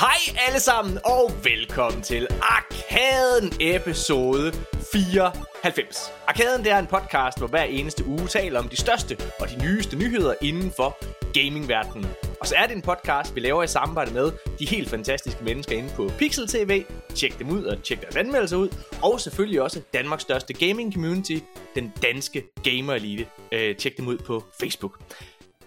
[0.00, 4.52] Hej alle sammen, og velkommen til Arkaden episode
[4.92, 6.12] 94.
[6.26, 9.62] Arkaden det er en podcast, hvor hver eneste uge taler om de største og de
[9.64, 10.96] nyeste nyheder inden for
[11.40, 12.06] gamingverdenen.
[12.40, 15.76] Og så er det en podcast, vi laver i samarbejde med de helt fantastiske mennesker
[15.76, 16.84] inde på Pixel TV.
[17.14, 18.68] Tjek dem ud og tjek deres anmeldelser ud.
[19.02, 21.38] Og selvfølgelig også Danmarks største gaming community,
[21.74, 23.26] den danske gamer elite.
[23.52, 25.00] Øh, tjek dem ud på Facebook.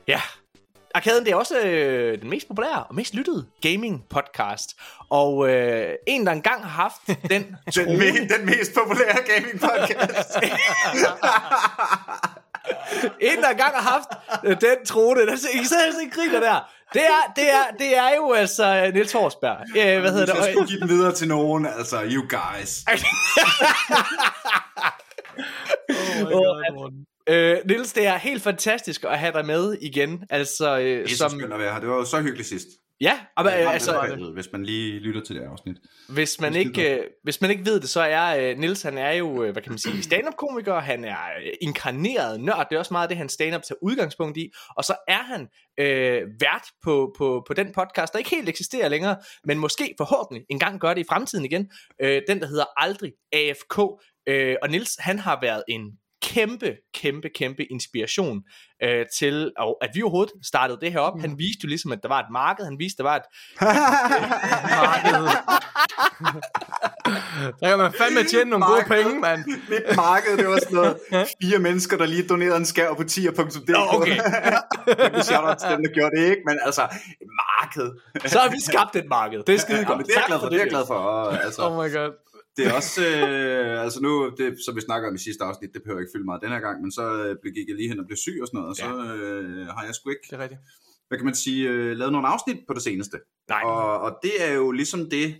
[0.08, 0.22] Ja,
[0.93, 4.75] Arkaden det er også øh, den mest populære og mest lyttede gaming podcast.
[5.09, 10.38] Og øh, en, der engang har haft den Den, me- den mest populære gaming podcast.
[13.19, 14.09] en, der engang har haft
[14.45, 16.69] øh, den trone, der I sidder altså ikke griner der.
[16.94, 19.57] Det er, det er, det er jo altså Niels Horsberg.
[19.77, 20.35] Øh, hvad hedder det?
[20.35, 22.83] Jeg skulle give den videre til nogen, altså you guys.
[26.33, 26.91] Og,
[27.29, 30.23] øh, Niels, det er helt fantastisk at have dig med igen.
[30.29, 31.79] Altså, øh, Det er så som, skønt at være her.
[31.79, 32.67] Det var jo så hyggeligt sidst.
[33.02, 35.77] ja, men, øh, Altså, altså, hvis man lige lytter til det afsnit.
[36.09, 39.11] Hvis man, ikke, øh, hvis man ikke ved det, så er øh, Nils han er
[39.11, 42.94] jo, øh, hvad kan man sige, stand-up-komiker, han er øh, inkarneret nørd, det er også
[42.94, 45.47] meget det, han stand-up tager udgangspunkt i, og så er han
[45.79, 50.45] øh, vært på, på, på den podcast, der ikke helt eksisterer længere, men måske forhåbentlig
[50.49, 53.79] en gang gør det i fremtiden igen, øh, den der hedder Aldrig AFK,
[54.27, 55.81] øh, og Nils han har været en
[56.34, 58.42] kæmpe, kæmpe, kæmpe inspiration
[58.84, 61.20] øh, til, og at vi overhovedet startede det her op.
[61.22, 63.23] Han viste jo ligesom, at der var et marked, han viste, at der var et
[64.88, 65.31] markedet.
[67.59, 69.06] Der kan man fandme tjene nogle gode Markedet.
[69.06, 69.40] penge, mand.
[69.70, 70.98] Mit marked, det var sådan noget
[71.42, 73.70] fire mennesker, der lige donerede en skær på tier.dk.
[73.70, 74.16] Nå, okay.
[74.97, 76.81] Jeg vil shout out til dem, der gjorde det ikke, men altså,
[77.44, 77.92] marked.
[78.25, 79.44] Så har vi skabt et marked.
[79.47, 79.97] Det er skide Ja, godt.
[79.97, 80.94] men det er jeg glad for, det er jeg glad for.
[80.95, 82.12] Og, altså, Oh my god.
[82.58, 85.82] Det er også, øh, altså nu, det, som vi snakker om i sidste afsnit, det
[85.84, 88.00] behøver jeg ikke fylde meget den her gang, men så øh, gik jeg lige hen
[88.00, 90.44] og blev syg og sådan noget, og så øh, har jeg sgu ikke, Det er
[90.44, 90.62] rigtigt.
[91.08, 93.18] hvad kan man sige, øh, lavet nogle afsnit på det seneste.
[93.50, 93.62] Nej.
[93.63, 95.36] Og, og det er jo ligesom det,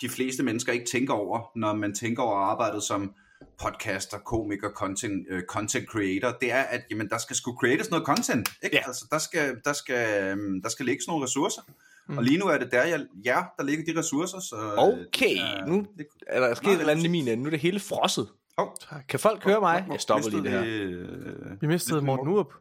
[0.00, 3.12] de fleste mennesker ikke tænker over, når man tænker over arbejdet som
[3.62, 8.06] podcaster, komiker, content, øh, content creator, det er, at jamen, der skal sgu creates noget
[8.06, 8.48] content.
[8.64, 8.76] Ikke?
[8.76, 8.82] Ja.
[8.86, 11.62] Altså, der, skal, der, skal, øhm, der skal ligge sådan nogle ressourcer.
[12.12, 12.18] Mm.
[12.18, 14.40] Og lige nu er det der, jeg, ja, der ligger de ressourcer.
[14.40, 17.42] Så, øh, Okay, ja, nu det, er der sket et eller andet i min ende.
[17.42, 18.28] Nu er det hele frosset.
[18.58, 18.76] Hov.
[19.08, 19.86] Kan folk høre mig?
[19.92, 20.86] Jeg stopper lige Mistede det her.
[20.86, 22.28] vi, øh, Vi mistede Morten.
[22.28, 22.52] Urup.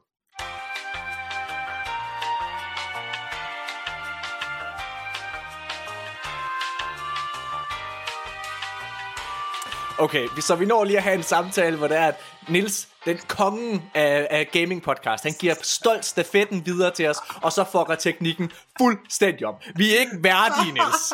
[10.02, 12.16] Okay, så vi når lige at have en samtale, hvor det er, at
[12.50, 17.52] Nils, den kongen af, af gaming podcast, han giver stolt stafetten videre til os, og
[17.52, 19.56] så fucker teknikken fuldstændig om.
[19.76, 21.14] Vi er ikke værdige, Nils.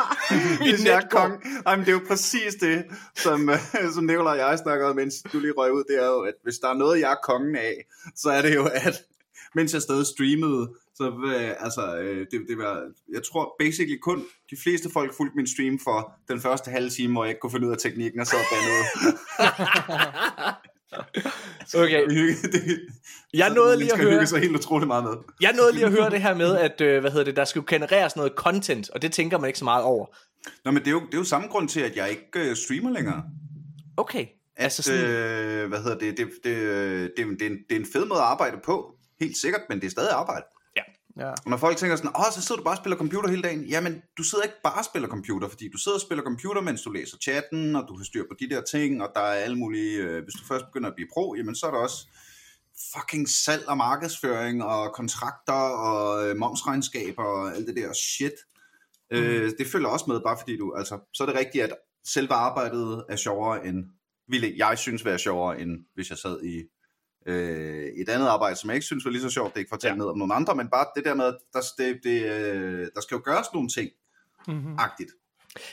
[0.84, 1.44] Vi er kong.
[1.68, 3.50] Jamen, det er jo præcis det, som,
[3.94, 5.84] som Nicolaj og jeg snakkede om, mens du lige røg ud.
[5.84, 8.56] Det er jo, at hvis der er noget, jeg er kongen af, så er det
[8.56, 9.02] jo, at
[9.56, 12.82] mens jeg stadig streamede, så øh, altså, øh, det, det var,
[13.14, 17.14] jeg tror basically kun de fleste folk fulgte min stream for den første halve time,
[17.14, 18.84] hvor jeg ikke kunne finde ud af teknikken, og så bandede.
[21.76, 22.08] Okay,
[22.44, 22.80] det,
[23.34, 24.28] jeg nåede lige at høre...
[24.28, 25.14] sig helt utroligt meget med.
[25.42, 27.68] Jeg nåede lige at høre det her med, at øh, hvad hedder det, der skulle
[27.68, 30.06] genereres noget content, og det tænker man ikke så meget over.
[30.66, 32.56] Nå, men det er jo, det er jo samme grund til, at jeg ikke øh,
[32.56, 33.24] streamer længere.
[33.98, 34.22] Okay.
[34.22, 36.56] At, Altså sådan, øh, hvad hedder det, det, det,
[37.18, 39.80] det, det, er en, det er en fed måde at arbejde på, helt sikkert, men
[39.80, 40.46] det er stadig arbejde.
[41.20, 41.30] Ja.
[41.30, 43.64] Og når folk tænker sådan, åh, så sidder du bare og spiller computer hele dagen.
[43.64, 46.82] Jamen, du sidder ikke bare og spiller computer, fordi du sidder og spiller computer, mens
[46.82, 49.58] du læser chatten, og du har styr på de der ting, og der er alle
[49.58, 52.08] mulige, øh, hvis du først begynder at blive pro, jamen så er der også
[52.94, 58.34] fucking salg og markedsføring, og kontrakter, og øh, momsregnskaber, og alt det der shit.
[59.12, 59.18] Mm.
[59.18, 62.34] Øh, det følger også med, bare fordi du, altså, så er det rigtigt, at selve
[62.34, 63.86] arbejdet er sjovere end,
[64.30, 66.64] ville jeg synes være sjovere, end hvis jeg sad i
[67.28, 69.70] øh, et andet arbejde, som jeg ikke synes var lige så sjovt, det er ikke
[69.70, 69.98] for at tale Ja.
[69.98, 73.02] ned om nogen andre, men bare det der med, at der, det, det, øh, der
[73.02, 73.90] skal jo gøres nogle ting,
[74.48, 74.76] Mm-hmm.
[74.80, 75.10] agtigt.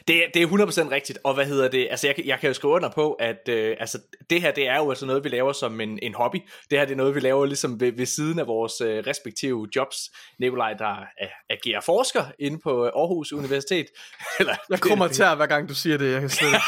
[0.09, 2.55] Det, det er 100% rigtigt, og hvad hedder det, altså jeg, kan- jeg kan jo
[2.55, 3.99] skrive under på, at øh, altså,
[4.31, 6.37] det her, det er jo altså noget, vi laver som en, en hobby.
[6.71, 9.67] Det her, det er noget, vi laver ligesom ved, ved siden af vores øh, respektive
[9.77, 9.97] jobs.
[10.41, 13.87] Nikolaj, der er, agerer forsker inde på Aarhus Universitet.
[14.41, 16.13] Eller, Jeg kommer til hver gang du siger det.
[16.13, 16.59] Jeg kan slet ikke...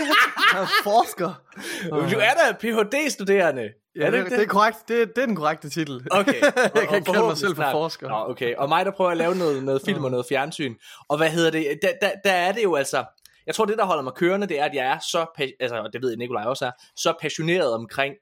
[0.00, 0.08] øh.
[0.52, 1.42] Jeg er forsker.
[1.90, 3.85] Du er da Ph.D.-studerende.
[3.96, 4.88] Ja, det, det, er korrekt.
[4.88, 6.06] Det, det er den korrekte titel.
[6.10, 6.40] Okay.
[6.74, 7.72] jeg kan ikke kalde mig selv for snart.
[7.72, 8.08] forsker.
[8.08, 8.54] Nå, okay.
[8.54, 10.74] Og mig, der prøver at lave noget, noget film og noget fjernsyn.
[11.08, 11.78] Og hvad hedder det?
[11.82, 13.04] Der, der, der er det jo altså...
[13.46, 15.26] Jeg tror, det, der holder mig kørende, det er, at jeg er så...
[15.60, 18.14] Altså, og det ved Nikolaj også er, så passioneret omkring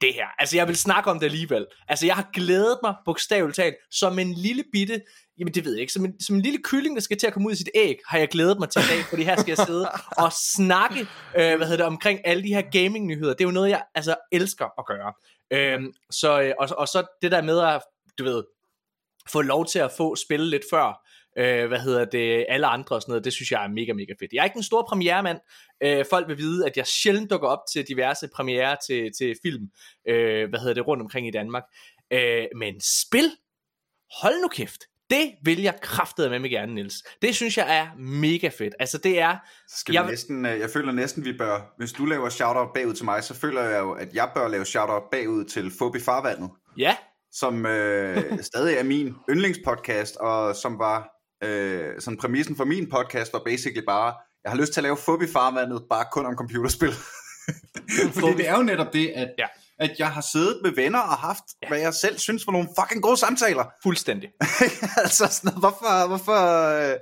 [0.00, 0.26] det her.
[0.38, 1.66] Altså, jeg vil snakke om det alligevel.
[1.88, 5.00] Altså, jeg har glædet mig bogstaveligt talt som en lille bitte...
[5.38, 5.92] Jamen, det ved jeg ikke.
[5.92, 7.98] Som en, som en lille kylling, der skal til at komme ud i sit æg,
[8.08, 9.88] har jeg glædet mig til i dag, fordi her skal jeg sidde
[10.18, 11.00] og snakke,
[11.38, 13.32] øh, hvad hedder det, omkring alle de her gaming-nyheder.
[13.32, 15.12] Det er jo noget, jeg altså elsker at gøre.
[15.50, 17.82] Øhm, så, øh, og, og så det der med at,
[18.18, 18.44] du ved,
[19.28, 21.06] få lov til at få spille lidt før,
[21.38, 24.12] øh, hvad hedder det, alle andre og sådan noget, det synes jeg er mega, mega
[24.20, 24.32] fedt.
[24.32, 25.40] Jeg er ikke en stor premieremand.
[25.82, 29.70] Øh, folk vil vide, at jeg sjældent dukker op til diverse premiere til, til film,
[30.08, 31.62] øh, hvad hedder det, rundt omkring i Danmark.
[32.10, 33.30] Øh, men spil,
[34.20, 34.80] hold nu kæft,
[35.14, 36.94] det vil jeg kraftede med mig gerne, Nils.
[37.22, 38.74] Det synes jeg er mega fedt.
[38.80, 39.36] Altså det er...
[39.68, 41.74] Skal jeg, næsten, øh, jeg føler næsten, vi bør...
[41.78, 44.64] Hvis du laver shoutout bagud til mig, så føler jeg jo, at jeg bør lave
[44.64, 46.50] shoutout bagud til Fobi Farvandet.
[46.78, 46.96] Ja.
[47.32, 51.10] Som øh, stadig er min yndlingspodcast, og som var...
[51.44, 54.14] Øh, sådan præmissen for min podcast var basically bare,
[54.44, 56.92] jeg har lyst til at lave Fobi Farvandet, bare kun om computerspil.
[58.20, 59.34] Fordi det er jo netop det, at...
[59.38, 59.46] Ja
[59.78, 61.68] at jeg har siddet med venner og haft, ja.
[61.68, 63.64] hvad jeg selv synes var nogle fucking gode samtaler.
[63.82, 64.30] Fuldstændig.
[65.04, 66.06] altså sådan hvorfor...
[66.06, 66.96] hvorfor øh...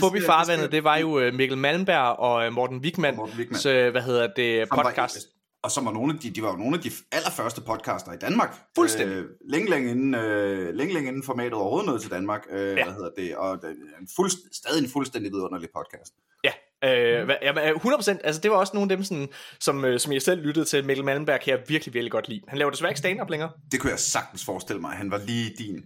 [0.00, 3.60] Fobi Farvandet, det var jo øh, Mikkel Malmberg og øh, Morten Wigman, Morten Wigman.
[3.60, 5.14] Så, hvad hedder det, podcast.
[5.14, 8.12] Var, og som var nogle af de, de var jo nogle af de allerførste podcaster
[8.12, 8.56] i Danmark.
[8.74, 9.16] Fuldstændig.
[9.16, 12.46] Øh, længe, længe inden, øh, længe, længe inden formatet overhovedet nåede til Danmark.
[12.50, 12.84] Øh, ja.
[12.84, 13.36] Hvad hedder det?
[13.36, 16.12] Og det er en fuld, stadig en fuldstændig vidunderlig podcast.
[16.44, 16.52] Ja,
[16.84, 17.30] Øh, mm.
[17.42, 19.28] ja, 100%, altså det var også nogle af dem, sådan,
[19.60, 20.84] som, øh, som jeg selv lyttede til.
[20.84, 22.40] Mikkel Malmberg kan jeg virkelig, virkelig godt lide.
[22.48, 23.50] Han laver desværre ikke stand-up længere.
[23.72, 24.90] Det kunne jeg sagtens forestille mig.
[24.90, 25.82] Han var lige din.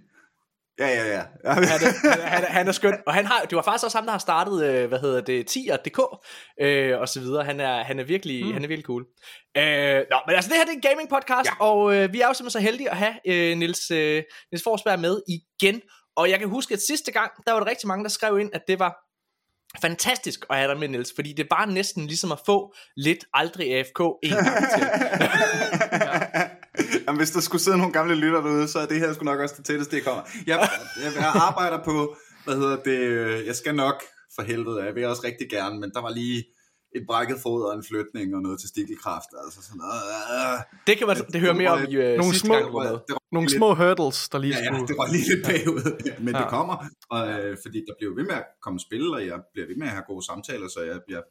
[0.78, 1.22] Ja, ja, ja.
[1.52, 2.98] han, er, han, er, han er skøn.
[3.06, 5.46] Og han har, det var faktisk også ham, der har startet, øh, hvad hedder det,
[5.46, 6.00] tier.dk
[6.60, 7.44] øh, og så videre.
[7.44, 8.52] Han er, han er, virkelig, mm.
[8.52, 9.06] han er virkelig cool.
[9.56, 11.64] Øh, nå, men altså det her det er en gaming podcast, ja.
[11.64, 14.22] og øh, vi er jo simpelthen så heldige at have øh, Nils, øh,
[14.52, 15.80] Nils Forsberg med igen.
[16.16, 18.50] Og jeg kan huske, at sidste gang, der var der rigtig mange, der skrev ind,
[18.52, 19.11] at det var
[19.80, 23.74] fantastisk at have dig med, Niels, fordi det var næsten ligesom at få lidt aldrig
[23.78, 24.86] AFK en gang til.
[26.00, 26.48] ja.
[27.06, 29.40] Jamen, hvis der skulle sidde nogle gamle lytter derude, så er det her sgu nok
[29.40, 30.22] også det tætteste, det kommer.
[30.46, 30.68] Jeg,
[31.02, 34.02] jeg, jeg arbejder på, hvad hedder det, jeg skal nok
[34.34, 36.44] for helvede, jeg vil også rigtig gerne, men der var lige
[36.96, 39.30] et brækket fod og en flytning og noget til stikkelkraft.
[39.44, 40.02] Altså sådan noget.
[40.34, 42.64] Øh, det kan man, det hører mere om i uh, nogle små, gang,
[43.08, 44.74] det nogle lidt, små hurdles, der lige ja.
[44.74, 45.82] Ja, det var lige lidt bagud,
[46.24, 46.40] men ja.
[46.40, 46.76] det kommer.
[47.14, 49.86] Og, øh, fordi der bliver ved med at komme spil, og jeg bliver ved med
[49.86, 51.22] at have gode samtaler, så jeg, jeg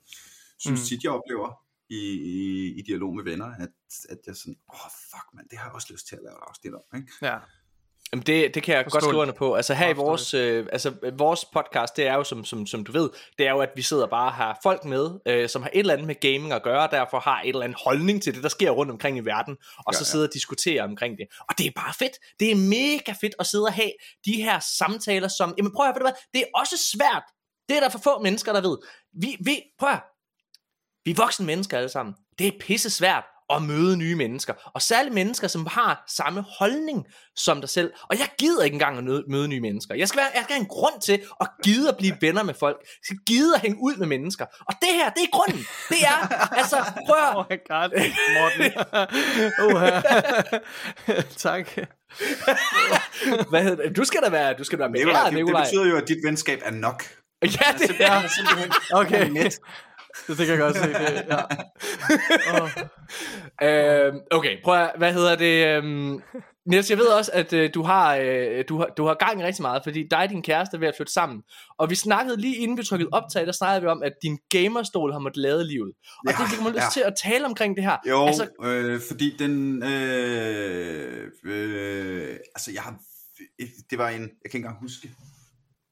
[0.64, 0.86] synes mm.
[0.86, 1.50] tit, jeg oplever
[1.90, 2.02] i,
[2.36, 2.38] i,
[2.80, 3.74] i dialog med venner, at,
[4.10, 6.36] at jeg sådan, åh oh, fuck man, det har jeg også lyst til at lave
[6.40, 6.86] et afsnit om.
[7.00, 7.12] Ikke?
[7.22, 7.38] Ja.
[8.14, 9.06] Jamen det, det kan jeg Forstående.
[9.06, 9.56] godt skrive under på.
[9.56, 12.92] Altså her i vores, øh, altså vores podcast, det er jo som, som, som du
[12.92, 15.70] ved, det er jo at vi sidder bare og har folk med, øh, som har
[15.74, 18.36] et eller andet med gaming at gøre, og derfor har et eller andet holdning til
[18.36, 21.28] det, der sker rundt omkring i verden, og ja, så sidder og diskuterer omkring det.
[21.50, 22.14] Og det er bare fedt.
[22.40, 23.92] Det er mega fedt at sidde og have
[24.26, 27.24] de her samtaler, som, jamen prøv at høre, det er også svært.
[27.70, 28.78] Det er der for få mennesker, der ved.
[29.22, 30.04] Vi, vi, prøv at
[31.06, 32.16] vi er voksne mennesker alle sammen.
[32.40, 33.24] Det er pisse svært
[33.56, 34.54] at møde nye mennesker.
[34.74, 37.06] Og særligt mennesker, som har samme holdning
[37.36, 37.92] som dig selv.
[38.10, 39.96] Og jeg gider ikke engang at møde nye mennesker.
[39.96, 42.54] Jeg skal, være, jeg skal have en grund til at gide at blive venner med
[42.60, 42.78] folk.
[42.82, 44.46] Jeg skal gide at hænge ud med mennesker.
[44.68, 45.66] Og det her, det er grunden.
[45.90, 46.78] Det er, altså,
[47.08, 47.32] prøv at...
[47.42, 47.90] Oh my god,
[48.38, 48.66] Morten.
[49.66, 51.68] uh, tak.
[53.50, 53.98] Hvad hedder det?
[53.98, 55.00] Du skal da være, du skal da være med.
[55.00, 57.04] Nikolaj, det, det betyder jo, at dit venskab er nok.
[57.44, 58.28] Ja, det er.
[58.28, 59.52] Simpelthen okay.
[60.28, 60.84] Det, det kan jeg godt se.
[60.84, 61.42] Det, ja.
[62.62, 64.08] oh.
[64.08, 65.68] øhm, okay, prøv at, hvad hedder det?
[65.68, 66.22] Øhm,
[66.66, 69.44] Niels, jeg ved også, at øh, du, har, øh, du, har, du har gang i
[69.44, 71.42] rigtig meget, fordi dig og din kæreste er ved at flytte sammen.
[71.78, 75.12] Og vi snakkede lige inden vi trykkede optag, der snakkede vi om, at din gamerstol
[75.12, 75.94] har måttet lade livet.
[76.18, 76.90] Og ja, det fik mig lyst ja.
[76.94, 77.98] til at tale omkring det her.
[78.10, 79.84] Jo, altså, øh, fordi den...
[79.84, 82.96] Øh, øh, altså, jeg har...
[83.90, 84.22] Det var en...
[84.22, 85.12] Jeg kan ikke engang huske.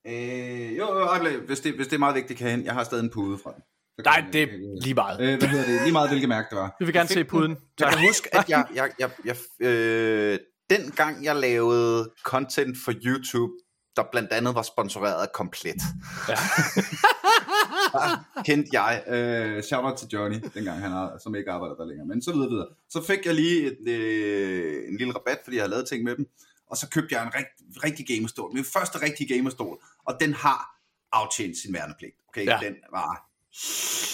[0.07, 3.03] Øh, jo, jo, hvis det, hvis det er meget vigtigt, kan jeg Jeg har stadig
[3.03, 3.63] en pude fra den.
[4.05, 4.47] Nej, det er
[4.81, 5.21] lige meget.
[5.21, 5.81] Øh, hvad hedder det?
[5.81, 6.75] Lige meget, hvilket mærke det var.
[6.79, 7.57] Vi vil gerne se puden.
[7.79, 9.35] Jeg kan huske, at jeg, jeg, jeg, jeg
[9.67, 10.39] øh,
[10.69, 13.53] den gang jeg lavede content for YouTube,
[13.95, 15.81] der blandt andet var sponsoreret af Komplet.
[16.29, 16.35] Ja.
[18.47, 19.03] kendte jeg.
[19.07, 22.07] Øh, shout out til Johnny, dengang han har, som ikke arbejder der længere.
[22.07, 22.67] Men så videre, videre.
[22.89, 26.15] Så fik jeg lige et, øh, en lille rabat, fordi jeg havde lavet ting med
[26.15, 26.27] dem.
[26.69, 28.53] Og så købte jeg en rigt, rigtig gamerstol.
[28.53, 29.77] Min første rigtige gamerstol.
[30.05, 30.79] Og den har
[31.11, 32.15] aftjent sin værnepligt.
[32.29, 32.59] Okay, ja.
[32.63, 33.28] den var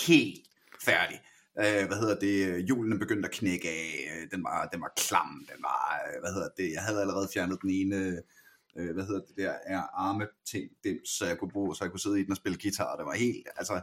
[0.07, 0.41] helt
[0.85, 1.21] færdig.
[1.59, 5.63] Øh, hvad hedder det, julen begyndte at knække af, den var, den var klam, den
[5.63, 8.21] var, øh, hvad hedder det, jeg havde allerede fjernet den ene,
[8.77, 11.91] øh, hvad hedder det der, er arme ting, det, så jeg kunne bruge, så jeg
[11.91, 13.81] kunne sidde i den og spille guitar, det var helt, altså,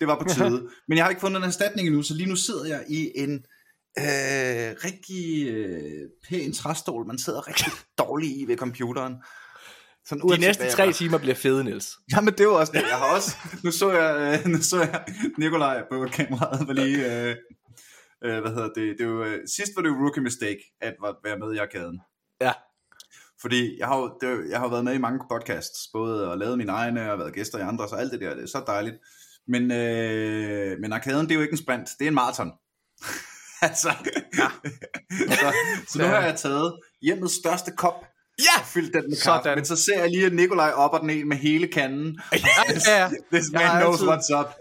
[0.00, 0.68] det var på tide.
[0.88, 3.32] Men jeg har ikke fundet en erstatning endnu, så lige nu sidder jeg i en
[3.98, 9.14] øh, rigtig øh, pæn træstol, man sidder rigtig dårligt i ved computeren.
[10.08, 11.98] Sådan De næste tre timer bliver fede, Niels.
[12.12, 12.82] Jamen det var også det.
[12.90, 15.04] Jeg har også, nu så jeg, øh, nu så jeg
[15.38, 17.36] Nikolaj på kameraet, var lige, øh,
[18.24, 20.94] øh, hvad hedder det, det var, øh, sidst var det jo rookie mistake, at
[21.24, 22.00] være med i arkaden.
[22.40, 22.52] Ja.
[23.40, 26.58] Fordi jeg har, jo, det, jeg har været med i mange podcasts, både og lavet
[26.58, 28.96] mine egne og været gæster i andre, så alt det der, det er så dejligt.
[29.48, 32.52] Men, øh, men arkaden, det er jo ikke en sprint, det er en maraton.
[33.68, 33.88] altså,
[34.38, 34.48] ja.
[35.40, 35.52] så,
[35.88, 38.04] så nu har jeg taget hjemmets største kop
[38.38, 38.60] Ja!
[38.60, 39.42] og fyldt den med kaffe.
[39.44, 39.58] Sådan.
[39.58, 42.20] Men så ser jeg lige, at Nikolaj opper den en med hele kanden.
[42.32, 42.38] Ja,
[42.98, 43.08] ja.
[43.32, 44.54] This Jeg man knows altid- what's up.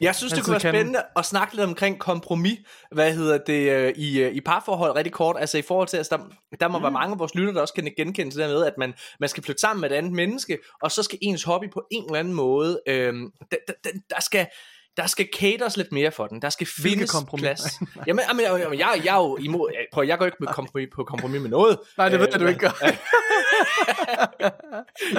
[0.00, 2.58] Jeg synes, det kunne være spændende at snakke lidt omkring kompromis,
[2.92, 6.16] hvad hedder det, øh, i, øh, i parforhold rigtig kort, altså i forhold til, altså
[6.16, 6.82] der, der må mm.
[6.82, 9.42] være mange af vores lytter, der også kan genkende det med, at man, man skal
[9.42, 12.34] flytte sammen med et andet menneske, og så skal ens hobby på en eller anden
[12.34, 13.12] måde, øh,
[13.50, 14.46] der, der, der, der skal
[14.96, 16.42] der skal caters lidt mere for den.
[16.42, 17.42] Der skal findes kompromis?
[17.42, 17.80] plads.
[18.06, 19.70] Jamen, jamen, jamen jeg, jeg er jo imod...
[19.92, 21.78] Prøv, jeg går ikke med kompromis, på kompromis med noget.
[21.98, 22.70] Nej, det ved jeg, Øh, du ikke gør.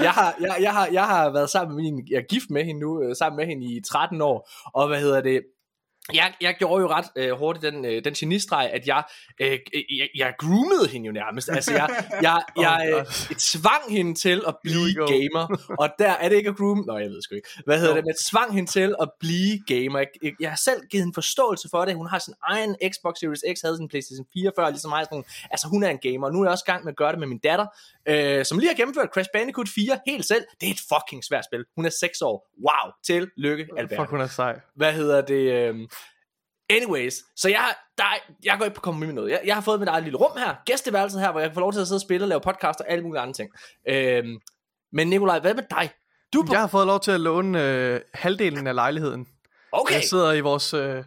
[0.04, 2.66] jeg, har, jeg, jeg, har, jeg har været sammen med min, jeg er gift med
[2.66, 5.42] hende nu, øh, sammen med hende i 13 år, og hvad hedder det,
[6.14, 9.04] jeg, jeg gjorde jo ret øh, hurtigt den, øh, den genistreg, at jeg,
[9.42, 11.50] øh, jeg, jeg groomede hende jo nærmest.
[11.50, 11.90] Altså, jeg,
[12.22, 13.06] jeg, jeg Oh øh,
[13.40, 15.74] tvang hende til at blive gamer.
[15.80, 16.84] Og der er det ikke at groom?
[16.88, 17.50] Nå, jeg ved sgu ikke.
[17.66, 18.04] Hvad hedder det?
[18.04, 20.00] Men jeg tvang hende til at blive gamer.
[20.00, 21.96] Jeg, jeg, jeg har selv givet hende forståelse for det.
[21.96, 25.06] Hun har sin egen Xbox Series X, havde sin PlayStation 4 før, ligesom mig.
[25.06, 26.30] Sådan, altså, hun er en gamer.
[26.30, 27.66] Nu er jeg også i gang med at gøre det med min datter,
[28.06, 30.44] øh, som lige har gennemført Crash Bandicoot 4 helt selv.
[30.62, 31.66] Det er et fucking svært spil.
[31.76, 32.38] Hun er 6 år.
[32.68, 32.92] Wow.
[33.04, 34.60] Til lykke, Albert Fuck, hun er sej.
[34.76, 35.88] hvad hedder det, øhm,
[36.70, 38.04] anyways, så jeg, der,
[38.44, 39.32] jeg går ikke på kompromis med noget.
[39.32, 41.60] Jeg, jeg har fået mit eget lille rum her, gæsteværelset her, hvor jeg kan få
[41.60, 43.50] lov til at sidde og spille og lave podcast og alle mulige andre ting.
[43.88, 44.40] Øhm,
[44.94, 45.90] men Nikolaj, hvad med dig?
[46.34, 46.54] Du på...
[46.54, 49.28] Jeg har fået lov til at låne øh, halvdelen af lejligheden.
[49.72, 51.04] Okay, Jeg sidder i vores, øh,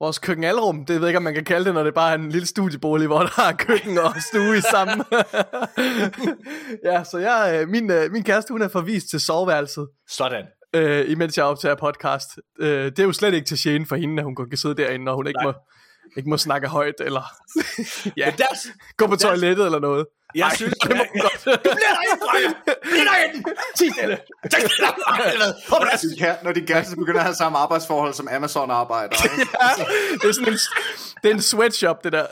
[0.00, 0.84] vores køkkenalrum.
[0.86, 2.46] Det ved jeg ikke, om man kan kalde det, når det bare er en lille
[2.46, 5.04] studiebolig, hvor der er køkken og stue i sammen.
[6.88, 10.44] ja, så jeg, øh, min, øh, min kæreste, hun er forvist til soveværelset, sådan.
[10.74, 12.28] Øh, imens jeg optager podcast.
[12.60, 15.04] Øh, det er jo slet ikke til gene for hende, at hun kan sidde derinde,
[15.04, 15.52] når hun ikke må,
[16.16, 17.22] ikke må snakke højt, eller
[18.16, 18.46] ja, Men der,
[18.96, 20.06] gå på toilettet eller noget.
[20.34, 21.44] jeg Ej, synes, det må jeg, hun godt.
[21.44, 22.50] du bliver der ikke, Freja!
[22.82, 23.44] Bliv der inde!
[23.74, 24.18] Sig stille!
[26.44, 29.16] Når de kæreste begynder at have samme arbejdsforhold som Amazon-arbejder.
[29.28, 29.84] Ja,
[30.22, 30.58] det er sådan en,
[31.22, 32.26] det er en sweatshop, det der.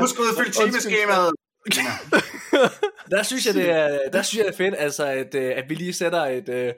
[0.00, 1.30] Husk at fylde timeskemaet.
[3.10, 5.64] Der synes jeg, det er, der synes jeg, det er fedt, altså, at, øh, at
[5.68, 6.74] vi lige sætter et...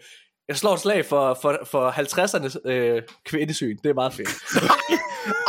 [0.49, 3.77] Jeg slår et slag for, for, for 50'ernes øh, kvindesyn.
[3.83, 4.29] Det er meget fedt.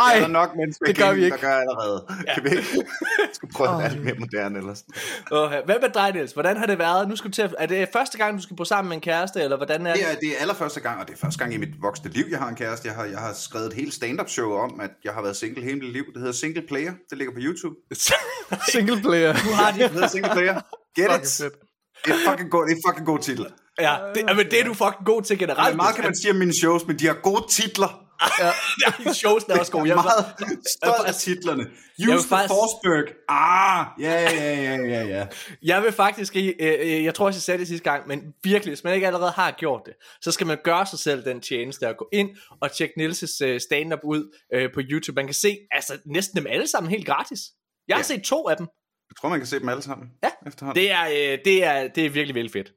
[0.08, 1.38] Ej, Der er nok mennesker, det gør vi der ikke.
[1.38, 2.06] gør allerede.
[2.34, 2.64] Kan vi ikke?
[3.34, 4.94] skal prøve at være lidt mere moderne eller sådan.
[5.32, 6.32] Og, hvad med dig, Niels?
[6.32, 7.10] Hvordan har det været?
[7.10, 9.02] Nu skal du til at, er det første gang, du skal bo sammen med en
[9.02, 10.02] kæreste, eller hvordan er det?
[10.02, 12.26] Det er, det er allerførste gang, og det er første gang i mit voksne liv,
[12.30, 12.88] jeg har en kæreste.
[12.88, 15.64] Jeg har, jeg har skrevet et helt stand-up show om, at jeg har været single
[15.64, 16.04] hele mit liv.
[16.14, 16.94] Det hedder Single Player.
[17.10, 17.76] Det ligger på YouTube.
[18.72, 19.34] single player.
[19.34, 19.80] du har de...
[19.80, 20.62] Det hedder Single Player.
[20.96, 21.52] Get it?
[22.06, 23.46] Det er fucking god, det er fucking god titel.
[23.80, 25.60] Ja, det, men det er du fucking god til generelt.
[25.60, 28.04] Ej, meget kan man sige om mine shows, men de har gode titler.
[28.86, 29.88] ja, de shows er også gode.
[29.90, 30.26] Jeg er meget
[30.82, 31.64] stolt af titlerne.
[31.64, 33.06] Use the faktisk- Forsberg.
[33.30, 35.26] Ah, ja, ja, ja, ja, ja.
[35.64, 38.72] jeg vil faktisk, øh, øh, jeg tror også, jeg sagde det sidste gang, men virkelig,
[38.72, 41.88] hvis man ikke allerede har gjort det, så skal man gøre sig selv den tjeneste
[41.88, 42.30] at gå ind
[42.62, 45.16] og tjekke Niels' øh, stand-up ud øh, på YouTube.
[45.16, 47.40] Man kan se altså, næsten dem alle sammen helt gratis.
[47.88, 48.04] Jeg har Ja.
[48.16, 48.68] set to af dem.
[49.10, 50.08] Jeg tror, man kan se dem alle sammen.
[50.24, 50.84] Ja, efterhånden.
[50.84, 52.72] Det er, øh, det er, det er virkelig, virkelig fedt.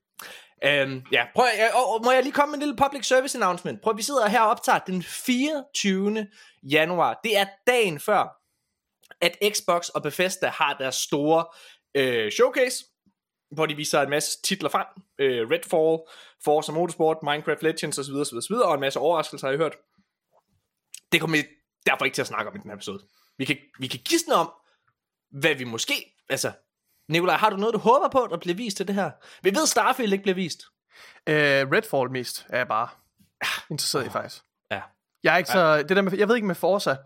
[0.65, 3.39] Øhm, ja, prøv, at- og, og må jeg lige komme med en lille public service
[3.39, 3.83] announcement?
[3.83, 6.27] Prøv, vi sidder her og optager den 24.
[6.63, 7.21] januar.
[7.25, 8.37] Det er dagen før,
[9.21, 11.45] at Xbox og Bethesda har deres store
[11.95, 12.85] øh, showcase,
[13.51, 14.87] hvor de viser en masse titler frem.
[15.19, 15.99] Øh, Redfall,
[16.45, 19.77] Forza Motorsport, Minecraft Legends osv., osv., osv., og en masse overraskelser, har jeg hørt.
[21.13, 21.45] Det kommer vi
[21.87, 23.01] derfor ikke til at snakke om i den her episode.
[23.39, 24.53] Vi kan, vi kan gisne om,
[25.31, 25.95] hvad vi måske...
[26.29, 26.53] Altså,
[27.11, 29.11] Nikolaj, har du noget, du håber på, der bliver vist til det her?
[29.43, 30.63] Vi ved, Starfield ikke bliver vist.
[31.31, 32.89] Uh, Redfall mest er jeg bare
[33.71, 34.43] interesseret i faktisk.
[34.71, 34.81] Ja.
[35.25, 36.97] Jeg er ikke så, det der med, jeg ved ikke med Forza.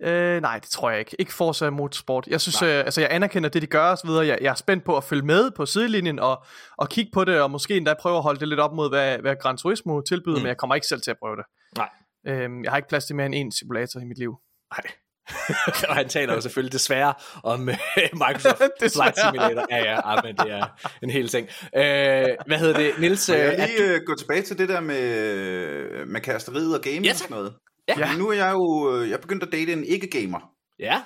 [0.00, 1.16] Øh, nej, det tror jeg ikke.
[1.18, 2.26] Ikke Forza Motorsport.
[2.26, 4.26] Jeg synes, øh, altså jeg anerkender det, de gør og så videre.
[4.26, 6.44] Jeg, jeg er spændt på at følge med på sidelinjen og,
[6.76, 9.18] og kigge på det, og måske endda prøve at holde det lidt op mod, hvad,
[9.18, 10.42] hvad Gran Turismo tilbyder, mm.
[10.42, 11.44] men jeg kommer ikke selv til at prøve det.
[11.76, 11.88] Nej.
[12.26, 14.36] Øhm, jeg har ikke plads til mere end én simulator i mit liv.
[14.72, 14.92] Nej.
[15.88, 17.76] og han taler jo selvfølgelig desværre om øh,
[18.12, 18.60] Microsoft.
[18.96, 19.66] Flight Simulator.
[19.70, 20.66] Ja, ja, ah, men det er
[21.02, 21.48] en hel ting.
[21.76, 23.28] Øh, hvad hedder det, Nils?
[23.28, 27.04] Øh, jeg er lige øh, gå tilbage til det der med, med kæresteriet og gaming
[27.04, 27.54] Ja, og sådan noget?
[27.88, 27.94] Ja.
[27.98, 28.16] Ja.
[28.16, 30.40] Nu er jeg jo øh, jeg begyndt at date en ikke-gamer.
[30.78, 31.02] Ja,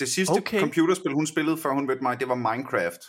[0.00, 0.40] Det sidste Okay.
[0.40, 0.60] okay.
[0.60, 3.00] computerspil, hun spillede, før hun mødte mig, det var Minecraft.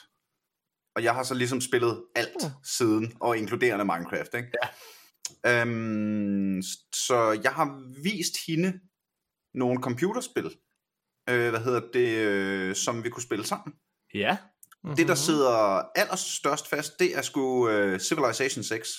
[0.96, 2.50] Og jeg har så ligesom spillet alt Mm.
[2.64, 4.48] siden, og inkluderende Minecraft, ikke?
[5.46, 5.62] Ja.
[5.62, 6.62] Øhm,
[6.96, 8.74] så jeg har vist hende
[9.54, 10.46] nogle computerspil,
[11.30, 13.74] øh, hvad hedder det, øh, som vi kunne spille sammen.
[14.14, 14.38] ja.
[14.84, 14.96] Mm-hmm.
[14.96, 18.90] Det, der sidder allerstørst fast, det er sgu øh, Civilization 6.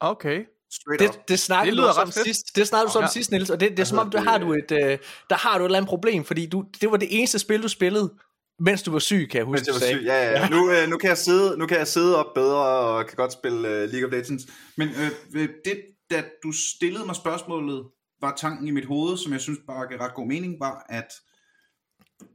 [0.00, 0.44] Okay.
[0.72, 1.14] Straight up.
[1.14, 2.26] Det, det snakkede Det lyder du også om fedt.
[2.26, 2.56] sidst.
[2.56, 3.08] Det snakkede du om Ja.
[3.08, 4.98] sidst, Niels, og det, det er som om, hedder har du et, øh,
[5.30, 7.68] der har du et eller andet problem, fordi du, det var det eneste spil, du
[7.68, 8.14] spillede,
[8.58, 10.04] mens du var syg, kan jeg huske, Mens jeg du var syg.
[10.06, 10.48] Ja, ja.
[10.48, 13.32] Nu, øh, nu, kan jeg sidde, nu kan jeg sidde op bedre og kan godt
[13.32, 14.42] spille øh, League of Legends.
[14.76, 14.88] Men
[15.34, 17.84] øh, det, da du stillede mig spørgsmålet,
[18.20, 21.12] var tanken i mit hoved, som jeg synes bare gav ret god mening, var, at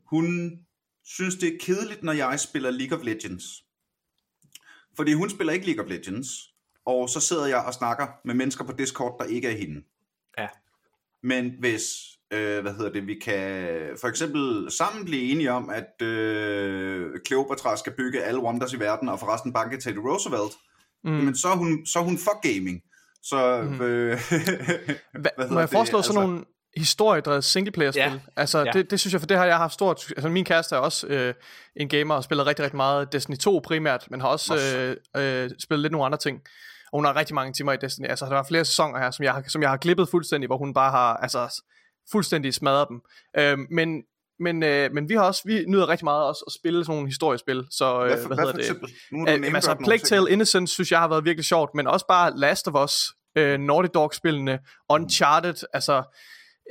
[0.06, 0.52] hun
[1.04, 3.44] synes, det er kedeligt, når jeg spiller League of Legends.
[4.96, 6.28] Fordi hun spiller ikke League of Legends,
[6.86, 9.84] og så sidder jeg og snakker med mennesker på Discord, der ikke er hende.
[10.38, 10.48] Ja.
[11.24, 11.84] Men hvis,
[12.32, 17.78] øh, hvad hedder det, vi kan for eksempel sammen blive enige om, at øh, Cleopatra
[17.78, 20.54] skal bygge alle wonders i verden, og forresten banke Teddy Roosevelt,
[21.04, 21.12] mm.
[21.12, 22.82] men så er hun, så er hun for gaming.
[23.24, 23.82] Så, mm.
[23.82, 24.20] øh,
[25.22, 26.06] Hva, må jeg foreslå det?
[26.06, 26.46] sådan altså, nogle
[26.78, 28.02] historiedrevet singleplayer-spil?
[28.02, 28.20] Ja.
[28.36, 28.72] Altså, ja.
[28.72, 30.06] Det, det synes jeg, for det har jeg haft stort...
[30.10, 31.34] Altså, min kæreste er også øh,
[31.76, 34.54] en gamer og spiller rigtig, rigtig meget Destiny 2 primært, men har også
[35.16, 36.42] øh, øh, spillet lidt nogle andre ting.
[36.92, 38.08] Og hun har rigtig mange timer i Destiny.
[38.08, 40.58] Altså, der er flere sæsoner her, som jeg, har, som jeg har klippet fuldstændig, hvor
[40.58, 41.62] hun bare har altså,
[42.12, 43.02] fuldstændig smadret dem.
[43.38, 44.04] Øh, men
[44.40, 47.08] men, øh, men vi har også vi nyder rigtig meget også at spille sådan nogle
[47.08, 47.66] historiespil.
[47.72, 48.92] Så øh, hvad, for, hvad, hvad hedder det?
[49.12, 49.26] Nu
[49.56, 52.84] altså Plague Tale Innocence synes jeg har været virkelig sjovt, men også bare Last of
[52.84, 52.94] Us,
[53.38, 54.60] øh, Naughty Dog spillene,
[54.90, 55.68] Uncharted, mm.
[55.74, 56.04] altså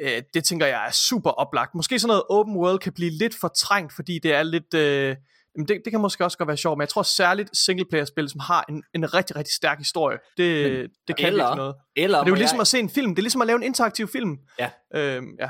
[0.02, 1.74] øh, det tænker jeg er super oplagt.
[1.74, 5.16] Måske sådan noget open world kan blive lidt fortrængt, fordi det er lidt øh,
[5.56, 8.40] Jamen det, det kan måske også godt være sjovt, men jeg tror særligt singleplayer-spil, som
[8.40, 11.74] har en, en rigtig, rigtig stærk historie, det, men, det kan eller, noget.
[11.96, 12.60] Eller, det er jo ligesom jeg...
[12.60, 14.38] at se en film, det er ligesom at lave en interaktiv film.
[14.58, 14.70] Ja.
[14.94, 15.48] Øhm, ja.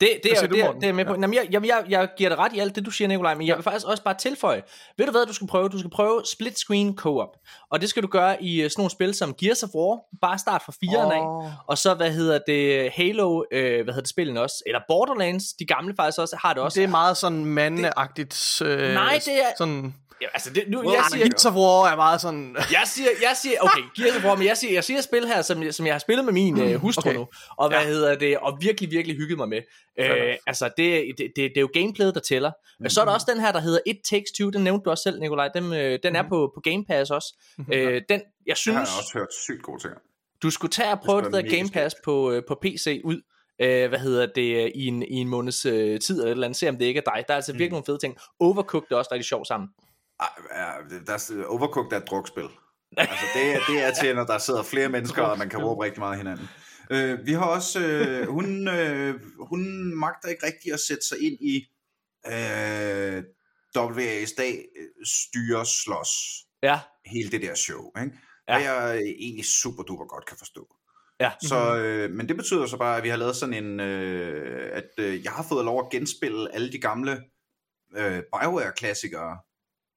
[0.00, 1.14] Det, det, er, det, er, det er med på.
[1.14, 1.20] Ja.
[1.20, 3.46] Jamen, jeg, jeg, jeg, jeg giver dig ret i alt det, du siger, Nikolaj, men
[3.46, 4.62] jeg vil faktisk også bare tilføje.
[4.96, 5.68] Ved du hvad, du skal prøve?
[5.68, 7.36] Du skal prøve split screen co-op.
[7.70, 9.98] Og det skal du gøre i uh, sådan nogle spil som Gears of War.
[10.20, 11.46] Bare start fra 4'eren oh.
[11.46, 11.52] af.
[11.66, 14.62] Og så, hvad hedder det, Halo, øh, hvad hedder det, spillene også.
[14.66, 16.80] Eller Borderlands, de gamle faktisk også, har det også.
[16.80, 18.62] Det er meget sådan mandeagtigt.
[18.64, 19.48] Øh, nej, det er...
[19.58, 22.56] Sådan Ja, altså det, nu, well, jeg siger, Gears of War er meget sådan...
[22.56, 25.42] jeg siger, jeg siger, okay, Gears of War, men jeg siger, jeg siger spil her,
[25.42, 27.14] som, som jeg har spillet med min uh, hustru okay.
[27.14, 27.26] nu,
[27.56, 27.86] og hvad ja.
[27.86, 29.60] hedder det, og virkelig, virkelig hygget mig med.
[30.00, 32.50] Uh, altså, det, det, det, det er jo gameplayet, der tæller.
[32.50, 32.88] Mm-hmm.
[32.88, 35.02] Så er der også den her, der hedder It Takes Two, den nævnte du også
[35.02, 36.16] selv, Nikolaj, den, uh, den mm-hmm.
[36.16, 37.34] er på, på Game Pass også.
[37.58, 37.72] Mm-hmm.
[37.72, 38.74] Uh, den, jeg synes...
[38.74, 39.94] Jeg har også hørt sygt gode ting.
[40.42, 43.22] Du skulle tage og prøve det, det der Game Pass på, uh, på PC ud.
[43.62, 46.56] Uh, hvad hedder det, i en, i en måneds uh, tid eller et eller andet,
[46.56, 47.24] se om det ikke er dig.
[47.26, 47.72] Der er altså virkelig mm.
[47.72, 48.16] nogle fede ting.
[48.40, 49.68] Overcooked er også rigtig sjovt sammen.
[51.06, 52.48] Der er, Overcooked er et drukspil.
[52.96, 55.84] Altså, det, er, det er til, når der sidder flere mennesker, og man kan råbe
[55.84, 56.48] rigtig meget hinanden.
[56.90, 61.38] Øh, vi har også, øh, hun, øh, hun magter ikke rigtig at sætte sig ind
[61.40, 61.66] i
[62.26, 63.22] øh,
[63.78, 64.64] WA's dag
[65.04, 66.08] styre slås.
[66.62, 66.80] Ja.
[67.06, 68.16] Hele det der show, ikke?
[68.48, 68.58] Ja.
[68.58, 70.74] Det jeg egentlig super duper godt kan forstå.
[71.20, 71.32] Ja.
[71.42, 74.90] Så, øh, men det betyder så bare, at vi har lavet sådan en, øh, at
[74.98, 77.22] øh, jeg har fået lov at genspille alle de gamle
[77.96, 79.38] øh, Bioware-klassikere,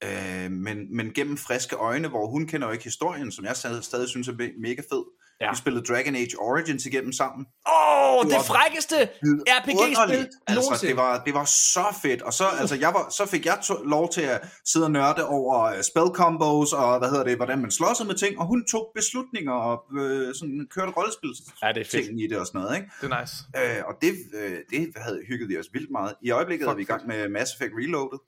[0.03, 3.83] øh, men, men gennem friske øjne, hvor hun kender jo ikke historien, som jeg stadig,
[3.83, 5.03] stadig synes er mega fed.
[5.41, 5.51] Ja.
[5.51, 7.45] Vi spillede Dragon Age Origins igennem sammen.
[7.67, 8.97] Åh, oh, det, det frækkeste
[9.57, 12.21] RPG-spil altså, det var, det var så fedt.
[12.21, 15.25] Og så, altså, jeg var, så fik jeg to, lov til at sidde og nørde
[15.27, 18.65] over uh, spell combos, og hvad hedder det, hvordan man slås med ting, og hun
[18.71, 21.29] tog beslutninger og øh, sådan, kørte rollespil
[21.63, 22.05] ja, det er fedt.
[22.05, 22.75] ting i det og sådan noget.
[22.75, 22.89] Ikke?
[23.01, 23.35] Det er nice.
[23.77, 26.13] Øh, og det, øh, det havde hygget vi os vildt meget.
[26.21, 28.19] I øjeblikket Fuck er vi i gang med Mass Effect Reloaded.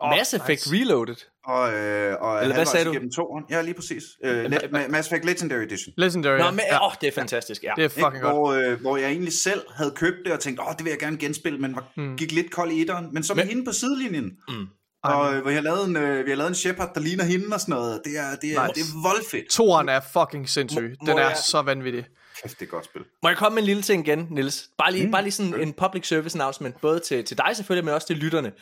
[0.00, 0.74] Oh, Mass Effect nice.
[0.74, 1.16] Reloaded.
[1.44, 2.92] Og, øh, og Eller hvad sagde du?
[2.92, 3.44] Gennem toren.
[3.50, 4.02] Ja, lige præcis.
[4.24, 5.94] Øh, Le- Mass Effect Legendary Edition.
[5.96, 6.86] Legendary, Nå, men, ja.
[6.86, 7.72] åh, det er fantastisk, ja.
[7.76, 8.22] Det er fucking Ik?
[8.22, 10.98] Hvor, øh, hvor jeg egentlig selv havde købt det og tænkte, åh, det vil jeg
[10.98, 12.16] gerne genspille, men var, hmm.
[12.16, 13.08] gik lidt kold i etteren.
[13.12, 14.30] Men så med men, hende på sidelinjen.
[14.48, 14.66] Mm.
[15.04, 17.46] Og øh, hvor jeg lavede en, øh, vi har lavet en Shepard, der ligner hende
[17.52, 18.00] og sådan noget.
[18.04, 18.80] Det er, det er, nice.
[18.80, 19.50] det er voldfedt.
[19.50, 20.96] Toren er fucking sindssyg.
[21.00, 21.36] Den er jeg...
[21.36, 22.06] så vanvittig.
[22.42, 23.02] Kæft, det er godt spil.
[23.22, 24.68] Må jeg komme med en lille ting igen, Nils?
[24.78, 25.12] Bare lige, mm.
[25.12, 28.16] bare lige sådan en public service announcement, både til, til dig selvfølgelig, men også til
[28.16, 28.52] lytterne.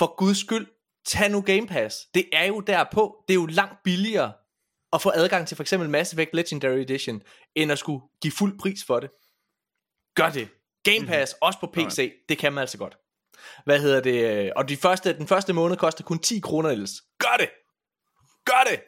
[0.00, 0.66] For guds skyld,
[1.06, 1.96] tag nu Game Pass.
[2.14, 3.24] Det er jo derpå.
[3.28, 4.32] Det er jo langt billigere
[4.92, 7.22] at få adgang til for eksempel Mass Effect Legendary Edition,
[7.54, 9.10] end at skulle give fuld pris for det.
[10.16, 10.48] Gør det.
[10.84, 11.46] Game Pass, mm-hmm.
[11.46, 12.10] også på PC, okay.
[12.28, 12.96] det kan man altså godt.
[13.64, 14.52] Hvad hedder det?
[14.52, 16.92] Og de første, den første måned koster kun 10 kroner ellers.
[17.18, 17.50] Gør det!
[18.44, 18.80] Gør det!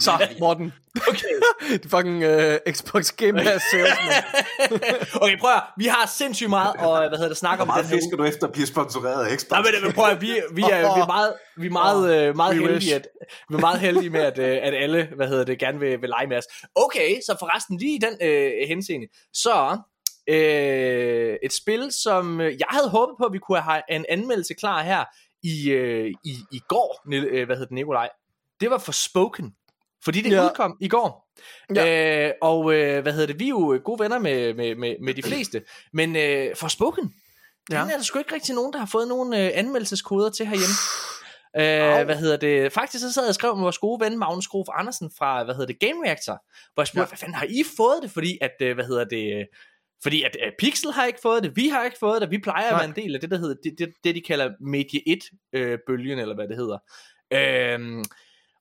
[0.00, 0.72] Så, Morten.
[1.08, 1.34] Okay.
[1.82, 3.64] det fucking uh, Xbox Game Pass
[5.22, 7.90] okay, prøv at, vi har sindssygt meget og hvad hedder det, snakke om meget den
[7.90, 9.50] fisker du efter at blive sponsoreret af Xbox?
[9.50, 12.56] Nej, men, prøv at, vi, vi, er, vi er meget, vi er meget, uh, meget
[12.56, 13.06] heldige, at,
[13.48, 16.08] vi er meget heldige med, at, uh, at alle, hvad hedder det, gerne vil, vil
[16.08, 16.44] lege med os.
[16.74, 19.78] Okay, så forresten lige i den uh, henseende, så
[20.30, 24.82] uh, et spil, som jeg havde håbet på, at vi kunne have en anmeldelse klar
[24.82, 25.04] her
[25.42, 28.08] i, uh, i, i går, uh, hvad hedder det, Nikolaj.
[28.60, 29.54] Det var for Spoken.
[30.04, 30.44] Fordi det ja.
[30.44, 31.28] udkom i går.
[31.74, 32.26] Ja.
[32.26, 35.14] Øh, og øh, hvad hedder det, vi er jo gode venner med, med, med, med
[35.14, 35.62] de fleste.
[35.92, 37.14] Men øh, for Spoken,
[37.70, 37.80] ja.
[37.80, 40.74] den er der sgu ikke rigtig nogen, der har fået nogen øh, anmeldelseskoder til herhjemme.
[41.56, 42.72] Øh, hvad hedder det?
[42.72, 45.54] Faktisk så sad jeg og skrev med vores gode ven Magnus Grof Andersen fra, hvad
[45.54, 46.42] hedder det, Game Reactor,
[46.74, 47.06] hvor jeg spurgte, ja.
[47.08, 48.10] hvad fanden har I fået det?
[48.10, 49.46] Fordi at, øh, hvad hedder det,
[50.02, 52.70] fordi at uh, Pixel har ikke fået det, vi har ikke fået det, vi plejer
[52.70, 52.70] Nej.
[52.70, 56.18] at være en del af det, der hedder, det, det, det de kalder Media 1-bølgen,
[56.18, 56.78] øh, eller hvad det hedder.
[57.32, 58.04] Øh,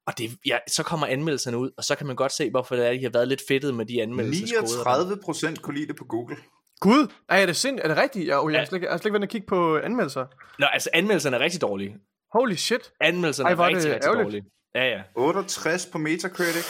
[0.08, 2.88] og det, ja, så kommer anmeldelserne ud, og så kan man godt se, hvorfor det
[2.88, 4.62] er, de har været lidt fedtet med de anmeldelseskoder.
[4.64, 6.36] 39 procent kunne lide det på Google.
[6.80, 7.80] Gud, Ej, er det sind?
[7.84, 8.28] Er det rigtigt?
[8.28, 8.58] Jeg, jeg, Ja.
[8.60, 10.26] har slet, ikke- jeg har slet ikke været og kigge på anmeldelser.
[10.60, 11.96] Nå, altså anmeldelserne er rigtig dårlige.
[12.34, 12.92] Holy shit.
[13.02, 14.26] Anmeldelserne Ej, er rigtig, rigtig ærgerligt.
[14.26, 14.44] dårlige.
[14.76, 15.02] Ja, ja.
[15.16, 16.66] 68 på Metacritic,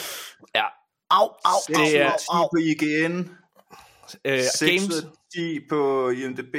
[0.54, 0.64] ja.
[1.10, 3.30] Au, au, Det er- 10 på IGN,
[4.24, 6.54] Øh, 6 Games, 10 på IMDb.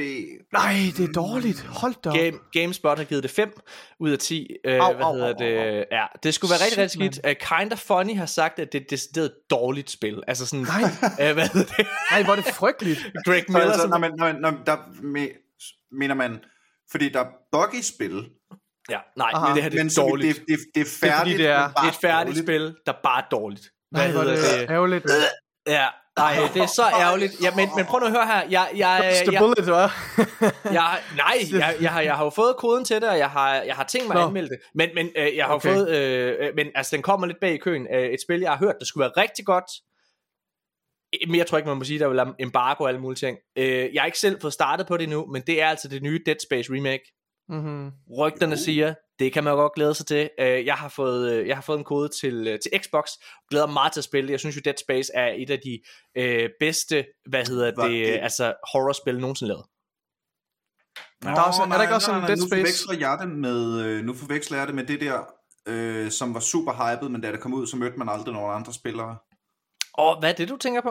[0.54, 1.62] Nej, det er dårligt.
[1.62, 2.16] Hold da op.
[2.16, 3.54] Game, GameSpot har givet det 5
[4.00, 4.48] ud af 10.
[4.66, 5.86] Øh, Au, hvad au, hedder au, au, det?
[5.92, 7.26] Ja, det skulle være rigtig, Shit, rigtig skidt.
[7.52, 10.24] Uh, kind of Funny har sagt, at det er et decideret dårligt spil.
[10.28, 10.84] Altså sådan, Nej.
[11.30, 11.88] uh, hvad hedder det?
[12.12, 13.00] Nej, hvor er det frygteligt.
[13.26, 16.40] Greg Så Miller, altså, som, når man, når, man- når, der me- mener man,
[16.92, 18.30] fordi der er buggy spil,
[18.90, 19.48] ja, nej, Aha.
[19.48, 20.38] men det her det er men så dårligt.
[20.40, 21.38] det, det, det er er fordi, færdigt.
[21.40, 22.46] det er- men Det bare er et færdigt dårligt.
[22.46, 23.70] spil, der bare er dårligt.
[23.92, 25.06] Nej, hvor er det ærgerligt.
[25.68, 25.86] Ja,
[26.18, 27.34] nej, det er så ærgerligt.
[27.44, 28.42] Ja, men, men prøv nu at høre her.
[28.50, 29.90] Jeg, jeg, jeg, bullet, hva'?
[30.80, 33.54] jeg, nej, jeg, jeg, har, jeg har jo fået koden til det, og jeg har,
[33.56, 34.58] jeg har tænkt mig at anmelde det.
[34.76, 35.74] Men, men øh, jeg har Okay.
[35.74, 37.88] fået, øh, øh, men altså den kommer lidt bag i køen.
[37.94, 39.66] Øh, et spil, jeg har hørt, der skulle være rigtig godt.
[41.14, 43.38] Øh, Men jeg tror ikke, man må sige, der vil embargo og alle mulige ting.
[43.58, 46.04] Øh, jeg har ikke selv fået startet på det endnu, men det er altså det
[46.04, 47.04] nye Dead Space remake.
[47.50, 47.92] Mm-hmm.
[48.18, 50.30] Rygterne siger, det kan man jo godt glæde sig til.
[50.40, 53.10] Øh, jeg, har fået, øh, jeg har fået en kode til, øh, til Xbox.
[53.50, 54.32] Glæder mig meget til at spille.
[54.32, 55.80] Jeg synes jo, Dead Space er et af de
[56.18, 59.66] øh, bedste, hvad hedder Var det, det- altså horrorspil nogensinde lavet.
[61.22, 62.62] Nå, Der er også- er der ikke også nej, en nej, Dead nu Space?
[62.62, 65.24] Forveksler jeg det med, nu forveksler jeg det med det der,
[65.68, 68.56] øh, som var super hyped, men da det kom ud, så mødte man aldrig nogen
[68.56, 69.18] andre spillere.
[69.94, 70.90] Og hvad er det, du tænker på?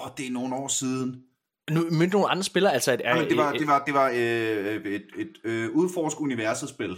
[0.00, 1.24] Åh, det er nogle år siden.
[1.70, 4.08] Nu mødte nogle andre spillere, altså et, Nej, det var, et, det var, det var
[4.08, 6.96] øh, et, et, et øh, udforsk universet spil.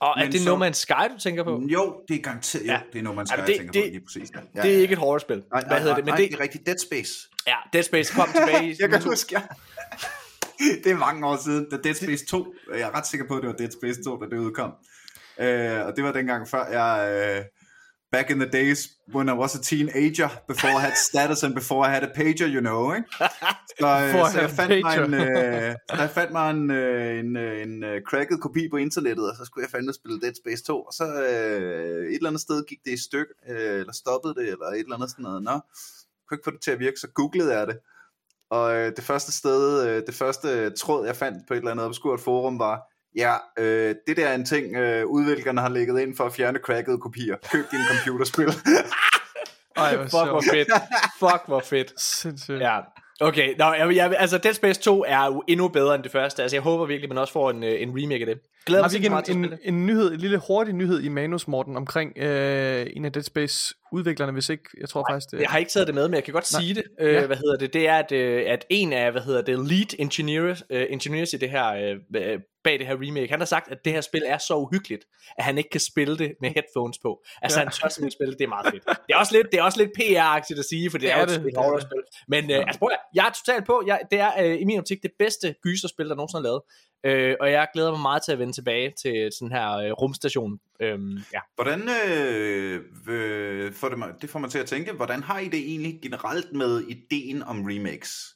[0.00, 1.62] og er men det så- No Man's Sky, du tænker på?
[1.72, 2.80] Jo, det er garanteret, jo, Ja.
[2.92, 4.30] det er noget, man Ja, skal men det, det- tænke det- på lige præcis.
[4.34, 4.40] Ja.
[4.54, 5.36] Ja, Det er ikke et horrorspil.
[5.36, 6.04] Nej, Hvad nej, hedder nej, det?
[6.04, 7.12] Men nej, det, det er rigtigt Dead Space.
[7.46, 8.76] ja, Dead Space kom tilbage.
[8.80, 9.42] Jeg kan huske, ja.
[10.84, 13.40] det er mange år siden, da Dead Space 2, jeg er ret sikker på, at
[13.42, 14.70] det var Dead Space 2, da det udkom.
[15.40, 16.92] Øh, og det var dengang før jeg,
[17.38, 17.44] øh,
[18.12, 21.84] back in the days, when I was a teenager, before I had status and before
[21.86, 23.08] I had a pager, you know, ikke?
[23.80, 27.18] Så, øh, I så jeg fandt mig en, øh, så jeg fandt mig en, øh,
[27.18, 30.34] en, øh, en øh, cracket kopi på internettet, og så skulle jeg fandme spille Dead
[30.34, 33.92] Space 2, og så øh, et eller andet sted gik det i styk, øh, eller
[33.92, 35.42] stoppede det, eller et eller andet sådan noget.
[35.42, 35.60] Nå,
[36.28, 37.78] kunne ikke få det til at virke, så googlede jeg det.
[38.50, 41.86] Og øh, det første sted, øh, det første tråd, jeg fandt på et eller andet
[41.86, 46.16] obskurt forum var, ja, øh, det der er en ting, øh, udviklerne har lægget ind
[46.16, 47.36] for at fjerne crackede kopier.
[47.52, 48.48] Køb din computerspil.
[49.76, 50.54] Ej, hvor Fuck, hvor sjovt.
[50.54, 50.68] fedt.
[51.18, 52.00] Fuck, hvor fedt.
[52.00, 52.60] Sindssygt.
[52.60, 52.78] Ja,
[53.20, 53.54] okay.
[53.58, 56.42] Nå, jeg, jeg, altså Dead Space 2 er jo endnu bedre end det første.
[56.42, 58.38] Altså jeg håber virkelig, man også får en, øh, en remake af det.
[58.66, 61.76] Glæder mig vi ikke en, en, en nyhed, en lille hurtig nyhed i manus, Morten,
[61.76, 65.58] omkring øh, en af Dead Space udviklerne, hvis ikke, jeg tror faktisk det Jeg har
[65.58, 66.60] ikke taget det med, men jeg kan godt Nej.
[66.62, 66.82] sige det.
[67.00, 67.26] Øh, Ja.
[67.26, 67.72] Hvad hedder det?
[67.72, 71.36] Det er, at, øh, at en af, hvad hedder det, lead engineers, øh, engineers i
[71.36, 71.66] det her,
[72.16, 75.04] øh, bag det her remake, han har sagt, at det her spil er så uhyggeligt,
[75.38, 77.22] at han ikke kan spille det med headphones på.
[77.42, 77.64] Altså Ja.
[77.64, 78.84] han tør simpelthen spille det, det er meget fedt.
[78.86, 81.16] Det er også lidt, det er også lidt PR-agtigt at sige, for det, Det er,
[81.16, 82.02] er det, et horrorspil.
[82.28, 83.82] Men øh, altså, prøv at, jeg er totalt på.
[83.86, 86.62] Jeg, det er øh, i min optik det bedste gyserspil, der nogensinde er lavet.
[87.04, 90.58] Øh, og jeg glæder mig meget til at vende tilbage til sådan her øh, rumstation.
[90.80, 91.40] Øhm, ja.
[91.54, 95.48] Hvordan øh, øh, får det, mig, det får mig til at tænke, hvordan har I
[95.48, 98.34] det egentlig generelt med ideen om remakes?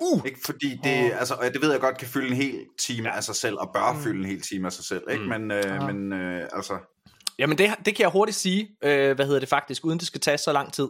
[0.00, 3.10] Uh, Ikke fordi det, altså, og det ved jeg godt kan fylde en hel time
[3.16, 4.02] af sig selv, og bør Mm.
[4.02, 5.22] fylde en hel time af sig selv, ikke?
[5.22, 5.28] Mm.
[5.28, 5.86] Men, øh, Ja.
[5.92, 6.78] men øh, altså,
[7.38, 10.20] Jamen det, det kan jeg hurtigt sige, øh, hvad hedder det faktisk, uden det skal
[10.20, 10.88] tage så lang tid.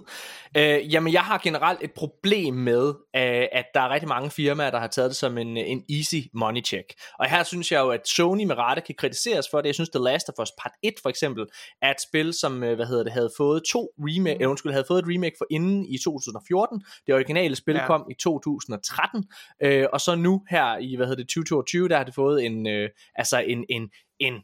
[0.56, 4.70] Øh, jamen jeg har generelt et problem med, øh, at der er rigtig mange firmaer,
[4.70, 6.94] der har taget det som en, en easy money check.
[7.18, 9.66] Og her synes jeg jo, at Sony med rette kan kritiseres for det.
[9.66, 11.46] Jeg synes, The Last of Us Part 1 for eksempel,
[11.82, 14.50] er et spil, som øh, hvad hedder det, havde fået to remake, mm.
[14.50, 16.84] undskyld, havde fået et remake for inden i 2014.
[17.06, 17.86] Det originale spil ja.
[17.86, 19.24] kom i 2013.
[19.62, 22.66] Øh, og så nu her i, hvad hedder det, 2022, der har det fået en,
[22.68, 24.34] øh, altså en, en, en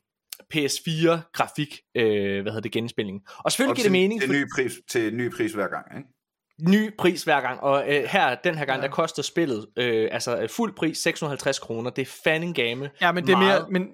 [0.54, 3.20] PS4 grafik, øh, hvad hedder det, genspilning.
[3.38, 5.86] Og selvfølgelig og giver det mening, til, for ny pris, til ny pris hver gang,
[5.98, 6.08] ikke?
[6.68, 8.86] ny pris hver gang, og øh, her, den her gang, Ja.
[8.86, 12.90] der koster spillet, øh, altså øh, fuld pris, 650 kroner, det er fanning game.
[13.00, 13.70] Ja, men det er meget.
[13.70, 13.80] mere...
[13.80, 13.88] Men,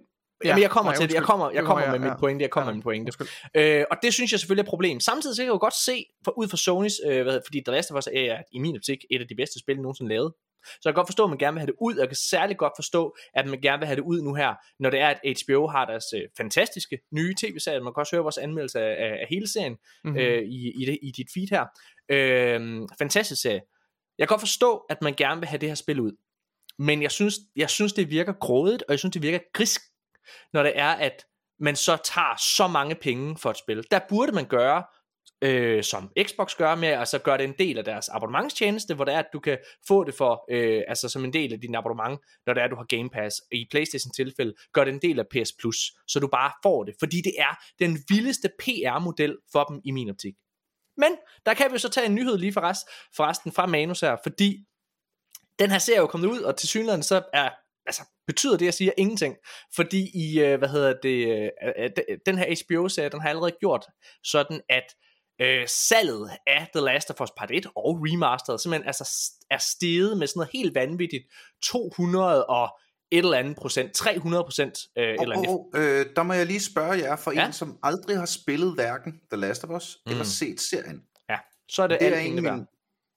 [0.45, 2.17] Ja, Jamen, jeg kommer nej, til det, jeg kommer, jeg kommer med ja.
[2.17, 3.13] pointe, jeg kommer Ja, med mit pointe.
[3.55, 5.01] Øh, og det synes jeg selvfølgelig er et problem.
[5.01, 7.73] Samtidig så kan jeg jo godt se, for, ud fra Sonys, øh, hvad, fordi The
[7.73, 10.33] Last of Us er i min optik et af de bedste spil, nogensinde lavet.
[10.67, 12.17] Så jeg kan godt forstå, at man gerne vil have det ud, og jeg kan
[12.17, 15.09] særligt godt forstå, at man gerne vil have det ud nu her, når det er,
[15.09, 17.81] at HBO har deres øh, fantastiske nye tv-serie.
[17.81, 20.17] Man kan også høre vores anmeldelse af, af, af hele serien Mhm.
[20.17, 21.65] øh, i, i, det, i dit feed her.
[22.09, 23.61] Øh, fantastisk serie.
[24.19, 26.13] Jeg kan godt forstå, at man gerne vil have det her spil ud.
[26.79, 29.81] Men jeg synes, jeg synes, det virker grådigt, og jeg synes, det virker grisk,
[30.53, 31.25] når det er, at
[31.61, 33.85] man så tager så mange penge for et spil.
[33.91, 34.85] Der burde man gøre,
[35.47, 39.15] øh, som Xbox gør med, altså gør det en del af deres abonnementstjeneste, hvor det
[39.15, 42.21] er, at du kan få det for, øh, altså som en del af din abonnement,
[42.47, 43.37] når det er, at du har Game Pass.
[43.53, 45.77] I Playstation tilfælde, gør det en del af PS Plus,
[46.09, 50.11] så du bare får det, fordi det er den vildeste PR-model for dem i min
[50.11, 50.35] optik.
[50.97, 54.17] Men der kan vi jo så tage en nyhed lige forrest, forresten fra Manus her,
[54.23, 54.65] fordi
[55.59, 57.51] den her serie er jo kommet ud, og til synligheden så er,
[57.87, 59.37] altså, betyder det, jeg siger, ingenting.
[59.77, 61.91] Fordi i, øh, hvad hedder det, øh, øh,
[62.27, 63.87] den her HBO-serie, den har allerede gjort
[64.23, 64.85] sådan, at
[65.41, 70.19] øh, salget af The Last of Us Part 1 og Remastered simpelthen altså er steget
[70.19, 71.25] med sådan noget helt vanvittigt
[71.63, 72.79] 200 og
[73.11, 75.49] et eller andet procent, 300 procent øh, oh, eller andet.
[75.49, 77.47] Oh, øh, der må jeg lige spørge jer, for ja?
[77.47, 80.11] en som aldrig har spillet hverken The Last of Us mm.
[80.11, 81.03] eller set serien.
[81.31, 82.67] Ja, så er det, det alt er egentlig min,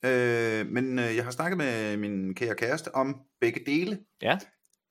[0.06, 4.00] øh, Men øh, jeg har snakket med min kære kæreste om begge dele.
[4.22, 4.38] Ja.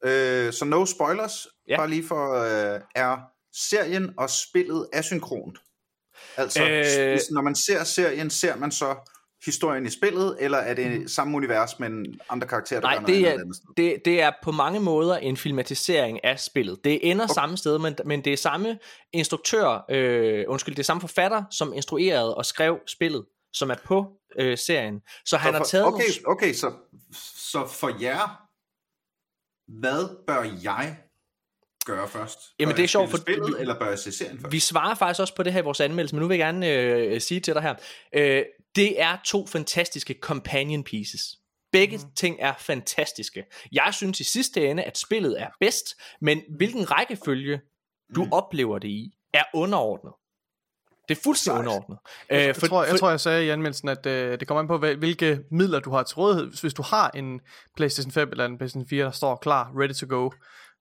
[0.04, 1.76] Øh, så no spoilers, ja.
[1.76, 3.18] bare lige for, øh, er
[3.52, 5.58] serien og spillet asynkront?
[6.38, 7.18] Altså, øh...
[7.30, 8.96] når man ser serien, ser man så
[9.44, 11.08] historien i spillet, eller er det mm.
[11.08, 13.56] samme univers, men andre karakterer, der Nej, det er, andet?
[13.76, 16.84] Det, det er på mange måder en filmatisering af spillet.
[16.84, 17.34] Det ender okay.
[17.34, 18.78] samme sted, men, men det er samme
[19.12, 24.06] instruktør, øh, undskyld, det er samme forfatter, som instruerede og skrev spillet, som er på
[24.38, 25.00] øh, serien.
[25.26, 26.36] Så han for, har taget Okay, nogle...
[26.36, 26.72] okay så,
[27.52, 28.48] så for jer,
[29.80, 30.98] hvad bør jeg
[31.88, 32.38] gøre først?
[32.38, 34.52] Bør Jamen det er sjovt, for spillet, vi, eller bør jeg se serien først?
[34.52, 36.72] Vi svarer faktisk også på det her i vores anmeldelse, men nu vil jeg gerne
[36.72, 37.74] øh, sige til dig her.
[38.12, 38.44] Øh,
[38.76, 41.22] det er to fantastiske companion pieces.
[41.72, 42.02] Begge mm.
[42.16, 43.44] ting er fantastiske.
[43.72, 47.60] Jeg synes i sidste ende, at spillet er bedst, men hvilken rækkefølge
[48.14, 48.32] du mm.
[48.32, 50.12] oplever det i, er underordnet.
[51.08, 51.98] Det er fuldstændig underordnet.
[52.30, 54.60] Jeg, jeg, for, tror, jeg for, tror, jeg sagde i anmeldelsen, at øh, det kommer
[54.60, 56.60] an på, hvilke midler du har til rådighed.
[56.60, 57.40] Hvis du har en
[57.76, 60.30] PlayStation 5 eller en PlayStation 4, der står klar, ready to go,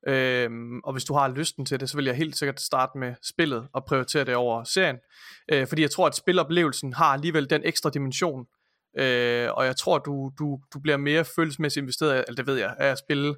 [0.07, 3.13] Øhm, og hvis du har lysten til det, så vil jeg helt sikkert starte med
[3.23, 4.97] spillet og prioritere det over serien.
[5.51, 8.45] Øh, fordi jeg tror, at spiloplevelsen har alligevel den ekstra dimension.
[8.97, 12.75] Øh, og jeg tror, du, du, du bliver mere følelsesmæssigt investeret, eller det ved jeg,
[12.79, 13.35] af at spille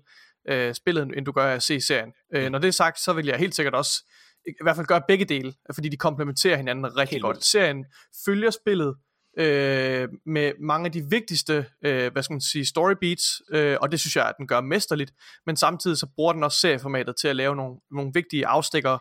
[0.50, 2.14] øh, spillet, end du gør af at se serien.
[2.36, 4.04] Øh, når det er sagt, så vil jeg helt sikkert også
[4.46, 7.46] i hvert fald gøre begge dele, fordi de komplementerer hinanden rigtig helt godt.
[7.46, 7.86] Serien
[8.26, 8.96] følger spillet,
[9.38, 13.92] øh, med mange af de vigtigste, øh, hvad skal man sige, story beats, øh, og
[13.92, 15.14] det synes jeg, at den gør mesterligt,
[15.46, 18.98] men samtidig så bruger den også serieformatet til at lave nogle, nogle vigtige afstikker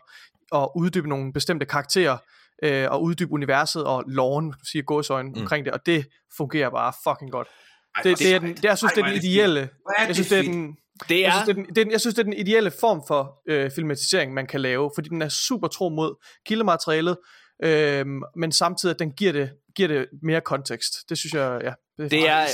[0.51, 2.17] og uddybe nogle bestemte karakterer,
[2.63, 5.41] øh, og uddybe universet og loven, siger gåsøjne mm.
[5.41, 6.05] omkring det, og det
[6.37, 7.47] fungerer bare fucking godt.
[7.95, 9.69] Ej, det, det, er den, det, jeg synes, Ej, det er den ideelle.
[10.07, 10.77] Jeg synes, det er den,
[11.09, 11.33] det er...
[11.33, 13.41] Jeg, synes, det er den, det er, jeg synes, det er den ideelle form for
[13.49, 16.15] øh, filmatisering, man kan lave, fordi den er super tro mod
[16.45, 17.17] kildematerialet,
[17.63, 20.93] øh, men samtidig at den giver det, giver det mere kontekst.
[21.09, 21.73] Det synes jeg, ja.
[21.97, 22.45] Det, det er,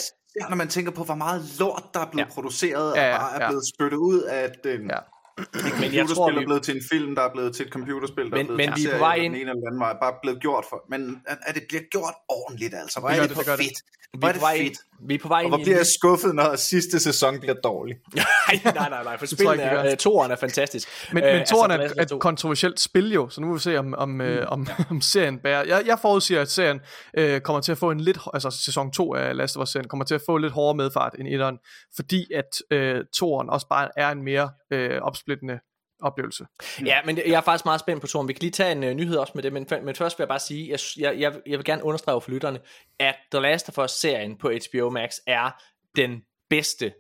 [0.49, 2.33] når man tænker på, hvor meget lort, der er blevet ja.
[2.33, 3.49] produceret, ja, ja, og bare er ja.
[3.49, 4.99] blevet spyttet ud af den, ja.
[5.38, 6.38] Et men jeg tror, vi...
[6.41, 8.57] er blevet til en film, der er blevet til et computerspil, der men, er blevet
[8.57, 9.35] men til vi er på vej ind...
[9.35, 10.79] ene eller anden vej, bare blevet gjort for.
[10.89, 11.01] Men
[11.47, 12.99] er det bliver gjort ordentligt, altså.
[12.99, 13.79] Hvor er det, det, det, fedt.
[14.19, 14.78] Hvor er det fedt.
[15.08, 17.95] Vi er på vej ind og hvor bliver jeg skuffet, når sidste sæson bliver dårlig?
[18.15, 18.25] nej,
[18.63, 20.88] nej, nej, nej, for spillet er, uh, toren er fantastisk.
[21.13, 23.78] Men, uh, men toren altså, er et kontroversielt spil jo, så nu må vi se,
[23.78, 25.63] om, om, mm, uh, om, om serien bærer.
[25.65, 26.80] Jeg, jeg forudsiger, at serien
[27.19, 30.06] uh, kommer til at få en lidt, altså sæson 2 af Last of Us-serien, kommer
[30.06, 31.58] til at få lidt hårdere medfart end etteren,
[31.95, 35.60] fordi at uh, toren også bare er en mere uh, opsplittende
[36.01, 36.45] oplevelse.
[36.86, 38.27] Ja, men jeg er faktisk meget spændt på Toren.
[38.27, 40.27] Vi kan lige tage en uh, nyhed også med det, men, men først vil jeg
[40.27, 42.60] bare sige, jeg, jeg, jeg, jeg vil gerne understrege for lytterne,
[42.99, 45.51] at The Last of Us-serien på HBO Max er
[45.95, 46.93] den bedste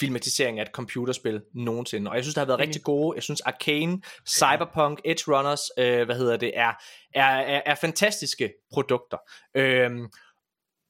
[0.00, 2.10] filmatisering af et computerspil nogensinde.
[2.10, 2.66] Og jeg synes, det har været mm.
[2.66, 3.14] rigtig gode.
[3.14, 6.72] Jeg synes, Arcane, Cyberpunk, Edge Runners, øh, hvad hedder det, er,
[7.14, 9.18] er, er, er fantastiske produkter.
[9.54, 10.08] Øhm,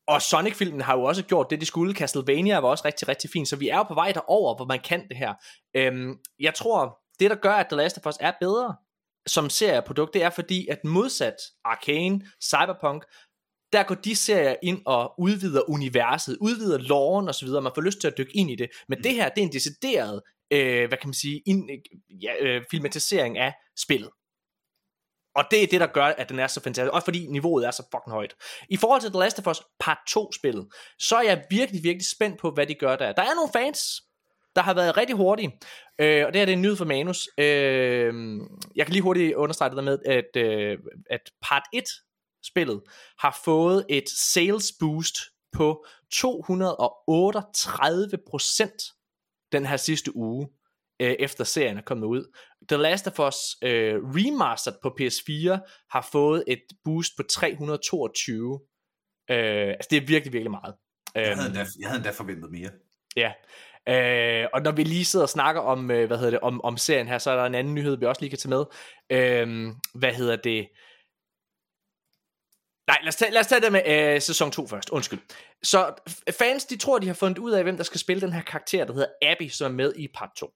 [0.09, 1.95] og Sonic-filmen har jo også gjort det, de skulle.
[1.95, 3.49] Castlevania var også rigtig, rigtig fint.
[3.49, 5.35] Så vi er jo på vej derover, hvor man kan det her.
[5.77, 8.77] Øhm, jeg tror, det der gør, at The Last of Us er bedre
[9.27, 13.05] som serieprodukt, det er fordi, at modsat Arcane, Cyberpunk,
[13.73, 18.09] der går de serier ind og udvider universet, udvider loven osv., man får lyst til
[18.09, 18.71] at dykke ind i det.
[18.89, 21.71] Men det her, det er en decideret, øh, hvad kan man sige, ind,
[22.23, 24.11] ja, øh, filmatisering af spillet.
[25.37, 26.95] Og det er det, der gør, at den er så fantastisk.
[26.95, 28.35] Også fordi niveauet er så fucking højt.
[28.71, 32.07] I forhold til The Last of Us part 2 spillet, så er jeg virkelig, virkelig
[32.07, 33.13] spændt på, hvad de gør der.
[33.13, 33.81] Der er nogle fans,
[34.57, 35.61] der har været rigtig hurtige.
[35.99, 37.29] Øh, og det her det er en nyhed for Manus.
[37.39, 38.41] Øh,
[38.77, 40.79] jeg kan lige hurtigt understrege det der med, at, øh,
[41.11, 41.85] at part 1
[42.45, 42.83] spillet
[43.19, 45.17] har fået et sales boost
[45.53, 46.21] på 238%
[49.53, 50.49] den her sidste uge,
[51.01, 52.37] øh, efter serien er kommet ud.
[52.69, 55.59] The Last of Us øh, Remastered på PS4
[55.91, 58.61] har fået et boost på 322.
[59.31, 60.75] Øh, altså det er virkelig, virkelig meget.
[61.15, 62.71] Jeg havde, endda, jeg havde endda forventet mere.
[63.17, 63.33] Ja,
[63.89, 66.77] Øh, og når vi lige sidder og snakker om, øh, hvad hedder det, om, om
[66.77, 68.65] serien her, så er der en anden nyhed, vi også lige kan tage med.
[69.11, 70.69] Øh, hvad hedder det?
[72.87, 75.21] Nej, lad os tage, lad os tage det med øh, sæson 2 først, undskyld.
[75.63, 75.95] Så
[76.39, 78.85] fans, de tror, de har fundet ud af, hvem der skal spille den her karakter,
[78.85, 80.51] der hedder Abby, som er med i part 2.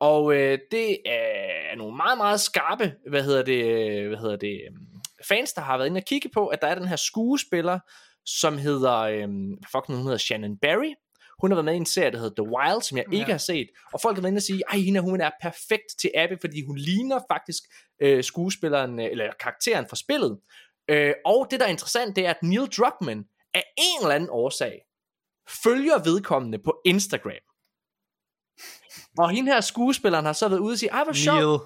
[0.00, 4.60] Og øh, det er nogle meget, meget skarpe, hvad hedder det, øh, hvad hedder det,
[4.68, 4.76] øh,
[5.28, 7.78] fans, der har været inde og kigge på, at der er den her skuespiller,
[8.26, 9.28] som hedder, øh,
[9.72, 10.94] fuck, hun hedder Shannon Barry,
[11.42, 13.30] hun har været med i en serie, der hedder The Wild, som jeg ikke Ja.
[13.32, 13.68] har set.
[13.92, 16.64] Og folk har været inde og sige, ej, hende hun er perfekt til Abby, fordi
[16.66, 17.62] hun ligner faktisk
[18.02, 20.38] øh, skuespilleren, øh, eller karakteren fra spillet.
[20.88, 23.24] Øh, og det, der er interessant, det er, at Neil Druckmann
[23.54, 24.80] af en eller anden årsag
[25.64, 27.32] følger vedkommende på Instagram.
[29.18, 31.62] Og hende her skuespilleren har så været ude og sige, ej, hvor sjovt.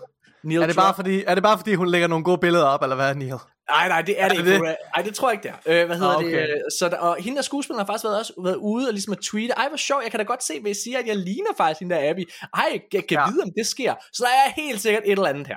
[0.46, 0.62] Neil.
[0.62, 2.96] Er det, bare fordi, er det bare fordi, hun lægger nogle gode billeder op, eller
[2.96, 3.35] hvad, Neil?
[3.70, 4.52] Nej, nej, det er det Er ikke.
[4.54, 4.76] det Det?
[4.94, 5.80] Ej, det tror jeg ikke, det er.
[5.82, 6.48] Øh, hvad hedder Ah, okay.
[6.48, 6.62] det?
[6.80, 9.18] Så der, og hende der skuespilleren har faktisk været, også været ude og ligesom at
[9.18, 11.50] tweete, ej, hvor sjovt, jeg kan da godt se, hvad jeg siger, at jeg ligner
[11.56, 12.28] faktisk hende der Abby.
[12.54, 13.30] Ej, jeg kan Ja.
[13.30, 13.94] vide, om det sker.
[14.12, 15.56] Så der er helt sikkert et eller andet her.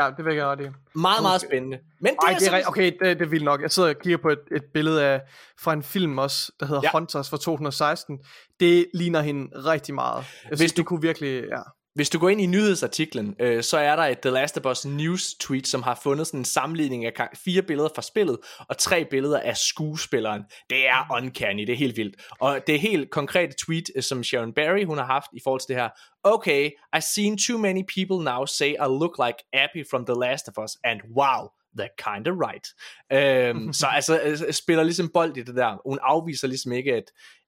[0.00, 0.62] Ja, det vil jeg godt i.
[0.94, 1.78] Meget, meget spændende.
[2.00, 3.62] Men det Ej, er, det er, sådan- okay, det, det er vildt nok.
[3.62, 5.20] Jeg sidder og kigger på et, et billede af,
[5.60, 6.90] fra en film også, der hedder Ja.
[6.92, 8.18] Hunters fra 2016.
[8.60, 10.16] Det ligner hende rigtig meget.
[10.16, 11.60] Jeg Hvis synes, du- du kunne virkelig, ja.
[11.98, 14.86] Hvis du går ind i nyhedsartiklen, øh, så er der et The Last of Us
[14.86, 17.12] News tweet, som har fundet sådan en sammenligning af
[17.44, 20.42] fire billeder fra spillet, og tre billeder af skuespilleren.
[20.70, 22.16] Det er uncanny, det er helt vildt.
[22.40, 25.60] Og det er helt konkrete tweet, øh, som Sharon Barry, hun har haft i forhold
[25.60, 25.88] til det her.
[26.24, 30.48] Okay, I've seen too many people now say I look like Abby from The Last
[30.48, 31.40] of Us, and wow,
[31.78, 32.66] they're kinda right.
[33.12, 35.88] Øhm, så altså, øh, spiller ligesom bold i det der.
[35.88, 37.04] Hun afviser ligesom ikke, at,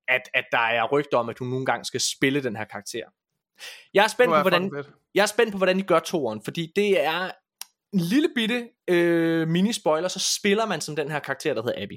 [0.08, 3.04] at, at der er rygter om, at hun nogle gange skal spille den her karakter.
[3.94, 4.70] Jeg er spændt Nu på, er hvordan,
[5.14, 7.30] jeg er spændt på, hvordan de gør toeren, fordi det er
[7.92, 11.94] en lille bitte øh, mini-spoiler, så spiller man som den her karakter, der hedder Abby.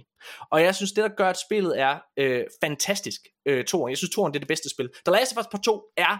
[0.51, 3.89] Og jeg synes, det der gør, at spillet er øh, fantastisk, øh, toeren.
[3.89, 4.89] Jeg synes, toeren det er det bedste spil.
[5.05, 6.17] The Last of Us Part 2 er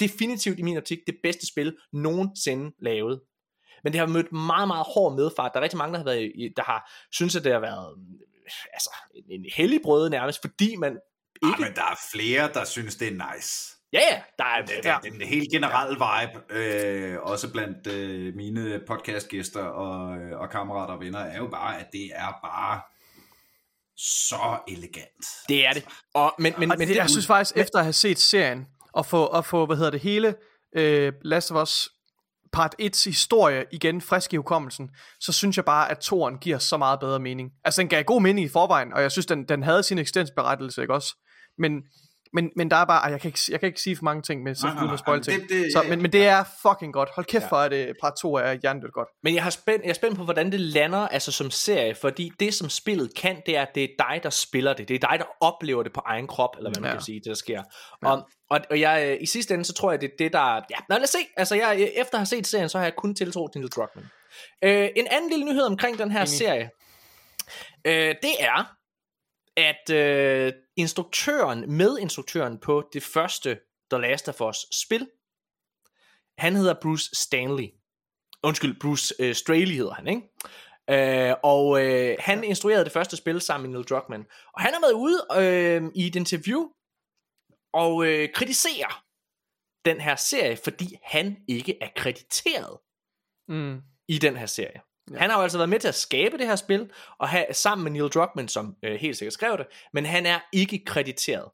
[0.00, 3.20] definitivt i min optik det bedste spil nogensinde lavet.
[3.84, 5.50] Men det har mødt meget, meget hård medfart.
[5.54, 7.96] Der er rigtig mange, der har, været, i- der har synes, at det har været
[8.72, 10.98] altså, en, en hellig brød nærmest, fordi man
[11.42, 11.62] Ah, ikke...
[11.62, 13.75] men der er flere, der synes, det er nice.
[13.96, 14.64] Ja, ja, der er...
[14.64, 20.50] Det, det, den helt generelle vibe, øh, også blandt øh, mine podcastgæster og, øh, og
[20.50, 22.80] kammerater og venner, er jo bare, at det er bare
[23.96, 25.26] så elegant.
[25.48, 25.84] Det er det.
[26.14, 29.06] Og, men, men, Men men det, jeg synes faktisk, efter at have set serien, og
[29.06, 30.34] få, og få hvad hedder det, hele
[30.76, 31.88] øh, Last of Us
[32.52, 36.76] part 1's historie igen frisk i hukommelsen, så synes jeg bare, at toren giver så
[36.76, 37.50] meget bedre mening.
[37.64, 40.82] Altså, den gav god mening i forvejen, og jeg synes, den, den havde sin eksistensberettelse,
[40.82, 41.16] ikke også?
[41.58, 41.82] Men,
[42.32, 44.42] men, men der er bare, jeg kan ikke, jeg kan ikke sige for mange ting
[44.42, 44.94] med, så Nej, nej, uden nej.
[44.94, 45.40] at spoil ting.
[45.42, 47.08] det- det- så, ja, men, men det er fucking godt.
[47.14, 49.08] Hold kæft for, at det, part 2 er hjernedødt godt.
[49.22, 52.32] Men jeg, har spændt, jeg er spændt på, hvordan det lander altså som serie, fordi
[52.40, 54.88] det, som spillet kan, det er, at det er dig, der spiller det.
[54.88, 56.92] Det er dig, der oplever det på egen krop, eller hvad man Ja.
[56.92, 56.96] ja.
[56.98, 57.62] kan sige, det der sker.
[58.02, 58.10] Ja.
[58.10, 60.54] Og, og, og jeg, øh, i sidste ende, så tror jeg, det er det, der...
[60.54, 61.18] Ja, nå, lad os se.
[61.36, 63.70] Altså, jeg, øh, efter at have set serien, så har jeg kun tiltro til Neil
[63.72, 64.08] Druckmann.
[64.64, 66.28] Øh, en anden lille nyhed omkring den her Enig.
[66.28, 66.70] serie,
[67.84, 68.75] øh, det er,
[69.56, 75.10] at øh, instruktøren, medinstruktøren på det første The Last of Us spil,
[76.38, 77.68] han hedder Bruce Stanley.
[78.42, 80.22] Undskyld, Bruce øh, Straley hedder han, ikke?
[81.30, 84.26] Øh, og øh, han instruerede det første spil sammen med Neil Druckmann.
[84.54, 86.60] Og han har været ude øh, i et interview
[87.72, 89.04] og øh, kritiserer
[89.84, 92.78] den her serie, fordi han ikke er krediteret
[93.48, 93.82] Mm.
[94.08, 94.80] i den her serie.
[95.12, 95.18] Ja.
[95.18, 97.84] Han har jo altså været med til at skabe det her spil, og have, sammen
[97.84, 101.50] med Neil Druckmann, som øh, helt sikkert skrev det, men han er ikke krediteret.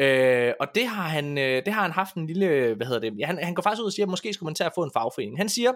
[0.00, 3.18] Øh, og det har han øh, det har han haft en lille, hvad hedder det,
[3.18, 4.82] ja, han, han går faktisk ud og siger, at måske skulle man tage at få
[4.82, 5.38] en fagforening.
[5.38, 5.72] Han siger,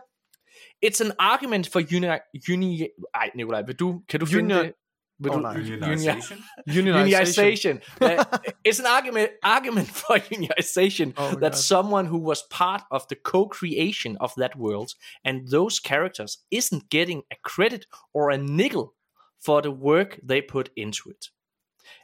[0.87, 2.09] It's an argument for uni...
[2.53, 4.72] uni ej, Nikolaj, vil du, kan du finde Union- det?
[5.18, 5.57] Vil Åh, du, nej.
[5.61, 6.38] Unionization?
[6.66, 7.81] unionization.
[8.00, 8.24] Uh,
[8.64, 11.59] it's an argument argument for unionization Oh that God.
[11.59, 14.90] someone who was part of the co-creation of that world
[15.24, 18.94] and those characters isn't getting a credit or a nickel
[19.38, 21.31] for the work they put into it.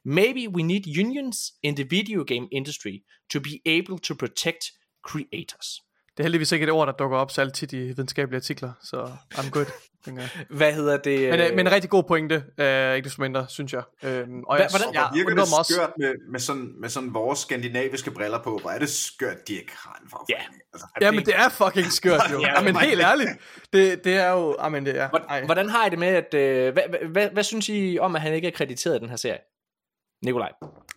[0.04, 5.82] Maybe we need unions in the video game industry to be able to protect creators.
[6.20, 9.10] Det er heldigvis ikke et ord, der dukker op særligt tit i videnskabelige artikler, så
[9.34, 9.66] I'm good.
[10.04, 10.30] tænker jeg.
[10.58, 11.30] Hvad hedder det?
[11.30, 13.82] Men, øh, men en rigtig god pointe, øh, ikke desto mindre, synes jeg.
[14.02, 17.14] Øhm, og Hva- jeg, hvordan- jeg virker det også, skørt med, med, sådan, med sådan
[17.14, 18.58] vores skandinaviske briller på?
[18.62, 20.60] Hvor er det skørt, de ikke har en fagforening?
[20.72, 22.40] Altså, Ja, men det er fucking skørt jo.
[22.56, 23.30] Ja, men helt ærligt.
[23.72, 24.56] Det, det er jo...
[24.62, 25.08] Jamen, det er...
[25.08, 26.34] Hvordan, hvordan har I det med, at...
[26.34, 29.08] Øh, hvad, hvad, hvad, hvad synes I om, at han ikke er krediteret i den
[29.08, 29.38] her serie?
[30.24, 30.52] Nikolaj.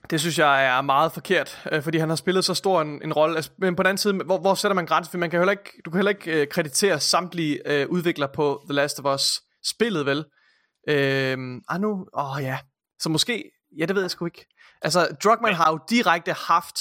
[0.10, 3.14] Det synes jeg er meget forkert, øh, fordi han har spillet så stor en, en
[3.14, 3.36] rolle.
[3.36, 5.12] Altså, men på den anden side, hvor, hvor sætter man grænsen?
[5.12, 8.62] For man kan heller ikke, du kan heller ikke øh, kreditere samtlige øh, udviklere på
[8.66, 10.26] The Last of Us spillet, vel?
[10.90, 11.38] Øh,
[11.70, 12.58] ah nu, åh ja.
[13.00, 13.44] Så måske,
[13.80, 14.46] ja det ved jeg sgu ikke.
[14.82, 16.76] Altså, Druckmann har jo direkte haft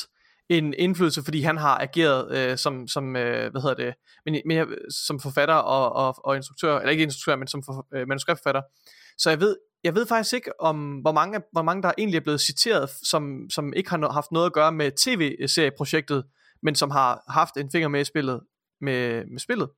[0.48, 4.56] en indflydelse, fordi han har ageret øh, som, som øh, hvad hedder det, men, men,
[4.56, 4.66] jeg-
[5.06, 8.62] som forfatter og, og, og instruktør, eller ikke instruktør, men som for, øh, manuskriptforfatter.
[9.18, 12.22] Så jeg ved, jeg ved faktisk ikke, om hvor mange, hvor mange der egentlig er
[12.22, 16.24] blevet citeret, som, som ikke har haft noget at gøre med tv-serieprojektet,
[16.62, 18.40] men som har haft en finger med i spillet.
[18.80, 19.70] Med, med spillet.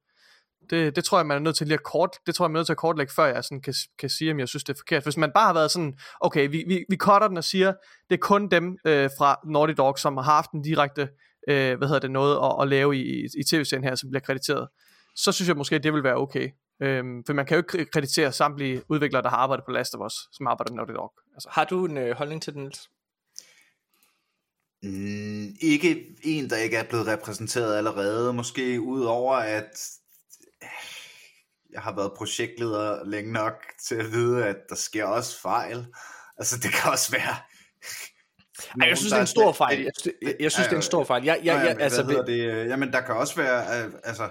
[0.71, 2.57] Det, det tror jeg, man er nødt til lige at kort, det tror jeg, man
[2.57, 4.73] er nødt til at kortlægge, før jeg sådan kan, kan sige, om jeg synes, det
[4.73, 5.03] er forkert.
[5.03, 7.73] Hvis man bare har været sådan, okay, vi, vi, vi cutter den og siger,
[8.11, 11.09] det er kun dem øh, fra Naughty Dog, som har haft en direkte,
[11.49, 14.69] øh, hvad hedder det, noget at, at lave i, i tv-serien her, som bliver krediteret,
[15.17, 16.51] så synes jeg måske, det vil være okay.
[16.83, 20.07] Øhm, for man kan jo ikke kreditere samtlige udviklere, der har arbejdet på Last of
[20.07, 21.13] Us, som arbejder med Naughty Dog.
[21.35, 21.49] Altså.
[21.53, 22.91] Har du en øh, holdning til den, Niels?
[24.83, 28.33] Mm, ikke en, der ikke er blevet repræsenteret allerede.
[28.33, 29.79] Måske udover at
[31.73, 33.55] jeg har været projektleder længe nok
[33.87, 35.87] til at vide, at der sker også fejl.
[36.39, 37.37] Altså det kan også være...
[38.81, 39.83] Ej, jeg synes, det er en stor fejl.
[39.83, 41.25] Jeg synes, jeg, jeg synes det er en stor fejl.
[41.25, 42.69] Jeg, jeg, jeg, altså, hvad det?
[42.69, 43.65] Jamen, der kan også være...
[44.05, 44.31] Altså,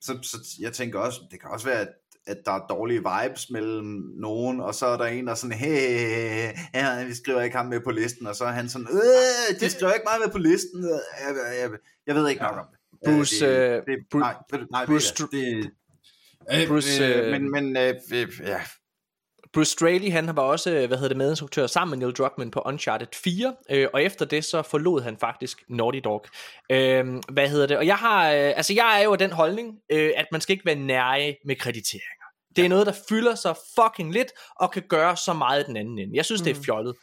[0.00, 1.88] så, så jeg tænker også, det kan også være, at
[2.28, 5.58] at der er dårlige vibes mellem nogen, og så er der en, der er sådan,
[5.58, 9.60] hey, ja, vi skriver ikke ham med på listen, og så er han sådan, øh,
[9.60, 11.70] de skriver ikke mig med på listen, jeg, jeg,
[12.06, 12.78] jeg ved ikke nok om det.
[13.04, 14.34] Bruce, det, det, det, nej,
[14.70, 15.70] nej, Bruce, det,
[16.50, 17.94] det, Bruce, øh, men, men øh,
[18.40, 18.60] ja,
[19.52, 23.06] Bruce Straley, han var også, hvad hedder det, medinstruktør sammen med Neil Druckmann på Uncharted
[23.14, 26.24] 4, øh, og efter det så forlod han faktisk Naughty Dog.
[26.70, 27.76] Øh, hvad hedder det?
[27.76, 30.52] Og jeg har, øh, altså jeg er jo af den holdning, øh, at man skal
[30.52, 32.26] ikke være nære med krediteringer.
[32.56, 35.98] Det er noget, der fylder sig fucking lidt, og kan gøre så meget den anden
[35.98, 36.16] ende.
[36.16, 36.44] Jeg synes, mm.
[36.44, 36.64] det er mm.
[36.64, 36.96] fjollet.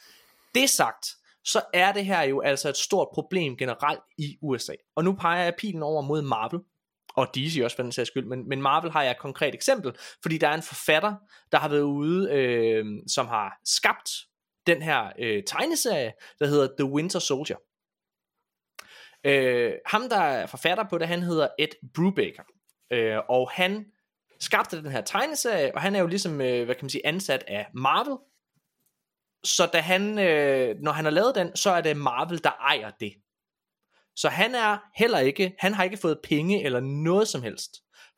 [0.56, 1.08] Det sagt,
[1.46, 4.74] så er det her jo altså et stort problem generelt i USA.
[4.96, 6.60] Og nu peger jeg pilen over mod Marvel,
[7.18, 9.96] og DC også for den sags skyld, men, men Marvel har jeg et konkret eksempel,
[10.22, 11.16] fordi der er en forfatter,
[11.52, 14.12] der har været ude, øh, som har skabt
[14.68, 17.58] den her øh, tegneserie, der hedder The Winter Soldier.
[19.24, 22.44] Øh, ham, der er forfatter på det, han hedder Ed Brubaker,
[22.92, 23.86] øh, og han
[24.40, 27.44] skabte den her tegneserie, og han er jo ligesom, øh, hvad kan man sige, ansat
[27.48, 28.18] af Marvel,
[29.44, 32.92] så da han, øh, når han har lavet den, så er det Marvel, der ejer
[33.00, 33.14] det.
[34.16, 37.72] Så han er heller ikke, han har ikke fået penge eller noget som helst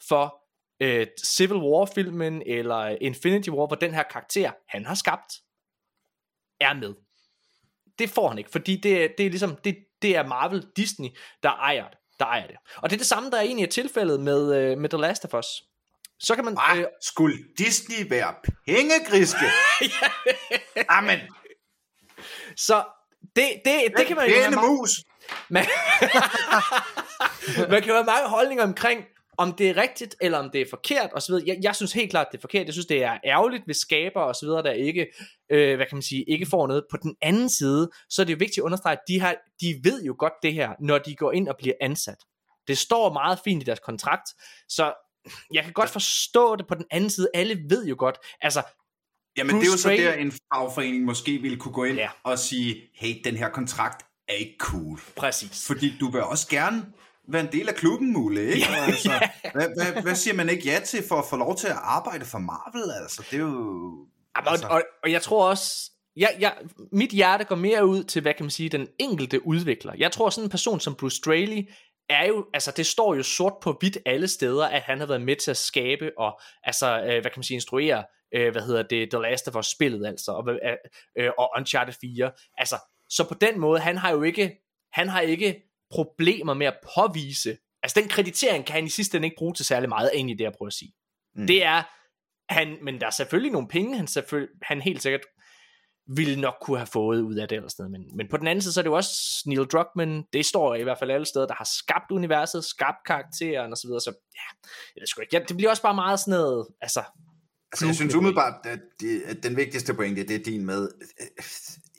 [0.07, 0.43] for
[0.81, 5.33] øh, Civil War-filmen eller Infinity War, hvor den her karakter, han har skabt,
[6.59, 6.93] er med.
[7.99, 11.09] Det får han ikke, fordi det, det er ligesom, det, det er Marvel Disney,
[11.43, 11.97] der ejer det.
[12.19, 12.55] Der ejer det.
[12.75, 15.25] Og det er det samme, der er egentlig er tilfældet med, øh, med The Last
[15.25, 15.45] of Us.
[16.19, 16.57] Så kan man...
[16.59, 18.35] Ah, øh, skulle Disney være
[18.65, 19.45] pengegriske?
[20.97, 21.19] Amen.
[22.55, 22.85] Så
[23.35, 24.35] det, det, det kan man jo...
[24.35, 25.03] Pæne mus.
[25.49, 25.65] Man,
[27.71, 29.05] man kan have mange holdninger omkring,
[29.37, 31.47] om det er rigtigt, eller om det er forkert, og så videre.
[31.47, 32.65] Jeg, jeg synes helt klart, det er forkert.
[32.65, 35.07] Jeg synes, det er ærgerligt, hvis skaber og så videre, der ikke,
[35.49, 36.83] øh, hvad kan man sige, ikke får noget.
[36.91, 39.79] På den anden side, så er det jo vigtigt at understrege, at de, har, de
[39.83, 42.17] ved jo godt det her, når de går ind og bliver ansat.
[42.67, 44.29] Det står meget fint i deres kontrakt,
[44.69, 44.93] så
[45.53, 47.27] jeg kan godt forstå det på den anden side.
[47.33, 48.63] Alle ved jo godt, altså
[49.37, 49.97] Jamen Bruce det er jo så Stray...
[49.97, 52.09] der, en fagforening måske ville kunne gå ind ja.
[52.23, 54.99] og sige, hey, den her kontrakt er ikke cool.
[55.15, 55.67] Præcis.
[55.67, 56.85] Fordi du vil også gerne
[57.27, 58.67] være en del af klubben, Mule, ikke?
[58.69, 59.51] Ja, altså, ja.
[59.53, 62.25] Hvad, hvad, hvad siger man ikke ja til for at få lov til at arbejde
[62.25, 62.91] for Marvel?
[63.01, 64.07] Altså, det er jo...
[64.37, 64.67] Jamen, altså...
[64.67, 66.53] og, og, og jeg tror også, jeg, jeg,
[66.91, 69.93] mit hjerte går mere ud til, hvad kan man sige, den enkelte udvikler.
[69.97, 71.69] Jeg tror sådan en person som Bruce Straley,
[72.09, 75.21] er jo, altså det står jo sort på hvidt alle steder, at han har været
[75.21, 78.03] med til at skabe og, altså, øh, hvad kan man sige, instruere,
[78.35, 80.77] øh, hvad hedder det, The Last of Us spillet altså, og, øh,
[81.17, 82.31] øh og Uncharted 4.
[82.57, 82.75] Altså,
[83.09, 84.57] så på den måde, han har jo ikke,
[84.93, 89.25] han har ikke problemer med at påvise, altså den kreditering kan han i sidste ende
[89.25, 90.93] ikke bruge til særlig meget, egentlig det jeg prøver at sige.
[91.35, 91.47] Mm.
[91.47, 91.83] Det er,
[92.53, 95.21] han, men der er selvfølgelig nogle penge, han, selvfølgelig, han helt sikkert
[96.15, 97.89] ville nok kunne have fået ud af det eller sted.
[97.89, 100.75] Men, men på den anden side, så er det jo også Neil Druckmann, det står
[100.75, 104.11] i hvert fald alle steder, der har skabt universet, skabt karakteren og så videre, så
[104.35, 107.03] ja, jeg ved sgu ikke, ja, det bliver også bare meget sådan noget, altså...
[107.77, 110.89] Altså, jeg synes umiddelbart, at, det, at den vigtigste pointe, det er din med
[111.21, 111.43] øh,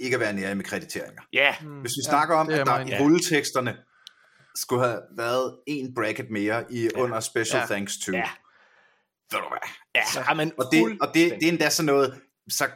[0.01, 1.23] ikke at være nære med krediteringer.
[1.33, 1.55] Ja.
[1.63, 1.81] Yeah.
[1.81, 3.77] Hvis vi snakker ja, om, at der i rulleteksterne
[4.55, 7.01] skulle have været en bracket mere i ja.
[7.01, 7.67] under special ja.
[7.67, 8.13] thanks to.
[8.13, 8.31] Ja.
[9.31, 9.71] Ved du hvad?
[9.95, 12.21] Ja, så, men og, det, og det, det er endda sådan noget,
[12.51, 12.69] så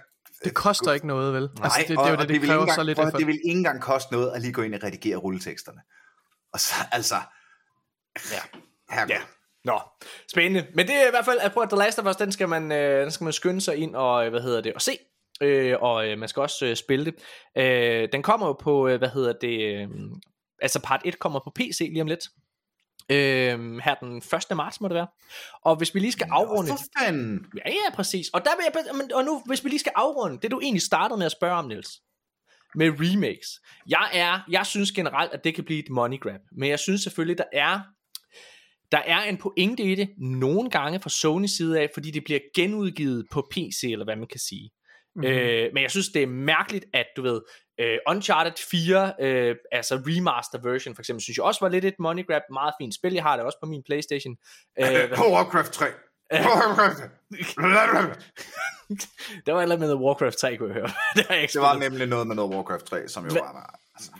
[0.44, 1.42] det koster ikke noget, vel?
[1.42, 3.10] Nej, altså, det, det, det, er jo det, det, det kræver engang, så lidt for.
[3.10, 5.80] Det vil ikke engang koste noget at lige gå ind og redigere rulleteksterne.
[6.52, 7.14] Og så, altså...
[8.32, 8.40] Ja.
[8.90, 9.14] Herregud.
[9.14, 9.20] Ja.
[9.64, 9.80] Nå,
[10.32, 10.66] spændende.
[10.74, 12.72] Men det er i hvert fald, at på The Last of Us, den skal man,
[12.72, 14.98] øh, den skal man skynde sig ind og, øh, hvad hedder det, og se.
[15.42, 17.14] Øh, og øh, man skal også øh, spille det.
[17.56, 19.88] Øh, den kommer jo på, øh, hvad hedder det, øh,
[20.62, 22.28] altså part 1 kommer på PC lige om lidt.
[23.10, 24.16] Øh, her den
[24.50, 24.56] 1.
[24.56, 25.06] marts må det være.
[25.62, 26.70] Og hvis vi lige skal afrunde...
[26.70, 27.46] Nå, for fanden.
[27.56, 28.28] Ja, ja, præcis.
[28.28, 31.18] Og, der vil jeg, og nu, hvis vi lige skal afrunde, det du egentlig startede
[31.18, 32.00] med at spørge om, Niels,
[32.74, 33.48] med remakes.
[33.88, 36.40] Jeg, er, jeg synes generelt, at det kan blive et money grab.
[36.52, 37.80] Men jeg synes selvfølgelig, der er
[38.92, 42.40] der er en pointe i det nogle gange fra Sony side af, fordi det bliver
[42.56, 44.70] genudgivet på PC, eller hvad man kan sige.
[45.16, 45.30] Mm-hmm.
[45.32, 47.40] Øh, men jeg synes, det er mærkeligt, at du ved,
[47.80, 51.94] Øh, Uncharted 4, øh, altså remaster version for eksempel, synes jeg også var lidt et
[51.98, 52.42] money grab.
[52.52, 54.36] Meget fint spil, jeg har det også på min Playstation.
[54.80, 55.86] Øh, hvad- På Warcraft 3.
[56.32, 56.98] Warcraft.
[59.46, 60.90] der var et eller andet med Warcraft 3, kunne jeg høre.
[61.16, 63.78] det, Det var nemlig noget med noget Warcraft 3, som jo var...
[63.94, 64.10] Altså,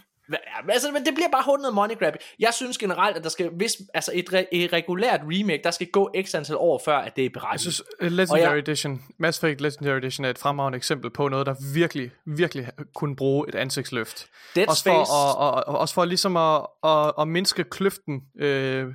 [0.68, 2.14] altså, men det bliver bare hurtigt noget money grab.
[2.38, 5.86] Jeg synes generelt, at der skal, hvis, altså et, re, et regulært remake, der skal
[5.92, 7.74] gå x antal år før, at det er Jeg berettiget.
[7.74, 11.46] synes, uh, Legendary jeg- Edition, Mass Effect Legendary Edition er et fremragende eksempel på noget,
[11.46, 14.26] der virkelig, virkelig kunne bruge et ansigtsløft.
[14.56, 18.20] Dead også Space, for, og, og, og, også for ligesom at, at, at mindske kløften,
[18.40, 18.86] øh,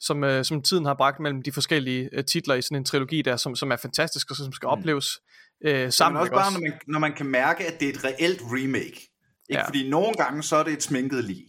[0.00, 3.22] som, øh, som tiden har bragt mellem de forskellige øh, titler i sådan en trilogi
[3.22, 5.06] der, som, som er fantastisk og som skal opleves
[5.64, 6.14] øh, sammen.
[6.14, 9.10] men også bare, når man, når man kan mærke, at det er et reelt remake.
[9.50, 9.60] Ikke?
[9.60, 9.66] Ja.
[9.66, 11.44] Fordi nogle gange, så er det et sminket lig.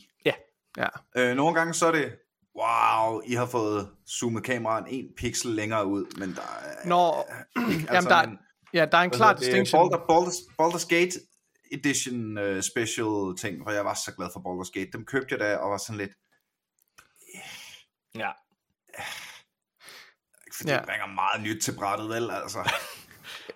[0.77, 0.87] Ja.
[1.17, 2.15] Øh, nogle gange, så er det,
[2.57, 3.89] wow, I har fået
[4.19, 6.87] zoomet kameraet en pixel længere ud, men der er...
[6.87, 7.21] Når,
[7.55, 8.37] altså, jamen, der, men-
[8.73, 9.89] ja, der er en klar distinction.
[9.91, 11.11] Baldur, Baldur's, Baldur's Gate
[11.71, 14.91] Edition uh, special ting, hvor jeg var så glad for Baldur's Gate.
[14.93, 16.11] Dem købte jeg da, og var sådan lidt,
[18.15, 18.31] ja.
[20.47, 20.73] ikke fordi Ja.
[20.73, 20.79] ja.
[20.79, 22.31] det bringer meget nyt til brættet, vel?
[22.31, 22.59] Altså.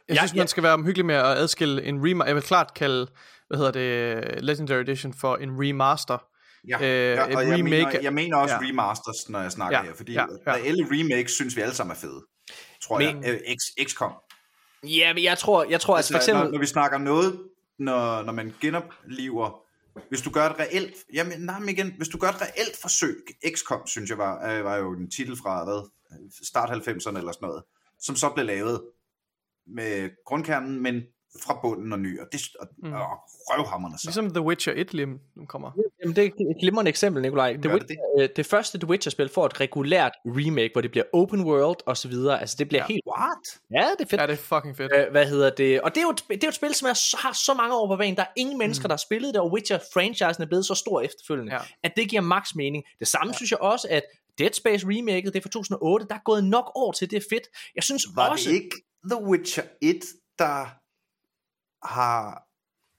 [0.07, 0.37] Jeg Ja, synes, ja.
[0.41, 2.27] man skal være omhyggelig med at adskille en remaster.
[2.27, 3.07] Jeg vil klart kalde,
[3.49, 6.17] hvad hedder det, Legendary Edition for en remaster.
[6.67, 6.83] Ja, Øh,
[7.15, 8.61] ja, og jeg, remake- mener, jeg mener også ja.
[8.69, 11.95] remasters, når jeg snakker Ja, her, fordi ja, ja, reelle remakes synes vi alle sammen
[11.95, 12.25] er fede.
[12.83, 13.33] Tror Men- jeg.
[13.33, 14.13] Øh, X, XCOM.
[14.83, 16.43] Ja, men jeg tror, jeg tror altså, for Altså, eksempel...
[16.45, 17.39] når, når vi snakker noget,
[17.79, 19.61] når, når man genopliver,
[20.09, 23.15] hvis du gør et reelt, jamen, nej, men igen, hvis du gør et reelt forsøg,
[23.55, 25.89] XCOM, synes jeg var, øh, var jo en titel fra, hvad,
[26.45, 27.63] start 90'erne eller sådan noget,
[28.01, 28.81] som så blev lavet
[29.67, 31.01] med grundkernen, men
[31.43, 32.87] fra bunden og ny, og det og, Mm.
[32.87, 32.93] mm.
[32.93, 33.07] og
[33.49, 34.01] røvhammerne så.
[34.07, 35.71] Ligesom The Witcher 1 lige nu kommer.
[36.01, 37.53] Jamen, det er et glimrende eksempel, Nikolaj.
[37.53, 37.95] The Gør det Witcher,
[38.27, 38.35] det?
[38.37, 42.07] det første The Witcher-spil får et regulært remake, hvor det bliver open world og så
[42.07, 42.39] videre.
[42.41, 42.87] Altså, det bliver Ja.
[42.93, 43.01] helt...
[43.17, 43.37] What?
[43.83, 44.21] Ja, det er fedt.
[44.21, 44.91] Ja, det er fucking fedt.
[44.95, 45.81] Øh, hvad hedder det?
[45.81, 47.53] Og det er jo et, det er jo et spil, som er, så- har så
[47.53, 48.15] mange år på banen.
[48.15, 51.51] Der er ingen mennesker, der har spillet det, og Witcher-franchisen er blevet så stor efterfølgende,
[51.53, 51.57] Ja.
[51.61, 51.65] ja.
[51.83, 52.83] at det giver max mening.
[52.99, 53.35] Det samme ja.
[53.37, 54.03] synes jeg også, at
[54.37, 57.25] Dead Space remaket, det er fra 2008, der er gået nok år til, det er
[57.29, 57.43] fedt.
[57.75, 58.49] Jeg synes Var også...
[58.49, 58.75] det ikke
[59.11, 59.99] The Witcher 1,
[60.39, 60.65] der
[61.83, 62.43] har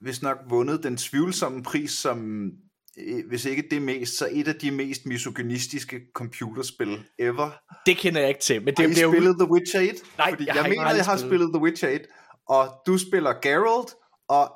[0.05, 2.51] hvis nok vundet den tvivlsomme pris som,
[2.99, 7.51] øh, hvis ikke det mest, så et af de mest misogynistiske computerspil ever.
[7.87, 9.13] Det kender jeg ikke til, men det, Har I det er jo...
[9.13, 9.95] spillet The Witcher 1?
[10.19, 11.21] Nej, Fordi jeg jeg, mener, jeg har spillet.
[11.31, 12.07] spillet The Witcher 1,
[12.49, 13.95] og du spiller Geralt,
[14.29, 14.53] og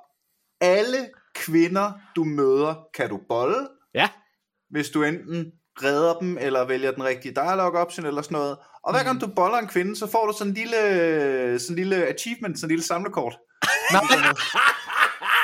[0.60, 4.08] alle kvinder, du møder, kan du bolle, Ja,
[4.70, 5.52] hvis du enten
[5.82, 8.56] redder dem, eller vælger den rigtige dialogue option, eller sådan noget.
[8.84, 11.76] Og hver gang du boller en kvinde, så får du sådan en lille, sådan en
[11.76, 13.38] lille achievement, sådan en lille samlekort.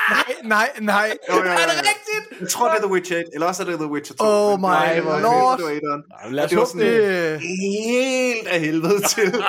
[0.09, 1.17] Nej, nej, nej.
[1.29, 1.51] Jo, jo, jo, jo.
[1.51, 2.41] er det rigtigt?
[2.41, 4.23] Jeg tror, det er The Witcher 1, eller også er det The Witcher 2.
[4.27, 5.57] Oh my det det var- lord.
[5.57, 6.03] det var etteren.
[6.31, 9.43] Lad os det var sådan Det, helt af helvede til.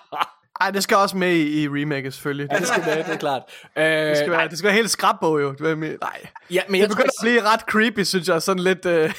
[0.60, 2.48] ej, det skal også med i, i remaket selvfølgelig.
[2.52, 3.42] Ja, det skal være, det er klart.
[3.78, 5.52] Øh, Det skal være, det skal være helt skrabbo jo.
[5.52, 5.90] Det er Nej.
[6.50, 8.42] ja, men Det jeg begynder tror, at blive ret creepy, synes jeg.
[8.42, 8.86] Sådan lidt...
[8.86, 9.12] Øh...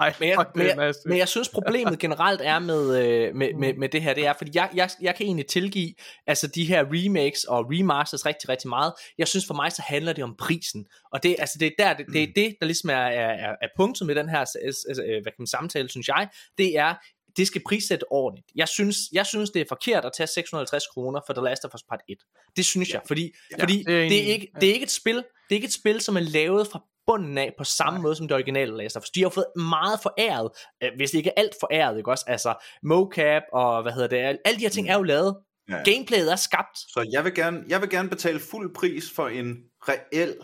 [0.00, 3.54] Ej, Men jeg, men, det jeg, men jeg synes problemet generelt er med, øh, med,
[3.58, 5.94] med, med det her, det er, fordi jeg, jeg, jeg kan egentlig tilgive
[6.26, 8.92] altså de her remakes og remasters rigtig, rigtig meget.
[9.18, 10.86] Jeg synes for mig, så handler det om prisen.
[11.12, 13.54] Og det, altså, det, er, der, det, det er det, der ligesom er, er, er,
[13.62, 16.28] er punktet med den her øh, hvad kan man, samtale, synes jeg.
[16.58, 16.94] Det er,
[17.36, 18.46] det skal prissætte ordentligt.
[18.54, 21.74] Jeg synes, jeg synes, det er forkert at tage 650 kroner for The Last of
[21.74, 22.16] Us Part 1.
[22.56, 24.18] Det synes jeg, fordi, fordi det er det, enig.
[24.18, 26.66] er ikke, det er ikke et spil, det er ikke et spil, som er lavet
[26.72, 29.10] fra bunden af på samme måde som det originale Last of Us.
[29.10, 30.50] De har fået meget foræret,
[30.82, 32.24] øh, hvis det ikke er alt foræret, ikke også?
[32.28, 35.36] Altså mocap og hvad hedder det, alle de her ting er jo lavet.
[35.68, 35.82] Ja.
[35.90, 36.78] Gameplayet er skabt.
[36.78, 39.56] Så jeg vil, gerne, jeg vil gerne betale fuld pris for en
[39.88, 40.34] reel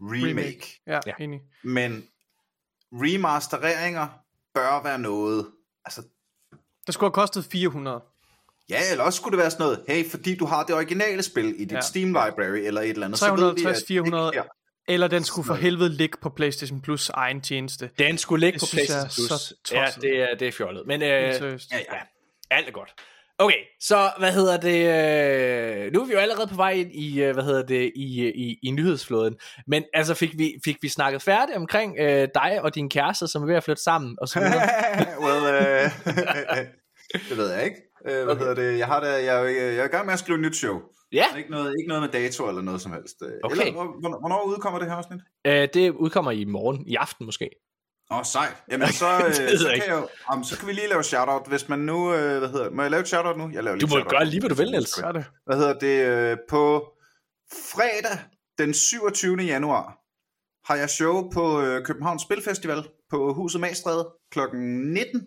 [0.00, 0.26] remake.
[0.30, 0.80] remake.
[0.86, 1.12] Ja, Ja.
[1.24, 1.40] enig.
[1.64, 2.04] Men
[2.92, 4.06] remastereringer
[4.54, 5.46] bør være noget.
[5.84, 6.02] Altså,
[6.86, 8.00] Det skulle have kostet 400.
[8.68, 11.54] ja, eller også skulle det være sådan noget, hey, fordi du har det originale spil
[11.60, 11.80] i dit Ja.
[11.80, 14.32] Steam library eller et eller andet, så ved vi, 350, at det 400.
[14.88, 17.90] Eller den skulle for helvede ligge på PlayStation Plus egen tjeneste.
[17.98, 19.52] Den skulle ligge Det på synes PlayStation Plus.
[19.64, 20.82] så Ja, det er, det er fjollet.
[20.86, 21.08] Men øh.
[21.08, 21.54] Ja, ja.
[21.72, 22.00] ja,
[22.50, 22.94] alt er godt.
[23.38, 24.78] Okay, så hvad hedder det?
[25.86, 28.28] Øh, nu er vi jo allerede på vej ind i, øh, hvad hedder det, i,
[28.28, 29.34] i, i nyhedsflåden.
[29.66, 33.42] Men altså fik vi, fik vi snakket færdigt omkring øh, dig og din kæreste, som
[33.42, 34.68] er ved at flytte sammen og så videre.
[35.24, 35.90] well, øh,
[37.28, 37.76] det ved jeg ikke.
[38.08, 38.38] Øh, hvad Okay.
[38.38, 38.78] hedder det?
[38.78, 40.56] Jeg, har da, jeg, er jo- jeg er i gang med at skrive et nyt
[40.56, 40.80] show.
[41.12, 43.16] ja, Ikke noget, ikke noget med dato eller noget som helst.
[43.22, 43.56] Øh, Okay.
[43.60, 45.20] Eller, hvor- hvornår, hvornår udkommer det her afsnit?
[45.46, 47.50] øh, det udkommer i morgen, i aften måske.
[48.10, 48.56] Åh, oh, sejt.
[48.70, 51.48] Jamen, så, øh, så, jeg kan jeg jo, um, så kan vi lige lave shoutout,
[51.48, 53.50] hvis man nu, øh, hvad hedder, må jeg lave et shoutout nu?
[53.52, 54.10] Jeg laver lige Du må shoutout.
[54.10, 54.94] gøre lige, hvad du vil, Niels.
[54.94, 55.24] Gør det.
[55.46, 56.06] Hvad hedder det?
[56.32, 56.92] Øh, på
[57.52, 58.18] fredag
[58.58, 59.36] den 27.
[59.36, 59.98] januar
[60.72, 64.38] har jeg show på øh, Københavns Spilfestival på Huset Magstræde kl.
[64.54, 65.22] 19.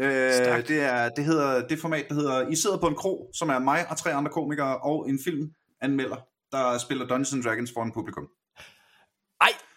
[0.00, 0.68] Øh, Stærkt.
[0.68, 3.58] det er det hedder det format der hedder I sidder på en kro, som er
[3.58, 6.16] mig og tre andre komikere og en filmanmelder,
[6.52, 8.28] der spiller Dungeons and Dragons foran publikum.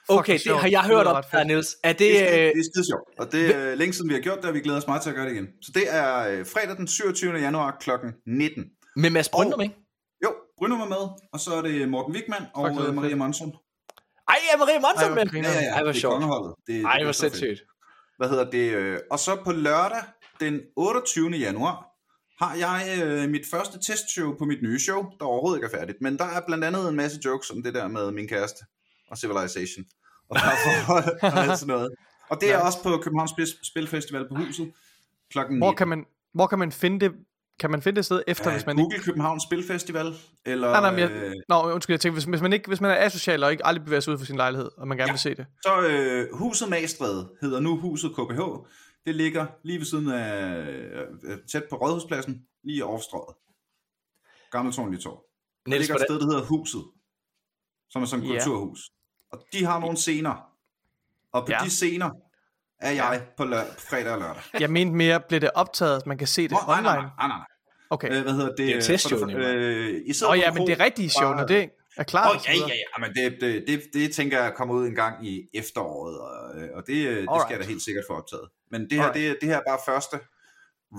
[0.10, 1.78] Okay, det har jeg hørt om, der, Niels.
[1.84, 2.00] Er det...
[2.00, 4.38] Det er, øh, det er skide sjovt, og det er længe siden vi har gjort
[4.38, 5.48] det, og vi glæder os meget til at gøre det igen.
[5.62, 7.34] Så det er øh, fredag den 27.
[7.38, 7.90] januar kl.
[8.26, 8.66] 19.
[8.96, 9.76] Med Mads Brøndum, ikke?
[10.24, 11.04] Jo, Bruno var med,
[11.34, 13.16] og så er det Morten Wigman og Fuck, øh, Maria.
[13.16, 13.52] Monson.
[14.28, 14.66] Ej, er Ej, hvor
[15.16, 15.42] med?
[15.42, 15.74] Ja, ja, ja.
[15.74, 16.24] Ej, hvor det er sjovt.
[16.68, 17.62] Det, Ej, det hvor er sindssygt.
[18.20, 18.74] Hvad hedder det?
[18.74, 20.02] øh, Og så på lørdag,
[20.40, 21.30] den 28.
[21.30, 21.86] januar,
[22.42, 25.98] har jeg øh, mit første testshow på mit nye show, der overhovedet ikke er færdigt.
[26.02, 28.66] Men der er blandt andet en masse jokes om det der med min kæreste
[29.12, 29.86] og Civilization.
[30.30, 31.92] Og parforhold og sådan noget.
[32.30, 34.72] Og det er også på Københavns Spil- Spilfestival på huset
[35.32, 35.78] klokken Hvor 19.
[35.78, 37.12] kan man, hvor kan man finde det?
[37.60, 38.84] Kan man finde det sted efter, Ja, hvis man ikke...
[38.84, 40.14] Google Københavns Spilfestival,
[40.46, 42.82] eller Nej, nej, men jeg, øh, Nå, undskyld, jeg tænker, hvis, hvis, man ikke, hvis
[42.82, 45.08] man er asocial og ikke aldrig bevæger sig ud fra sin lejlighed, og man gerne
[45.10, 45.14] Ja.
[45.14, 45.46] vil se det.
[45.66, 48.42] så øh, Huset Magstræde hedder nu Huset KBH.
[49.06, 50.58] Det ligger lige ved siden af,
[51.24, 53.36] øh, tæt på Rådhuspladsen, lige over strøget.
[54.52, 55.24] Gamle Tornlige Torv.
[55.66, 56.84] Der Niels, ligger et sted, der hedder Huset,
[57.90, 58.34] som er sådan et Ja.
[58.44, 58.80] kulturhus.
[59.32, 60.36] Og de har nogle scener.
[61.34, 61.58] Og på Ja.
[61.64, 62.10] de scener
[62.82, 64.42] er jeg på, lør- på fredag og lørdag.
[64.60, 67.10] Jeg mente mere, bliver det optaget, så man kan se det Nå, nej, nej, online?
[67.18, 67.46] nej, nej, nej.
[67.90, 68.12] Okay.
[68.18, 68.58] Øh, hvad hedder det?
[68.58, 71.46] Det er jo testshow, øh, I sidder på ja, en men det rigtige show, når
[71.46, 72.30] det er klar.
[72.30, 74.88] Åh, og så ja, ja, ja, men det, det, det, det tænker jeg kommer ud
[74.88, 78.04] en gang i efteråret, og, øh, og det, øh, det skal jeg da helt sikkert
[78.10, 78.50] få optaget.
[78.72, 79.32] Men det her, Alright.
[79.32, 80.18] det, det her er bare første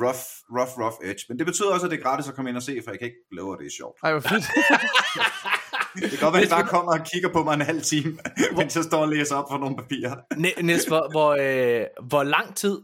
[0.02, 0.24] rough,
[0.58, 1.20] rough, rough edge.
[1.28, 2.98] Men det betyder også, at det er gratis at komme ind og se, for jeg
[2.98, 3.98] kan ikke love, at det er sjovt.
[4.02, 4.44] Ej, hvor fedt.
[5.94, 8.18] Det kan godt være, at bare kommer og kigger på mig en halv time,
[8.56, 10.16] mens jeg står og læser op for nogle papirer.
[10.36, 12.80] Ni- Niels, hvor, hvor, øh, hvor lang tid...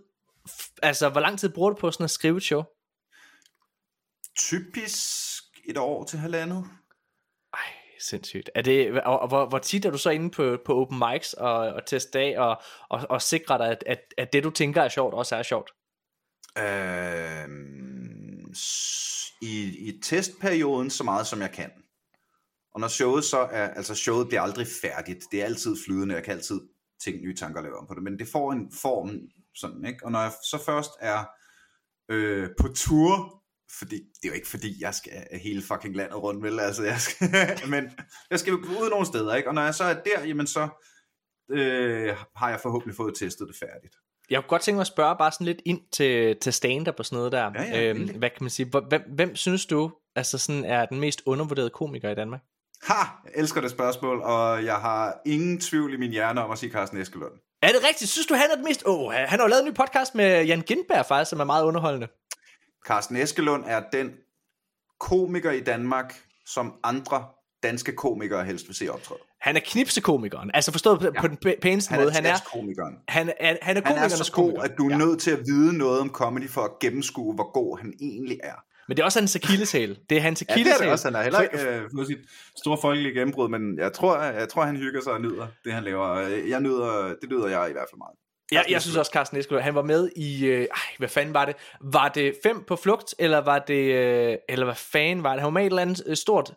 [0.83, 2.63] Altså, hvor lang tid bruger du på sådan at skrive et show?
[4.39, 6.65] Typisk et år til halvandet.
[7.55, 7.61] Ej,
[8.01, 8.51] sindssygt.
[8.55, 11.53] Er det, og, hvor, hvor tit er du så inde på, på open mics og,
[11.53, 14.89] og teste af og, og, og sikre dig, at, at, at det du tænker er
[14.89, 15.71] sjovt, også er sjovt?
[16.59, 18.53] Øhm,
[19.43, 21.71] i, I testperioden så meget som jeg kan.
[22.77, 26.25] Og når showet så er, altså showet bliver aldrig færdigt, det er altid flydende, jeg
[26.25, 26.61] kan altid
[27.05, 29.11] tænke nye tanker og lave om på det, men det får en form
[29.55, 30.05] sådan, ikke?
[30.05, 31.25] Og når jeg så først er
[32.09, 33.43] øh, på tur,
[33.79, 35.13] fordi det er jo ikke fordi, jeg skal
[35.43, 36.61] hele fucking landet rundt, vel?
[36.61, 37.29] Altså, jeg skal,
[37.75, 37.91] men
[38.31, 39.49] jeg skal ud nogle steder, ikke?
[39.49, 40.69] Og når jeg så er der, jamen så
[41.51, 43.97] øh, har jeg forhåbentlig fået testet det færdigt.
[44.31, 47.07] Jeg kunne godt tænke mig at spørge bare sådan lidt ind til, til stand-up og
[47.07, 47.53] sådan noget der.
[47.55, 48.71] Ja, ja, øhm, hvad kan man sige?
[48.89, 52.41] Hvem, hvem synes du altså sådan er den mest undervurderede komiker i Danmark?
[52.83, 52.95] Ha!
[53.25, 56.73] Jeg elsker det spørgsmål, og jeg har ingen tvivl i min hjerne om at sige
[56.73, 57.33] Carsten Eskelund.
[57.63, 58.11] Er det rigtigt?
[58.11, 58.83] Synes du, han er den mest...
[58.87, 61.45] Åh, oh, han har jo lavet en ny podcast med Jan Gindberg faktisk, som er
[61.45, 62.09] meget underholdende.
[62.87, 64.11] Carsten Eskelund er den
[65.01, 66.15] komiker i Danmark,
[66.47, 67.25] som andre
[67.63, 69.21] danske komikere helst vil se optræde.
[69.41, 70.51] Han er knipsekomikeren.
[70.55, 71.21] Altså forstået på, ja.
[71.21, 72.13] på den pæ- pæneste Han måde.
[72.13, 72.95] Han er, komikeren.
[73.09, 74.63] han, er, han er Han er så god, komiker.
[74.63, 74.97] at du er ja.
[74.99, 78.55] nødt til at vide noget om comedy for at gennemskue, hvor god han egentlig er.
[78.89, 79.99] Men det er også hans akilleshæl.
[80.11, 80.85] Det er hans Ja, det er akilleshæl.
[80.85, 81.07] det også.
[81.07, 82.19] Han har heller ikke øh, fået sit
[82.59, 85.85] store folkelige gennembrud, men jeg tror, jeg tror, han hygger sig og nyder det, han
[85.85, 86.05] laver.
[86.07, 88.17] Og Jeg nyder, det nyder jeg i hvert fald meget.
[88.53, 90.67] Jeg, jeg synes også, Carsten Eskelund, han var med i, øh, ej,
[90.99, 91.55] hvad fanden var det?
[91.81, 95.41] Var det fem på flugt, eller var det, øh, eller hvad fanden var det?
[95.41, 96.55] Han var med i et eller andet øh, stort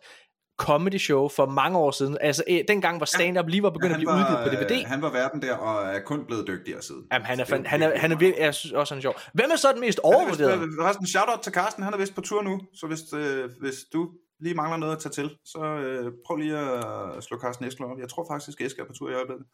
[0.66, 2.18] comedy show for mange år siden.
[2.20, 4.80] Altså øh, dengang, hvor stand-up lige var begyndt Ja, at blive udgivet på DVD.
[4.84, 7.02] øh, Han var verden der, og er kun blevet dygtigere siden.
[7.12, 9.02] Jamen, han er, det fan, han er, han er virkelig, jeg synes også, han er
[9.02, 9.14] sjov.
[9.34, 10.72] Hvem er så den mest Han er vist, overvurderede?
[10.80, 13.74] øh, Resten, shout-out til Carsten, han er vist på tur nu, så hvis, øh, hvis
[13.92, 14.08] du
[14.40, 17.98] lige mangler noget at tage til, så øh, prøv lige at slå Carsten Eskelund op.
[18.00, 19.46] Jeg tror faktisk, at Eske er på tur i øjeblikket.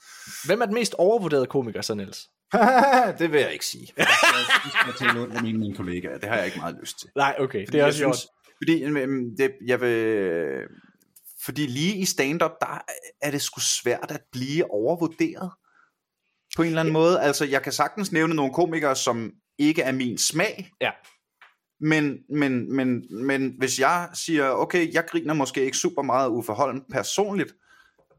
[0.46, 2.20] Hvem er den mest overvurderede komiker, så Niels?
[3.20, 3.86] det vil jeg ikke sige.
[3.96, 4.06] Det
[4.72, 6.18] skal jeg til af mine, mine kollegaer.
[6.18, 7.08] Det har jeg ikke meget lyst til.
[7.16, 8.16] Nej, okay, det Fordi er jeg også sjovt.
[8.16, 8.30] synes,
[8.62, 9.96] fordi, øhm, det, jeg vil,
[11.46, 12.82] fordi lige i stand-up, der
[13.22, 15.50] er det sgu svært at blive overvurderet.
[16.56, 17.20] På en eller anden måde.
[17.20, 20.70] Altså, jeg kan sagtens nævne nogle komikere, som ikke er min smag.
[20.80, 20.90] Ja.
[21.80, 26.30] Men, men, men, men hvis jeg siger, okay, jeg griner måske ikke super meget af
[26.30, 27.54] Uffe Holm personligt,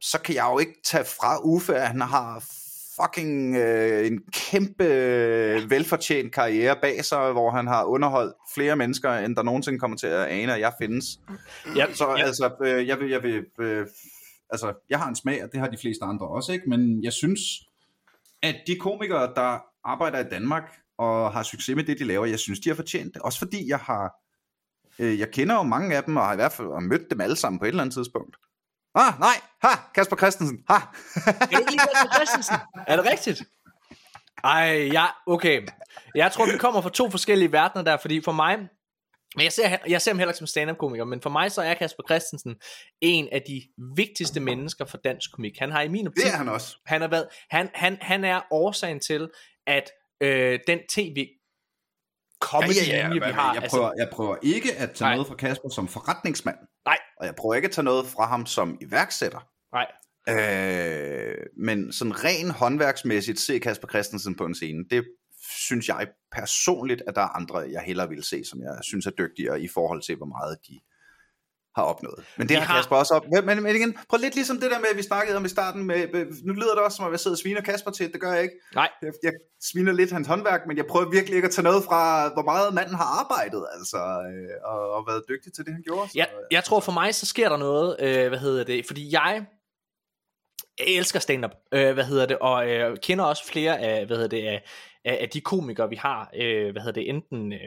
[0.02, 2.44] så kan jeg jo ikke tage fra Uffe, at han har
[3.02, 9.12] fucking øh, en kæmpe øh, velfortjent karriere bag sig, hvor han har underholdt flere mennesker,
[9.12, 11.06] end der nogensinde kommer til at ane, at jeg findes.
[11.76, 12.24] Ja, Så ja.
[12.24, 13.88] altså, øh, jeg vil, jeg vil, øh,
[14.50, 16.70] altså, jeg har en smag, og det har de fleste andre også, ikke?
[16.70, 17.40] Men jeg synes,
[18.44, 20.64] at de komikere, der arbejder i Danmark
[20.98, 23.22] og har succes med det, de laver, jeg synes, de har fortjent det.
[23.22, 24.16] Også fordi jeg har,
[25.00, 27.36] øh, jeg kender jo mange af dem, og har i hvert fald mødt dem alle
[27.36, 28.38] sammen på et eller andet tidspunkt.
[28.98, 30.78] Ah, nej, ha, Kasper Christensen, ha.
[31.52, 32.56] Ikke lide Kasper Christensen?
[32.88, 33.44] Er det rigtigt?
[34.44, 35.62] Ej, ja, okay.
[36.16, 38.58] Jeg tror, vi kommer fra to forskellige verdener der, fordi for mig,
[39.36, 41.74] men jeg ser, jeg ser ham heller ikke som stand-up-komiker, men for mig så er
[41.74, 42.56] Kasper Christensen
[43.02, 43.62] en af de
[43.96, 45.58] vigtigste mennesker for dansk komik.
[45.60, 46.78] Han har i min optik, Det er han også.
[46.86, 49.30] han, har været, han, han, han er årsagen til,
[49.68, 49.92] at
[50.22, 51.28] øh, den tv
[52.42, 55.16] comedy ja, ja, ja, vi har, jeg, prøver, jeg prøver ikke at tage Nej.
[55.16, 56.58] noget fra Kasper som forretningsmand.
[56.86, 56.98] Nej.
[57.20, 59.48] Og jeg prøver ikke at tage noget fra ham som iværksætter.
[59.74, 59.88] Nej.
[60.30, 65.06] Øh, men sådan ren håndværksmæssigt se Kasper Christensen på en scene, det
[65.68, 69.12] synes jeg personligt, at der er andre, jeg hellere vil se, som jeg synes er
[69.12, 70.80] dygtigere i forhold til, hvor meget de
[71.78, 72.20] har opnået.
[72.38, 73.24] Men det Vi har har- Kasper også op.
[73.46, 75.84] Men, men, igen, prøv lidt ligesom det der med, at vi snakkede om i starten
[75.84, 78.22] med, med nu lyder det også som, at jeg sidder og sviner Kasper til, det
[78.22, 78.56] gør jeg ikke.
[78.76, 78.90] Nej.
[79.02, 79.32] Jeg, jeg
[79.72, 82.74] sviner lidt hans håndværk, men jeg prøver virkelig ikke at tage noget fra, hvor meget
[82.74, 86.08] manden har arbejdet, altså, øh, og, og været dygtig til det, han gjorde.
[86.10, 89.14] Så, Jeg, jeg tror for mig, så sker der noget, øh, hvad hedder det, fordi
[89.14, 89.46] jeg,
[90.80, 94.30] jeg elsker stand-up, øh, hvad hedder det, og øh, kender også flere af, hvad hedder
[94.30, 94.64] det, af,
[95.08, 97.60] af, af de komikere, vi har, øh, hvad hedder det, enten øh,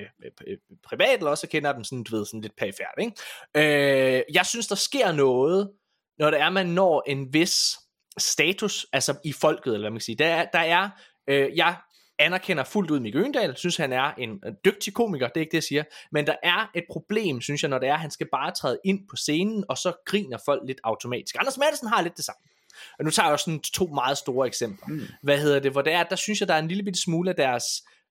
[0.46, 3.12] øh privat, eller også kender dem sådan, du ved, sådan lidt perifært, ikke?
[3.56, 5.70] Øh, jeg synes, der sker noget,
[6.18, 7.78] når det er, man når en vis
[8.18, 10.16] status, altså i folket, eller hvad man kan sige.
[10.16, 10.90] Der er, der er
[11.28, 11.76] øh, jeg
[12.18, 15.50] anerkender fuldt ud Mikke Øgendal, synes han er en øh, dygtig komiker, det er ikke
[15.50, 18.10] det, jeg siger, men der er et problem, synes jeg, når det er, at han
[18.10, 21.36] skal bare træde ind på scenen, og så griner folk lidt automatisk.
[21.38, 22.49] Anders Madsen har lidt det samme.
[22.98, 24.86] Og nu tager jeg jo sådan to meget store eksempler.
[24.88, 25.00] Mm.
[25.22, 27.30] Hvad hedder det, hvor det er, der synes jeg, der er en lille bitte smule
[27.30, 27.64] af deres,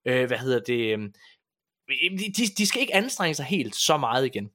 [0.06, 1.10] øh, hvad hedder det, øh,
[2.38, 4.50] de, de skal ikke anstrenge sig helt så meget igen.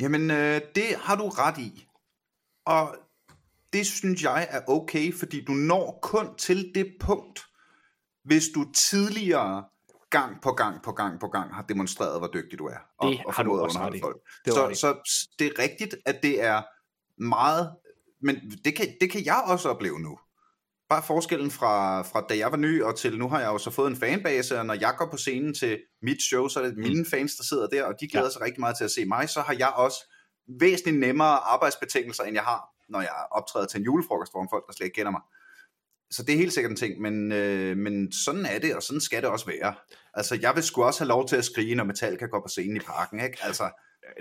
[0.00, 1.86] Jamen, øh, det har du ret i.
[2.66, 2.96] Og
[3.72, 7.40] det synes jeg er okay, fordi du når kun til det punkt,
[8.24, 9.64] hvis du tidligere
[10.10, 12.78] gang på gang på gang på gang har demonstreret, hvor dygtig du er.
[12.98, 14.00] Og, Det og har du også ret i.
[14.00, 14.16] folk.
[14.44, 14.96] Det så, så
[15.38, 16.62] det er rigtigt, at det er
[17.22, 17.76] meget...
[18.22, 20.18] Men det kan, det kan jeg også opleve nu.
[20.88, 23.70] Bare forskellen fra, fra da jeg var ny og til nu har jeg jo så
[23.70, 26.76] fået en fanbase, og når jeg går på scenen til mit show, så er det
[26.76, 28.30] mine fans, der sidder der, og de glæder Ja.
[28.30, 29.98] sig rigtig meget til at se mig, så har jeg også
[30.60, 34.72] væsentligt nemmere arbejdsbetingelser, end jeg har, når jeg optræder til en julefrokost foran folk, der
[34.72, 35.20] slet ikke kender mig.
[36.10, 39.00] Så det er helt sikkert en ting, men, øh, men sådan er det, og sådan
[39.00, 39.74] skal det også være.
[40.14, 42.76] Altså, jeg vil sgu også have lov til at skrige, når Metallica går på scenen
[42.76, 43.38] i parken, ikke?
[43.42, 43.70] Altså,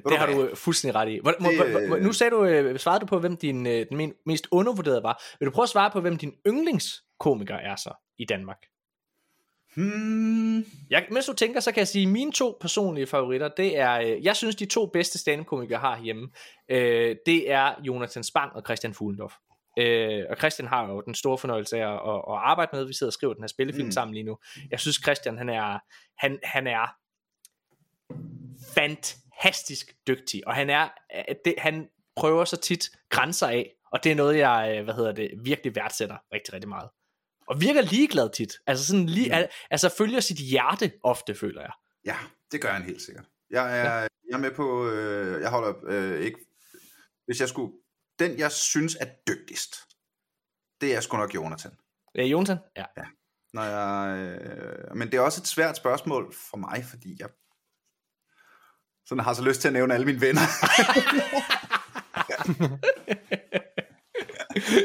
[0.03, 0.49] ved Det har hvad?
[0.49, 1.19] du fuldstændig ret i.
[1.21, 3.86] Hvor, må, Det, hvor, hvor, nu sagde du, øh, svarede du på, hvem din, øh,
[3.91, 5.23] den mest undervurderede var.
[5.39, 8.57] Vil du prøve at svare på, hvem din yndlingskomiker er så i Danmark?
[9.75, 13.77] Hmm, Jeg, mens du tænker, så kan jeg sige, at mine to personlige favoritter, det
[13.77, 16.29] er, øh, jeg synes, de to bedste stand-up-komikere har hjemme,
[16.69, 19.33] øh, det er Jonathan Spang og Christian Fuglendorf.
[19.79, 22.86] Øh, og Christian har jo den store fornøjelse af at, at, at arbejde med.
[22.86, 23.86] Vi sidder og skriver den her spillefilm.
[23.86, 23.91] Mm.
[23.91, 24.38] sammen lige nu.
[24.71, 25.79] Jeg synes, Christian, han er,
[26.17, 26.95] han, han er
[28.75, 29.24] fantastisk
[30.07, 34.15] dygtig, og han er, øh, det, han prøver så tit grænser af, og det er
[34.15, 36.89] noget, jeg, øh, hvad hedder det, virkelig værdsætter rigtig, rigtig meget.
[37.47, 38.53] Og virker ligeglad tit.
[38.67, 39.33] Altså sådan lige, Mm.
[39.33, 41.71] al, altså følger sit hjerte ofte, føler jeg.
[42.05, 42.17] ja,
[42.51, 43.25] det gør han helt sikkert.
[43.49, 43.99] Jeg er, ja.
[43.99, 46.39] jeg er med på, øh, jeg holder øh, ikke,
[47.25, 47.73] hvis jeg skulle,
[48.19, 49.75] den jeg synes er dygtigst,
[50.81, 51.71] det er sgu nok Jonathan.
[52.15, 52.57] Øh, Jonathan?
[52.77, 52.86] Ja.
[53.53, 57.29] Når jeg, øh, men det er også et svært spørgsmål for mig, fordi jeg
[59.08, 60.41] sådan har så lyst til at nævne alle mine venner.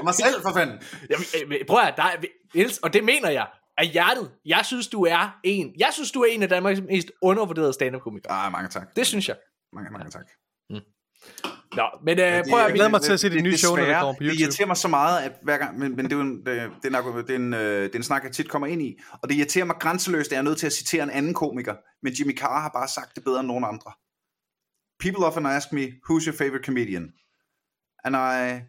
[0.00, 0.78] Og mig selv, for fanden.
[1.10, 2.16] Jamen, øh, prøv at der, er-
[2.54, 3.46] Niels, og det mener jeg,
[3.78, 4.30] af hjertet.
[4.46, 8.32] Jeg synes, du er en, jeg synes, du er en af Danmarks mest undervurderede stand-up-komikere.
[8.32, 8.96] Ah, mange tak.
[8.96, 9.36] Det synes jeg.
[9.72, 10.24] Mange, mange tak.
[11.76, 12.64] Nå, men øh, Det- prøv at...
[12.66, 14.42] jeg glæder mig til at se det nye show, når det kommer på Det YouTube.
[14.42, 16.94] irriterer mig så meget, at hver gang, men, men det er jo en, det, det,
[16.94, 18.98] er en, det, er en, øh, det er en snak, jeg tit kommer ind i,
[19.22, 21.74] og det irriterer mig grænseløst, at jeg er nødt til at citere en anden komiker,
[22.02, 23.92] men Jimmy Carr har bare sagt det bedre end nogen andre.
[25.00, 27.12] People often ask me, who's your favorite comedian?
[28.04, 28.64] And I,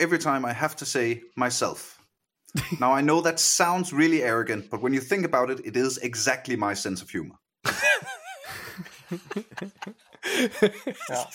[0.00, 1.98] every time I have to say, myself.
[2.80, 5.98] Now I know that sounds really arrogant, but when you think about it, it is
[6.02, 7.36] exactly my sense of humor.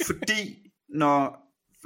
[0.07, 1.38] Fordi når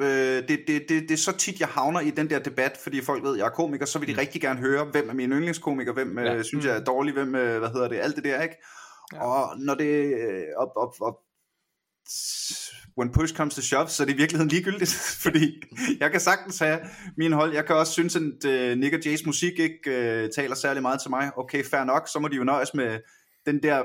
[0.02, 3.02] øh, det, det, det, det er så tit, jeg havner i den der debat, fordi
[3.02, 5.32] folk ved, at jeg er komiker, så vil de rigtig gerne høre, hvem er min
[5.32, 6.34] yndlingskomiker, hvem Ja.
[6.34, 6.44] ja.
[6.44, 8.56] synes jeg er dårlig, hvem, øh, hvad hedder det, alt det der, ikke?
[9.14, 9.24] Ja.
[9.26, 11.16] Og når det øh, op, op, op,
[12.98, 14.94] when push comes to shove, så er det i virkeligheden ligegyldigt,
[15.26, 15.62] fordi
[16.00, 16.80] jeg kan sagtens have
[17.18, 17.54] min hold.
[17.54, 21.02] Jeg kan også synes, at uh, Nick og Jays musik ikke uh, taler særlig meget
[21.02, 21.32] til mig.
[21.38, 23.00] Okay, fair nok, så må de jo nøjes med
[23.46, 23.84] den der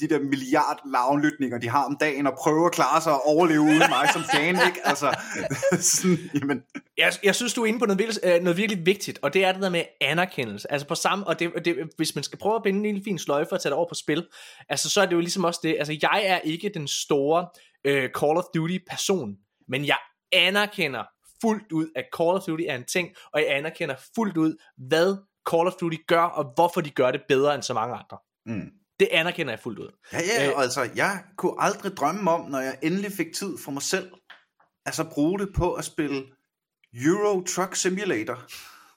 [0.00, 3.60] de der milliard lavnlytninger, de har om dagen, og prøve at klare sig og overleve
[3.60, 4.80] uden mig som fan, ikke?
[4.84, 5.16] Altså,
[5.92, 6.62] sådan, jamen,
[6.98, 9.44] Jeg, jeg synes, du er inde på noget virkelig, øh, noget virkelig vigtigt, og det
[9.44, 10.72] er det der med anerkendelse.
[10.72, 13.18] Altså på samme, og det, det, hvis man skal prøve at binde en lille fin
[13.18, 14.26] sløjfe og tage det over på spil,
[14.68, 17.48] altså så er det jo ligesom også det, altså jeg er ikke den store
[17.84, 19.36] øh, Call of Duty person,
[19.68, 19.98] men jeg
[20.32, 21.04] anerkender
[21.42, 25.16] fuldt ud, at Call of Duty er en ting, og jeg anerkender fuldt ud, hvad
[25.50, 28.18] Call of Duty gør, og hvorfor de gør det bedre end så mange andre.
[28.46, 28.70] mm.
[29.00, 29.88] Det anerkender jeg fuldt ud.
[30.12, 30.60] Ja, ja, Øh.
[30.62, 34.10] altså, jeg kunne aldrig drømme om, når jeg endelig fik tid for mig selv,
[34.86, 36.22] altså bruge det på at spille
[37.04, 38.34] Euro Truck Simulator.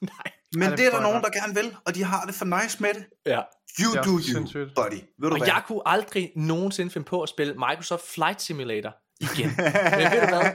[0.00, 0.32] Nej.
[0.54, 2.82] Men det, det er der nogen, der gerne vil, og de har det for nice
[2.82, 3.04] med det.
[3.26, 3.40] Ja.
[3.80, 4.70] You Ja, do you, sindssygt.
[4.76, 4.92] buddy.
[4.92, 5.46] Ved du Og hvad?
[5.46, 9.46] jeg kunne aldrig nogensinde finde på at spille Microsoft Flight Simulator igen.
[9.56, 10.50] Men ved du hvad?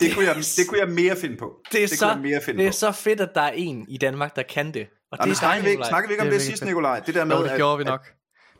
[0.00, 1.60] Det kunne, jeg, det kunne jeg mere finde på.
[1.72, 2.76] Det er, det så, mere finde det er på.
[2.76, 4.86] så fedt, at der er en i Danmark, der kan det.
[5.12, 6.64] Og Jamen, det er snakker, dig, vi ikke, snakker vi ikke om Det det, fedt.
[6.64, 7.00] Nikolaj?
[7.00, 8.00] Det der med, Jo, det at- gjorde vi at-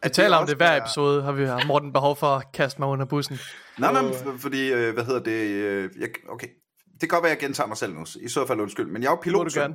[0.05, 0.11] nok.
[0.11, 2.80] Vi taler om det hver er- episode, har vi har Morten behov for at kaste
[2.80, 3.38] mig under bussen.
[3.78, 6.48] Nej, nej, for- fordi, øh, hvad hedder det, øh, jeg, okay,
[6.92, 9.02] det kan godt være, at jeg gentager mig selv nu, i så fald undskyld, men
[9.02, 9.74] jeg er jo må du.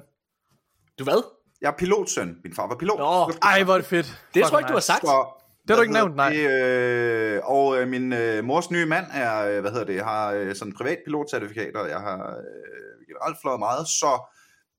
[0.99, 1.23] Du hvad?
[1.61, 2.37] Jeg er pilotsøn.
[2.43, 2.99] Min far var pilot.
[2.99, 4.05] Nå, Ej, hvor er det fedt.
[4.05, 5.01] Det Fuck, tror jeg ikke, du har sagt.
[5.01, 5.27] Så,
[5.61, 9.05] Det har du ikke nævnt, hedder det, øh, og øh, min øh, mors nye mand
[9.13, 13.37] er, øh, hvad hedder det, har øh, sådan privat pilotcertifikat, og jeg har øh, generelt
[13.41, 14.31] fløjet meget, så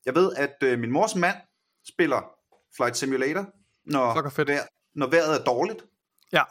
[0.06, 1.36] jeg ved, at øh, min mors mand
[1.88, 2.20] spiller
[2.76, 3.46] Flight Simulator,
[3.86, 4.14] når,
[4.46, 4.62] vejr,
[4.94, 5.82] når vejret er dårligt,
[6.32, 6.42] Ja,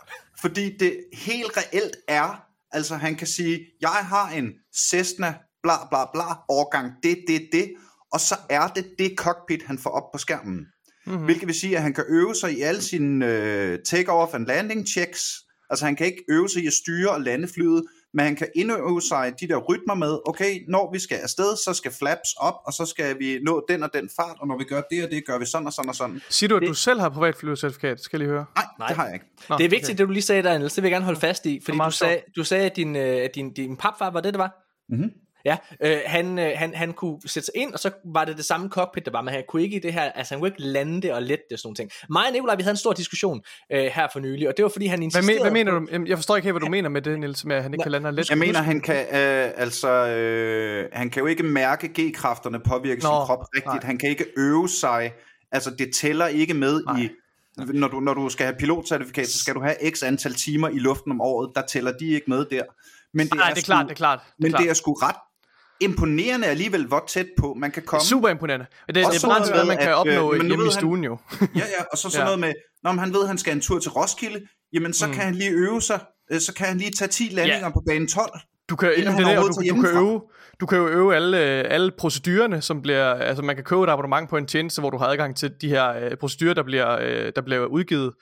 [0.42, 5.34] fordi det helt reelt er, altså han kan sige, jeg har en Cessna,
[5.64, 7.74] bla bla bla, årgang det, det, det,
[8.12, 10.56] og så er det det cockpit, han får op på skærmen.
[10.56, 10.66] Mhm.
[11.06, 11.26] Mm-hmm.
[11.26, 14.88] Hvilket vil sige, at han kan øve sig i alle sine øh, take-off and landing
[14.88, 15.34] checks.
[15.70, 17.84] Altså han kan ikke øve sig i at styre og lande flyet,
[18.14, 21.74] men han kan indøve sig de der rytmer med, okay, når vi skal afsted, så
[21.74, 24.64] skal flaps op, og så skal vi nå den og den fart, og når vi
[24.64, 26.22] gør det og det, gør vi sådan og sådan og sådan.
[26.30, 28.02] siger du, at du selv har privat flyvecertifikat?
[28.02, 28.46] Skal jeg lige høre.
[28.56, 28.88] Nej, Nej.
[28.88, 29.26] det har jeg ikke.
[29.50, 30.74] Nå, Det er vigtigt, det du lige sagde der, Niels.
[30.74, 31.62] Det vil jeg gerne holde fast i.
[31.66, 34.40] Fordi du sagde, du sagde, at din, øh, at din, din papfar var det, det
[34.40, 34.66] var?
[34.90, 35.12] Mhm.
[35.46, 38.46] Ja, øh, han, øh, han, han kunne sætte sig ind, og så var det det
[38.46, 40.62] samme cockpit, der var, men han kunne ikke i det her, altså han kunne ikke
[40.62, 41.92] lande det og lette det og sådan nogle ting.
[42.10, 44.70] Mig og Nicolaj, vi havde en stor diskussion øh, her for nylig, og det var
[44.70, 46.10] fordi han Hvad, insisterede men, hvad mener du?
[46.10, 47.92] Jeg forstår ikke helt, hvad du mener med det, Niels, med at han ikke kan
[47.92, 48.30] lande let.
[48.30, 53.10] Jeg mener, han kan, øh, altså, øh, han kan jo ikke mærke G-kræfterne påvirke sin
[53.10, 53.66] Nå, krop rigtigt.
[53.66, 53.80] nej.
[53.84, 55.14] Han kan ikke øve sig.
[55.52, 57.00] Altså, det tæller ikke med Nej.
[57.00, 57.10] i...
[57.74, 60.80] Når du, når du skal have pilotcertifikat, så skal du have x antal timer i
[60.80, 61.52] luften om året.
[61.56, 62.64] Der tæller de ikke med der.
[63.14, 64.20] Men det, Nej, er, det er sgu- klart, det er klart.
[64.20, 64.62] Det er Men klart.
[64.62, 65.16] det er sgu ret
[65.82, 68.06] imponerende alligevel, hvor tæt på man kan komme.
[68.06, 68.66] Super imponerende.
[68.88, 71.18] Det, det er begrænset, noget man kan at, øh, opnå nu hjemme i stuen jo.
[71.42, 72.24] Ja, ja, og så sådan Ja.
[72.24, 72.54] noget med,
[72.84, 74.42] når han ved, at han skal en tur til Roskilde,
[74.74, 75.14] jamen så mm.
[75.14, 76.00] kan han lige øve sig,
[76.32, 77.70] øh, så kan han lige tage 10 landinger Ja.
[77.70, 78.40] på bane 12.
[78.70, 80.22] Du kan, det er overhovedet du, du, kan øve,
[80.60, 83.90] du kan jo øve alle, øh, alle procedurerne, som bliver, altså man kan købe et
[83.90, 86.98] abonnement på en tjeneste, hvor du har adgang til de her øh, procedurer, der bliver,
[87.02, 88.14] øh, der bliver udgivet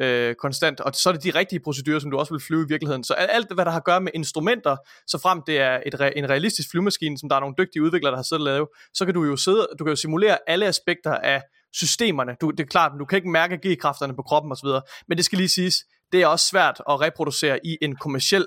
[0.00, 2.66] øh, konstant, og så er det de rigtige procedurer, som du også vil flyve i
[2.68, 3.04] virkeligheden.
[3.04, 4.76] Så alt, hvad der har at gøre med instrumenter,
[5.06, 8.10] så frem det er et, re- en realistisk flyvemaskine, som der er nogle dygtige udviklere,
[8.10, 10.66] der har siddet og lavet, så kan du jo sidde, du kan jo simulere alle
[10.66, 11.42] aspekter af
[11.72, 12.36] systemerne.
[12.40, 14.68] Du, det er klart, du kan ikke mærke G-kræfterne på kroppen osv.,
[15.08, 15.76] men det skal lige siges,
[16.12, 18.46] det er også svært at reproducere i en kommersiel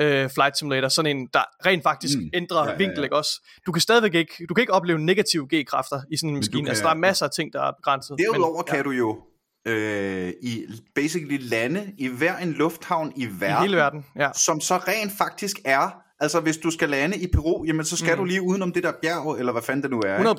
[0.00, 2.30] øh, flight simulator, sådan en, der rent faktisk mm.
[2.34, 3.02] Ændrer Ja, ja, ja, vinkel, ja.
[3.02, 3.30] ikke også?
[3.66, 6.60] Du kan stadigvæk ikke, du kan ikke opleve negative G-kræfter i sådan en maskine.
[6.62, 8.16] kan- Altså, der er masser af ting, der er begrænset.
[8.18, 9.20] Derudover men, kan du jo
[9.66, 14.28] øh, i basically lande i hver en lufthavn i I verden, hele verden, ja.
[14.34, 15.90] som så rent faktisk er,
[16.20, 18.18] altså hvis du skal lande i Peru, jamen så skal mm.
[18.18, 20.18] du lige udenom det der bjerg, eller hvad fanden det nu er.
[20.18, 20.30] ikke?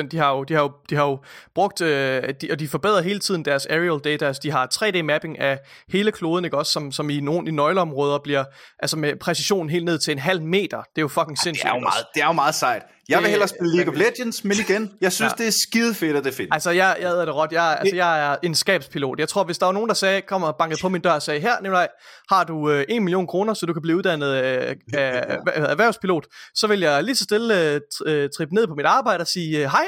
[0.00, 0.08] 100%, 100%.
[0.08, 1.18] De har jo, de har jo, de har jo
[1.54, 4.26] brugt, øh, de, og de forbedrer hele tiden deres aerial data.
[4.26, 5.58] Altså, de har 3D-mapping af
[5.88, 8.44] hele kloden, ikke også, som, som i nogle i nøgleområder bliver,
[8.78, 10.78] altså med præcision helt ned til en halv meter.
[10.78, 11.68] Det er jo fucking Det sindssygt.
[11.70, 12.82] er jo meget, det er jo meget sejt.
[13.08, 15.44] Jeg vil hellere spille League of Legends, men igen, jeg synes, ja.
[15.44, 16.50] det er skide fedt, at det findes.
[16.52, 17.52] Altså, jeg, jeg er det råt.
[17.52, 19.18] Jeg, altså, jeg er en skabspilot.
[19.18, 21.22] Jeg tror, hvis der var nogen, der sagde, kom og bankede på min dør og
[21.22, 21.88] sagde, her, Nikolaj,
[22.30, 24.42] har du øh, 1 million kroner, så du kan blive uddannet øh,
[24.92, 28.74] af, af, erhvervspilot, så vil jeg lige så stille øh, tr- øh, trippe ned på
[28.74, 29.86] mit arbejde og sige, øh, hej,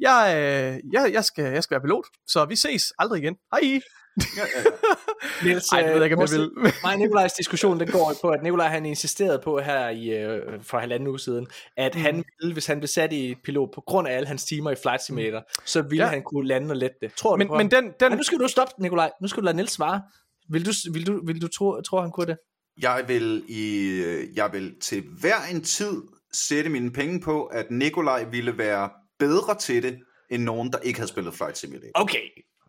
[0.00, 3.34] jeg, øh, jeg, jeg, skal, jeg skal være pilot, så vi ses aldrig igen.
[3.54, 3.80] Hej.
[5.44, 6.50] Niels, Ej, det ved jeg ikke, om jeg vores- vil.
[6.84, 10.62] Mig og Nikolajs diskussion, den går på, at Nikolaj han insisterede på her i, øh,
[10.62, 11.46] for halvanden uge siden,
[11.76, 12.00] at mm.
[12.00, 14.74] han ville, hvis han blev sat i pilot, på grund af alle hans timer i
[14.82, 16.08] Flight Simulator, så ville Ja.
[16.08, 16.14] ja.
[16.14, 17.12] han kunne lande og lette det.
[17.14, 17.82] Tror Men, du på men ham?
[17.84, 19.10] den, den, Men nu skal du stoppe, Nikolaj.
[19.22, 20.02] Nu skal du lade Niels svare.
[20.50, 22.36] Vil du, vil du, vil du tro, tro, han kunne det?
[22.82, 26.02] Jeg vil, i, øh, jeg vil til hver en tid
[26.32, 29.98] sætte mine penge på, at Nikolaj ville være bedre til det,
[30.30, 31.90] end nogen, der ikke havde spillet Flight Simulator.
[31.94, 32.18] Okay.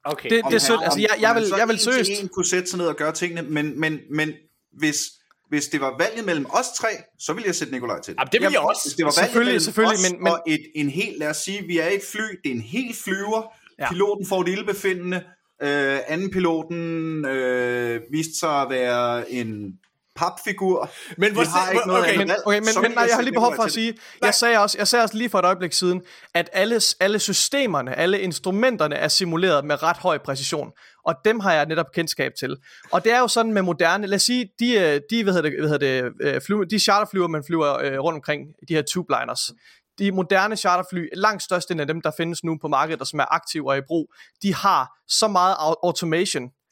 [0.06, 0.30] Okay.
[0.30, 0.80] det, det er sødt.
[0.84, 2.12] Altså, jeg, jeg vil, jeg vil seriøst...
[2.24, 4.34] en kunne sætte sig ned og gøre tingene, men, men, men
[4.78, 5.04] hvis,
[5.50, 6.88] hvis det var valget mellem os tre,
[7.20, 8.20] så ville jeg sætte Nikolaj til det.
[8.20, 8.82] Jamen, det vil jeg også.
[8.86, 11.38] Hvis det var valget Selvfølgelig, selvfølgelig, os men- men- og et, en helt, lad os
[11.38, 13.42] sige, vi er i et fly, det er en helt flyver,
[13.80, 13.84] Ja.
[13.84, 13.90] ja.
[13.90, 15.18] piloten får et ildbefindende,
[15.64, 19.80] øh, anden piloten øh, viste sig at være en
[20.16, 20.90] papfigur.
[21.18, 23.56] Men hvor har ikke noget okay, Men, okay, men, men nej, jeg har lige behov
[23.56, 26.02] for at sige, jeg sagde, også, jeg sagde også lige for et øjeblik siden,
[26.34, 30.72] at alle, alle systemerne, alle instrumenterne er simuleret med ret høj præcision.
[31.06, 32.58] Og dem har jeg netop kendskab til.
[32.92, 35.50] Og det er jo sådan med moderne, lad os sige, de, øh, de, hvad hedder
[35.50, 38.82] det, hvad hedder det, øh, fly, de charterflyver, man flyver øh, rundt omkring, de her
[38.82, 39.52] tubeliners,
[40.00, 43.26] de moderne charterfly, langt størstedelen af dem, der findes nu på markedet, og som er
[43.34, 45.88] aktive og i brug, de har så meget au-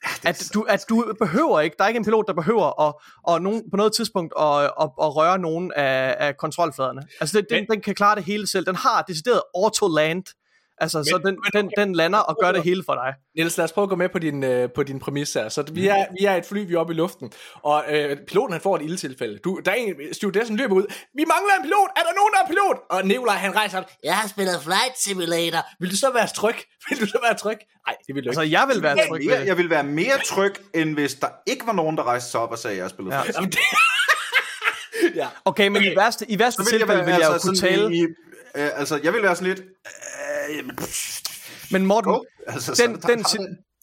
[0.05, 2.93] automation, at du, at du behøver ikke, der er ikke en pilot, der behøver at,
[3.23, 7.01] og nogen, på noget tidspunkt at, at, at røre nogen af, af kontrolfladerne.
[7.21, 8.65] Altså det, den, Men- den kan klare det hele selv.
[8.65, 10.23] Den har decideret auto-land,
[10.81, 13.13] Altså, så Men- den, den, den lander og gør det hele for dig.
[13.35, 15.49] Niels, lad os prøve at gå med på din, øh, på din præmis her.
[15.49, 17.31] Så vi er, vi er et fly, vi er oppe i luften,
[17.63, 19.37] og øh, piloten han får et ildtilfælde.
[19.43, 20.83] Du, der er en, stewardessen løber ud.
[21.15, 21.89] Vi mangler en pilot!
[21.97, 22.77] Er der nogen, der er pilot?
[22.89, 23.85] Og Nikolaj han rejser op.
[24.03, 25.65] Jeg har spillet Flight Simulator.
[25.79, 26.55] Vil du så være tryg?
[26.89, 27.57] Vil du så være tryg?
[27.87, 28.39] Nej, det vil du ikke.
[28.39, 31.27] Altså, jeg vil være Jeg, tryg jeg, jeg ville være mere tryg, end hvis der
[31.47, 33.21] ikke var nogen, der rejste sig op og sagde, at jeg spillede Ja.
[33.21, 33.31] ja.
[33.35, 33.59] Jamen, det...
[35.21, 35.27] ja.
[35.45, 37.95] Okay, men i værste, i værste tilfælde vil jeg jo altså kunne tale...
[37.95, 38.01] I,
[38.55, 39.59] øh, altså, jeg ville være sådan lidt...
[39.59, 39.65] Øh,
[41.71, 42.19] Men Morten, go.
[42.47, 43.25] altså, den, den,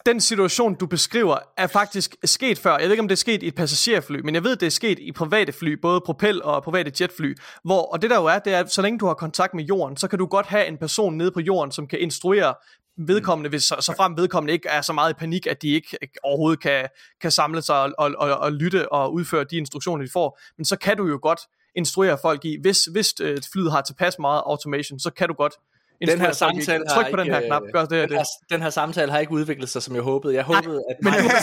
[0.06, 2.70] den situation, du beskriver, er faktisk sket før.
[2.70, 4.70] Jeg ved ikke, om det er sket i et passagerfly, men jeg ved, det er
[4.70, 7.34] sket i private fly, både propel og private jetfly.
[7.64, 9.64] Hvor, og det der jo er, det er, at så længe du har kontakt med
[9.64, 12.54] jorden, så kan du godt have en person nede på jorden, som kan instruere
[12.98, 15.98] vedkommende, hvis så, så frem vedkommende ikke er så meget i panik, at de ikke
[16.22, 16.88] overhovedet kan,
[17.20, 20.38] kan samle sig og, og, og, og lytte og udføre de instruktioner, de får.
[20.56, 21.40] Men så kan du jo godt
[21.76, 25.54] instruere folk i, hvis, hvis øh, flyet har tilpas meget automation, så kan du godt
[26.01, 28.16] Den her samtale har Tryk på den her ikke, knap, gør det, Den det.
[28.16, 30.34] her, den her samtale har ikke udviklet sig, som jeg håbede.
[30.34, 30.97] Jeg håbede, at...
[31.03, 31.40] Men du har,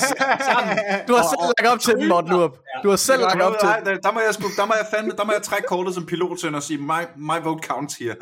[0.53, 0.77] sammen.
[1.07, 2.57] du har selv lagt op til den, Morten Lurup.
[2.83, 4.85] Du har selv lagt op til Nej, der, der, må jeg sgu, der må jeg
[4.93, 8.15] fandme, der må jeg trække kortet som pilotsøn og sige, my, my vote counts here.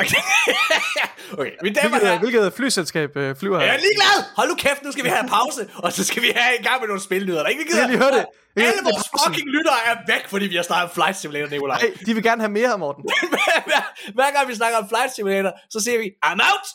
[1.39, 3.65] okay, mine damer og Hvilket, herrer, hvilket flyselskab øh, flyver her?
[3.65, 4.17] Jeg er ligeglad!
[4.36, 6.77] Hold nu kæft, nu skal vi have pause, og så skal vi have en gang
[6.82, 7.45] med nogle spilnyder.
[7.45, 7.59] Ikke?
[7.61, 7.79] Vi gider.
[7.79, 8.25] Jeg lige høre det.
[8.55, 11.81] Alle vores fucking lyttere er væk, fordi vi har snakket om Flight Simulator, Nikolaj.
[11.81, 13.03] Nej, de vil gerne have mere, Morten.
[13.69, 13.83] hver,
[14.13, 16.67] hver gang vi snakker om Flight Simulator, så siger vi, I'm out!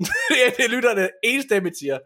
[0.30, 1.98] det er det, lytterne enstemmigt siger.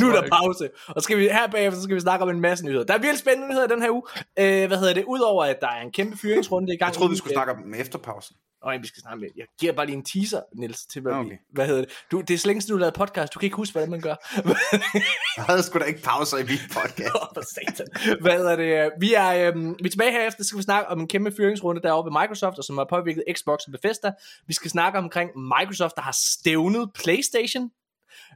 [0.00, 0.70] nu er der pause.
[0.88, 2.84] Og så skal vi her bagefter, så skal vi snakke om en masse nyheder.
[2.84, 4.02] Der er virkelig spændende nyheder den her uge.
[4.38, 5.04] Øh, hvad hedder det?
[5.04, 6.88] Udover at der er en kæmpe fyringsrunde i gang.
[6.88, 8.36] Jeg troede, vi skulle snakke om efter pausen.
[8.62, 9.28] Øj, vi skal snakke med.
[9.36, 11.24] Jeg giver bare lige en teaser, Niels, til hvad, okay.
[11.24, 11.36] Okay.
[11.52, 11.90] hvad hedder det.
[12.10, 13.34] Du, det er så længe siden, du lavet podcast.
[13.34, 14.14] Du kan ikke huske, hvordan man gør.
[15.36, 17.52] Jeg havde sgu da ikke pauser i min podcast.
[17.54, 17.86] Satan.
[18.20, 18.92] Hvad hedder det?
[19.00, 22.10] Vi er, øhm, vi er tilbage så skal vi snakke om en kæmpe fyringsrunde deroppe
[22.10, 24.12] ved Microsoft, og som har påvirket Xbox og Bethesda.
[24.46, 27.70] Vi skal snakke omkring Microsoft, der har stævnet PlayStation.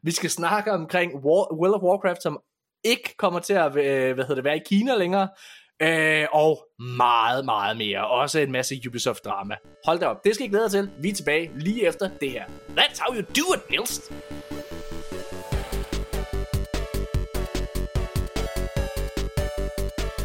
[0.03, 2.39] Vi skal snakke omkring War, World of Warcraft, som
[2.85, 5.29] ikke kommer til at øh, hvad hedder det, være i Kina længere.
[5.83, 6.67] Øh, og
[6.97, 8.07] meget, meget mere.
[8.07, 9.55] Også en masse Ubisoft-drama.
[9.87, 10.91] Hold da op, det skal I glæde jer til.
[11.01, 12.45] Vi er tilbage lige efter det her.
[12.79, 14.11] That's how you do it, Nils!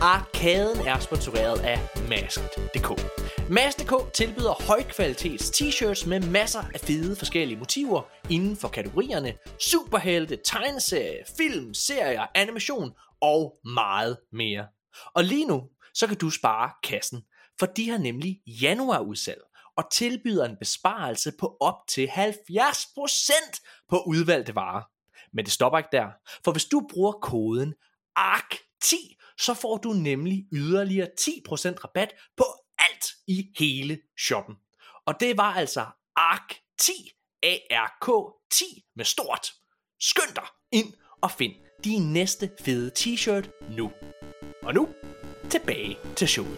[0.01, 1.79] Arkaden er sponsoreret af
[2.09, 3.01] Masked.dk.
[3.49, 11.23] Masked.dk tilbyder højkvalitets t-shirts med masser af fede forskellige motiver inden for kategorierne superhelte, tegneserie,
[11.37, 12.91] film, serier, animation
[13.21, 14.65] og meget mere.
[15.13, 17.21] Og lige nu, så kan du spare kassen,
[17.59, 19.41] for de har nemlig januarudsalg
[19.75, 24.83] og tilbyder en besparelse på op til 70% på udvalgte varer.
[25.33, 26.07] Men det stopper ikke der,
[26.43, 27.73] for hvis du bruger koden
[28.19, 28.95] ARK10,
[29.39, 31.29] så får du nemlig yderligere 10%
[31.83, 32.45] rabat på
[32.77, 34.55] alt i hele shoppen.
[35.05, 35.85] Og det var altså
[36.19, 36.91] ARK10,
[37.45, 39.53] ARK10 med stort.
[39.99, 43.91] Skynd dig ind og find din næste fede t-shirt nu.
[44.61, 44.89] Og nu,
[45.49, 46.57] tilbage til showet.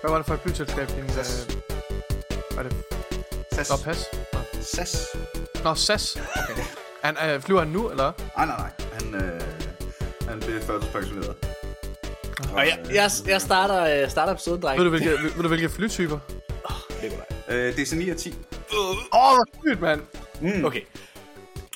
[0.00, 0.88] Hvad var det for et flyselskab?
[0.88, 1.48] Din, SAS.
[1.50, 2.72] øh, var det
[3.52, 3.70] SAS.
[3.70, 4.04] Nå, pas?
[4.60, 5.16] SAS.
[5.64, 6.16] Nå, SAS.
[6.50, 6.62] Okay.
[7.02, 8.12] Han, øh, flyver han nu, eller?
[8.36, 8.70] Nej, nej, nej.
[8.92, 9.40] Han, øh,
[10.28, 11.36] han blev førtidspensioneret.
[12.52, 14.78] Og jeg, jeg, jeg starter, jeg starter episoden, dreng.
[14.78, 16.18] Ved du, hvilke, ved, ved du, hvilke flytyper?
[17.02, 17.26] Nikolaj.
[17.48, 18.34] Øh, DC-9 og 10.
[18.78, 20.00] Åh, oh, hvor sygt, mand.
[20.64, 20.80] Okay.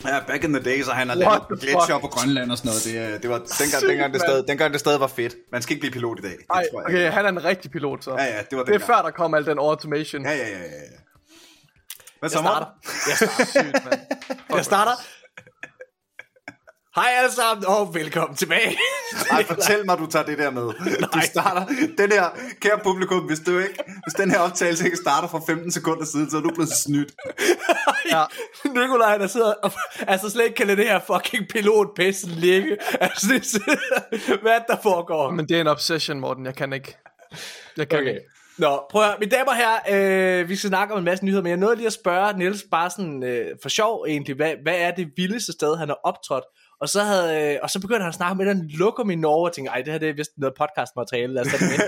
[0.04, 2.00] Ja, back in the days, og han har lavet fuck?
[2.00, 2.84] på Grønland og sådan noget.
[2.84, 5.34] Det, øh, det var dengang, Sygt, dengang, det stadig, dengang det stadig var fedt.
[5.52, 6.30] Man skal ikke blive pilot i dag.
[6.30, 8.10] Det Ej, tror jeg okay, han er en rigtig pilot, så.
[8.10, 8.82] Ja, ja, det var Det er dengang.
[8.86, 10.22] før, der kom al den automation.
[10.24, 10.58] Ja, ja, ja, ja.
[10.58, 10.68] ja.
[12.20, 12.66] Hvad så, Jeg starter.
[13.08, 13.44] Jeg starter.
[13.44, 14.00] Sygt, mand.
[14.56, 14.92] Jeg starter.
[16.96, 18.76] Hej alle sammen, og velkommen tilbage.
[19.30, 20.62] Ej, fortæl mig, du tager det der med.
[21.14, 21.66] Du starter,
[21.98, 22.24] den her,
[22.60, 23.74] kære publikum, hvis, du ikke,
[24.04, 27.12] hvis den her optagelse ikke starter for 15 sekunder siden, så er du blevet snydt.
[28.10, 28.24] Ja.
[28.64, 29.72] Nikolaj, der sidder og
[30.06, 32.76] altså slet ikke kan lade det her fucking pilotpisse ligge.
[33.00, 35.30] Altså, det, er- hvad er der foregår?
[35.30, 36.46] Men det er en obsession, Morten.
[36.46, 36.96] Jeg kan ikke.
[37.76, 38.08] Jeg kan Okay.
[38.08, 38.20] ikke.
[38.58, 41.24] Nå, prøv at høre, mine damer og herrer, øh, vi skal snakke om en masse
[41.24, 44.52] nyheder, men jeg nåede lige at spørge Niels bare sådan øh, for sjov egentlig, hvad,
[44.62, 46.44] hvad er det vildeste sted, han har optrådt?
[46.80, 49.48] Og så, havde, øh, og så begyndte han at snakke med den lokum i Norge,
[49.48, 51.78] og tænkte, ej, det her det er vist noget podcastmateriale, lad os tage det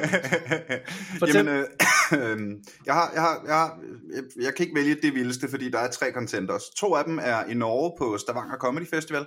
[1.20, 1.28] med.
[1.34, 1.64] Jamen, øh,
[2.12, 3.78] øh, jeg, har, jeg, har, jeg, har,
[4.14, 6.62] jeg, jeg kan ikke vælge det vildeste, fordi der er tre contenders.
[6.76, 9.26] To af dem er i Norge på Stavanger Comedy Festival,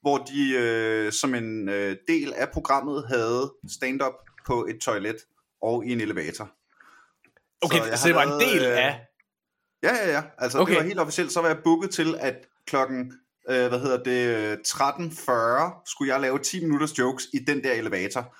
[0.00, 4.14] hvor de øh, som en øh, del af programmet havde stand-up
[4.46, 5.16] på et toilet
[5.62, 6.50] og i en elevator.
[7.62, 9.06] Okay, så, har det var en del øh, af...
[9.82, 10.22] Ja, ja, ja.
[10.38, 10.72] Altså, okay.
[10.72, 11.32] det var helt officielt.
[11.32, 12.34] Så var jeg booket til, at
[12.66, 13.12] klokken
[13.48, 18.34] øh, hvad hedder det, 13.40 skulle jeg lave 10 minutters jokes i den der elevator.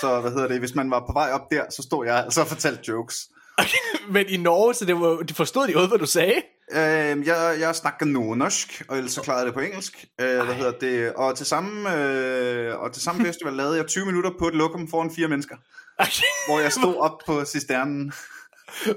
[0.00, 2.40] Så hvad hedder det, hvis man var på vej op der, så stod jeg altså
[2.40, 3.28] og fortalte jokes.
[4.14, 6.42] Men i Norge, så det var, de forstod de noget, hvad du sagde?
[6.72, 10.04] Øh, jeg, jeg snakker norsk, og ellers så klarede jeg det på engelsk.
[10.20, 11.12] Øh, hvad hedder det?
[11.12, 14.88] Og til samme, øh, og til samme festival lavede jeg 20 minutter på et lokum
[14.88, 15.56] foran fire mennesker.
[16.48, 18.12] hvor jeg stod op på cisternen.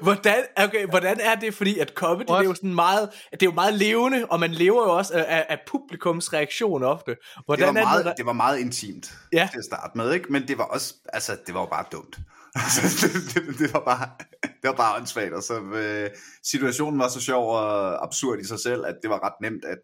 [0.01, 2.39] Hvordan, okay, hvordan er det, fordi at comedy, What?
[2.39, 5.13] det er jo sådan meget, det er jo meget levende, og man lever jo også
[5.13, 7.17] af, af publikums reaktion ofte.
[7.45, 9.49] Hvordan det, var meget, er det, det var meget intimt ja.
[9.51, 10.31] til at starte med, ikke?
[10.31, 12.17] men det var også, altså det var jo bare dumt.
[12.75, 14.09] det, det, det, var bare,
[14.61, 16.09] det var bare åndssvagt, og så øh,
[16.43, 19.79] situationen var så sjov og absurd i sig selv, at det var ret nemt at,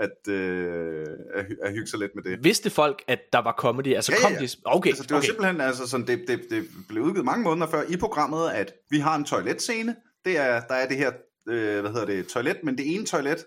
[0.00, 2.44] at, øh, at, at hygge sig lidt med det.
[2.44, 3.94] Vidste folk, at der var comedy?
[3.94, 4.38] Altså, ja, kom ja.
[4.38, 4.48] De...
[4.64, 5.26] Okay, altså, det var okay.
[5.26, 8.98] simpelthen, altså, sådan, det, det, det blev udgivet mange måneder før i programmet, at vi
[8.98, 9.96] har en toiletscene.
[10.24, 11.12] Det er, der er det her,
[11.48, 13.44] øh, hvad hedder det, toilet, men det ene toilet,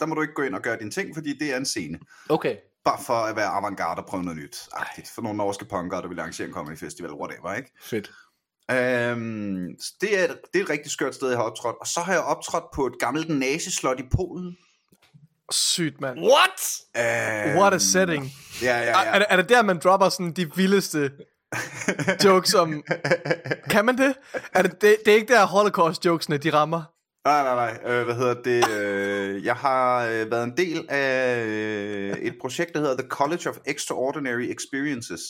[0.00, 1.98] der må du ikke gå ind og gøre dine ting, fordi det er en scene.
[2.28, 2.56] Okay.
[2.84, 4.58] Bare for at være avantgarde og prøve noget nyt.
[4.72, 5.10] Agtigt.
[5.14, 7.70] For nogle norske punkere, der vil arrangere en comedy festival, whatever, ikke?
[7.82, 8.10] Fedt.
[8.70, 9.68] Øhm,
[10.00, 11.76] det, er, det er et rigtig skørt sted, jeg har optrådt.
[11.80, 14.56] Og så har jeg optrådt på et gammelt nazislot i Polen.
[15.50, 16.18] Sygt, mand.
[16.18, 16.60] What?
[16.96, 18.24] Øhm, What a setting.
[18.62, 19.14] Ja, ja, Er, ja.
[19.14, 21.10] er, det- er det der, man dropper sådan de vildeste
[22.24, 22.82] jokes om...
[23.70, 24.14] Kan man det?
[24.54, 26.82] Er det, det, det er ikke der holocaust-jokesene, de rammer?
[27.24, 27.92] Nej, nej, nej.
[27.92, 28.70] Øh, hvad hedder det?
[28.70, 33.50] Øh, jeg har øh, været en del af øh, et projekt, der hedder The College
[33.50, 35.20] of Extraordinary Experiences,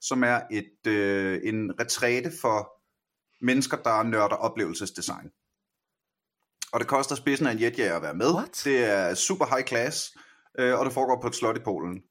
[0.00, 2.72] som er et øh, en retræte for
[3.44, 5.30] mennesker, der nørder oplevelsesdesign.
[6.72, 8.34] Og det koster spidsen af en jetjager at være med.
[8.34, 8.60] What?
[8.64, 10.12] Det er super high class,
[10.58, 12.02] øh, og det foregår på et slot i Polen.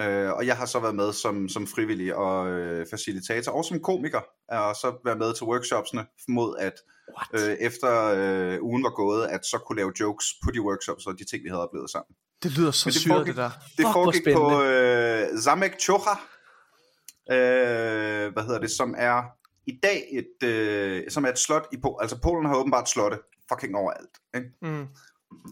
[0.00, 3.80] Øh, og jeg har så været med som, som frivillig og øh, facilitator, og som
[3.80, 6.72] komiker, og så været med til workshopsene mod at
[7.16, 7.48] What?
[7.48, 11.18] øh, efter øh, ugen var gået, at så kunne lave jokes på de workshops og
[11.18, 12.16] de ting, vi havde oplevet sammen.
[12.42, 13.50] Det lyder så det syret, det der.
[13.50, 16.14] Det Fuck, foregik på øh, Zamek Chocha,
[17.30, 19.22] øh, hvad hedder det, som er
[19.66, 21.98] i dag et, øh, som er et slot i Polen.
[22.00, 23.18] Altså Polen har åbenbart slotte
[23.52, 24.14] fucking overalt.
[24.36, 24.48] Ikke?
[24.62, 24.80] Mm.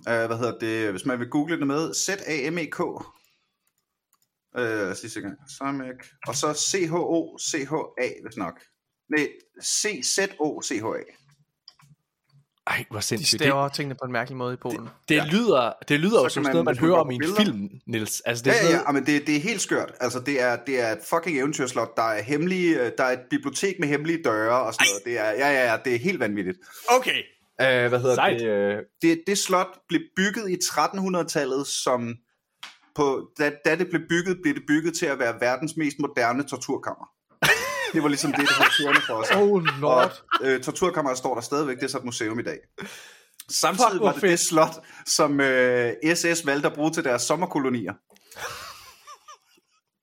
[0.08, 2.80] Øh, hvad hedder det, hvis man vil google det med, Z-A-M-E-K.
[4.58, 5.34] Øh, sidste gang.
[5.58, 6.00] Zamek.
[6.28, 8.60] Og så C-H-O-C-H-A, hvis nok.
[9.16, 9.28] Nej,
[9.62, 11.02] C-Z-O-C-H-A.
[12.70, 13.40] Ej, hvor De sindssygt.
[13.42, 14.80] staver tingene på en mærkelig måde i Polen.
[14.84, 17.14] Det, det lyder, det lyder jo Så som sådan noget, man- man hører om i
[17.14, 18.20] en billeder- film, Nils.
[18.20, 19.92] Altså, det er Ja, sådan ja, noget, ja, men det, det er helt skørt.
[20.00, 21.96] Altså, det er, det er et fucking eventyrslot.
[21.96, 25.04] Der er, hemmelige, der er et bibliotek med hemmelige døre og sådan noget.
[25.04, 26.58] Det er, ja, ja, ja, det er helt vanvittigt.
[26.88, 27.22] Okay.
[27.62, 28.40] Uh, hvad hedder Sejt.
[28.40, 28.76] det?
[28.76, 29.22] Uh, det?
[29.26, 32.14] Det slot blev bygget i 1300-tallet som...
[32.94, 36.42] På, da, da det blev bygget, blev det bygget til at være verdens mest moderne
[36.42, 37.06] torturkammer.
[37.94, 39.30] Det var ligesom det, det havde kørende for os.
[39.30, 40.22] Oh Og lord.
[40.42, 42.58] øh, torturkammeret står der stadigvæk, det er så et museum i dag.
[43.50, 44.30] Samtidig Fuck, var det fedt.
[44.30, 44.74] det slot,
[45.06, 47.92] som øh, SS valgte at bruge til deres sommerkolonier.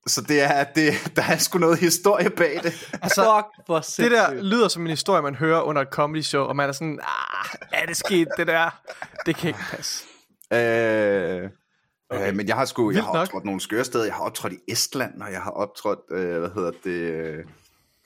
[0.08, 2.74] Så det er, det, der er sgu noget historie bag det.
[3.02, 6.44] Altså, Fuck, hvor det der lyder som en historie, man hører under et comedy show,
[6.44, 8.82] og man er sådan, ah, er det sket, det der?
[9.26, 10.06] Det kan ikke passe.
[10.54, 11.50] Øh,
[12.10, 12.28] okay.
[12.30, 13.22] øh, men jeg har sgu, jeg Vildt har nok.
[13.22, 14.06] optrådt nogle skøre steder.
[14.06, 17.46] Jeg har optrådt i Estland, og jeg har optrådt, øh, hvad hedder det,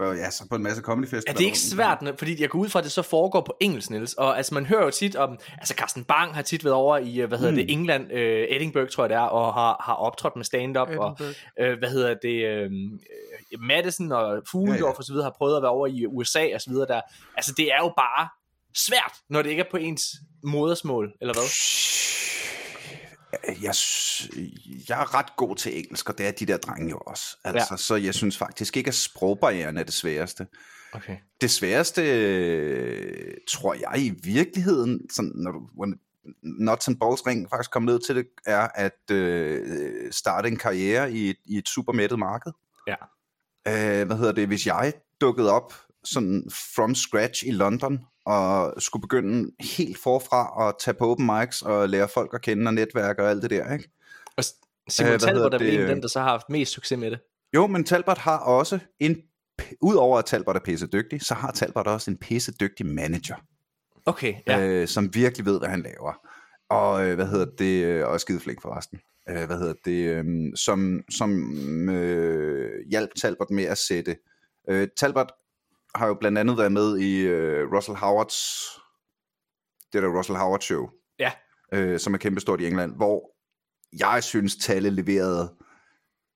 [0.02, 1.38] øh, ja, så på en masse comedy Er festivaler.
[1.38, 4.14] det ikke svært, fordi jeg går ud fra, at det så foregår på engelsk, Niels,
[4.14, 7.22] og altså man hører jo tit om, altså Carsten Bang har tit været over i,
[7.22, 7.58] øh, hvad hedder mm.
[7.58, 11.18] det, England, øh, Edinburgh tror jeg det er, og har, har optrådt med stand-up, og
[11.60, 14.93] øh, hvad hedder det, øh, øh, Madison og Fuglendorf Ja, ja.
[14.98, 17.02] og så videre har prøvet at være over i USA og så videre der.
[17.38, 18.28] Altså det er jo bare
[18.76, 20.02] svært, når det ikke er på ens
[20.43, 21.43] modersmål, eller hvad?
[23.34, 23.73] Jeg,
[24.89, 27.38] jeg er ret god til engelsk, og det er de der drenge jo også.
[27.43, 27.78] Altså, ja.
[27.78, 30.47] Så jeg synes faktisk ikke, at sprogbarrieren er det sværeste.
[30.93, 31.17] Okay.
[31.41, 35.99] Det sværeste, øh, tror jeg i virkeligheden, sådan, når du, when
[36.43, 41.12] nuts and balls ring faktisk kommer ned til det, er at øh, starte en karriere
[41.12, 42.51] i et, i et super mættet marked.
[42.87, 42.95] Ja.
[43.67, 45.74] Øh, hvad hedder det, hvis jeg dukkede op
[46.13, 51.62] sådan from scratch i London, og skulle begynde helt forfra at tage på open mics
[51.62, 53.89] og lære folk at kende og netværke og alt det der, ikke?
[54.38, 54.43] Og
[54.89, 56.71] Simon Øh, øh, hvad Talbot er vel en af dem, der så har haft mest
[56.71, 57.20] succes med det.
[57.55, 59.21] Jo, men Talbot har også en,
[59.82, 63.36] udover at Talbot er pisse dygtig, så har Talbot også en pisse dygtig manager.
[64.05, 64.67] Okay, ja.
[64.67, 66.13] øh, som virkelig ved, hvad han laver.
[66.70, 69.00] Og øh, hvad hedder det, øh, og skide flink forresten.
[69.29, 70.25] Øh, hvad hedder det, øh,
[70.55, 74.17] som, som øh, hjalp Talbot med at sætte.
[74.70, 75.32] Øh, Talbot
[75.96, 78.36] har jo blandt andet været med i øh, Russell Howards,
[79.93, 80.89] det der Russell Howard show,
[81.20, 81.32] Ja.
[81.74, 83.32] øh, som er kæmpestort i England, hvor
[84.00, 85.54] jeg synes, Talle leverede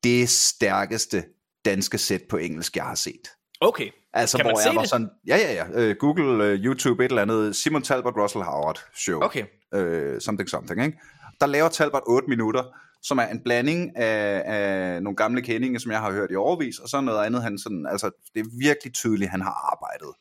[0.04, 1.24] det stærkeste
[1.66, 3.28] danske sæt på engelsk, jeg har set.
[3.62, 3.90] Okay.
[4.14, 4.90] Altså, Kan man hvor se jeg var det?
[4.90, 8.80] sådan, ja, ja, ja, uh, Google, uh, YouTube, et eller andet, Simon Talbot, Russell Howard
[8.96, 9.44] show, Okay.
[9.76, 11.00] uh, something, something, ikke?
[11.42, 12.64] der laver Talbot 8 minutter,
[13.04, 16.80] som er en blanding af, af nogle gamle kendinge, som jeg har hørt i overvis,
[16.80, 20.14] og så noget andet, han sådan, altså, det er virkelig tydeligt, han har arbejdet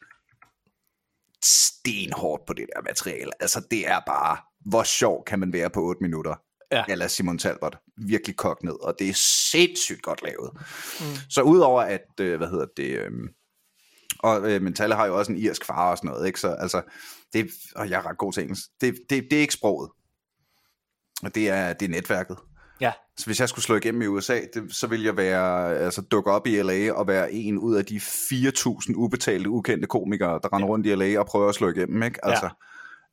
[1.45, 3.31] stenhårdt på det der materiale.
[3.41, 4.37] Altså, det er bare,
[4.67, 6.35] hvor sjov kan man være på 8 minutter?
[6.73, 6.85] Ja.
[6.89, 7.77] Eller Simon Talbot.
[7.97, 9.15] Virkelig kogt ned, og det er
[9.51, 10.51] sindssygt godt lavet.
[11.01, 11.07] Mm.
[11.31, 13.11] Så udover at, øh, hvad hedder det, øh,
[14.19, 16.41] og øh, Mentale har jo også en irsk far og sådan noget, ikke?
[16.41, 16.83] Så altså,
[17.33, 18.65] det, og jeg er ret god til engelsk.
[18.81, 19.91] Det, det, det er ikke sproget.
[21.23, 22.37] Og det er, det er netværket.
[22.81, 22.93] Ja.
[23.17, 26.31] Så hvis jeg skulle slå igennem i USA, det, så ville jeg være, altså dukke
[26.31, 30.69] op i LA og være en ud af de 4.000 ubetalte, ukendte komikere, der render
[30.69, 32.25] rundt i LA og prøver at slå igennem, ikke?
[32.25, 32.49] Altså,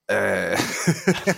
[0.09, 0.51] ja.
[0.51, 0.57] øh,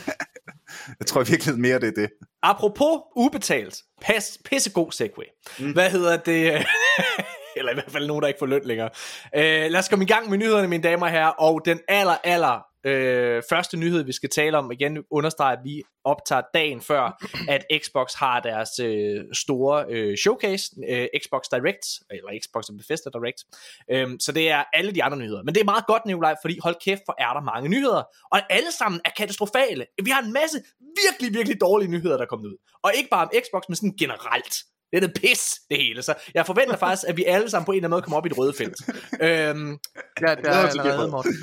[1.00, 2.10] jeg tror virkelig mere, det er det.
[2.44, 5.26] Apropos ubetalt, pas, pissegod segway.
[5.60, 5.72] Mm.
[5.72, 6.46] Hvad hedder det?
[7.58, 8.90] Eller i hvert fald nogen, der ikke får løn længere.
[9.36, 11.30] Uh, lad os komme i gang med nyhederne, mine damer og herrer.
[11.30, 15.84] Og den aller, aller øh, første nyhed, vi skal tale om, igen understreger, at vi
[16.04, 17.26] optager dagen før,
[17.56, 23.44] at Xbox har deres øh, store øh, showcase, øh, Xbox Direct, eller Xbox Bethesda Direct.
[23.92, 25.44] Øh, så det er alle de andre nyheder.
[25.44, 28.04] Men det er meget godt, Nikolaj, fordi hold kæft, for er der mange nyheder.
[28.32, 29.86] Og alle sammen er katastrofale.
[30.04, 30.58] Vi har en masse
[31.06, 32.58] virkelig, virkelig dårlige nyheder, der er kommet ud.
[32.84, 34.56] Og ikke bare om Xbox, men sådan generelt.
[34.92, 36.02] Det er det pis, det hele.
[36.02, 38.26] Så jeg forventer faktisk, at vi alle sammen på en eller anden måde kommer op
[38.26, 38.76] i et røde felt.
[39.22, 39.78] øhm,
[40.22, 41.34] ja, det er allerede, Morten.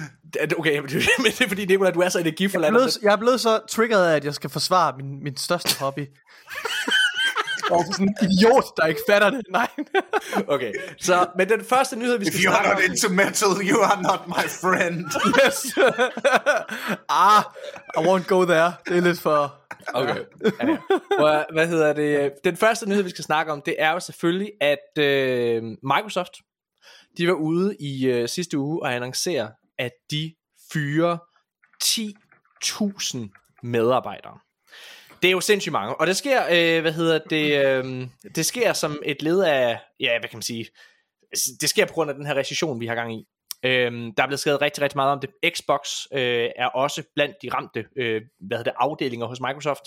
[0.59, 2.73] Okay, men det er fordi, Nicolai, du er så energiforladt.
[2.73, 5.37] Jeg, er blevet, jeg er blevet så triggeret af, at jeg skal forsvare min, min
[5.37, 6.07] største hobby.
[7.71, 9.43] Og sådan en idiot, der ikke fatter det.
[9.51, 9.69] Nej.
[10.55, 13.83] okay, så men den første nyhed, vi skal If you are not into metal, you
[13.83, 15.05] are not my friend.
[15.45, 15.79] yes.
[17.09, 17.43] ah,
[17.99, 18.73] I won't go there.
[18.89, 19.66] Det er lidt for...
[19.95, 20.17] Okay.
[20.17, 20.79] Ja, ja.
[21.19, 22.33] Hvor, hvad hedder det?
[22.45, 26.33] Den første nyhed, vi skal snakke om, det er jo selvfølgelig, at øh, Microsoft,
[27.19, 29.49] de var ude i øh, sidste uge og annoncerer,
[29.79, 30.35] at de
[30.73, 31.19] fyrer
[31.85, 33.19] 10.000
[33.63, 34.39] medarbejdere.
[35.23, 38.73] Det er jo sindssygt mange, og det sker, øh, hvad hedder det, øh, det sker
[38.73, 40.67] som et led af, ja, hvad kan man sige,
[41.61, 43.27] det sker på grund af den her recession, vi har gang i.
[43.67, 45.31] Øh, der er blevet skrevet rigtig, rigtig meget om det.
[45.57, 45.81] Xbox
[46.13, 49.83] øh, er også blandt de ramte, øh, hvad hedder det, afdelinger hos Microsoft.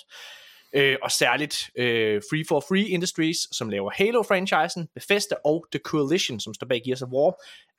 [0.75, 6.39] Øh, og særligt øh, Free for Free Industries, som laver Halo-franchisen, Bethesda og The Coalition,
[6.39, 7.33] som står bag Gears of War,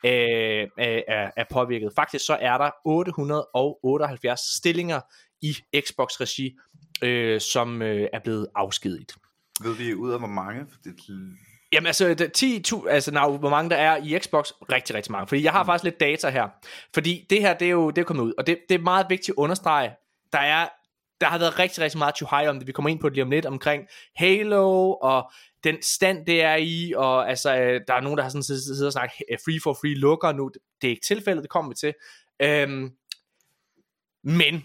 [0.05, 0.69] øh,
[1.09, 1.93] er, er påvirket.
[1.97, 5.01] Faktisk så er der 878 stillinger
[5.43, 6.57] i Xbox-regi,
[7.03, 9.15] øh, som øh, er blevet afskediget.
[9.63, 10.67] Ved vi ud af hvor mange?
[10.85, 10.95] Det...
[11.73, 15.27] Jamen altså, 10, altså now, hvor mange der er i Xbox, rigtig, rigtig mange.
[15.27, 15.67] Fordi jeg har mm.
[15.67, 16.49] faktisk lidt data her.
[16.95, 19.07] Fordi det her, det er jo det er kommet ud, og det, det er meget
[19.09, 19.91] vigtigt at understrege.
[20.33, 20.69] Der er
[21.21, 22.67] der har været rigtig, rigtig meget high om det.
[22.67, 23.87] Vi kommer ind på det lige om lidt omkring
[24.17, 25.31] Halo og
[25.65, 28.87] den stand, det er i, og altså, øh, der er nogen, der har sådan siddet
[28.87, 29.13] og snakket
[29.45, 30.51] free for free lukker nu.
[30.81, 31.95] Det er ikke tilfældet, det kommer vi til.
[32.43, 32.91] Øhm,
[34.25, 34.65] men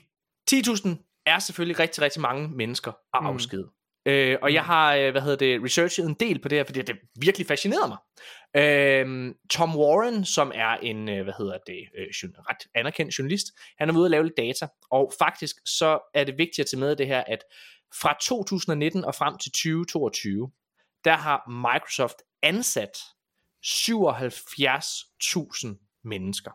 [0.51, 3.63] 10.000 er selvfølgelig rigtig, rigtig mange mennesker at afskede.
[3.63, 3.69] Mm.
[4.05, 4.65] Øh, og jeg mm.
[4.65, 7.87] har, øh, hvad hedder det, researchet en del på det her, fordi det virkelig fascinerer
[7.87, 7.97] mig.
[8.57, 12.07] Øh, Tom Warren, som er en, øh, hvad hedder det, øh,
[12.49, 16.37] ret anerkendt journalist, han er ude at lave lidt data, og faktisk så er det
[16.37, 17.39] vigtigt at tage med det her, at
[18.01, 20.51] fra 2019 og frem til 2022,
[21.05, 22.97] der har Microsoft ansat
[23.65, 26.51] 77.000 mennesker.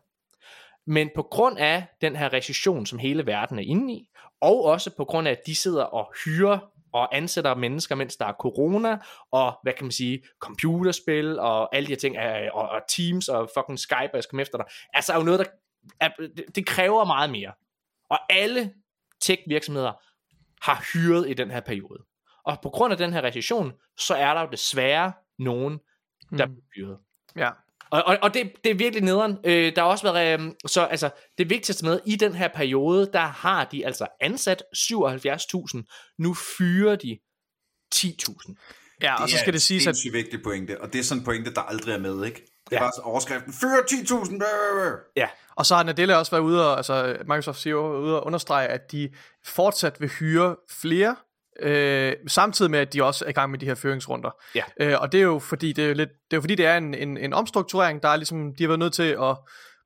[0.87, 4.09] Men på grund af den her recession, som hele verden er inde i,
[4.41, 6.59] og også på grund af, at de sidder og hyrer
[6.93, 8.99] og ansætter mennesker, mens der er corona,
[9.31, 12.19] og hvad kan man sige, computerspil, og alle de her ting,
[12.53, 14.67] og, og Teams, og fucking Skype, og jeg skal komme efter dig.
[14.93, 15.47] Altså er jo noget, der
[16.01, 16.11] er,
[16.55, 17.53] det kræver meget mere.
[18.09, 18.75] Og alle
[19.21, 19.93] tech-virksomheder
[20.63, 22.05] har hyret i den her periode.
[22.45, 25.81] Og på grund af den her recession, så er der jo desværre nogen,
[26.39, 26.53] der mm.
[26.53, 26.99] bliver hyret.
[27.37, 27.51] Ja.
[27.91, 29.39] Og, og, og det, det er virkelig nederen.
[29.45, 33.11] Øh, der har også været, øh, så altså, det vigtigste med, i den her periode,
[33.13, 37.19] der har de altså ansat 77.000, nu fyrer de
[37.95, 38.55] 10.000.
[39.03, 39.95] Ja, og så skal det siges, at...
[39.95, 42.25] Det er en vigtig pointe, og det er sådan en pointe, der aldrig er med,
[42.25, 42.47] ikke?
[42.71, 42.91] Det er ja.
[42.91, 45.13] bare overskriften, fyrer 10.000!
[45.17, 45.29] Ja.
[45.57, 48.93] Og så har Nadella også været ude og, altså Microsoft CEO ude og understrege, at
[48.93, 49.11] de
[49.45, 51.17] fortsat vil hyre flere
[51.63, 54.31] Øh, samtidig med, at de også er i gang med de her føringsrunder.
[54.55, 54.63] Ja.
[54.81, 56.77] Øh, og det er jo fordi, det er, lidt, det er, jo fordi, det er
[56.77, 59.37] en, en, en omstrukturering, der er ligesom, de har været nødt til at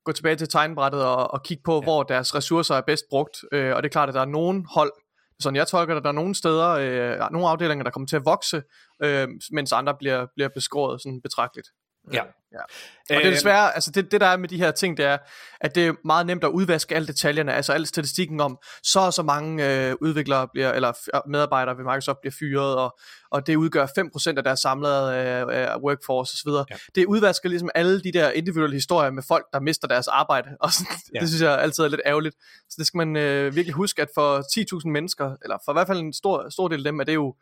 [0.05, 1.83] gå tilbage til tegnbrættet og, og kigge på, ja.
[1.83, 3.37] hvor deres ressourcer er bedst brugt.
[3.53, 4.93] Øh, og det er klart, at der er nogen hold,
[5.41, 8.25] sådan jeg tolker det, der er nogle steder, øh, nogle afdelinger, der kommer til at
[8.25, 8.63] vokse,
[9.03, 11.69] øh, mens andre bliver, bliver beskåret sådan betragteligt.
[12.13, 12.23] Ja.
[12.55, 12.63] Ja.
[12.63, 12.69] Og
[13.09, 15.19] det er Øh, desværre, altså det, det der er med de her ting, det er,
[15.61, 19.13] at det er meget nemt at udvaske alle detaljerne, altså al statistikken om, så og
[19.13, 20.93] så mange øh, udviklere bliver, eller
[21.29, 22.99] medarbejdere ved Microsoft bliver fyret, og,
[23.31, 26.51] og det udgør 5% af deres samlede øh, øh, workforce osv.
[26.71, 26.77] Ja.
[26.95, 30.73] Det udvasker ligesom alle de der individuelle historier med folk, der mister deres arbejde, og
[30.73, 31.21] sådan, ja.
[31.21, 32.37] det synes jeg altid er lidt ærgerligt.
[32.71, 34.39] Så det skal man øh, virkelig huske, at for
[34.85, 37.15] 10.000 mennesker, eller for i hvert fald en stor, stor del af dem, er det
[37.15, 37.35] jo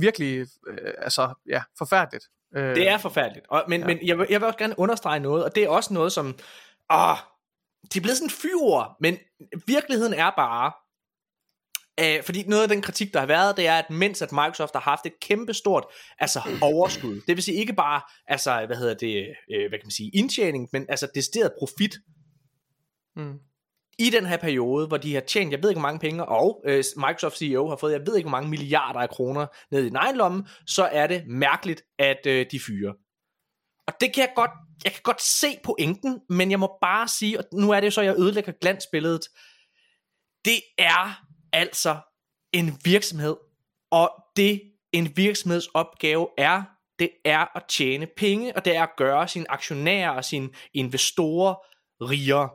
[0.00, 2.24] virkelig, øh, altså ja, forfærdeligt.
[2.56, 3.46] Øh, Det er forfærdeligt.
[3.48, 3.86] Og, men, ja.
[3.86, 6.26] men jeg, vil, jeg vil også gerne understrege noget, og det er også noget, som...
[6.92, 7.16] Åh,
[7.84, 9.18] det er blevet sådan fyre, men
[9.66, 10.72] virkeligheden er bare...
[12.00, 14.72] Øh, fordi noget af den kritik, der har været, det er, at mens at Microsoft
[14.72, 15.84] har haft et kæmpestort
[16.18, 19.90] altså, overskud, det vil sige ikke bare, altså, hvad hedder det, øh, hvad kan man
[19.90, 21.94] sige, indtjening, men altså decideret profit,
[23.16, 23.38] Mm
[23.98, 26.62] i den her periode, hvor de har tjent, jeg ved ikke hvor mange penge, og
[26.66, 29.88] øh, Microsoft CEO har fået, jeg ved ikke hvor mange milliarder af kroner ned i
[29.88, 32.92] den egen lomme, så er det mærkeligt, at øh, de fyrer.
[33.86, 34.50] Og det kan jeg godt,
[34.84, 37.90] jeg kan godt se pointen, men jeg må bare sige, og nu er det jo
[37.90, 39.22] så, jeg ødelægger glansbilledet,
[40.44, 41.96] det er altså
[42.52, 43.36] en virksomhed,
[43.90, 44.62] og det
[44.92, 46.62] en virksomheds opgave er,
[46.98, 51.54] det er at tjene penge, og det er at gøre sine aktionærer og sine investorer
[52.00, 52.50] rigere.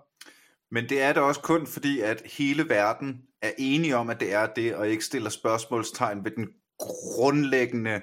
[0.71, 4.33] Men det er det også kun fordi, at hele verden er enige om, at det
[4.33, 6.47] er det, og ikke stiller spørgsmålstegn ved den
[6.79, 8.01] grundlæggende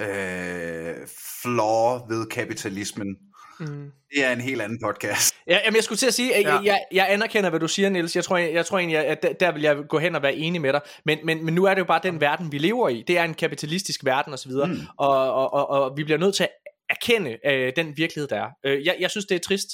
[0.00, 1.06] øh,
[1.42, 3.16] flaw ved kapitalismen.
[3.60, 3.90] Mm.
[4.14, 5.34] Det er en helt anden podcast.
[5.46, 6.54] Ja, jamen jeg skulle til at sige, at Ja.
[6.54, 8.16] jeg, jeg, jeg anerkender, hvad du siger, Niels.
[8.16, 10.34] Jeg tror, jeg, jeg tror egentlig, at der, der vil jeg gå hen og være
[10.34, 10.80] enig med dig.
[11.04, 13.04] Men, men, men nu er det jo bare den verden, vi lever i.
[13.08, 14.50] Det er en kapitalistisk verden osv.
[14.50, 14.80] Mm.
[14.98, 16.50] Og, og, og, og vi bliver nødt til at
[16.90, 18.50] erkende øh, den virkelighed, der er.
[18.64, 19.68] Øh, jeg, jeg synes, det er trist,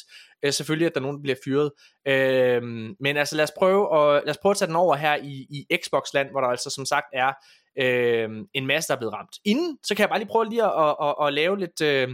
[0.44, 1.70] øh, selvfølgelig, at der er nogen, der bliver fyret.
[2.08, 2.62] Øh,
[3.00, 5.46] men altså, lad os, prøve at, lad os prøve at tage den over her i,
[5.50, 7.32] i Xbox-land, hvor der altså som sagt er
[7.78, 9.36] øh, en masse, der er blevet ramt.
[9.44, 11.80] Inden, så kan jeg bare lige prøve lige at, at, at, at lave lidt...
[11.80, 12.08] Øh,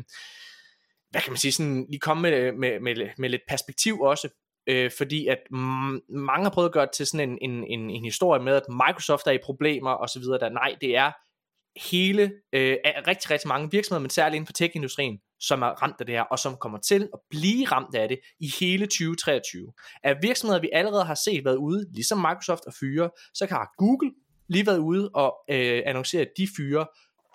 [1.11, 4.29] hvad kan man sige, sådan lige komme med, med, med, med lidt perspektiv også,
[4.67, 7.91] øh, fordi at m- mange har prøvet at gøre det til sådan en, en, en,
[7.91, 11.13] en historie med, at Microsoft er i problemer og så videre, der nej, det er
[11.77, 12.23] hele,
[12.53, 16.07] øh, af rigtig, rigtig mange virksomheder, men særligt inden for tech-industrien, som er ramt af
[16.07, 19.73] det her, og som kommer til at blive ramt af det i hele 2023.
[20.03, 24.11] Af virksomheder, vi allerede har set været ude, ligesom Microsoft og fyre, så har Google
[24.49, 26.87] lige været ude og øh, annoncere, at de fyre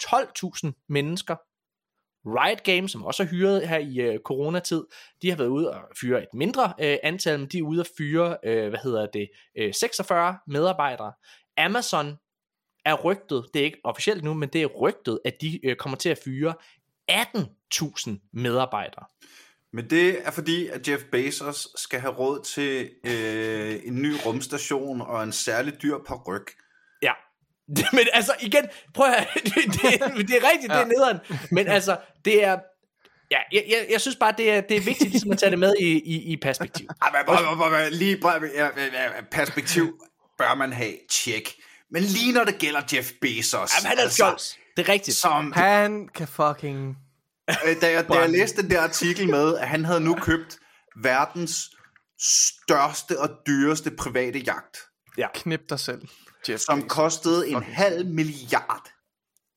[0.04, 1.36] 12.000 mennesker
[2.26, 4.84] Riot Games, som også er hyret her i øh, coronatid,
[5.22, 7.88] de har været ude og fyre et mindre øh, antal, men de er ude at
[7.98, 11.14] fyre, øh, hvad hedder det, øh, 46 medarbejdere.
[11.58, 12.18] Amazon
[12.88, 15.98] er rygtet, det er ikke officielt nu, men det er rygtet, at de øh, kommer
[15.98, 16.54] til at fyre
[17.12, 19.06] 18.000 medarbejdere.
[19.74, 25.02] Men det er fordi, at Jeff Bezos skal have råd til øh, en ny rumstation
[25.02, 25.96] og en særlig dyr
[26.28, 26.46] ryg.
[27.02, 27.12] Ja.
[27.98, 31.18] Men altså igen, prøv at det, det, det er rigtigt, det er nederen.
[31.52, 32.60] Men altså, det er,
[33.32, 35.60] ja, jeg, jeg, jeg synes bare, det er, det er vigtigt ligesom at tage det
[35.60, 36.88] med i, i, i perspektiv.
[37.02, 38.18] Ej, men, Lige
[38.56, 40.02] ja, ja, ja, perspektiv
[40.38, 41.56] bør man have, tjek.
[41.92, 44.58] Men lige når det gælder Jeff Bezos, Jamen, han er altså, fjols.
[44.78, 45.18] Det er rigtigt.
[45.18, 46.98] som, Han kan fucking...
[47.50, 50.58] øh, da, jeg, da jeg læste den der artikel med, at han havde nu købt
[51.04, 51.70] verdens
[52.20, 54.78] største og dyreste private jagt,
[55.34, 56.02] Knip dig selv,
[56.50, 56.64] Jeff.
[56.64, 56.92] som Bezos.
[56.92, 58.92] kostede en halv milliard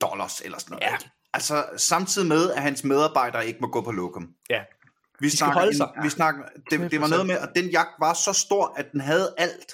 [0.00, 0.92] dollars eller sådan noget.
[0.92, 0.96] Ja.
[1.34, 4.28] Altså samtidig med, at hans medarbejdere ikke må gå på lokum.
[4.50, 4.60] Ja.
[5.20, 5.88] Vi snakker, holde sig.
[5.96, 8.86] en, vi snakker, det, det var noget med, at den jagt var så stor, at
[8.92, 9.72] den havde alt.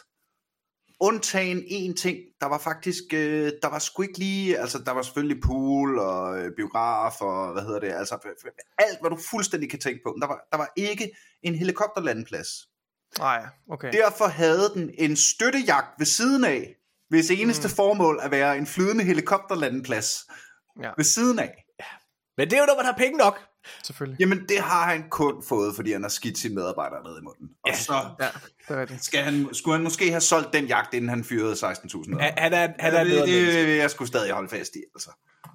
[1.00, 5.02] Undtagen en ting, der var faktisk, øh, der var sgu ikke lige, altså der var
[5.02, 8.14] selvfølgelig pool og øh, biograf og hvad hedder det, altså
[8.78, 10.12] alt, hvad du fuldstændig kan tænke på.
[10.12, 11.10] Men Der var, der var ikke
[11.42, 12.48] en helikopterlandeplads.
[13.18, 13.92] Nej, okay.
[13.92, 16.74] Derfor havde den en støttejagt ved siden af,
[17.08, 17.74] hvis eneste mm.
[17.74, 20.26] formål at være en flydende helikopterlandeplads
[20.82, 20.90] Ja.
[20.96, 21.64] ved siden af.
[22.36, 23.40] Men det er jo, når man har penge nok.
[23.84, 24.20] Selvfølgelig.
[24.20, 27.48] Jamen, det har han kun fået, fordi han har skidt sine medarbejdere ned i munden.
[27.64, 27.76] Og Ja.
[27.76, 28.26] så Ja,
[28.68, 29.04] det er det.
[29.04, 32.52] skal han, skulle han måske have solgt den jagt, inden han fyrede 16.000 Han, han
[32.52, 35.10] er, han er det, det, vil jeg skulle stadig holde fast i, altså.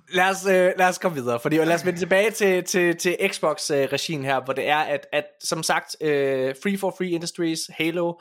[0.09, 3.17] lad os, øh, lad os komme videre, fordi lad os vende tilbage til, til, til
[3.33, 8.13] Xbox-regien her, hvor det er, at, at som sagt, øh, Free for Free Industries, Halo,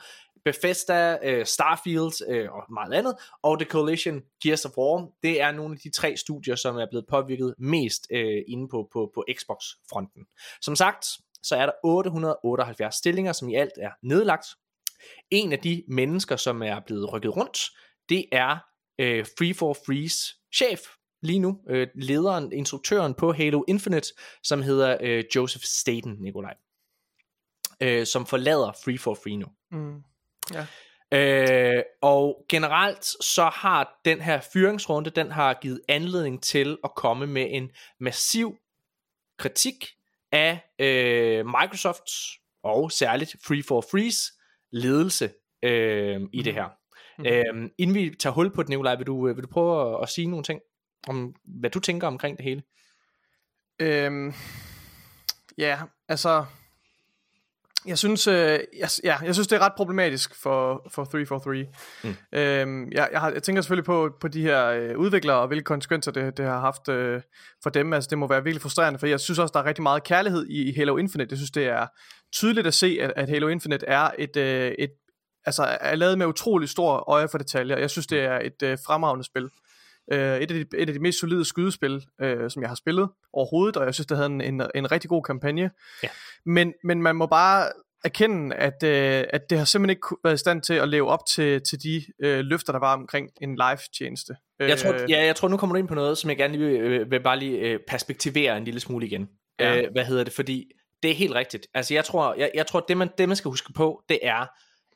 [0.45, 5.51] Bethesda, øh, Starfield øh, og meget andet, og The Coalition, Gears of War, det er
[5.51, 9.25] nogle af de tre studier, som er blevet påvirket mest øh, inde på, på, på
[9.33, 10.25] Xbox-fronten.
[10.61, 11.05] Som sagt,
[11.43, 14.47] så er der 878 stillinger, som i alt er nedlagt.
[15.29, 17.59] En af de mennesker, som er blevet rykket rundt,
[18.09, 18.57] det er
[18.99, 20.81] øh, Free for Frees chef
[21.21, 24.13] lige nu, øh, lederen, instruktøren på Halo Infinite,
[24.43, 26.55] som hedder øh, Joseph Staten, Nikolaj,
[27.81, 29.47] øh, som forlader Free for Free nu.
[29.71, 30.03] Mm.
[30.53, 30.65] Ja.
[31.13, 37.27] Øh, og generelt så har den her fyringsrunde, den har givet anledning til at komme
[37.27, 37.69] med en
[37.99, 38.57] massiv
[39.37, 39.85] kritik
[40.31, 44.31] af øh, Microsofts og særligt Free for Frees
[44.71, 45.31] ledelse
[45.63, 46.69] øh, i det her.
[47.17, 47.25] Mm.
[47.25, 50.09] Øh, inden vi tager hul på det, Nikolaj, vil du, vil du prøve at, at
[50.09, 50.61] sige nogle ting
[51.07, 52.63] om, hvad du tænker omkring det hele?
[53.79, 54.33] Øhm,
[55.57, 56.45] ja, altså
[57.85, 61.65] jeg synes, øh, jeg, ja, jeg synes det er ret problematisk for, for 343.
[62.03, 62.15] Mm.
[62.39, 65.63] Øhm, jeg, jeg, har, jeg tænker selvfølgelig på, på de her øh, udviklere, og hvilke
[65.63, 67.21] konsekvenser det, det har haft øh,
[67.63, 67.93] for dem.
[67.93, 70.47] Altså, det må være virkelig frustrerende, for jeg synes også, der er rigtig meget kærlighed
[70.47, 71.31] i, i Halo Infinite.
[71.31, 71.87] Jeg synes, det er
[72.33, 74.91] tydeligt at se, at, at Halo Infinite er et, øh, et
[75.45, 77.77] altså, er lavet med utrolig stor øje for detaljer.
[77.77, 79.49] Jeg synes, det er et øh, fremragende spil.
[80.11, 83.09] Uh, et, af de, et af de mest solide skydespil, uh, som jeg har spillet
[83.33, 85.71] overhovedet, og jeg synes, det havde en, en, en rigtig god kampagne.
[86.03, 86.07] Ja.
[86.45, 87.71] Men, men man må bare
[88.03, 91.25] erkende, at, uh, at det har simpelthen ikke været i stand til at leve op
[91.25, 94.35] til, til de uh, løfter, der var omkring en live-tjeneste.
[94.59, 96.79] Jeg tror, ja, jeg tror, nu kommer du ind på noget, som jeg gerne lige
[96.79, 99.29] vil, vil bare lige perspektivere en lille smule igen.
[99.59, 99.81] Ja.
[99.81, 100.33] Uh, hvad hedder det?
[100.33, 100.71] Fordi
[101.03, 101.67] det er helt rigtigt.
[101.73, 104.45] Altså, jeg tror, jeg, jeg tror det, man, det, man skal huske på, det er,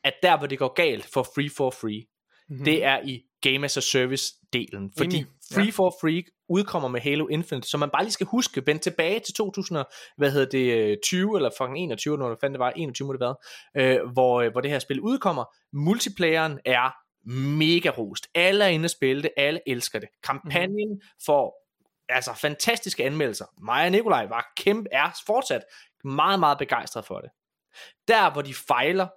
[0.03, 2.05] at der, hvor det går galt for Free for Free,
[2.49, 2.65] mm-hmm.
[2.65, 4.91] det er i Game as a Service delen.
[4.97, 5.27] Fordi Enig.
[5.53, 5.71] Free ja.
[5.71, 9.33] for Free udkommer med Halo Infinite, så man bare lige skal huske, vende tilbage til
[9.33, 9.83] 2000,
[10.17, 13.19] hvad hedder det, 20 eller fucking 21, når det fandt det var, 21 må det
[13.19, 13.35] være,
[13.77, 15.45] øh, hvor, øh, hvor det her spil udkommer.
[15.73, 16.91] Multiplayeren er
[17.57, 18.27] mega rost.
[18.35, 20.09] Alle er inde og spille det, alle elsker det.
[20.23, 21.01] Kampagnen mm.
[21.25, 21.65] får
[22.09, 23.45] altså fantastiske anmeldelser.
[23.61, 25.61] Mig og Nikolaj var kæmpe, er fortsat
[26.03, 27.29] meget, meget begejstret for det.
[28.07, 29.07] Der, hvor de fejler,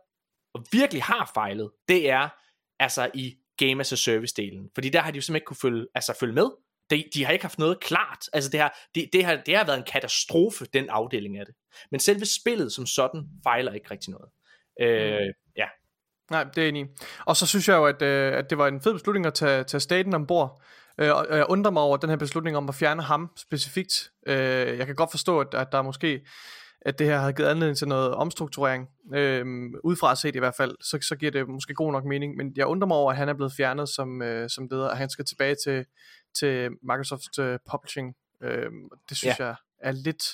[0.55, 2.29] og virkelig har fejlet, det er
[2.81, 4.71] altså i Game as a Service delen.
[4.75, 6.51] Fordi der har de jo simpelthen ikke kunne følge, altså følge med.
[6.91, 8.19] De, de har ikke haft noget klart.
[8.33, 11.55] Altså det har, det, det, har, det har været en katastrofe, den afdeling af det.
[11.91, 14.31] Men selve spillet som sådan fejler ikke rigtig noget.
[14.81, 15.33] Øh, mm.
[15.57, 15.67] ja.
[16.31, 16.87] Nej, det er enig.
[17.27, 19.65] Og så synes jeg jo, at, øh, at det var en fed beslutning at tage,
[19.65, 20.63] tage staten ombord.
[21.01, 24.11] Øh, og jeg undrer mig over den her beslutning om at fjerne ham specifikt.
[24.27, 26.21] Øh, jeg kan godt forstå, at, at der måske
[26.83, 29.47] at det her har givet anledning til noget omstrukturering, øh,
[29.85, 32.67] udefra set i hvert fald, så, så giver det måske god nok mening, men jeg
[32.67, 35.25] undrer mig over, at han er blevet fjernet som, øh, som leder, og han skal
[35.25, 35.85] tilbage til,
[36.39, 38.15] til Microsoft uh, Publishing.
[38.43, 38.71] Øh,
[39.09, 39.47] det synes ja.
[39.47, 40.25] jeg er lidt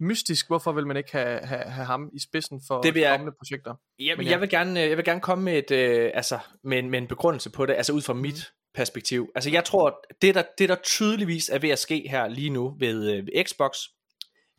[0.00, 0.46] mystisk.
[0.46, 3.36] Hvorfor vil man ikke have, have, have ham i spidsen for det vil jeg, kommende
[3.38, 3.74] projekter?
[3.98, 4.30] Jeg, ja.
[4.30, 7.06] jeg, vil gerne, jeg vil gerne komme med, et, øh, altså, med, en, med en
[7.06, 9.30] begrundelse på det, altså ud fra mit perspektiv.
[9.34, 12.76] Altså jeg tror, det der, det der tydeligvis er ved at ske her lige nu
[12.78, 13.76] ved, øh, ved Xbox,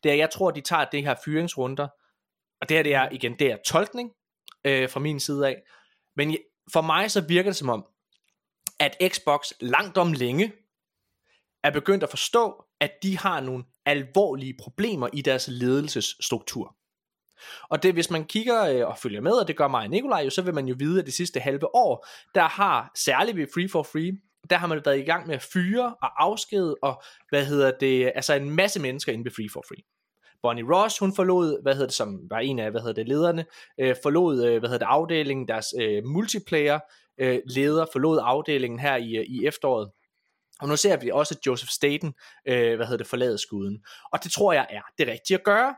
[0.06, 1.88] det er, jeg tror, de tager det her fyringsrunder,
[2.62, 4.12] og det her, det er igen, det er tolkning
[4.66, 5.62] øh, fra min side af,
[6.16, 6.38] men
[6.74, 7.86] for mig så virker det som om,
[8.80, 10.54] at Xbox langt om længe
[11.64, 16.76] er begyndt at forstå, at de har nogle alvorlige problemer i deres ledelsesstruktur.
[17.70, 20.22] Og det, hvis man kigger øh, og følger med, og det gør mig og Nikolaj
[20.22, 23.48] jo, så vil man jo vide, at det sidste halve år, der har, særligt ved
[23.54, 24.18] Free for Free,
[24.50, 28.12] der har man været i gang med at fyre og afskede, og hvad hedder det,
[28.16, 29.95] altså en masse mennesker inde ved Free for Free.
[30.42, 33.46] Bonnie Ross, hun forlod, hvad hedder det, som var en af, hvad hedder det, lederne,
[33.80, 36.80] øh, forlod, øh, hvad hedder det, afdelingen, deres øh, multiplayer
[37.18, 39.92] øh, leder, forlod afdelingen her i, øh, i efteråret.
[40.62, 42.14] Og nu ser vi også Joseph Staten,
[42.48, 43.84] øh, hvad hedder det, forlade skuden.
[44.14, 45.76] Og det tror jeg er det rigtige at gøre.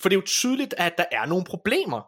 [0.00, 2.02] For det er jo tydeligt, at der er nogle problemer.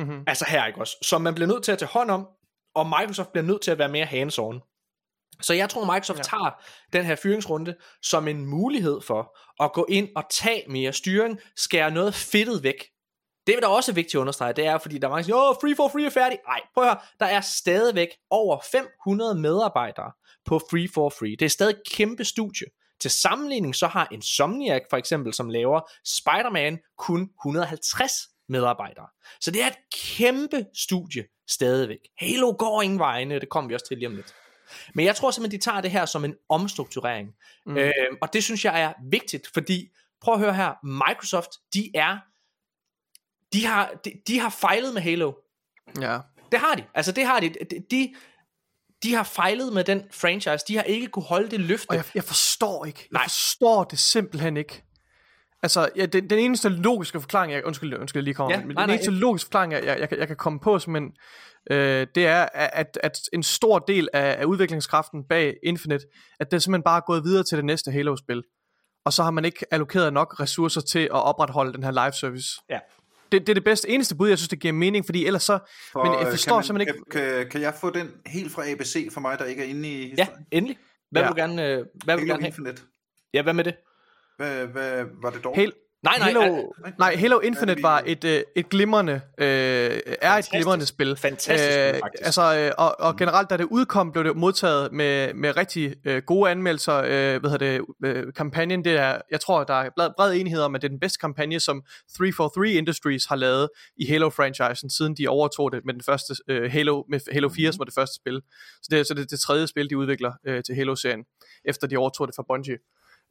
[0.00, 0.24] Mm-hmm.
[0.26, 0.96] Altså her, ikke også?
[1.02, 2.28] Som man bliver nødt til at tage hånd om,
[2.74, 4.69] og Microsoft bliver nødt til at være mere hands-on.
[5.42, 6.22] Så jeg tror, Microsoft ja.
[6.22, 6.62] tager
[6.92, 11.90] den her fyringsrunde som en mulighed for at gå ind og tage mere styring, skære
[11.90, 12.84] noget fedtet væk.
[13.46, 15.58] Det er da også vigtigt at understrege, det er, fordi der er mange, der siger,
[15.60, 16.38] Free for Free er færdig.
[16.46, 20.12] Nej, prøv at høre, der er stadigvæk over 500 medarbejdere
[20.44, 21.36] på Free for Free.
[21.36, 22.66] Det er stadig et kæmpe studie.
[23.00, 28.12] Til sammenligning så har Insomniac for eksempel, som laver Spider-Man, kun 150
[28.48, 29.06] medarbejdere.
[29.40, 29.78] Så det er et
[30.16, 31.98] kæmpe studie stadigvæk.
[32.18, 34.34] Halo går ingen vegne, det kommer vi også til lige om lidt.
[34.94, 37.28] Men jeg tror simpelthen, de tager det her som en omstrukturering.
[37.66, 37.76] Mm.
[37.76, 37.92] Øh,
[38.22, 39.88] og det synes jeg er vigtigt, fordi
[40.20, 42.18] prøv at høre her, Microsoft, de er,
[43.52, 45.32] de har, de, de har fejlet med Halo.
[46.00, 46.18] Ja.
[46.52, 46.84] Det har de.
[46.94, 47.48] Altså det har de.
[47.48, 48.14] De, de,
[49.02, 50.64] de har fejlet med den franchise.
[50.68, 51.90] De har ikke kunne holde det løfte.
[51.90, 53.00] Og jeg, jeg forstår ikke.
[53.00, 53.24] Jeg Nej.
[53.24, 54.82] forstår det simpelthen ikke.
[55.62, 58.74] Altså, ja, den, den eneste logiske forklaring, jeg, undskyld, undskyld, jeg lige kommer, ja, men
[58.74, 61.12] nej, den eneste nej, logiske forklaring, jeg, jeg, jeg, jeg kan komme på, simpelthen,
[61.70, 66.04] øh, det er, at, at en stor del af, af udviklingskraften bag Infinite,
[66.40, 68.42] at det simpelthen bare er gået videre til det næste Halo-spil.
[69.04, 72.60] Og så har man ikke allokeret nok ressourcer til at opretholde den her live service.
[72.70, 72.78] Ja.
[73.32, 75.58] Det, det er det bedste eneste bud, jeg synes, det giver mening, fordi ellers så...
[75.92, 77.10] For, men jeg forstår man, simpelthen ikke...
[77.10, 79.88] Kan, kan, kan jeg få den helt fra ABC for mig, der ikke er inde
[79.88, 80.46] i historien?
[80.52, 80.78] Ja, endelig.
[81.10, 81.28] Hvad ja.
[81.28, 82.48] vil du gerne, øh, hvad vil du gerne have?
[82.48, 82.82] Infinite.
[83.34, 83.74] Ja, hvad med det?
[84.40, 85.72] Hvad, hvad, var det dårligt?
[86.02, 90.86] Nej, nej, Halo, nej, Halo Infinite var et, øh, et glimrende, øh, er et glimrende
[90.86, 91.16] spil.
[91.16, 92.24] Fantastisk spil, faktisk.
[92.24, 96.22] Altså, øh, og, og generelt, da det udkom, blev det modtaget med, med rigtig øh,
[96.26, 96.96] gode anmeldelser.
[96.96, 100.62] Øh, hvad hedder det, øh, kampagnen, det er, jeg tror, der er bred, bred enighed
[100.62, 101.82] om, at det er den bedste kampagne, som
[102.16, 107.02] 343 Industries har lavet i Halo-franchisen, siden de overtog det med den første øh, Halo,
[107.08, 107.72] med Halo 4, Mhm.
[107.72, 108.40] som var det første spil.
[108.82, 111.24] Så det er så det, er det tredje spil, de udvikler øh, til Halo-serien,
[111.64, 112.78] efter de overtog det fra Bungie.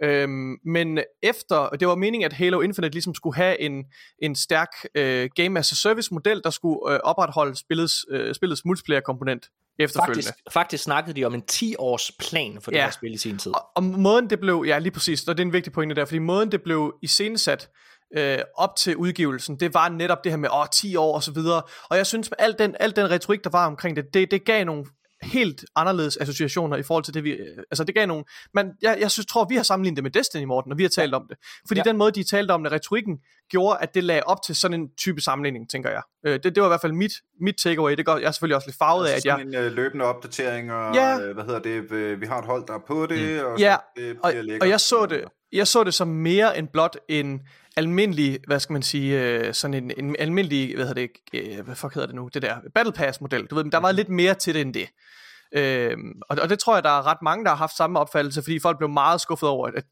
[0.04, 3.86] Øhm, men efter, det var meningen, at Halo Infinite ligesom skulle have en,
[4.22, 8.66] en stærk øh, Game as a Service model, der skulle øh, opretholde spillets, øh, spillets
[8.66, 9.46] multiplayer komponent
[9.80, 10.24] efterfølgende.
[10.24, 12.84] Faktisk, faktisk snakkede de om en 10-års plan for det Ja.
[12.84, 13.56] her spil i sin tid.
[13.56, 16.06] Og, og måden det blev, ja lige præcis, og det er en vigtig pointe der,
[16.06, 17.70] fordi måden det blev iscenesat
[18.18, 21.32] øh, op til udgivelsen, det var netop det her med, åh, 10 år og så
[21.32, 24.32] videre, og jeg synes, med al den, al den retorik, der var omkring det, det,
[24.32, 24.86] det gav nogle
[25.22, 28.24] helt anderledes associationer i forhold til det vi, øh, altså det gav nogle,
[28.54, 30.90] men jeg, jeg synes, tror vi har sammenlignet det med Destiny, Morten, når vi har
[30.90, 31.38] talt om det,
[31.68, 31.84] fordi Ja.
[31.84, 33.18] den måde, de talte om det, retorikken,
[33.52, 36.02] gjorde, at det lagde op til sådan en type sammenligning, tænker jeg.
[36.26, 38.56] Øh, det, det var i hvert fald mit, mit takeaway, det går, jeg er selvfølgelig
[38.56, 41.20] også lidt farvet af, at jeg, Altså sådan en øh, løbende opdatering, og Ja.
[41.20, 43.76] øh, hvad hedder det, øh, vi har et hold, der er på det, og Ja,
[43.96, 44.62] så det og, bliver lækkert.
[44.62, 47.42] og jeg så det jeg så det som mere end blot en
[47.80, 51.76] almindelig, hvad skal man sige, øh, sådan en, en almindelig, hvad hedder det, øh, hvad
[51.76, 53.46] fuck hedder det nu, det der Battle Pass model.
[53.46, 54.90] Du ved, der var lidt mere til det end det.
[55.54, 58.42] Øhm, og, og det tror jeg, der er ret mange, der har haft samme opfattelse,
[58.42, 59.84] fordi folk blev meget skuffet over, at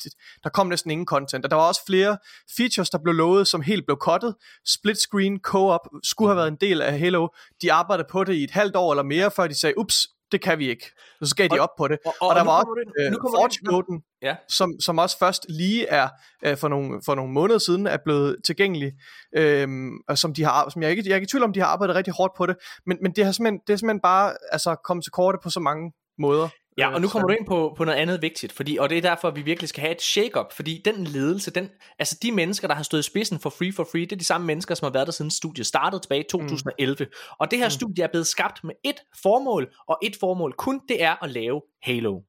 [0.43, 1.45] der kom næsten ingen content.
[1.45, 2.17] Og der var også flere
[2.57, 4.35] features, der blev lovet, som helt blev cuttet.
[4.65, 7.27] Split screen, co-op, skulle have været en del af Halo.
[7.61, 10.41] De arbejdede på det i et halvt år eller mere, før de sagde, ups, det
[10.41, 10.91] kan vi ikke.
[11.23, 11.97] Så gav de Og- op på det.
[12.05, 14.35] og- Og, og og der nu var også øh, Forge-koden, Ja.
[14.49, 16.09] som, som også først lige er
[16.45, 18.91] øh, for, nogle, for nogle måneder siden er blevet tilgængelig,
[19.37, 21.59] øhm, og som, de har, som jeg, ikke, jeg er ikke i tvivl om, de
[21.59, 22.55] har arbejdet rigtig hårdt på det,
[22.85, 25.59] men, men det, har simpelthen, det er simpelthen bare altså, kommet til korte på så
[25.59, 26.49] mange måder.
[26.77, 29.01] Ja, og nu kommer du ind på, på noget andet vigtigt, fordi, og det er
[29.01, 32.67] derfor, at vi virkelig skal have et shake-up, fordi den ledelse, den, altså de mennesker,
[32.67, 34.85] der har stået i spidsen for Free for Free, det er de samme mennesker, som
[34.85, 37.05] har været der siden studiet startede tilbage i 2011.
[37.05, 37.11] Mm.
[37.39, 41.03] Og det her studie er blevet skabt med et formål, og et formål kun, det
[41.03, 42.19] er at lave Halo.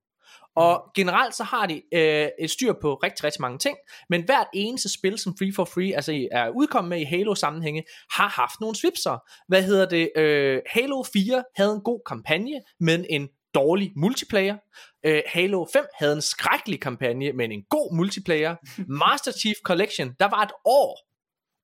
[0.57, 3.77] Og generelt så har de øh, et styr på rigtig, rigtig mange ting,
[4.11, 8.29] men hvert eneste spil, som Free for Free altså er udkommet med i Halo-sammenhænge, har
[8.29, 9.19] haft nogle svipser.
[9.49, 10.11] Hvad hedder det?
[10.17, 13.29] Øh, Halo 4 havde en god kampagne, men en
[13.59, 14.57] dårlig multiplayer.
[15.07, 18.57] Øh, Halo 5 havde en skrækkelig kampagne, men en god multiplayer.
[19.05, 20.99] Master Chief Collection, der var et år,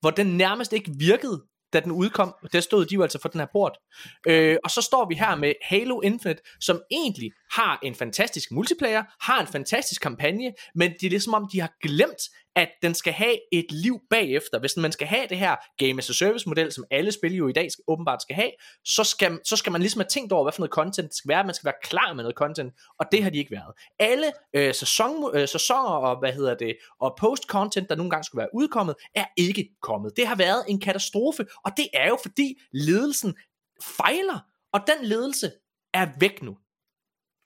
[0.01, 1.43] hvor den nærmest ikke virkede,
[1.73, 2.35] da den udkom.
[2.53, 3.79] Der stod de jo altså for den her port.
[4.27, 9.05] Øh, og så står vi her med Halo Infinite, som egentlig har en fantastisk multiplayer,
[9.21, 12.23] har en fantastisk kampagne, men det er ligesom om, de har glemt,
[12.57, 14.59] at den skal have et liv bagefter.
[14.59, 17.49] Hvis man skal have det her Game as a Service model, som alle spil jo
[17.49, 18.51] i dag skal, åbenbart skal have,
[18.85, 21.29] så skal, så skal man ligesom have tænkt over, hvad for noget content det skal
[21.29, 21.45] være.
[21.45, 23.73] Man skal være klar med noget content, og det har de ikke været.
[23.99, 28.41] Alle øh, sæson, øh, sæsoner og, hvad hedder det, og post-content, der nogle gange skulle
[28.41, 30.13] være udkommet, er ikke kommet.
[30.17, 33.35] Det har været en katastrofe, og det er jo fordi ledelsen
[33.83, 34.39] fejler,
[34.73, 35.53] og den ledelse
[35.95, 36.57] er væk nu.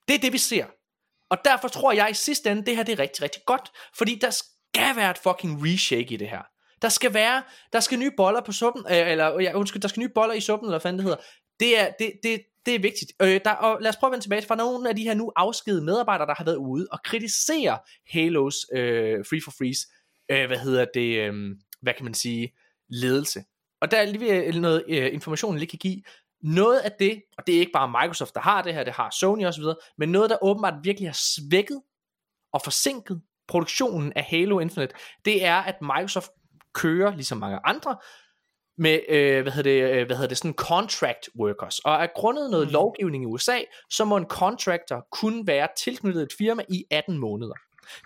[0.07, 0.65] Det er det, vi ser.
[1.29, 3.71] Og derfor tror jeg i sidste ende, det her det er rigtig, rigtig godt.
[3.97, 4.41] Fordi der
[4.75, 6.41] skal være et fucking reshake i det her.
[6.81, 7.43] Der skal være,
[7.73, 10.35] der skal nye boller på suppen, øh, eller øh, ja, undskyld, der skal nye boller
[10.35, 11.17] i suppen, eller hvad fanden det hedder.
[11.59, 13.11] Det er, det, det, det er vigtigt.
[13.21, 15.31] Øh, der, og lad os prøve at vende tilbage fra nogle af de her nu
[15.35, 17.79] afskedede medarbejdere, der har været ude og kritisere
[18.09, 19.87] Halos øh, Free for Freeze,
[20.31, 21.33] øh, hvad hedder det, øh,
[21.81, 22.53] hvad kan man sige,
[22.89, 23.43] ledelse.
[23.81, 26.01] Og der er lige øh, noget øh, information, jeg lige kan give.
[26.43, 29.09] Noget af det, og det er ikke bare Microsoft, der har det her, det har
[29.19, 29.63] Sony osv.,
[29.97, 31.81] men noget, der åbenbart virkelig har svækket
[32.53, 34.93] og forsinket produktionen af Halo Infinite,
[35.25, 36.31] det er, at Microsoft
[36.73, 37.97] kører, ligesom mange andre,
[38.77, 41.79] med, øh, hvad, hedder det, øh, hvad hedder det, sådan contract workers.
[41.79, 42.73] Og er grundet noget Mm.
[42.73, 43.57] lovgivning i USA,
[43.89, 47.53] så må en contractor kun være tilknyttet et firma i 18 måneder.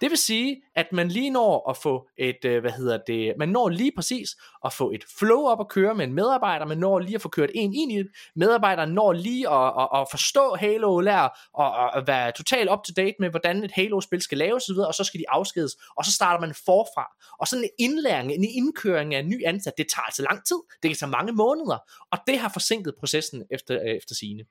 [0.01, 3.49] Det vil sige, at man lige når at få et, øh, hvad hedder det, man
[3.49, 4.29] når lige præcis
[4.65, 7.29] at få et flow op at køre med en medarbejder, man når lige at få
[7.29, 11.97] kørt en ind i det, medarbejderen når lige at, at, at forstå Halo, lære og
[11.97, 15.03] at være totalt up to date med, hvordan et Halo-spil skal laves osv., og så
[15.03, 17.05] skal de afskedes, og så starter man forfra.
[17.39, 20.57] Og sådan en indlæring, en indkøring af en ny ansat, det tager altså lang tid,
[20.83, 21.77] det kan tage mange måneder,
[22.11, 24.43] og det har forsinket processen efter, øh, efter sine.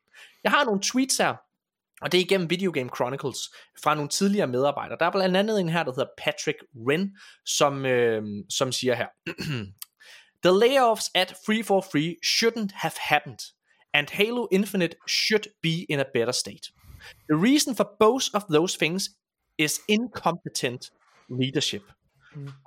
[0.44, 1.36] Jeg har nogle tweets her,
[2.02, 3.38] og det er igennem Video Game Chronicles
[3.82, 4.98] fra nogle tidligere medarbejdere.
[4.98, 7.16] Der er blandt andet en her, der hedder Patrick Wren,
[7.46, 9.06] som, øh, som siger her.
[10.44, 13.38] The layoffs at Free for Free shouldn't have happened,
[13.94, 16.72] and Halo Infinite should be in a better state.
[17.28, 19.08] The reason for both of those things
[19.58, 20.90] is incompetent
[21.28, 21.82] leadership.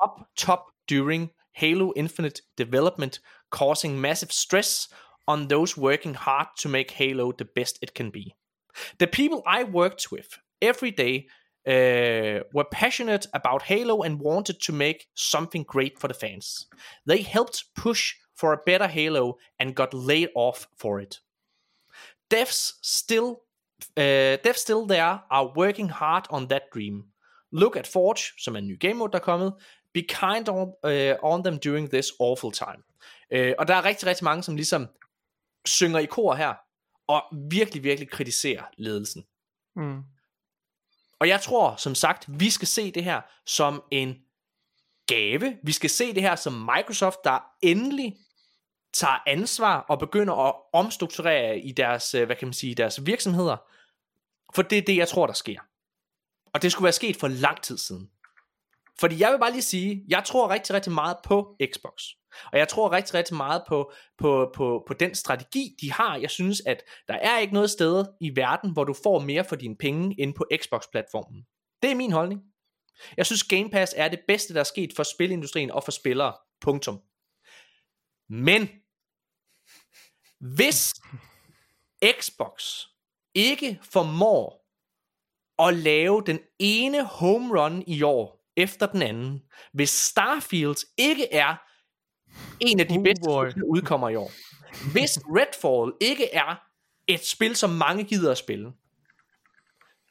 [0.03, 4.87] Up top during Halo Infinite development, causing massive stress
[5.27, 8.35] on those working hard to make Halo the best it can be.
[8.97, 11.27] The people I worked with every day
[11.67, 16.67] uh, were passionate about Halo and wanted to make something great for the fans.
[17.05, 21.21] They helped push for a better Halo and got laid off for it.
[22.29, 23.41] Devs still,
[23.97, 27.03] uh, devs still there are working hard on that dream.
[27.51, 29.53] Look at Forge, som er en ny game mode, der er kommet.
[29.93, 32.83] Be kind on, uh, on them during this awful time.
[33.35, 34.87] Uh, og der er rigtig, rigtig mange, som ligesom
[35.65, 36.53] synger i kor her,
[37.07, 39.25] og virkelig, virkelig kritiserer ledelsen.
[39.75, 40.01] Mm.
[41.19, 44.15] Og jeg tror, som sagt, vi skal se det her som en
[45.07, 45.57] gave.
[45.63, 48.17] Vi skal se det her som Microsoft, der endelig
[48.93, 53.57] tager ansvar og begynder at omstrukturere i deres, øh, hvad kan man sige, deres virksomheder.
[54.55, 55.59] For det er det, jeg tror, der sker.
[56.53, 58.09] Og det skulle være sket for lang tid siden.
[58.99, 62.03] Fordi jeg vil bare lige sige, jeg tror rigtig, rigtig meget på Xbox.
[62.51, 66.17] Og jeg tror rigtig, rigtig meget på, på, på, på den strategi, de har.
[66.17, 69.55] Jeg synes, at der er ikke noget sted i verden, hvor du får mere for
[69.55, 71.45] dine penge end på Xbox-platformen.
[71.81, 72.41] Det er min holdning.
[73.17, 76.33] Jeg synes, Game Pass er det bedste, der er sket for spilindustrien og for spillere.
[76.61, 77.01] Punktum.
[78.29, 78.69] Men
[80.39, 80.93] hvis
[82.19, 82.83] Xbox
[83.33, 84.65] ikke formår
[85.67, 89.41] at lave den ene home run i år efter den anden,
[89.73, 91.55] hvis Starfield ikke er
[92.59, 93.45] en af de Oh bedste boy.
[93.45, 94.31] der udkommer i år,
[94.91, 96.55] hvis Redfall ikke er
[97.07, 98.71] et spil, som mange gider at spille,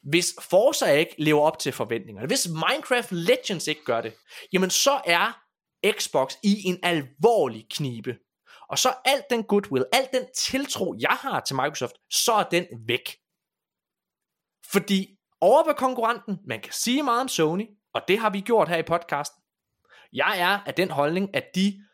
[0.03, 4.15] hvis Forza ikke lever op til forventningerne, hvis Minecraft Legends ikke gør det,
[4.53, 5.45] jamen så er
[5.93, 8.17] Xbox i en alvorlig knibe.
[8.69, 12.67] Og så alt den goodwill, alt den tiltro, jeg har til Microsoft, så er den
[12.87, 13.17] væk.
[14.67, 18.69] Fordi over ved konkurrenten, man kan sige meget om Sony, og det har vi gjort
[18.69, 19.43] her i podcasten.
[20.13, 21.85] Jeg er af den holdning, at de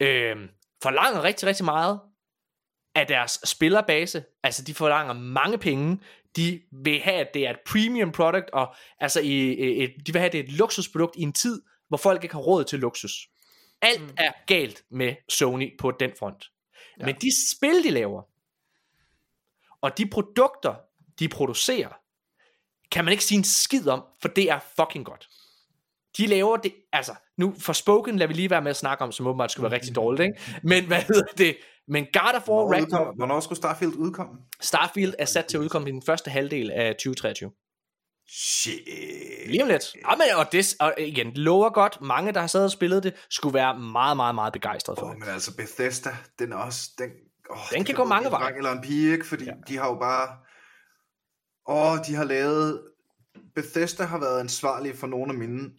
[0.00, 0.36] øh,
[0.82, 2.00] forlanger rigtig, rigtig meget
[2.94, 4.24] af deres spillerbase.
[4.42, 6.00] Altså, de forlanger mange penge.
[6.36, 10.20] De vil have, at det er et premium product, og altså, i, et, de vil
[10.20, 12.78] have, at det er et luksusprodukt i en tid, hvor folk ikke har råd til
[12.78, 13.28] luksus.
[13.82, 14.14] Alt mm.
[14.18, 16.50] er galt med Sony på den front.
[17.00, 17.06] Ja.
[17.06, 18.22] Men de spil, de laver,
[19.80, 20.74] og de produkter,
[21.18, 21.99] de producerer,
[22.92, 25.28] kan man ikke sige en skid om, for det er fucking godt.
[26.16, 29.12] De laver det, altså, nu for Spoken lader vi lige være med at snakke om,
[29.12, 30.60] som åbenbart skulle være rigtig dårligt, ikke?
[30.62, 31.56] Men hvad hedder det?
[31.88, 34.32] Men God of War Hvornår, Ragnarok, hvornår skulle Starfield udkomme?
[34.60, 37.50] Starfield er sat til at udkomme i den første halvdel af 2023.
[38.28, 38.78] Shit.
[39.46, 39.94] Lige om lidt.
[39.94, 42.00] Ja, men, og, det, og igen, det lover godt.
[42.00, 45.12] Mange, der har siddet og spillet det, skulle være meget, meget, meget begejstrede for Oh,
[45.12, 45.18] det.
[45.20, 46.90] men altså Bethesda, den er også...
[46.98, 47.10] Den,
[47.50, 48.56] oh, Den kan gå mange veje.
[48.56, 49.26] Eller en pige, ikke?
[49.26, 49.52] Fordi ja.
[49.68, 50.36] de har jo bare...
[51.68, 52.82] Åh, oh, de har lavet...
[53.54, 55.70] Bethesda har været ansvarlig for nogle af mine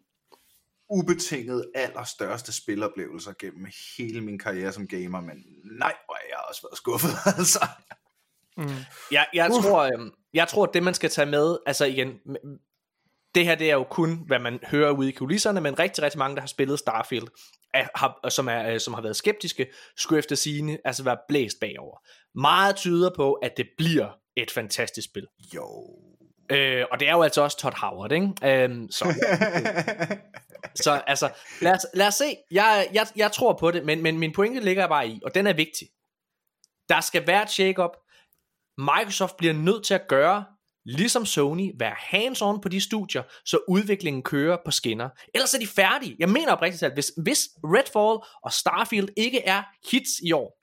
[0.89, 3.67] ubetinget allerstørste spiloplevelser gennem
[3.97, 5.45] hele min karriere som gamer, men
[5.79, 7.67] nej, hvor er jeg også været skuffet, altså.
[9.11, 12.19] Jeg, jeg, tror, øhm, jeg tror, at det man skal tage med, altså igen,
[13.35, 16.19] det her det er jo kun, hvad man hører ude i kulisserne, men rigtig, rigtig
[16.19, 17.27] mange, der har spillet Starfield,
[17.73, 19.67] er, har, som, er, øh, som har været skeptiske,
[19.97, 21.97] skulle efter sigende altså være blæst bagover.
[22.35, 25.27] Meget tyder på, at det bliver et fantastisk spil.
[25.55, 25.89] Jo.
[26.51, 28.33] Øh, og det er jo altså også Todd Howard, ikke?
[28.43, 29.05] Øhm, så,
[30.83, 31.29] så altså,
[31.61, 32.37] lad os, lad os se.
[32.51, 35.47] Jeg, jeg, jeg tror på det, men, men min pointe ligger bare i, og den
[35.47, 35.87] er vigtig.
[36.89, 37.91] Der skal være et shake-up.
[38.77, 40.45] Microsoft bliver nødt til at gøre,
[40.85, 45.09] ligesom Sony, være hands-on på de studier, så udviklingen kører på skinner.
[45.33, 46.15] Ellers er de færdige.
[46.19, 50.60] Jeg mener oprigtigt talt, hvis, hvis Redfall og Starfield ikke er hits i år,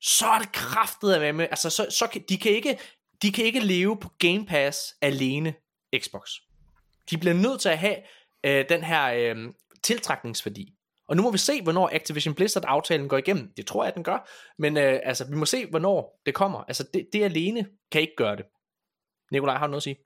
[0.00, 1.46] så er det kraftet med med.
[1.50, 2.78] Altså, så, så kan, de, kan ikke,
[3.22, 5.54] de kan ikke leve på Game Pass alene,
[5.98, 6.30] Xbox.
[7.10, 7.96] De bliver nødt til at have
[8.44, 9.36] øh, den her øh,
[9.82, 10.74] tiltrækningsværdi.
[11.08, 13.52] Og nu må vi se, hvornår Activision Blizzard-aftalen går igennem.
[13.56, 14.28] Det tror jeg, den gør.
[14.58, 16.64] Men øh, altså, vi må se, hvornår det kommer.
[16.68, 18.44] Altså, det, det alene kan ikke gøre det.
[19.32, 19.96] Nikolaj, har du noget at sige?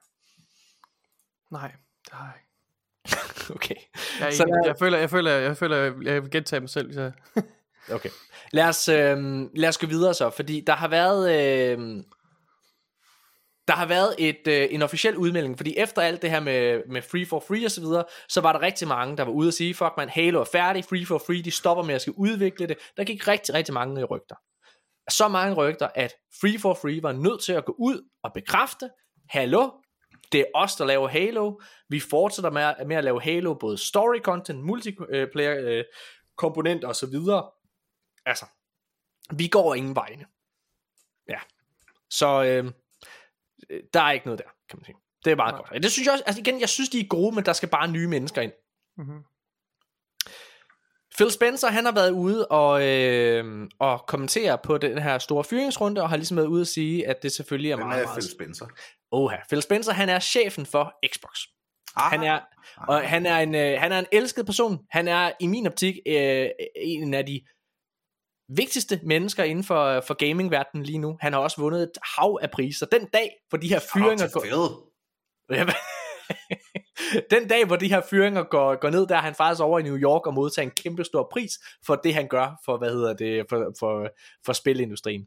[1.51, 1.73] Nej,
[2.05, 2.49] det har jeg ikke.
[3.55, 3.75] Okay.
[4.21, 5.77] Jeg, Så lad- jeg, føler, jeg føler, jeg føler,
[6.13, 6.93] jeg vil gentage mig selv.
[6.93, 7.13] Så.
[7.91, 8.11] Okay.
[8.53, 9.19] Lad os, øh,
[9.57, 11.31] lad os gå videre så, fordi der har været...
[11.71, 12.03] Øh,
[13.69, 17.03] der har været et, øh, en officiel udmelding, fordi efter alt det her med, med
[17.03, 19.53] Free for Free og så videre, så var der rigtig mange, der var ude og
[19.53, 22.67] sige, fuck man, Halo er færdig, Free for Free, de stopper med at skal udvikle
[22.67, 22.77] det.
[22.97, 24.35] Der gik rigtig, rigtig mange øh, rygter.
[25.11, 28.91] Så mange rygter, at Free for Free var nødt til at gå ud og bekræfte,
[29.29, 29.71] hallo,
[30.33, 31.61] det er os, der laver Halo.
[31.89, 35.85] Vi fortsætter med, at- med at lave Halo, både story content, multiplayer øh,
[36.37, 37.45] komponenter og så videre.
[38.27, 38.47] Altså,
[39.37, 40.27] vi går ingen vegne.
[41.29, 41.39] Ja.
[42.11, 42.73] Så øh,
[43.71, 44.97] øh, der er ikke noget der, kan man sige.
[45.25, 45.63] Det er meget Nej.
[45.71, 45.83] godt.
[45.83, 47.89] Det synes jeg også, altså igen, jeg synes, de er gode, men der skal bare
[47.89, 48.53] nye mennesker ind.
[48.97, 49.25] Mm-hmm.
[51.17, 56.03] Phil Spencer, han har været ude og, øh, og kommentere på den her store fyringsrunde,
[56.03, 58.19] og har ligesom været ude at sige, at det selvfølgelig er Hvem meget, er meget...
[58.19, 58.67] Phil Spencer?
[59.11, 59.37] Oha.
[59.49, 61.39] Phil Spencer, han er chefen for Xbox.
[61.97, 62.41] Ah, Han er,
[62.89, 64.79] og han er en, øh, han er en elsket person.
[64.91, 67.41] Han er i min optik øh, en af de
[68.57, 71.17] vigtigste mennesker inden for, for gamingverdenen lige nu.
[71.21, 72.87] Han har også vundet et hav af priser.
[72.87, 74.41] Den dag, hvor de her fyringer går...
[77.31, 79.83] Den dag, hvor de her fyringer går, går ned, der er han faktisk over i
[79.83, 81.53] New York og modtager en kæmpe stor pris
[81.87, 84.09] for det, han gør for, hvad hedder det, for, for,
[84.47, 85.27] for spilindustrien.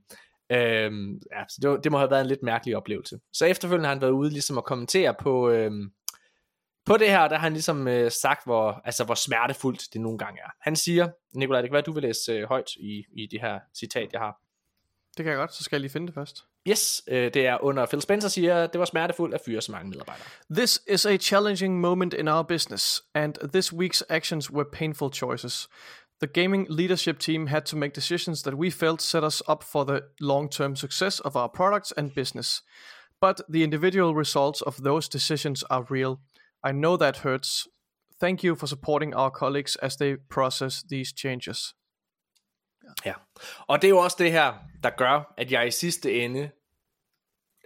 [0.52, 3.20] Øhm, ja, så det, det må have været en lidt mærkelig oplevelse.
[3.34, 5.90] Så efterfølgende har han været ude ligesom at kommentere på, øhm,
[6.86, 10.18] på det her, der har han ligesom øh, sagt, hvor, altså, hvor smertefuldt det nogle
[10.18, 10.50] gange er.
[10.62, 13.60] Han siger, Nikolaj, det kan være, du vil læse øh, højt i, i det her
[13.80, 14.42] citat, jeg har.
[15.18, 16.46] Det kan jeg godt, så skal jeg lige finde det først.
[16.70, 19.90] Yes, øh, det er under Phil Spencer siger, det var smertefuldt at fyre så mange
[19.90, 20.26] medarbejdere.
[20.56, 25.70] This is a challenging moment in our business, and this week's actions were painful choices.
[26.22, 29.84] The gaming leadership team had to make decisions that we felt set us up for
[29.84, 32.64] the long term success of our products and business.
[33.22, 36.20] But the individual results of those decisions are real.
[36.70, 37.68] I know that hurts.
[38.22, 41.76] Thank you for supporting our colleagues as they process these changes.
[43.06, 43.14] Ja,
[43.68, 46.50] og det er jo også det her, der gør, at jeg i sidste ende,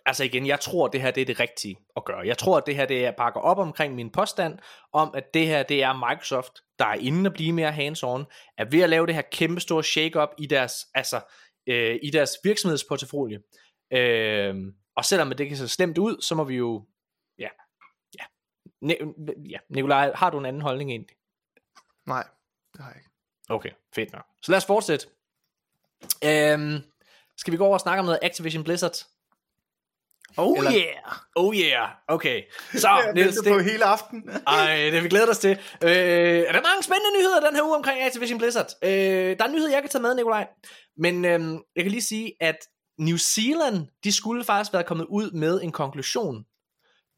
[0.05, 2.27] altså igen, jeg tror, at det her det er det rigtige at gøre.
[2.27, 4.59] Jeg tror, at det her det er pakker op omkring min påstand,
[4.93, 8.26] om at det her det er Microsoft, der er inde at blive mere hands-on,
[8.57, 11.21] er ved at lave det her kæmpe store shake-up i deres, altså,
[11.67, 13.39] øh, i deres virksomhedsportefølje.
[13.93, 14.55] Øh,
[14.95, 16.85] og selvom det kan se slemt ud, så må vi jo,
[18.81, 21.15] ne- ja, Nikolaj, har du en anden holdning egentlig?
[22.07, 22.23] Nej,
[22.73, 23.10] det har jeg ikke.
[23.49, 24.26] Okay, fedt nok.
[24.41, 25.07] Så lad os fortsætte.
[26.26, 26.77] Øhm,
[27.38, 28.95] skal vi gå over og snakke om noget Activision Blizzard?
[30.38, 31.14] Oh Eller- yeah!
[31.35, 32.43] Oh yeah, okay.
[32.73, 34.30] Så, Niels, det, hele aften.
[34.47, 35.51] ej, det har vi glædet os til.
[35.84, 38.68] Øh, er der mange spændende nyheder den her uge omkring Activision Blizzard?
[38.84, 40.47] Øh, der er en nyhed, jeg kan tage med, Nikolaj.
[40.97, 42.57] Men øhm, jeg kan lige sige, at
[42.99, 46.45] New Zealand, de skulle faktisk være kommet ud med en konklusion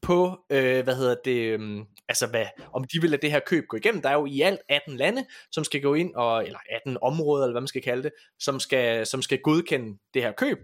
[0.02, 3.64] på, øh, hvad hedder det, øhm, altså hvad, om de vil lade det her køb
[3.68, 4.02] gå igennem.
[4.02, 7.44] Der er jo i alt 18 lande, som skal gå ind, og, eller 18 områder,
[7.44, 10.58] eller hvad man skal kalde det, som skal, som skal godkende det her køb.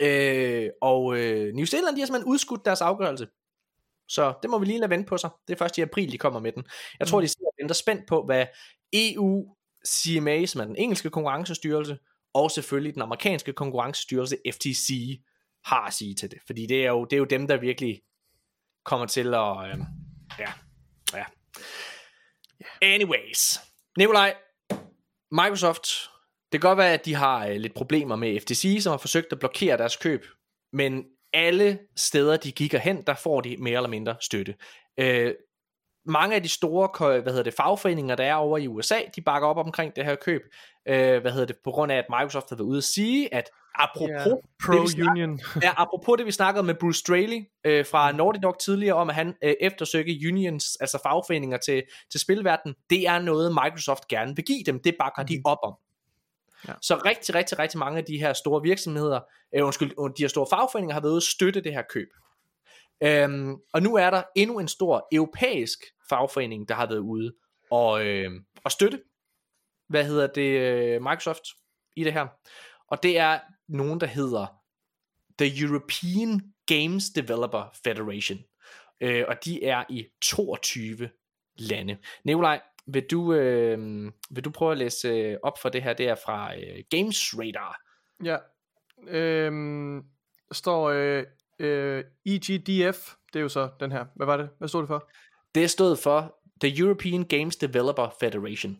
[0.00, 3.26] Øh, og øh, New Zealand, de har simpelthen udskudt deres afgørelse.
[4.08, 5.30] Så det må vi lige lade vente på sig.
[5.48, 6.64] Det er først i april, de kommer med den.
[6.98, 8.46] Jeg tror, de sidder og venter spændt på, hvad
[8.92, 9.54] EU
[9.88, 11.98] CMA, som er den engelske konkurrencestyrelse,
[12.34, 15.20] og selvfølgelig den amerikanske konkurrencestyrelse FTC,
[15.64, 16.38] har at sige til det.
[16.46, 18.00] Fordi det er jo, det er jo dem, der virkelig
[18.84, 19.70] kommer til at...
[19.70, 19.78] Øh,
[20.38, 20.52] ja,
[21.14, 21.24] ja.
[22.82, 23.60] Anyways.
[23.98, 24.34] Nikolaj,
[25.30, 26.10] Microsoft,
[26.52, 29.32] det kan godt være, at de har øh, lidt problemer med FTC, som har forsøgt
[29.32, 30.26] at blokere deres køb,
[30.72, 34.54] men alle steder, de kigger hen, der får de mere eller mindre støtte.
[34.98, 35.34] Øh,
[36.06, 39.48] mange af de store hvad hedder det, fagforeninger, der er over i USA, de bakker
[39.48, 40.42] op omkring det her køb,
[40.88, 43.50] øh, hvad hedder det, på grund af, at Microsoft har været ude at sige, at
[43.74, 45.40] apropos, Yeah, det, vi snakker- Pro-union.
[45.62, 49.14] ja, apropos det, vi snakkede med Bruce Straley øh, fra Naughty Dog tidligere, om at
[49.14, 54.44] han øh, eftersøger unions, altså fagforeninger til, til spilverden, det er noget, Microsoft gerne vil
[54.44, 54.80] give dem.
[54.82, 55.74] Det bakker de op om.
[56.68, 56.72] Ja.
[56.82, 59.20] Så rigtig, rigtig, rigtig mange af de her store virksomheder,
[59.54, 62.08] øh, undskyld, de her store fagforeninger har været ude at støtte det her køb.
[63.02, 65.78] Øhm, og nu er der endnu en stor europæisk
[66.08, 67.32] fagforening, der har været ude
[67.70, 68.30] og, øh,
[68.64, 69.00] og støtte,
[69.88, 71.42] hvad hedder det, øh, Microsoft
[71.96, 72.26] i det her.
[72.88, 73.38] Og det er
[73.68, 74.46] nogen, der hedder
[75.38, 78.38] The European Games Developer Federation.
[79.00, 81.10] Øh, og de er i 22
[81.56, 81.98] lande.
[82.24, 85.92] Nikolaj, vil du, øh, vil du prøve at læse øh, op for det her?
[85.92, 87.80] Det er fra øh, Games Radar.
[88.24, 88.36] Ja.
[90.48, 91.24] Der står øh,
[91.58, 94.04] øh, EGDF, det er jo så den her.
[94.16, 94.48] Hvad var det?
[94.58, 95.10] Hvad stod det for?
[95.54, 98.78] Det stået for The European Games Developer Federation.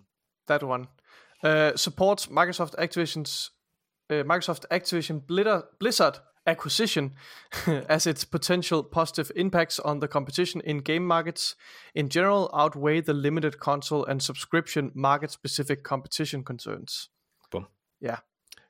[0.49, 0.87] That one.
[1.45, 3.54] Uh, supports Microsoft Activision's
[4.11, 5.21] uh, Microsoft Activision
[5.79, 7.15] Blizzard, acquisition
[7.89, 11.57] as its potential positive impacts on the competition in game markets
[11.95, 17.09] in general outweigh the limited console and subscription market specific competition concerns.
[17.51, 17.67] Bum.
[18.01, 18.17] Ja.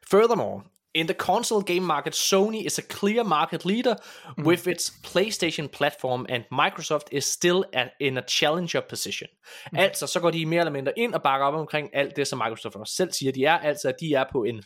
[0.06, 3.96] Furthermore, in the console game market, Sony is a clear market leader
[4.38, 9.28] with its PlayStation platform, and Microsoft is still at, in a challenger position.
[9.72, 9.78] Mm.
[9.78, 12.38] Altså, så går de mere eller mindre ind og bakker op omkring alt det, som
[12.38, 13.58] Microsoft også selv siger, de er.
[13.58, 14.62] Altså, at de er på en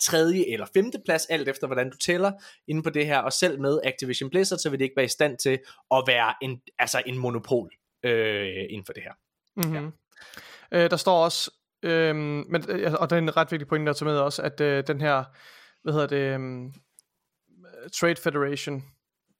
[0.00, 2.32] tredje eller femte plads, alt efter hvordan du tæller
[2.68, 5.08] inde på det her, og selv med Activision Blizzard, så vil det ikke være i
[5.08, 5.58] stand til
[5.94, 7.70] at være en, altså en monopol
[8.04, 9.12] øh, inden for det her.
[9.56, 9.92] Mm-hmm.
[10.72, 10.84] Ja.
[10.84, 11.50] Øh, der står også,
[11.82, 14.60] øhm, men, øh, og det er en ret vigtig point der tager med også, at
[14.60, 15.24] øh, den her,
[15.82, 16.72] hvad hedder det, øhm,
[17.92, 18.82] Trade Federation,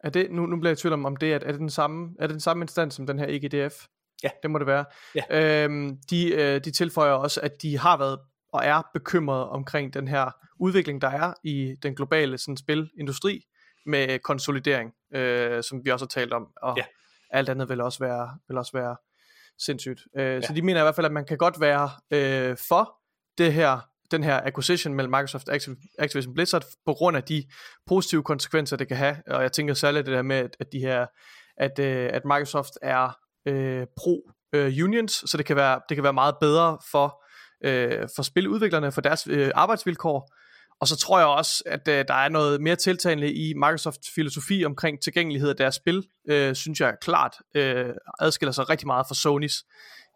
[0.04, 1.70] er det, nu, nu bliver jeg i tvivl om, om det er, er det den
[1.70, 3.86] samme, er det den samme instans som den her EGDF?
[4.22, 4.30] Ja.
[4.42, 4.84] Det må det være.
[5.14, 5.64] Ja.
[5.64, 8.18] Øhm, de, øh, de tilføjer også, at de har været
[8.52, 10.30] og er bekymrede omkring den her
[10.60, 13.40] udvikling, der er i den globale sådan, spilindustri
[13.86, 16.84] med konsolidering, øh, som vi også har talt om, og Ja.
[17.30, 18.96] alt andet vil også være, vil også være
[19.58, 20.00] sindssygt.
[20.16, 20.40] Øh, ja.
[20.40, 22.92] Så de mener i hvert fald, at man kan godt være øh, for
[23.38, 23.80] det her,
[24.10, 27.44] den her acquisition mellem Microsoft og Activ- Activision Blizzard, på grund af de
[27.86, 30.78] positive konsekvenser, det kan have, og jeg tænker særligt det der med, at, at de
[30.78, 31.06] her,
[31.56, 33.16] at, øh, at Microsoft er
[33.48, 37.21] øh, pro øh, unions, så det kan være, det kan være meget bedre for,
[37.64, 40.32] øh, for spiludviklerne, for deres øh, arbejdsvilkår,
[40.80, 44.64] og så tror jeg også, at øh, der er noget mere tiltalende i Microsofts filosofi
[44.64, 47.90] omkring tilgængelighed af deres spil, øh, synes jeg klart øh,
[48.20, 49.64] adskiller sig rigtig meget fra Sonys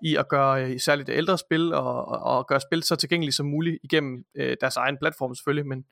[0.02, 3.47] i at gøre øh, særligt ældre spil og, og, og gøre spil så tilgængeligt som
[3.47, 5.85] muligt igennem øh, deres egen platform selvfølgelig, men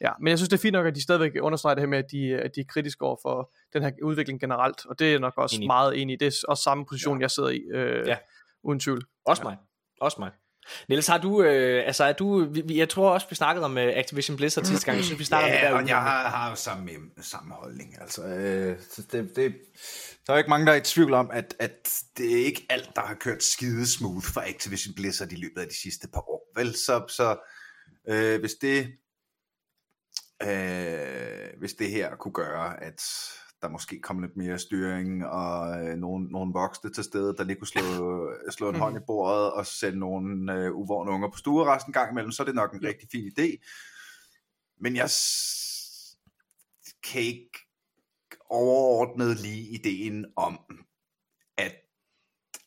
[0.00, 1.98] Ja, men jeg synes, det er fint nok, at de stadigvæk understreger det her med,
[1.98, 5.18] at de, at de er kritiske over for den her udvikling generelt, og det er
[5.18, 5.66] nok også Enig.
[5.66, 6.16] meget enig i.
[6.16, 7.22] Det er også samme position, ja.
[7.22, 8.10] jeg sidder i, øh, Ja.
[8.10, 8.16] ja.
[8.62, 9.04] uden tvivl.
[9.26, 9.56] Også mig.
[10.00, 10.30] Også mig.
[10.88, 13.92] Niels, har du, øh, altså er du, vi- jeg tror også, vi snakkede om øh,
[13.96, 16.28] Activision Blizzard sidste gang, jeg synes, vi snakkede om det Ja, der og jeg har,
[16.28, 16.90] har jo samme,
[17.20, 18.00] samme holdning.
[18.00, 19.54] Altså, øh, så det, det,
[20.26, 22.90] der er ikke mange, der er i tvivl om, at, at det er ikke alt,
[22.96, 26.52] der har kørt skide smooth for Activision Blizzard i løbet af de sidste par år.
[26.56, 27.36] Vel, så, så
[28.08, 28.88] øh, hvis det
[30.42, 33.02] øh, hvis det her kunne gøre, at
[33.62, 37.56] der måske kom lidt mere styring, og øh, nogle, nogle voksne til stede, der lige
[37.56, 37.82] kunne slå,
[38.56, 42.10] slå en hånd i bordet, og sende nogle øh, uvågne unger på stueresten en gang
[42.10, 43.56] imellem, så er det nok en rigtig fin idé.
[44.80, 45.10] Men jeg
[47.02, 47.58] kan ikke
[48.50, 50.58] overordnet lige ideen om,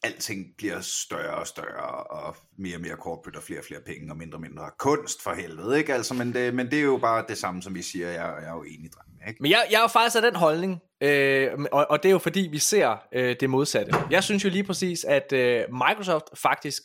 [0.04, 4.12] alting bliver større og større, og mere og mere corporate, og flere og flere penge,
[4.12, 5.94] og mindre og mindre kunst for helvede, ikke?
[5.94, 8.50] Altså, men, det, men det er jo bare det samme, som vi siger, jeg, jeg
[8.50, 9.42] er jo enig, drenge, ikke?
[9.42, 12.20] Men jeg, jeg er jo faktisk af den holdning, øh, og, og det er jo
[12.20, 13.94] fordi, vi ser øh, det modsatte.
[14.10, 16.84] Jeg synes jo lige præcis, at øh, Microsoft faktisk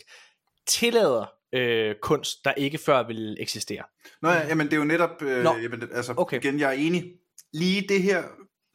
[0.69, 3.83] tillader øh, kunst, der ikke før ville eksistere.
[4.23, 6.37] Nå ja, jamen det er jo netop, øh, Nå, jamen, altså okay.
[6.37, 7.13] igen, jeg er enig.
[7.53, 8.23] Lige det her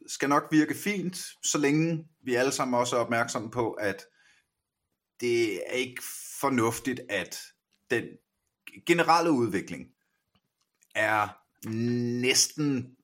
[0.08, 4.06] skal nok virke fint, så længe vi alle sammen også er opmærksomme på, at
[5.22, 6.04] det er ikke
[6.40, 7.40] fornuftigt, at
[7.92, 8.04] den
[8.86, 9.88] generelle udvikling
[10.96, 11.28] er
[12.22, 12.96] næsten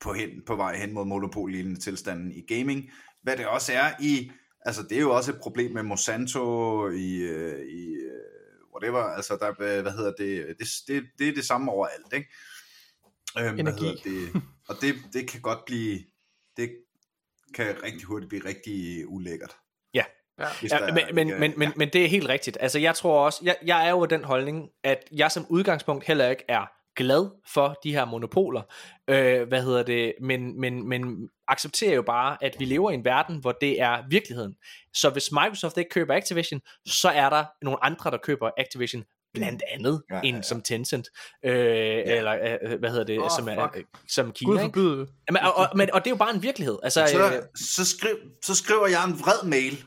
[0.00, 2.90] på, hen, på vej hen mod monopollignende tilstanden i gaming.
[3.22, 7.16] Hvad det også er i, altså det er jo også et problem med Monsanto i,
[7.16, 11.44] øh, i øh, whatever, altså der, er, hvad hedder det, det, det, det er det
[11.44, 12.28] samme overalt, ikke?
[13.38, 13.84] Øhm, Energi.
[13.84, 16.00] Hvad det, og det, det kan godt blive,
[16.56, 16.76] det
[17.54, 19.56] kan rigtig hurtigt blive rigtig ulækkert.
[19.94, 20.04] Ja.
[20.38, 20.46] Ja.
[20.70, 22.58] Ja, men, men, men, men, men det er helt rigtigt.
[22.60, 26.28] Altså jeg tror også, jeg, jeg er jo den holdning, at jeg som udgangspunkt heller
[26.28, 28.62] ikke er glad for de her monopoler.
[29.08, 30.14] Øh, hvad hedder det?
[30.20, 34.02] Men, men, men accepterer jo bare, at vi lever i en verden, hvor det er
[34.08, 34.56] virkeligheden.
[34.94, 39.04] Så hvis Microsoft ikke køber Activision, så er der nogle andre, der køber Activision
[39.34, 41.08] blandt andet Ja, ja, ja, en som Tencent,
[41.44, 42.16] øh, ja.
[42.16, 43.76] eller øh, hvad hedder det, Åh, som, er, fuck.
[43.76, 44.50] øh, som Kina.
[44.50, 44.64] Gud ikke?
[44.64, 45.06] forbyde.
[45.30, 46.78] Men, og, og, men, og det er jo bare en virkelighed.
[46.82, 49.72] Altså, så, øh, så, skriv, så skriver jeg en vred mail,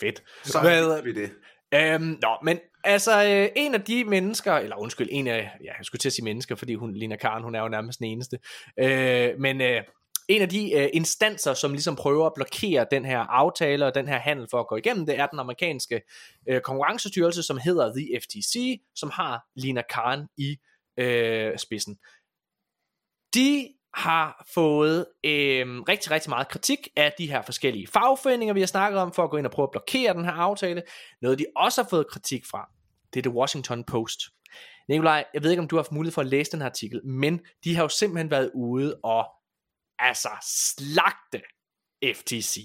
[0.00, 0.22] fedt.
[0.44, 1.30] så Hvad vi det.
[1.74, 5.84] Øhm, nå, men altså, øh, en af de mennesker, eller undskyld, en af, ja, jeg
[5.84, 8.38] skulle til at sige mennesker, fordi hun, Lina Karen, hun er jo nærmest den eneste,
[8.80, 9.82] øh, men øh,
[10.28, 14.08] en af de øh, instanser, som ligesom prøver at blokere den her aftale og den
[14.08, 16.00] her handel for at gå igennem, det er den amerikanske
[16.48, 20.56] øh, konkurrencestyrelse, som hedder The FTC, som har Lina Karen i
[20.98, 21.98] øh, spidsen.
[23.34, 28.66] De har fået øh, rigtig, rigtig meget kritik af de her forskellige fagforeninger, vi har
[28.66, 30.82] snakket om, for at gå ind og prøve at blokere den her aftale.
[31.22, 32.68] Noget, de også har fået kritik fra,
[33.14, 34.20] det er The Washington Post.
[34.88, 37.06] Nikolaj, jeg ved ikke, om du har haft mulighed for at læse den her artikel,
[37.06, 39.26] men de har jo simpelthen været ude og
[39.98, 41.42] altså slagte
[42.14, 42.60] FTC.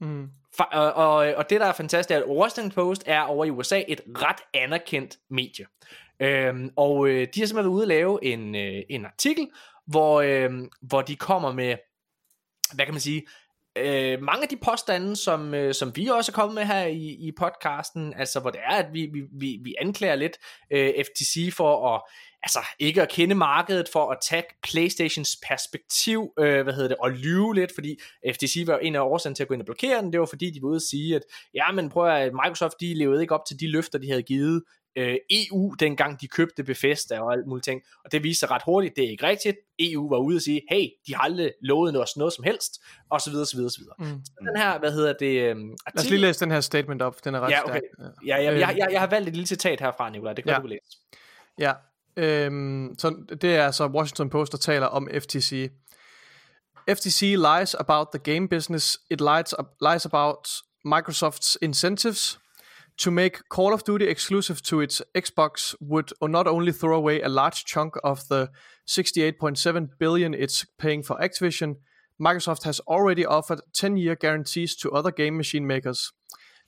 [0.00, 0.28] Mm.
[0.60, 3.50] Fa- og, og, og det der er fantastisk er, at Washington Post er over i
[3.50, 5.66] USA et ret anerkendt medie.
[6.20, 9.50] Øhm, og øh, de har simpelthen været ude at lave en, øh, en artikel,
[9.86, 11.76] hvor, øh, hvor de kommer med,
[12.74, 13.26] hvad kan man sige,
[13.76, 17.06] øh, mange af de påstande, som, øh, som vi også er kommet med her i,
[17.06, 20.38] i podcasten, altså hvor det er, at vi, vi, vi, vi anklager lidt
[20.70, 22.02] øh, FTC for at,
[22.44, 27.10] altså ikke at kende markedet, for at tage Playstations perspektiv, øh, hvad hedder det, og
[27.10, 27.96] lyve lidt, fordi
[28.32, 30.50] FTC var en af årsagen til at gå ind og blokere den, det var fordi
[30.50, 31.22] de var ude at sige, at
[31.54, 34.62] ja, men prøv at Microsoft, de levede ikke op til de løfter, de havde givet
[34.98, 38.62] øh, EU, dengang de købte Bethesda og alt muligt ting, og det viste sig ret
[38.66, 42.00] hurtigt, det er ikke rigtigt, EU var ude og sige, hey, de har aldrig lovet
[42.02, 43.94] os noget som helst, og så videre, så videre, så videre.
[43.98, 44.24] Mm.
[44.24, 47.02] Så den her, hvad hedder det, øh, Lad os artikel, lige læse den her statement
[47.02, 47.80] op, den er ret Ja, okay.
[47.98, 48.12] stærk.
[48.26, 50.58] ja, ja, jeg, jeg, jeg har valgt et lille citat herfra, Nicolaj, det kan Ja.
[50.58, 50.98] du læse.
[51.58, 51.72] Ja,
[52.16, 55.70] øhm, så det er altså Washington Post, der taler om FTC.
[56.90, 58.98] FTC lies about the game business.
[59.10, 60.48] It lies, lies about
[60.84, 62.38] Microsoft's incentives
[62.98, 67.28] to make Call of Duty exclusive to its Xbox would not only throw away a
[67.28, 68.50] large chunk of the
[68.86, 71.76] 68.7 billion it's paying for Activision,
[72.20, 76.12] Microsoft has already offered 10-year guarantees to other game machine makers.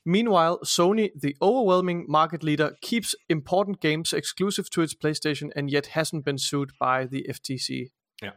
[0.06, 5.86] Meanwhile, Sony, the overwhelming market leader, keeps important games exclusive to its PlayStation and yet
[5.96, 7.68] hasn't been sued by the FTC.
[8.22, 8.30] Ja.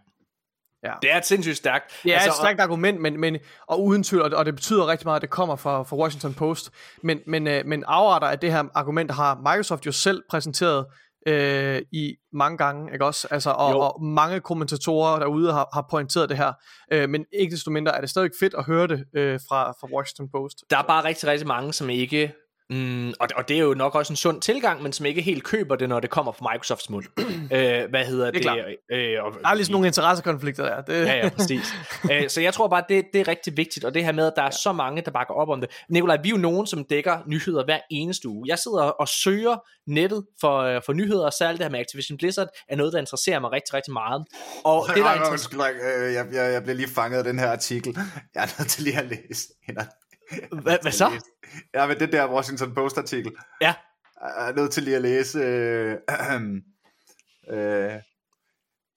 [0.84, 0.94] Ja.
[1.02, 2.00] Det er et sindssygt stærkt.
[2.04, 3.38] Det er altså, et stærkt argument, men, men,
[3.68, 6.34] og uden tvivl, og, og det betyder rigtig meget, at det kommer fra, fra Washington
[6.34, 6.72] Post.
[7.04, 10.86] Men, men, øh, men afarter af det her argument har Microsoft jo selv præsenteret
[11.30, 13.28] øh, i mange gange, ikke også?
[13.32, 16.54] Altså, og, og mange kommentatorer derude har, har pointeret det her,
[16.94, 19.88] øh, men ikke desto mindre er det stadig fedt at høre det øh, fra, fra
[19.96, 20.64] Washington Post.
[20.70, 22.34] Der er bare rigtig, rigtig mange, som ikke
[22.70, 25.44] Mm, og, og det er jo nok også en sund tilgang, men som ikke helt
[25.44, 27.06] køber det, når det kommer fra Microsofts mund.
[27.56, 28.44] øh, hvad hedder det?
[28.44, 28.98] det?
[28.98, 30.82] Øh, og, der er ligesom nogle interessekonflikter der.
[30.82, 31.06] Det.
[31.06, 31.74] Ja, ja, præcis.
[32.12, 34.34] øh, så jeg tror bare, det, det er rigtig vigtigt, og det her med, at
[34.36, 34.52] der er ja.
[34.52, 35.70] så mange, der bakker op om det.
[35.90, 38.46] Nikolaj, vi er jo nogen, som dækker nyheder hver eneste uge.
[38.48, 42.18] Jeg sidder og søger nettet for, øh, for nyheder, og særligt det her med Activision
[42.18, 44.26] Blizzard, er noget, der interesserer mig rigtig, rigtig meget.
[44.64, 45.62] Og det, der er interessant...
[46.14, 47.98] jeg, jeg, jeg bliver lige fanget af den her artikel.
[48.36, 49.48] Jeg er nødt til lige at læse
[50.64, 51.22] hvad, hvad så?
[51.74, 53.32] Ja, men det der Washington Post artikel.
[53.62, 53.74] Ja.
[54.22, 55.40] Jeg er nødt til lige at læse.
[55.40, 55.98] Øh,
[57.58, 57.94] øh,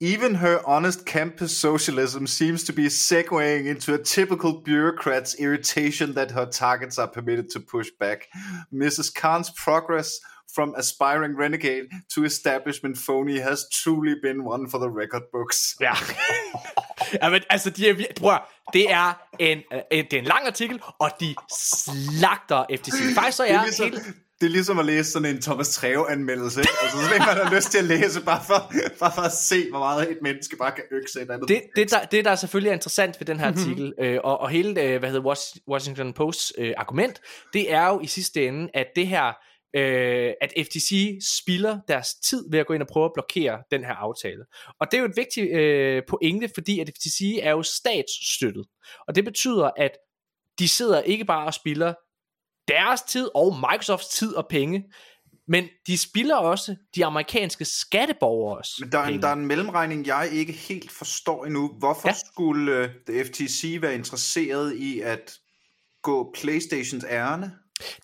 [0.04, 6.32] Even her honest campus socialism seems to be segueing into a typical bureaucrat's irritation that
[6.32, 8.26] her targets are permitted to push back.
[8.72, 9.12] Mrs.
[9.14, 10.20] Khan's progress
[10.52, 15.76] from aspiring renegade to establishment phony has truly been one for the record books.
[15.80, 15.94] Ja.
[17.22, 18.38] ja men altså, de er, prøv,
[18.72, 19.58] det er en,
[19.90, 23.14] en, det er en lang artikel, og de slagter FTC.
[23.14, 24.02] Faktisk så er, det er ligesom, hele...
[24.40, 26.60] Det er ligesom at læse sådan en Thomas Treve anmeldelse.
[26.60, 29.78] altså så man har lyst til at læse, bare for, bare for at se, hvor
[29.78, 31.48] meget et menneske bare kan økse et andet.
[31.48, 34.48] Det, det, der, det der er selvfølgelig interessant ved den her artikel, øh, og, og
[34.50, 37.20] hele, øh, hvad hedder Washington Posts øh, argument,
[37.52, 39.32] det er jo i sidste ende, at det her,
[39.74, 43.84] øh, at FTC spilder deres tid ved at gå ind og prøve at blokere den
[43.84, 44.44] her aftale.
[44.80, 48.66] Og det er jo et vigtigt øh, pointe, fordi at FTC er jo statsstøttet.
[49.08, 49.90] Og det betyder, at
[50.58, 51.94] de sidder ikke bare og spilder
[52.68, 54.84] deres tid og Microsofts tid og penge,
[55.48, 60.06] men de spiller også de amerikanske skatteborgere Men der er, en, der er en mellemregning,
[60.06, 61.68] jeg ikke helt forstår endnu.
[61.78, 62.14] Hvorfor ja.
[62.32, 65.38] skulle uh, FTC være interesseret i at
[66.02, 67.52] gå Playstations ærne?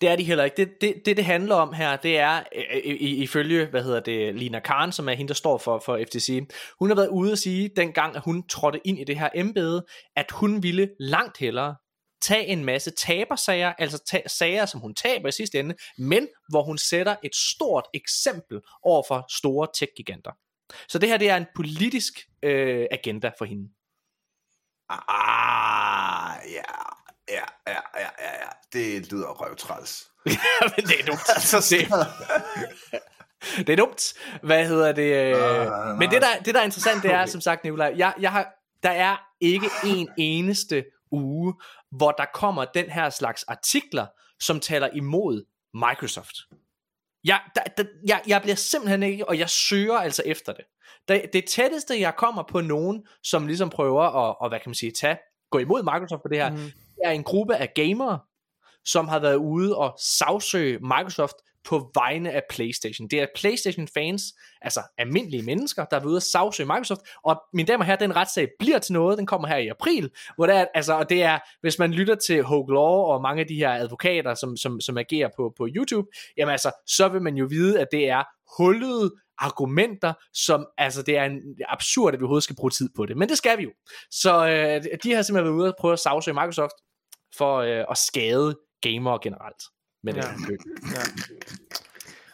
[0.01, 0.57] Det er de heller ikke.
[0.57, 4.35] Det, det, det, det handler om her, det er øh, øh, ifølge, hvad hedder det,
[4.35, 6.47] Lina Karen, som er hende, der står for, for FTC.
[6.79, 9.85] Hun har været ude at sige, dengang at hun trådte ind i det her embede,
[10.15, 11.75] at hun ville langt hellere
[12.21, 16.63] tage en masse tabersager, altså ta- sager, som hun taber i sidste ende, men hvor
[16.63, 20.31] hun sætter et stort eksempel over for store tech-giganter.
[20.87, 22.13] Så det her, det er en politisk
[22.43, 23.69] øh, agenda for hende.
[24.89, 26.88] Ah, ja,
[27.29, 28.49] ja, ja, ja, ja, ja.
[28.73, 30.07] Det lyder røvtræls.
[30.75, 31.29] men det er dumt.
[31.35, 31.87] altså, det,
[33.67, 34.13] det er dumt.
[34.43, 35.35] Hvad hedder det?
[35.35, 38.31] Uh, men det der, det der er interessant, det er, som sagt, Nicolaj, jeg, jeg
[38.31, 38.47] har,
[38.83, 41.53] der er ikke en eneste uge,
[41.91, 44.05] hvor der kommer den her slags artikler,
[44.39, 46.35] som taler imod Microsoft.
[47.23, 50.65] Jeg, der, der, jeg, jeg bliver simpelthen ikke, og jeg søger altså efter det.
[51.07, 54.75] Det, det tætteste, jeg kommer på nogen, som ligesom prøver at, og, hvad kan man
[54.75, 55.17] sige, tage,
[55.51, 56.71] gå imod Microsoft på det her, mm
[57.05, 58.19] er en gruppe af gamere,
[58.85, 63.07] som har været ude og sagsøge Microsoft på vegne af PlayStation.
[63.07, 64.23] Det er PlayStation fans,
[64.61, 68.15] altså almindelige mennesker, der er ude og sagsøge Microsoft, og mine damer og herrer, den
[68.15, 71.23] retssag bliver til noget, den kommer her i april, hvor det er, altså, og det
[71.23, 74.81] er, hvis man lytter til Hogue Law og mange af de her advokater, som, som,
[74.81, 76.07] som agerer på, på YouTube,
[76.37, 78.23] jamen altså, så vil man jo vide, at det er
[78.57, 83.05] hullede argumenter, som, altså det er en absurd, at vi overhovedet skal bruge tid på
[83.05, 83.71] det, men det skal vi jo.
[84.11, 86.73] Så øh, de har simpelthen været ude og prøve at sagsøge Microsoft,
[87.39, 89.63] for øh, at skade gamere generelt
[90.03, 90.21] med ja.
[90.21, 90.59] den køb.
[90.95, 91.01] Ja.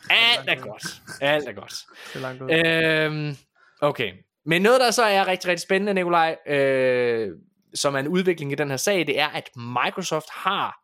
[0.10, 1.02] Alt er godt.
[1.22, 1.74] Alt er godt.
[2.14, 2.50] Det er langt ud.
[2.52, 3.36] Øhm,
[3.82, 4.14] okay.
[4.46, 7.32] Men noget, der så er rigtig, rigtig spændende, Nikolaj, øh,
[7.76, 10.80] som er en udvikling i den her sag, det er, at Microsoft har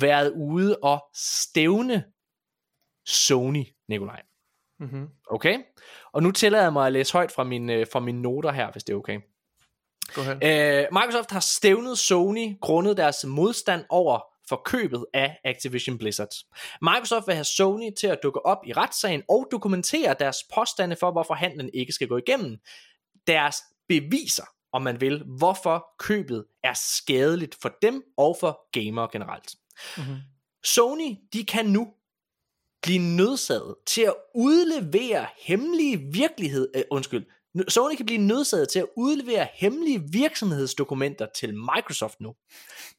[0.00, 2.04] været ude og stævne
[3.06, 4.22] Sony, Nikolaj.
[4.80, 5.08] Mm-hmm.
[5.30, 5.58] Okay?
[6.12, 8.72] Og nu tillader jeg mig at læse højt fra, min, øh, fra mine noter her,
[8.72, 9.20] hvis det er okay.
[10.18, 16.28] Øh, Microsoft har stævnet Sony grundet deres modstand over for købet af Activision Blizzard.
[16.82, 21.12] Microsoft vil have Sony til at dukke op i retssagen og dokumentere deres påstande for,
[21.12, 22.58] hvorfor handlen ikke skal gå igennem.
[23.26, 23.56] Deres
[23.88, 29.54] beviser, om man vil, hvorfor købet er skadeligt for dem og for gamere generelt.
[29.96, 30.16] Mm-hmm.
[30.64, 31.88] Sony, de kan nu
[32.82, 37.26] blive nødsaget til at udlevere hemmelige virkelighed, uh, undskyld,
[37.68, 42.34] Sony kan blive nødsaget til at udlevere hemmelige virksomhedsdokumenter til Microsoft nu.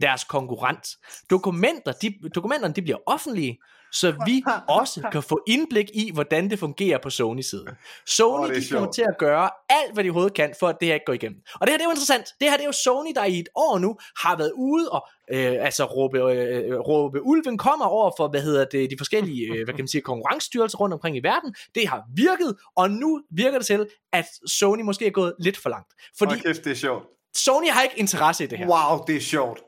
[0.01, 0.87] Deres konkurrent.
[1.29, 3.59] Dokumenter, de, dokumenterne de bliver offentlige,
[3.91, 4.43] så vi
[4.79, 7.69] også kan få indblik i, hvordan det fungerer på Sony-siden.
[8.05, 10.87] Sony er de kommer til at gøre alt, hvad de overhovedet kan, for at det
[10.87, 11.39] her ikke går igennem.
[11.53, 12.25] Og det her det er jo interessant.
[12.39, 15.07] Det her det er jo Sony, der i et år nu har været ude og
[15.33, 19.63] øh, altså råbe, øh, råbe ulven kommer over for, hvad hedder det, de forskellige øh,
[19.63, 21.55] hvad kan man sige, konkurrencestyrelser rundt omkring i verden.
[21.75, 25.69] Det har virket, og nu virker det til, at Sony måske er gået lidt for
[25.69, 25.93] langt.
[26.17, 27.03] Fordi kæft, det er sjovt.
[27.35, 28.67] Sony har ikke interesse i det her.
[28.67, 29.59] Wow, det er sjovt.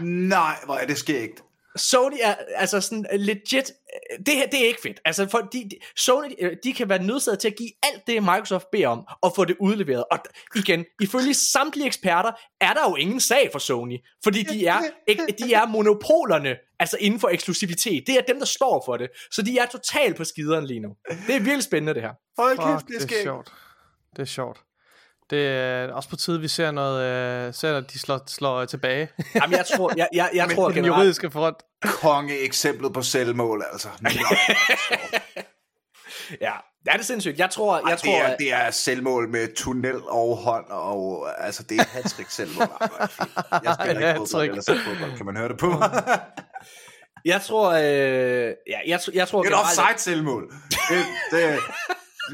[0.00, 1.42] Nej, hvor er det skægt.
[1.76, 3.72] Sony er altså sådan legit,
[4.26, 5.00] det her, det er ikke fedt.
[5.04, 8.22] Altså, for de, de, Sony, øh, de kan være nødsaget til at give alt det,
[8.22, 10.04] Microsoft beder om, og få det udleveret.
[10.10, 10.18] Og
[10.54, 15.22] igen, ifølge samtlige eksperter, er der jo ingen sag for Sony, fordi de er, ikke,
[15.38, 18.06] de er monopolerne, altså inden for eksklusivitet.
[18.06, 19.08] Det er dem, der står for det.
[19.30, 20.88] Så de er totalt på skideren lige nu.
[21.26, 22.42] Det er virkelig spændende, det her.
[22.42, 23.52] Hold Fuck, kæft, det det er sjovt.
[24.16, 24.58] Det er sjovt.
[25.30, 27.02] Det er også på tide, vi ser noget,
[27.48, 30.72] øh, ser, at de slår, slår tilbage Jamen, jeg tror, jeg, jeg, jeg tror på
[30.74, 31.56] den generelt, juridiske front.
[31.84, 33.88] Konge eksemplet på selvmål, altså.
[34.00, 34.10] Nå,
[36.40, 36.52] ja,
[36.84, 37.38] det er det sindssygt.
[37.38, 40.64] Jeg tror, jeg jeg tror, det, er, at- det er selvmål med tunnel og hånd,
[40.70, 42.66] og altså, det er hat selvmål.
[42.80, 43.64] Ej, det.
[43.64, 45.16] Jeg spiller ikke fodbold, Hat-trick.
[45.16, 45.90] kan man høre det på mig.
[47.24, 50.52] jeg tror, øh, ja, jeg, jeg tror Et generelt, offside selvmål.
[50.70, 51.58] Det, det,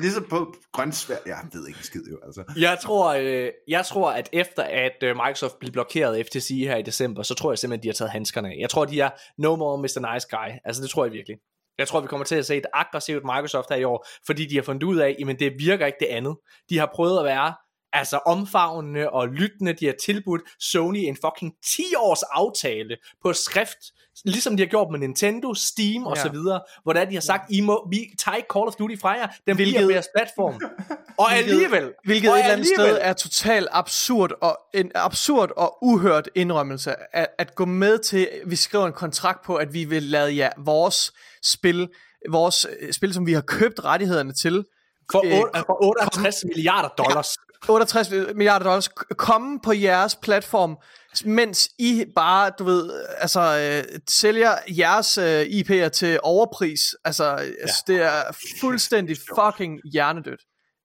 [0.01, 1.17] ligesom på grøntsvær.
[1.27, 2.45] Jeg ved ikke skid jo, altså.
[2.57, 6.77] Jeg tror, øh, jeg tror, at efter at øh, Microsoft blev blokeret af FTC her
[6.77, 8.57] i december, så tror jeg simpelthen, de har taget handskerne af.
[8.61, 10.13] Jeg tror, de er no more Mr.
[10.13, 10.51] Nice Guy.
[10.65, 11.37] Altså, det tror jeg virkelig.
[11.79, 14.55] Jeg tror, vi kommer til at se et aggressivt Microsoft her i år, fordi de
[14.55, 16.37] har fundet ud af, at det virker ikke det andet.
[16.71, 17.55] De har prøvet at være
[17.93, 19.73] altså omfavnende og lyttende.
[19.73, 23.79] De har tilbudt Sony en fucking 10-års aftale på skrift,
[24.25, 26.23] ligesom de har gjort med Nintendo, Steam og Ja.
[26.23, 28.95] så videre, hvor der de har sagt, I må, vi tager ikke Call of Duty
[29.01, 30.61] fra jer, den Hvilket- bliver jeres platform.
[31.19, 35.79] Og alligevel, Hvilket og et eller andet sted er totalt absurd og en absurd og
[35.83, 40.03] uhørt indrømmelse at, at gå med til vi skriver en kontrakt på at vi vil
[40.03, 41.13] lade ja, vores
[41.45, 41.89] spil
[42.31, 44.65] vores øh, spil som vi har købt rettighederne til
[45.13, 47.37] For, øh, otte- for 68 milliarder dollars.
[47.69, 50.77] 68 milliarder dollars komme på jeres platform
[51.25, 57.47] mens I bare du ved altså øh, sælger jeres øh, IP'er til overpris altså ja.
[57.87, 58.23] det er
[58.61, 60.41] fuldstændig fucking hjernedødt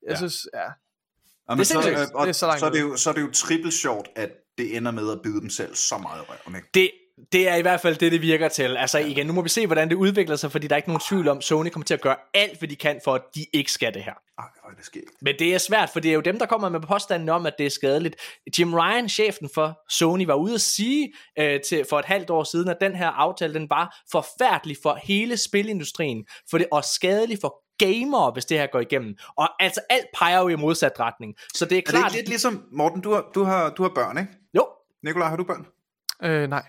[0.08, 0.16] jeg Ja.
[0.16, 0.60] synes ja
[1.50, 3.10] Jamen, Det er så, øh, og, Det er så langt så, er det jo, så
[3.10, 6.22] er det jo trippelt sjovt, at det ender med at bide dem selv så meget
[6.22, 6.68] i røven, ikke?
[6.74, 6.92] Det,
[7.32, 8.78] det er i hvert fald det, det virker til.
[8.78, 11.02] Altså igen, nu må vi se, hvordan det udvikler sig, fordi der er ikke nogen
[11.10, 13.72] tvivl om, Sony kommer til at gøre alt, hvad de kan, for at de ikke
[13.72, 14.14] skal det her.
[14.40, 15.04] Ej, hvor er det sket.
[15.22, 17.54] Men det er svært, for det er jo dem, der kommer med påstanden om, at
[17.58, 18.16] det er skadeligt.
[18.60, 22.44] Jim Ryan, chefen for Sony, var ude at sige øh, til, for et halvt år
[22.44, 27.38] siden, at den her aftale, den var forfærdelig for hele spilindustrien, for det, og skadelig
[27.42, 29.16] for gamere, hvis det her går igennem.
[29.38, 31.36] Og altså alt peger jo i modsat retning.
[31.54, 32.06] Så det er Er det klart...
[32.06, 34.32] ikke lidt ligesom, Morten, du har, du har, du har børn, ikke?
[34.54, 34.68] Jo,
[35.04, 35.66] Nikolaj, har du børn?
[36.24, 36.64] øh, nej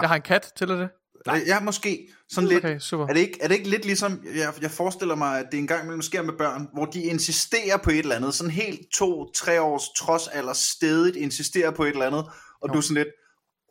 [0.00, 0.88] jeg har en kat til det
[1.26, 1.42] Nej.
[1.46, 2.08] Ja, måske.
[2.30, 2.64] Sådan lidt.
[2.64, 5.46] okay super Er det, ikke, er det ikke lidt ligesom, jeg, jeg forestiller mig, at
[5.50, 8.80] det engang imellem sker med børn, hvor de insisterer på et eller andet, sådan helt
[8.94, 12.24] to-tre års trods alder stedigt insisterer på et eller andet,
[12.60, 12.72] og jo.
[12.72, 13.08] du er sådan lidt,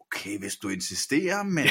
[0.02, 1.66] okay, hvis du insisterer, men...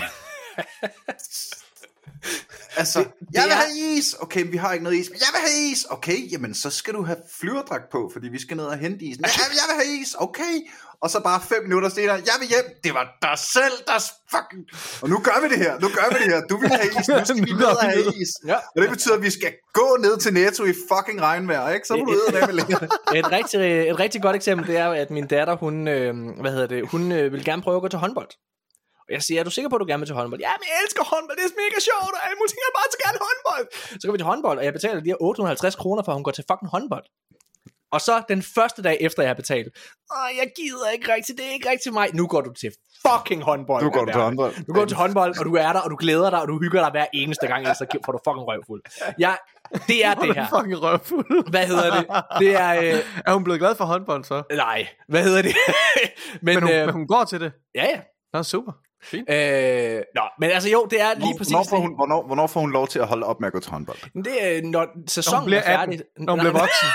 [2.77, 4.15] altså, det, jeg vil er- have is!
[4.21, 5.87] Okay, vi har ikke noget is, men jeg vil have is!
[5.91, 9.25] Okay, jamen så skal du have flyverdragt på, fordi vi skal ned og hente isen.
[9.25, 10.15] Ja, jeg vil have is!
[10.19, 10.55] Okay!
[11.03, 12.67] Og så bare fem minutter senere, jeg vil hjem!
[12.85, 13.99] Det var dig selv, der
[14.35, 14.63] fucking...
[15.03, 16.41] Og nu gør vi det her, nu gør vi det her.
[16.51, 18.15] Du vil have is, nu skal vi ned og have det.
[18.23, 18.33] is.
[18.47, 18.59] Ja.
[18.77, 21.87] Og det betyder, at vi skal gå ned til Netto i fucking regnvejr, ikke?
[21.87, 22.85] Så må du ud af med længere.
[23.21, 26.67] et, rigtig, et rigtig godt eksempel, det er, at min datter, hun, øh, hvad hedder
[26.75, 28.31] det, hun øh, vil gerne prøve at gå til håndbold.
[29.09, 30.41] Og jeg siger, er du sikker på, at du gerne vil til håndbold?
[30.49, 32.89] Ja, men jeg elsker håndbold, det er mega sjovt, og alle mulige ting, jeg bare
[32.95, 33.65] så gerne håndbold.
[34.01, 36.25] Så går vi til håndbold, og jeg betaler de her 850 kroner, for at hun
[36.29, 37.07] går til fucking håndbold.
[37.93, 39.69] Og så den første dag efter, jeg har betalt,
[40.13, 42.09] Åh, jeg gider ikke rigtigt, det er ikke rigtigt mig.
[42.15, 42.73] Nu går du til
[43.07, 43.85] fucking håndbold.
[43.85, 44.55] Nu går du til håndbold.
[44.67, 46.81] Du går til håndbold, og du er der, og du glæder dig, og du hygger
[46.81, 48.83] dig hver eneste gang, ellers så får du fucking røvfuld.
[49.19, 49.35] Ja,
[49.87, 50.47] det er det her.
[50.49, 52.07] fucking røvfuld Hvad hedder det?
[52.39, 52.71] Det er...
[52.75, 55.55] Øh, er hun blevet glad for håndbold så nej, hvad hedder det?
[56.43, 58.01] men, men hun, øh, men hun går til det ja, ja.
[58.33, 58.73] Nå super
[59.07, 61.87] fint Øh, nå, men altså jo, det er lige præcis Hvornår får, det.
[61.87, 63.99] hun, hvornår, hvornår får hun lov til at holde op med at gå til håndbold?
[64.25, 65.95] Det er, når sæsonen bliver er færdig.
[65.95, 66.89] 18, når hun bliver Nej, voksen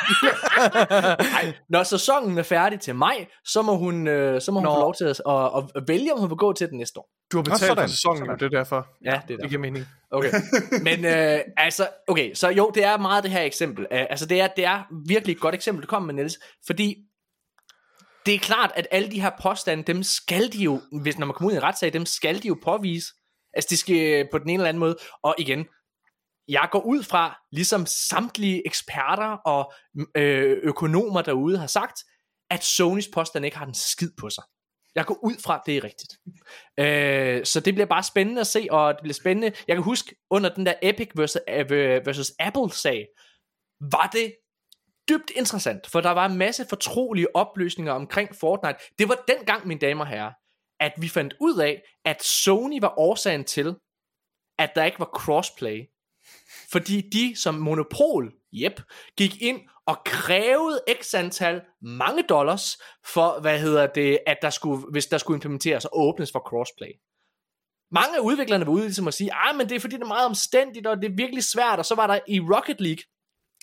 [1.45, 4.75] nej, når sæsonen er færdig til maj, så må hun, øh, så må hun Nå.
[4.75, 7.09] få lov til at, at, at, vælge, om hun vil gå til den næste år.
[7.31, 8.39] Du har betalt for sæsonen, Sådan.
[8.39, 8.87] det er derfor.
[9.05, 9.85] Ja, det er Det giver mening.
[10.11, 10.31] Okay.
[10.87, 13.85] Men øh, altså, okay, så jo, det er meget det her eksempel.
[13.91, 16.37] Uh, altså, det er, det er virkelig et godt eksempel, du kommer med, Niels.
[16.67, 16.95] Fordi
[18.25, 21.33] det er klart, at alle de her påstande, dem skal de jo, hvis når man
[21.33, 23.07] kommer ud i en retssag, dem skal de jo påvise.
[23.53, 24.97] Altså, de skal øh, på den ene eller anden måde.
[25.23, 25.67] Og igen,
[26.47, 32.03] jeg går ud fra, ligesom samtlige eksperter og mm, øh, økonomer derude har sagt,
[32.49, 34.43] at Sonys påstand ikke har den skid på sig.
[34.95, 36.13] Jeg går ud fra, at det er rigtigt.
[36.79, 39.57] Øh, så det bliver bare spændende at se, og det bliver spændende.
[39.67, 43.07] Jeg kan huske, under den der Epic versus, øh, versus Apple-sag,
[43.91, 44.33] var det
[45.09, 48.79] dybt interessant, for der var en masse fortrolige oplysninger omkring Fortnite.
[48.99, 50.31] Det var dengang, mine damer og herrer,
[50.79, 53.75] at vi fandt ud af, at Sony var årsagen til,
[54.59, 55.81] at der ikke var crossplay.
[56.71, 58.81] Fordi de som monopol, yep,
[59.17, 64.85] gik ind og krævede x antal mange dollars for, hvad hedder det, at der skulle,
[64.91, 66.91] hvis der skulle implementeres og åbnes for crossplay.
[67.91, 70.07] Mange af udviklerne var ude ligesom at sige, ah, men det er fordi det er
[70.07, 73.03] meget omstændigt, og det er virkelig svært, og så var der i Rocket League,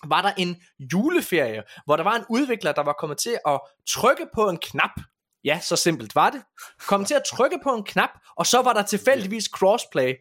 [0.06, 0.56] var der en
[0.92, 4.90] juleferie, hvor der var en udvikler, der var kommet til at trykke på en knap.
[5.44, 6.42] Ja, så simpelt var det.
[6.86, 10.14] Kom til at trykke på en knap, og så var der tilfældigvis crossplay.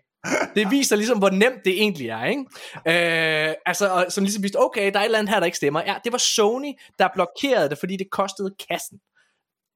[0.55, 2.41] Det viser ligesom, hvor nemt det egentlig er, ikke?
[2.87, 5.57] Øh, altså, og, som ligesom viste, okay, der er et eller andet her, der ikke
[5.57, 5.81] stemmer.
[5.85, 8.99] Ja, det var Sony, der blokerede det, fordi det kostede kassen.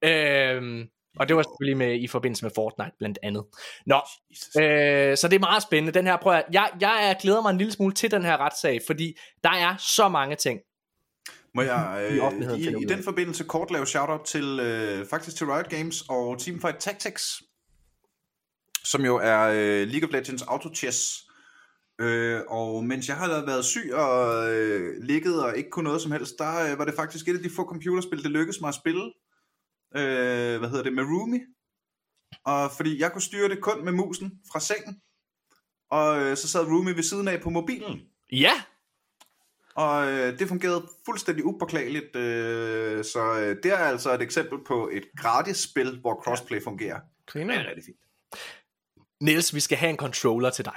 [0.04, 0.86] Øh,
[1.18, 3.44] og det var selvfølgelig med, i forbindelse med Fortnite blandt andet.
[3.86, 4.00] Nå,
[4.60, 5.98] øh, så det er meget spændende.
[5.98, 8.80] Den her, prøv at, jeg, jeg glæder mig en lille smule til den her retssag,
[8.86, 10.60] fordi der er så mange ting.
[11.54, 15.68] Må jeg øh, i, i, den forbindelse kort lave shout-out til, øh, faktisk til Riot
[15.68, 17.42] Games og Teamfight Tactics,
[18.84, 21.22] som jo er øh, League of Legends Auto Chess.
[22.00, 26.12] Øh, og mens jeg har været syg og øh, ligget og ikke kunne noget som
[26.12, 28.74] helst, der øh, var det faktisk et af de få computerspil, det lykkedes mig at
[28.74, 29.12] spille.
[29.96, 30.92] Øh, hvad hedder det?
[30.92, 31.40] Med Rumi.
[32.44, 35.00] Og fordi jeg kunne styre det kun med musen fra sengen.
[35.90, 38.00] Og øh, så sad Rumi ved siden af på mobilen.
[38.32, 38.52] Ja,
[39.74, 44.90] og øh, det fungerede fuldstændig upåklageligt, øh, så øh, det er altså et eksempel på
[44.92, 47.00] et gratis spil, hvor crossplay fungerer.
[47.26, 47.54] Griner.
[47.54, 47.96] Det er rigtig fint.
[49.20, 50.76] Niels, vi skal have en controller til dig.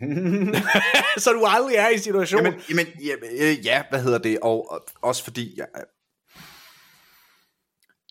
[1.22, 2.54] så du aldrig er i situationen.
[2.68, 4.38] Jamen, jamen ja, øh, ja, hvad hedder det?
[4.42, 5.66] Og, og også fordi, jeg,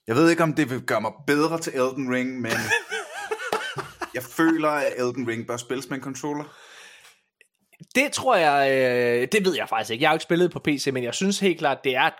[0.07, 2.51] jeg ved ikke, om det vil gøre mig bedre til Elden Ring, men
[4.15, 6.43] jeg føler, at Elden Ring bør spilles med en controller.
[7.95, 10.01] Det tror jeg, øh, det ved jeg faktisk ikke.
[10.01, 12.13] Jeg har jo ikke spillet på PC, men jeg synes helt klart, det er et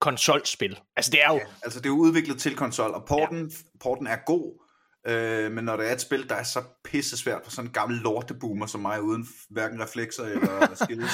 [0.00, 0.78] konsolspil.
[0.96, 1.34] Altså det er jo...
[1.34, 3.56] Ja, altså det er udviklet til konsol, og porten, ja.
[3.80, 4.60] porten er god,
[5.06, 7.72] øh, men når det er et spil, der er så pisse svært for sådan en
[7.72, 11.12] gammel lorteboomer som mig, uden hverken reflekser eller skills,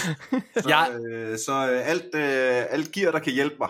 [0.62, 0.92] så, ja.
[0.92, 3.68] øh, så øh, alt, øh, alt gear, der kan hjælpe mig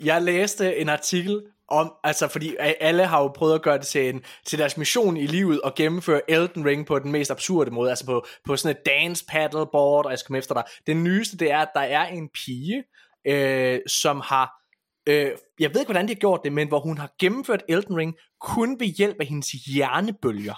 [0.00, 4.08] jeg læste en artikel om, altså fordi alle har jo prøvet at gøre det til,
[4.08, 7.90] en, til deres mission i livet og gennemføre Elden Ring på den mest absurde måde,
[7.90, 10.64] altså på, på sådan et dance paddleboard, og jeg skal komme efter dig.
[10.86, 12.84] Det nyeste, det er, at der er en pige,
[13.26, 14.52] øh, som har,
[15.06, 15.30] øh,
[15.60, 18.14] jeg ved ikke, hvordan de har gjort det, men hvor hun har gennemført Elden Ring
[18.40, 20.54] kun ved hjælp af hendes hjernebølger.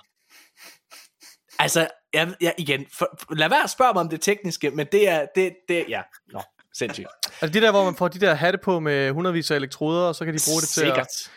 [1.59, 5.09] Altså, jeg, jeg, igen, for, lad være at spørge mig om det tekniske, men det
[5.09, 6.03] er, det, det ja,
[6.33, 6.41] nå,
[6.79, 7.09] sindssygt.
[7.27, 10.15] Altså det der, hvor man får de der hatte på med hundredvis af elektroder, og
[10.15, 10.99] så kan de bruge det til Sikkert.
[10.99, 11.31] at,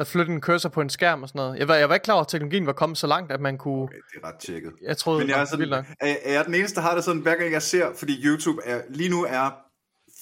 [0.00, 1.58] at flytte en cursor på en skærm og sådan noget.
[1.58, 3.58] Jeg var, jeg var ikke klar over, at teknologien var kommet så langt, at man
[3.58, 3.82] kunne...
[3.82, 4.72] Okay, det er ret tjekket.
[4.82, 7.22] Jeg troede, Men jeg er, sådan, er, er jeg den eneste, der har det sådan,
[7.22, 9.50] hver gang jeg ser, fordi YouTube er, lige nu er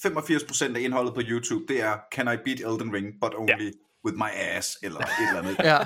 [0.07, 3.71] 85% af indholdet på YouTube, det er, can I beat Elden Ring, but only ja.
[4.05, 5.57] with my ass, eller et eller andet.
[5.63, 5.79] ja.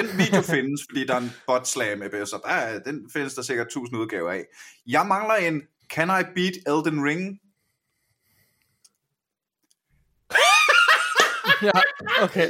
[0.00, 3.42] Den video findes, fordi der er en bot slam så der er, den findes der
[3.42, 4.44] sikkert tusind udgaver af.
[4.86, 7.38] Jeg mangler en, can I beat Elden Ring,
[11.64, 11.70] ja,
[12.22, 12.48] okay.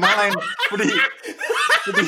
[0.00, 0.30] Nej,
[0.70, 0.90] fordi,
[1.84, 2.06] fordi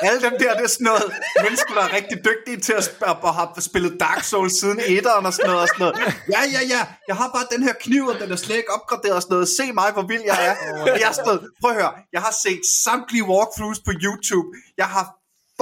[0.00, 1.12] alle dem der, det er sådan noget,
[1.44, 5.26] mennesker, der er rigtig dygtige til at sp- og har spillet Dark Souls siden etteren
[5.26, 5.96] og sådan noget, og sådan noget.
[6.34, 9.16] Ja, ja, ja, jeg har bare den her kniv, og den er slet ikke opgraderet
[9.16, 9.48] og sådan noget.
[9.48, 10.82] Se mig, hvor vild jeg er.
[10.82, 14.48] Og jeg er sådan noget, prøv at høre, jeg har set samtlige walkthroughs på YouTube.
[14.78, 15.04] Jeg har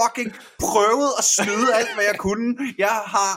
[0.00, 2.48] fucking prøvet at snyde alt, hvad jeg kunne.
[2.78, 3.32] Jeg har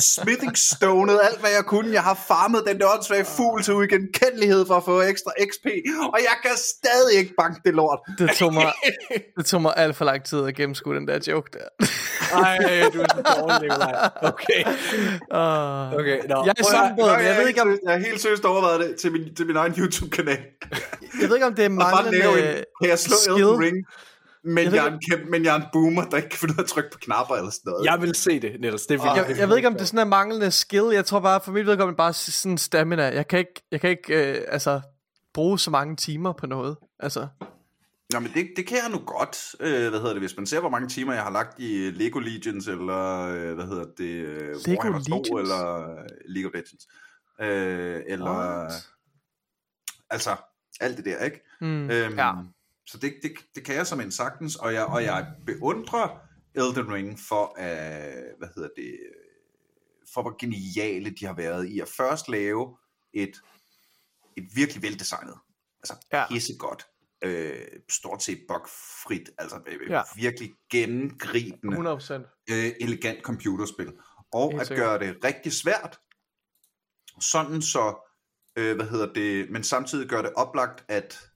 [0.00, 1.92] smithing stonet alt, hvad jeg kunne.
[1.92, 5.66] Jeg har farmet den der åndssvage fugl til uigenkendelighed for at få ekstra XP,
[6.12, 7.98] og jeg kan stadig ikke banke det lort.
[8.18, 8.72] Det tog mig,
[9.36, 11.86] det tog mig alt for lang tid at gennemskue den der joke der.
[12.32, 12.58] Ej,
[12.92, 13.70] du er så dårlig,
[14.32, 14.64] Okay.
[14.64, 16.44] Uh, okay, no.
[16.44, 17.78] Jeg er sådan jeg, jeg, ved ikke om...
[17.84, 20.38] Jeg har helt seriøst overvejet det til min, til min egen YouTube-kanal.
[21.20, 23.36] Jeg ved ikke, om det er manglende Kan jeg slå skill?
[23.36, 23.76] Elden Ring?
[24.44, 26.54] Men jeg, jeg, er en kæmpe, men jeg er en boomer, der ikke kan finde
[26.54, 27.84] ud af at trykke på knapper eller sådan noget.
[27.84, 28.86] Jeg vil se det, Niels.
[28.86, 30.84] Det er jeg, jeg, jeg ved ikke, om det er sådan en manglende skill.
[30.92, 33.04] Jeg tror bare, for mit vedkommende bare sådan stamina.
[33.04, 34.80] Jeg kan ikke, jeg kan ikke øh, altså,
[35.34, 36.76] bruge så mange timer på noget.
[37.00, 37.28] Altså.
[38.12, 39.54] Nå, men det, det kan jeg nu godt.
[39.60, 42.18] Øh, hvad hedder det, hvis man ser, hvor mange timer jeg har lagt i Lego
[42.18, 45.28] Legends, eller øh, hvad hedder det, øh, Lego Legends?
[45.28, 45.88] 2, eller
[46.28, 46.86] League of Legends.
[47.40, 48.88] Øh, eller, What?
[50.10, 50.36] altså,
[50.80, 51.40] alt det der, ikke?
[51.60, 52.32] Mm, øhm, ja.
[52.90, 56.18] Så det, det, det kan jeg som en sagtens, og jeg, og jeg beundrer
[56.54, 58.98] Elden Ring for, at, hvad hedder det,
[60.14, 62.76] for hvor geniale de har været i at først lave
[63.12, 63.32] et,
[64.36, 65.34] et virkelig veldesignet,
[65.82, 66.28] altså Ja.
[66.28, 66.86] pissegodt,
[67.24, 69.96] øh, stort set bugfrit, altså øh, Ja.
[69.96, 70.02] ja.
[70.16, 72.12] virkelig gennemgribende 100%.
[72.50, 73.92] øh, elegant computerspil.
[74.32, 74.86] Og Helt at sikkert.
[75.00, 75.98] gøre det rigtig svært,
[77.20, 78.12] sådan så,
[78.56, 81.27] øh, hvad hedder det, men samtidig gør det oplagt, at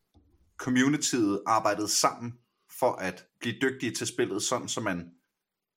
[0.62, 2.32] communityet arbejdede sammen
[2.78, 5.10] for at blive dygtige til spillet, sådan så man,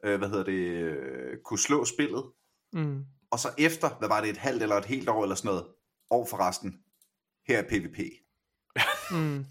[0.05, 2.23] øh, hvad hedder det, øh, kunne slå spillet.
[2.73, 3.05] Mm.
[3.31, 5.67] Og så efter, hvad var det, et halvt eller et helt år eller sådan noget,
[6.09, 6.79] år for resten,
[7.47, 7.99] her er PvP.
[9.11, 9.45] Mm.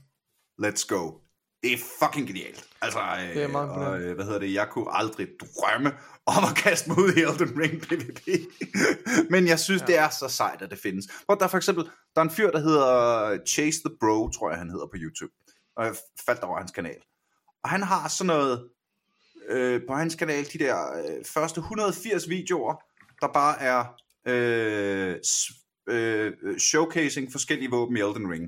[0.62, 1.23] Let's go.
[1.64, 2.64] Det er fucking genialt.
[2.82, 5.92] Altså, øh, Det er meget og, øh, hvad hedder det, jeg kunne aldrig drømme
[6.26, 8.22] om at kaste mig ud i Elden Ring PvP.
[9.30, 9.86] Men jeg synes, ja.
[9.86, 11.06] det er så sejt, at det findes.
[11.24, 14.50] Hvor der er for eksempel, der er en fyr, der hedder Chase the Bro, tror
[14.50, 15.32] jeg, han hedder på YouTube.
[15.76, 15.94] Og jeg
[16.26, 17.00] faldt over hans kanal.
[17.62, 18.68] Og han har sådan noget,
[19.48, 22.74] øh, på hans kanal, de der øh, første 180 videoer,
[23.20, 23.84] der bare er
[24.26, 25.16] øh,
[25.88, 28.44] øh, showcasing forskellige våben i Elden Ring.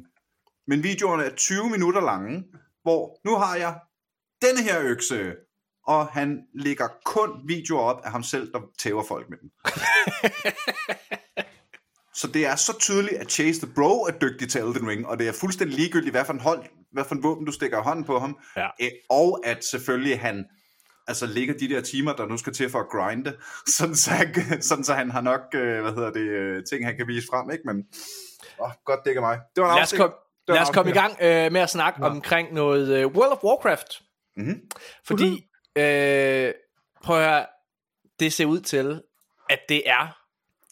[0.66, 2.44] Men videoerne er 20 minutter lange,
[2.86, 3.78] hvor nu har jeg
[4.42, 5.34] denne her økse,
[5.86, 9.50] og han lægger kun videoer op af ham selv, der tæver folk med den.
[12.20, 15.18] så det er så tydeligt, at Chase the Bro er dygtig til Elden Ring, og
[15.18, 17.82] det er fuldstændig ligegyldigt, hvad for en, hold, hvad for en våben du stikker i
[17.82, 18.38] hånden på ham.
[18.56, 18.68] Ja.
[19.10, 20.44] Og at selvfølgelig han
[21.08, 23.36] altså ligger de der timer, der nu skal til for at grinde,
[23.66, 24.34] sådan så han,
[24.68, 27.50] sådan så han har nok, øh, hvad hedder det, øh, ting, han kan vise frem,
[27.50, 27.62] ikke?
[27.66, 27.76] Men,
[28.60, 29.40] åh, godt dækker mig.
[29.56, 30.12] Det var en Lad os, kom,
[30.48, 32.10] lad os komme i gang øh, med at snakke ja.
[32.10, 34.02] omkring noget øh, World of Warcraft.
[34.36, 34.60] Mhm.
[35.06, 35.30] Fordi,
[35.76, 36.52] øh,
[37.02, 37.46] prøv at høre,
[38.20, 39.02] det ser ud til,
[39.50, 40.18] at det er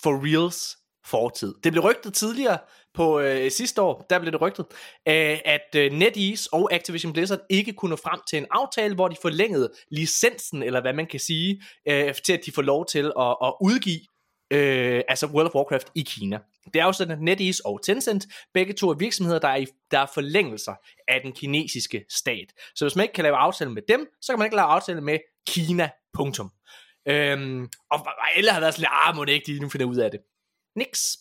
[0.02, 0.76] for reals
[1.06, 1.54] fortid.
[1.64, 2.58] Det blev rygtet tidligere
[2.94, 4.66] på øh, sidste år, der blev det rygtet,
[5.08, 9.08] øh, at øh, NetEase og Activision Blizzard ikke kunne nå frem til en aftale, hvor
[9.08, 13.12] de forlængede licensen, eller hvad man kan sige, øh, til at de får lov til
[13.18, 14.00] at, at udgive
[14.50, 16.38] øh, altså World of Warcraft i Kina.
[16.72, 19.66] Det er jo sådan, at NetEase og Tencent, begge to er virksomheder, der er, i,
[19.90, 20.74] der er forlængelser
[21.08, 22.52] af den kinesiske stat.
[22.74, 25.00] Så hvis man ikke kan lave aftale med dem, så kan man ikke lave aftale
[25.00, 25.18] med
[25.48, 26.50] Kina, punktum.
[27.08, 30.10] Øhm, og alle har været sådan, ah, må det ikke, de nu finder ud af
[30.10, 30.20] det.
[30.76, 31.18] Niks.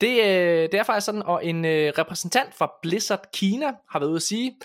[0.00, 4.10] Det, øh, det er faktisk sådan, og en øh, repræsentant fra Blizzard Kina har været
[4.10, 4.56] ude at sige,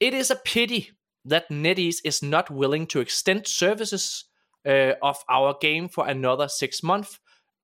[0.00, 0.90] It is a pity
[1.30, 4.24] that NetEase is not willing to extend services
[4.68, 7.10] uh, of our game for another six months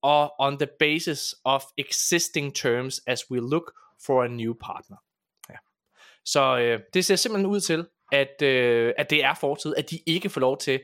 [0.03, 3.73] or on the basis of existing terms as we look
[4.07, 4.97] for a new partner.
[5.51, 5.55] Ja.
[6.24, 9.99] Så øh, det ser simpelthen ud til, at, øh, at det er fortid, at de
[10.07, 10.81] ikke får lov til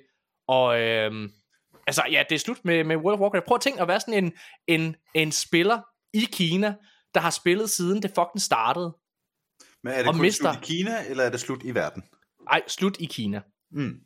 [0.48, 0.80] at...
[0.80, 1.30] Øh,
[1.86, 3.44] altså, ja, det er slut med, med World of Warcraft.
[3.44, 4.32] Prøv at tænke at være sådan en,
[4.66, 5.80] en, en spiller
[6.12, 6.74] i Kina,
[7.14, 8.96] der har spillet siden det fucking startede.
[9.82, 12.04] Men er det og kun mister- slut i Kina, eller er det slut i verden?
[12.50, 13.40] Ej, slut i Kina.
[13.70, 14.00] Mm.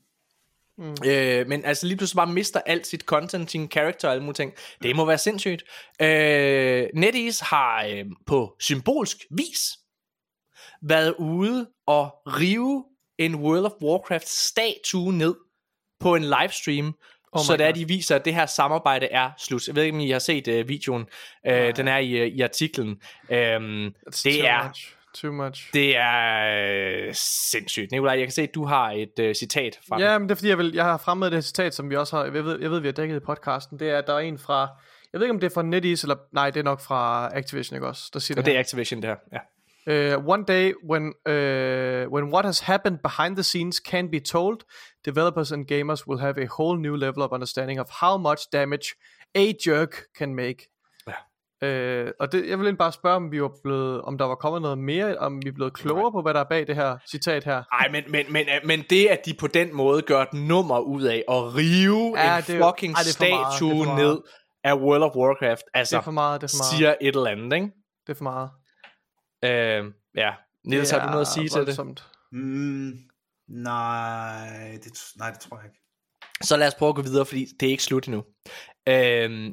[0.82, 0.94] Mm.
[1.06, 4.36] Øh, men altså lige pludselig bare mister alt sit content, sin character og alle mulige
[4.36, 4.52] ting.
[4.82, 5.62] Det må være sindssygt.
[6.02, 9.78] Øh, NetEase har øh, på symbolsk vis
[10.82, 12.84] været ude og rive
[13.18, 15.34] en World of Warcraft statue ned
[16.00, 16.94] på en livestream,
[17.32, 19.66] Oh så der de viser, at det her samarbejde er slut.
[19.66, 21.06] Jeg ved ikke, om I har set uh, videoen.
[21.48, 22.88] Uh, den er i, uh, i artiklen.
[22.88, 23.94] Um,
[24.24, 24.96] det er Much.
[25.14, 25.70] Too much.
[25.74, 27.14] det er øh,
[27.50, 27.90] sindssygt.
[27.90, 30.00] Nikolaj, jeg kan se, at du har et uh, citat fra.
[30.00, 31.96] Ja, men det er fordi, jeg, vil, jeg har fremmed det her citat, som vi
[31.96, 33.78] også har, jeg ved, jeg ved, vi har dækket i podcasten.
[33.78, 34.60] Det er, at der er en fra,
[35.12, 37.76] jeg ved ikke, om det er fra NetEase, eller nej, det er nok fra Activision,
[37.76, 38.10] ikke også?
[38.12, 39.16] Der siger Og det, det er Activision, det her.
[39.32, 39.38] Ja.
[39.86, 44.58] Uh, one day, when uh, when what has happened behind the scenes can be told,
[45.04, 48.94] developers and gamers will have a whole new level of understanding of how much damage
[49.34, 50.68] a jerk can make.
[51.64, 54.34] Uh, og det, jeg vil egentlig bare spørge, om vi var blevet, om der var
[54.34, 56.98] kommet noget mere, om vi er blevet klogere på, hvad der er bag det her
[57.10, 57.62] citat her.
[57.72, 61.02] Ej, men, men, men, men det, at de på den måde gør et nummer ud
[61.02, 63.98] af at rive Ja, en det fucking ej, det statue er meget.
[63.98, 64.18] ned
[64.64, 66.78] af World of Warcraft, altså Det er for meget, det er for meget.
[66.78, 67.66] siger et eller andet, ikke?
[68.06, 68.50] Det er for meget.
[69.44, 70.30] Øh, ja,
[70.64, 71.66] Niels, har du noget at sige til det?
[71.66, 72.04] voldsomt.
[72.32, 72.92] Mm,
[73.48, 75.78] nej, det, nej, det tror jeg ikke.
[76.42, 78.24] Så lad os prøve at gå videre, fordi det er ikke slut endnu.
[78.88, 79.50] Øh,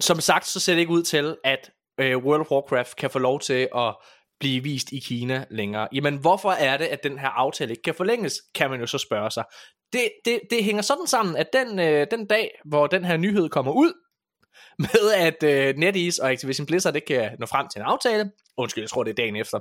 [0.00, 1.70] som sagt, så ser det ikke ud til, at
[2.00, 3.96] øh, World of Warcraft kan få lov til at
[4.40, 5.88] blive vist i Kina længere.
[5.92, 8.98] Jamen, hvorfor er det, at den her aftale ikke kan forlænges, kan man jo så
[8.98, 9.44] spørge sig.
[9.92, 13.48] Det, det, det hænger sådan sammen, at den, øh, den dag, hvor den her nyhed
[13.48, 13.92] kommer ud,
[14.78, 18.82] med at øh, NetEase og Activision Blizzard ikke kan nå frem til en aftale, undskyld,
[18.82, 19.58] jeg tror det er dagen efter,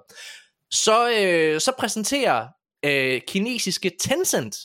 [0.71, 2.47] så, øh, så præsenterer
[2.85, 4.55] øh, kinesiske Tencent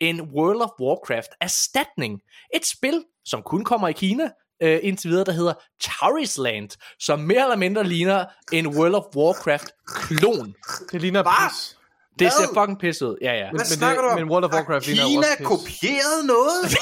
[0.00, 2.20] en World of Warcraft erstatning.
[2.54, 4.30] Et spil, som kun kommer i Kina
[4.62, 5.52] øh, indtil videre, der hedder
[5.82, 6.68] Charis Land,
[7.00, 10.54] som mere eller mindre ligner en World of Warcraft klon.
[10.92, 11.48] Det ligner Hva?
[11.48, 11.76] pis.
[12.18, 12.62] Det ser Hvad?
[12.62, 13.16] fucking pisse ud.
[13.22, 13.40] Ja, ja.
[13.50, 14.18] Hvad men snakker det- du om?
[14.20, 15.46] men World of Warcraft ligner Kina også pis.
[15.46, 16.60] kopieret noget?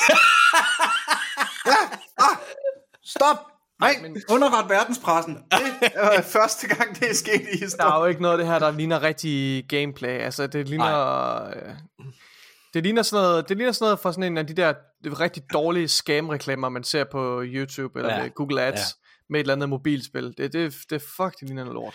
[1.66, 1.80] ja,
[2.18, 2.36] ah,
[3.04, 3.36] stop!
[3.80, 5.34] Nej, men- underret verdenspressen.
[5.80, 8.00] Det er første gang, det er sket i Der er historien.
[8.00, 10.20] jo ikke noget af det her, der ligner rigtig gameplay.
[10.20, 11.44] Altså, det ligner...
[11.46, 11.74] Øh,
[12.74, 14.74] det ligner sådan noget, det ligner sådan noget for sådan en af de der
[15.04, 18.28] rigtig dårlige scam-reklamer, man ser på YouTube eller Ja.
[18.28, 18.84] Google Ads ja.
[19.30, 20.34] med et eller andet mobilspil.
[20.38, 21.94] Det, det, det fuck, det ligner noget lort.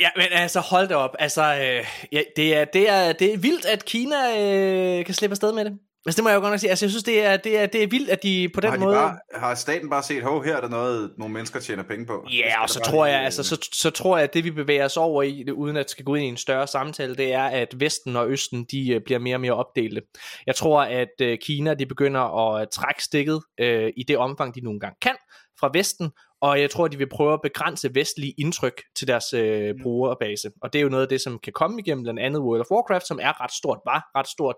[0.00, 1.16] Ja, men altså hold da op.
[1.18, 5.32] Altså, øh, ja, det, er, det, er, det er vildt, at Kina øh, kan slippe
[5.32, 5.78] afsted med det.
[6.06, 6.70] Altså, det må jeg jo godt nok sige.
[6.70, 8.76] Altså, jeg synes, det er, det er, det er vildt, at de på den Har,
[8.76, 8.94] de måde...
[8.94, 12.26] bare, har staten bare set, hov, her er der noget, nogle mennesker tjener penge på?
[12.32, 14.84] Ja, skal og så tror jeg, altså, så, så tror jeg, at det vi bevæger
[14.84, 17.44] os over i, det, uden at skal gå ind i en større samtale, det er,
[17.44, 20.02] at Vesten og Østen, de øh, bliver mere og mere opdelte.
[20.46, 24.60] Jeg tror, at øh, Kina, de begynder at trække stikket øh, i det omfang, de
[24.60, 25.16] nogle gange kan
[25.60, 26.10] fra Vesten,
[26.44, 30.50] og jeg tror, de vil prøve at begrænse vestlige indtryk til deres øh, brugerbase.
[30.62, 32.70] Og det er jo noget af det, som kan komme igennem blandt andet World of
[32.70, 34.56] Warcraft, som er ret stort, var ret stort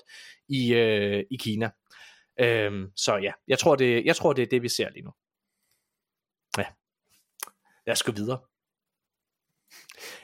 [0.48, 1.70] i, øh, i Kina.
[2.40, 5.10] Øhm, så ja, jeg tror, det, jeg tror, det er det, vi ser lige nu.
[6.58, 6.64] Ja.
[7.86, 8.38] Lad os gå videre.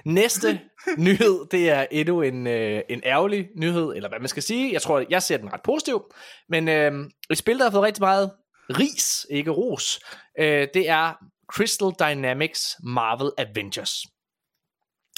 [0.04, 0.60] Næste
[1.06, 4.72] nyhed, det er endnu en, øh, en ærgerlig nyhed, eller hvad man skal sige.
[4.72, 6.12] Jeg tror, jeg ser den ret positiv.
[6.48, 6.92] Men øh,
[7.30, 8.32] et spil, der har fået rigtig meget
[8.70, 10.00] ris, ikke ros,
[10.38, 11.14] øh, det er
[11.52, 14.06] Crystal Dynamics Marvel Avengers.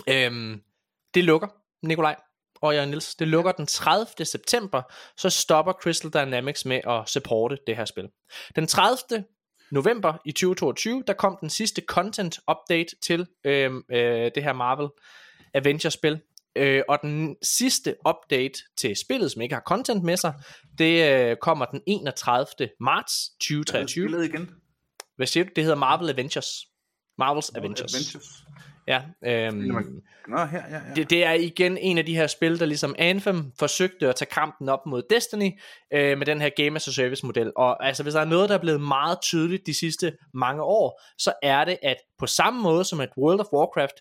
[0.08, 0.58] Øh,
[1.14, 1.48] det lukker,
[1.82, 2.16] Nikolaj
[2.60, 3.14] og Jørgen Niels.
[3.14, 4.24] Det lukker den 30.
[4.24, 4.82] september,
[5.16, 8.08] så stopper Crystal Dynamics med at supporte det her spil.
[8.56, 9.24] Den 30
[9.70, 14.88] november i 2022, der kom den sidste content update til øh, øh, det her Marvel
[15.54, 16.20] Avengers spil.
[16.56, 20.34] Øh, og den sidste update til spillet, som ikke har content med sig,
[20.78, 22.46] det øh, kommer den 31.
[22.80, 24.08] marts 2023.
[24.08, 24.50] Spillet igen.
[25.16, 25.50] Hvad siger du?
[25.56, 26.48] Det hedder Marvel Avengers.
[27.18, 27.94] Marvels Avengers.
[27.94, 28.44] Avengers.
[28.88, 29.58] Ja, øhm,
[30.28, 30.94] Nå, her, ja, ja.
[30.96, 34.28] det, det er igen en af de her spil, der ligesom Anthem forsøgte at tage
[34.32, 35.50] kampen op mod Destiny
[35.92, 37.52] øh, med den her Game as a Service model.
[37.56, 41.02] Og altså, hvis der er noget, der er blevet meget tydeligt de sidste mange år,
[41.18, 43.94] så er det, at på samme måde som at World of Warcraft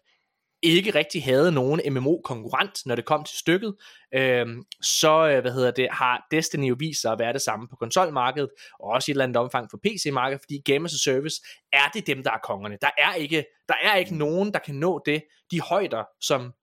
[0.64, 3.76] ikke rigtig havde nogen MMO-konkurrent, når det kom til stykket,
[4.14, 7.68] øhm, øh, så hvad hedder det, har Destiny jo vist sig at være det samme
[7.68, 8.50] på konsolmarkedet,
[8.80, 11.42] og også i et eller andet omfang for PC-markedet, fordi Game as a Service
[11.74, 12.78] er det dem, der er kongerne.
[12.82, 16.54] Der er ikke, der er ikke nogen, der kan nå det, de højder, som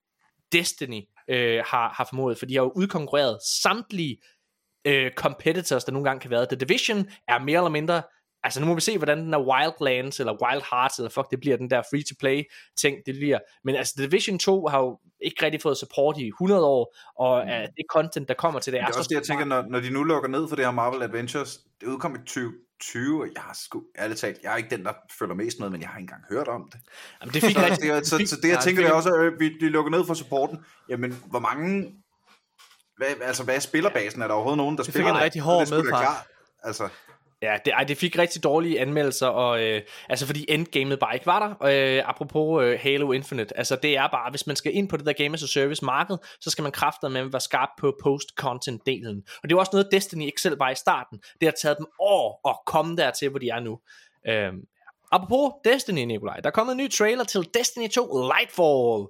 [0.53, 4.19] Destiny øh, har, har formået, for de har jo udkonkurreret samtlige
[4.85, 6.47] øh, competitors, der nogle gange kan være.
[6.47, 8.03] The Division er mere eller mindre
[8.45, 11.41] Altså nu må vi se, hvordan den der Wildlands, eller Wild Hearts, eller fuck, det
[11.41, 12.43] bliver den der free-to-play
[12.81, 13.39] ting, det bliver.
[13.65, 17.49] Men altså Division 2 har jo ikke rigtig fået support i 100 år, og uh,
[17.49, 19.81] det content, der kommer til det, Det er så også det, jeg tænker, når, når
[19.81, 23.43] de nu lukker ned for det her Marvel Adventures, det udkom i 2020, og jeg
[23.43, 25.99] har sgu, ærligt talt, jeg er ikke den, der følger mest med, men jeg har
[25.99, 26.81] ikke engang hørt om det.
[27.21, 29.03] Jamen, det fik Så, rigtig, det, så, fik- så det, jeg ja, tænker, det det
[29.05, 30.59] fik- er også, at vi, de lukker ned for supporten.
[30.89, 31.95] Jamen, hvor mange...
[32.97, 34.23] Hvad, altså, hvad er spillerbasen?
[34.23, 35.11] Er der overhovedet nogen, der fik spiller?
[35.11, 35.23] en det?
[35.23, 36.27] rigtig hård Det er sgu da medfart.
[36.63, 36.89] Altså,
[37.43, 41.27] Ja, det, ej, det fik rigtig dårlige anmeldelser, og, øh, altså fordi endgamet bare ikke
[41.27, 41.67] var der.
[41.69, 45.07] Øh, apropos øh, Halo Infinite, altså det er bare, hvis man skal ind på det
[45.07, 47.97] der Game as a Service marked, så skal man kræfter med at være skarp på
[48.03, 49.39] post-content-delen.
[49.43, 51.19] Og det var også noget, Destiny ikke selv var i starten.
[51.41, 53.79] Det har taget dem år at komme dertil, hvor de er nu.
[54.29, 54.53] Øh,
[55.13, 59.07] apropos Destiny, Nikolaj, der er kommet en ny trailer til Destiny 2 Lightfall.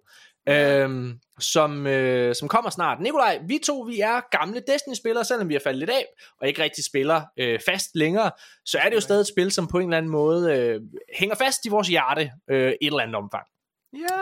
[0.49, 3.01] Øhm, som, øh, som kommer snart.
[3.01, 6.07] Nikolaj, vi to vi er gamle Destiny-spillere, selvom vi har faldet lidt af,
[6.41, 8.31] og ikke rigtig spiller øh, fast længere,
[8.65, 10.81] så er det jo stadig et spil, som på en eller anden måde øh,
[11.19, 13.47] hænger fast i vores hjerte øh, i et eller andet omfang.
[13.93, 14.21] Ja.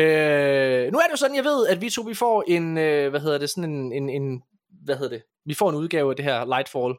[0.00, 3.10] Øh, nu er det jo sådan, jeg ved, at vi to vi får en, øh,
[3.10, 4.42] hvad hedder det, sådan en, en, en,
[4.84, 6.94] hvad hedder det, vi får en udgave af det her Lightfall.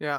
[0.00, 0.18] Ja.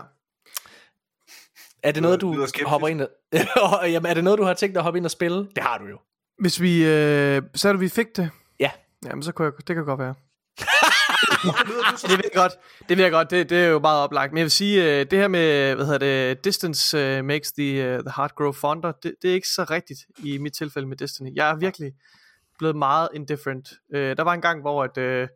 [1.83, 3.09] Er det noget, du hopper ind og,
[3.91, 5.37] Jamen, er det noget, du har tænkt dig at hoppe ind og spille?
[5.37, 5.99] Det har du jo.
[6.39, 6.85] Hvis vi...
[6.85, 8.29] Øh, så du, vi fik det?
[8.59, 8.71] Ja.
[9.05, 10.13] Jamen, så kunne jeg, det kan godt være.
[12.01, 12.53] det ved jeg godt.
[12.89, 13.31] Det ved jeg godt.
[13.31, 14.31] Det, det er jo meget oplagt.
[14.31, 17.95] Men jeg vil sige, øh, det her med, hvad hedder det, distance øh, makes the,
[17.95, 20.97] uh, the heart grow fonder, det, det er ikke så rigtigt i mit tilfælde med
[20.97, 21.35] Destiny.
[21.35, 21.93] Jeg er virkelig
[22.57, 23.69] blevet meget indifferent.
[23.93, 25.27] Øh, der var en gang, hvor at, øh,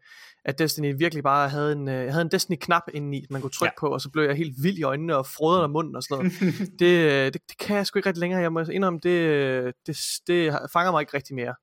[0.46, 3.80] at Destiny virkelig bare havde en, øh, havde en Destiny-knap indeni, man kunne trykke ja.
[3.80, 6.18] på, og så blev jeg helt vild i øjnene og frøder af munden og sådan
[6.18, 6.60] noget.
[6.80, 8.42] det, øh, det, det kan jeg sgu ikke rigtig længere.
[8.42, 9.98] Jeg må indrømme, det, øh, det,
[10.28, 11.56] det fanger mig ikke rigtig mere.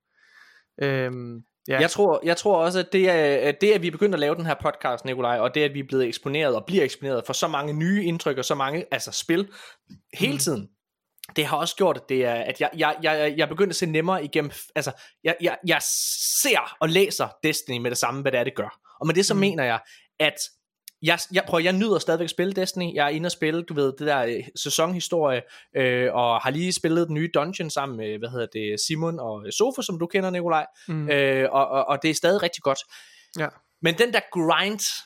[0.82, 1.80] Øhm, ja.
[1.80, 4.34] Jeg tror, jeg tror også, at det, at det, at vi er begyndt at lave
[4.34, 7.32] den her podcast, Nikolaj, og det, at vi er blevet eksponeret og bliver eksponeret for
[7.32, 9.48] så mange nye indtryk og så mange altså spil
[10.14, 10.68] hele tiden,
[11.36, 13.76] det har også gjort, at, det er, at jeg, jeg, jeg, jeg er begyndt at
[13.76, 14.92] se nemmere igennem, altså,
[15.24, 15.78] jeg, jeg, jeg
[16.42, 18.80] ser og læser Destiny med det samme, hvad det er, det gør.
[19.00, 19.40] Og med det så mm.
[19.40, 19.80] mener jeg,
[20.18, 20.34] at
[21.02, 22.94] jeg, jeg prøver, jeg nyder stadigvæk at spille Destiny.
[22.94, 25.42] Jeg er inde og spille, du ved, det der øh, sæsonhistorie,
[25.76, 29.46] øh, og har lige spillet den nye dungeon sammen med, hvad hedder det, Simon og
[29.58, 30.66] Sofa, som du kender, Nikolaj.
[30.88, 31.10] Mm.
[31.10, 32.78] Øh, og, og, og det er stadig rigtig godt.
[33.38, 33.48] Ja.
[33.82, 35.04] Men den der grind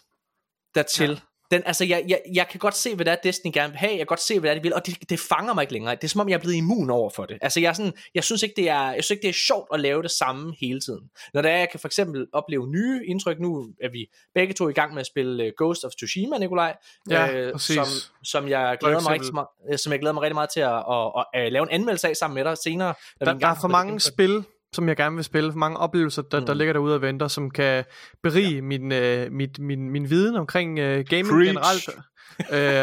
[0.74, 1.16] dertil, ja.
[1.52, 3.90] Den, altså, jeg, jeg, jeg kan godt se, hvad det er, Destiny gerne vil have.
[3.90, 5.72] Jeg kan godt se, hvad det er, de vil, og det, det fanger mig ikke
[5.72, 5.94] længere.
[5.94, 7.38] Det er som om, jeg er blevet immun over for det.
[7.42, 9.68] Altså, jeg, er sådan, jeg, synes ikke, det er, jeg synes ikke, det er sjovt
[9.74, 11.10] at lave det samme hele tiden.
[11.34, 14.68] Når det er, jeg kan for eksempel opleve nye indtryk, nu er vi begge to
[14.68, 16.76] i gang med at spille øh, Ghost of Tsushima, Nikolaj,
[17.10, 17.74] Ja, øh, præcis.
[17.74, 17.86] som,
[18.24, 20.72] som, jeg glæder mig rigtig, meget- øh, som jeg glæder mig rigtig meget til at,
[20.72, 22.94] at, at, at lave en anmeldelse af sammen med dig senere.
[23.20, 24.44] Der, der er for mange spil,
[24.74, 26.47] som jeg gerne vil spille, for mange oplevelser, der, mm.
[26.47, 27.85] der ligger derude og venter, som kan
[28.23, 28.61] berige ja.
[28.62, 31.49] min, øh, mit, min, min viden omkring øh, gaming Preach.
[31.49, 31.89] generelt.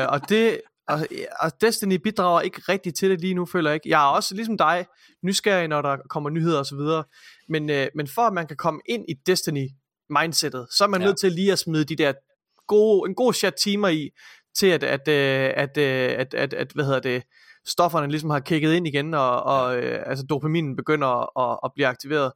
[0.03, 0.99] øh, og det og,
[1.39, 3.89] og Destiny bidrager ikke rigtig til det lige nu, føler jeg ikke.
[3.89, 4.85] Jeg er også ligesom dig
[5.23, 7.03] nysgerrig, når der kommer nyheder og så videre.
[7.49, 11.07] Men, øh, men for at man kan komme ind i Destiny-mindsetet, så er man Ja.
[11.07, 12.13] nødt til lige at smide de der
[12.67, 14.09] gode, en god chat timer i,
[14.57, 17.23] til at, at, øh, at, øh, at, at, at, hvad hedder det,
[17.65, 21.71] stofferne ligesom har kigget ind igen, og, og øh, altså dopaminen begynder at, at, at
[21.75, 22.31] blive aktiveret.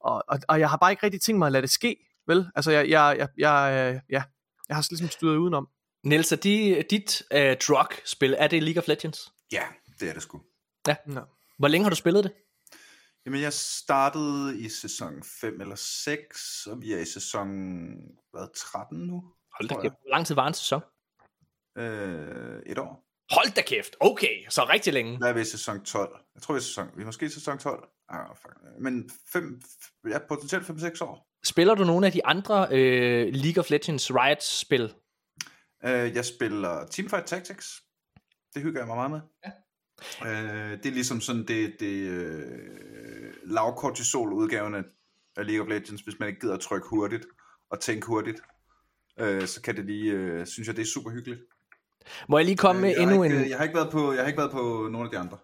[0.00, 1.96] Og, og, og jeg har bare ikke rigtig tænkt mig at lade det ske,
[2.26, 2.50] vel?
[2.54, 4.22] Altså jeg, jeg, jeg, jeg, øh, ja,
[4.68, 5.68] jeg har ligesom styret udenom.
[6.04, 9.32] Niels, er de, dit uh, drug-spil, er det League of Legends?
[9.52, 9.62] Ja,
[10.00, 10.42] det er det sgu.
[11.06, 11.20] Nå.
[11.58, 12.32] Hvor længe har du spillet det?
[13.26, 17.48] Jamen, jeg startede i sæson 5 eller 6, og vi er i sæson
[18.30, 19.24] hvad, 13 nu.
[19.58, 19.94] Hold da kæft.
[20.02, 20.82] Hvor lang tid var en sæson?
[21.78, 23.04] Øh, et år.
[23.30, 23.96] Hold da kæft.
[24.00, 25.18] Okay, så rigtig længe.
[25.18, 26.18] Der er vi i sæson 12.
[26.34, 27.88] Jeg tror, vi er, sæson, vi er måske i sæson 12.
[28.08, 28.54] Ah, fuck.
[28.80, 29.62] Men fem,
[30.08, 31.30] ja, potentielt 5-6 år.
[31.44, 34.94] Spiller du nogle af de andre øh, League of Legends Riot-spil?
[35.84, 37.82] Øh, jeg spiller Teamfight Tactics.
[38.54, 39.20] Det hygger jeg mig meget med.
[39.44, 39.50] Ja.
[40.30, 44.82] Øh, det er ligesom sådan det, det øh, lavkortisol udgaven af
[45.36, 47.26] af League of Legends, hvis man ikke gider at trykke hurtigt
[47.70, 48.40] og tænke hurtigt.
[49.18, 51.40] Øh, så kan det lige, øh, synes jeg, det er super hyggeligt.
[52.28, 53.42] Må jeg lige komme med endnu ikke, en...
[53.42, 55.38] øh, jeg, har ikke været på, jeg har ikke været på nogle af de andre.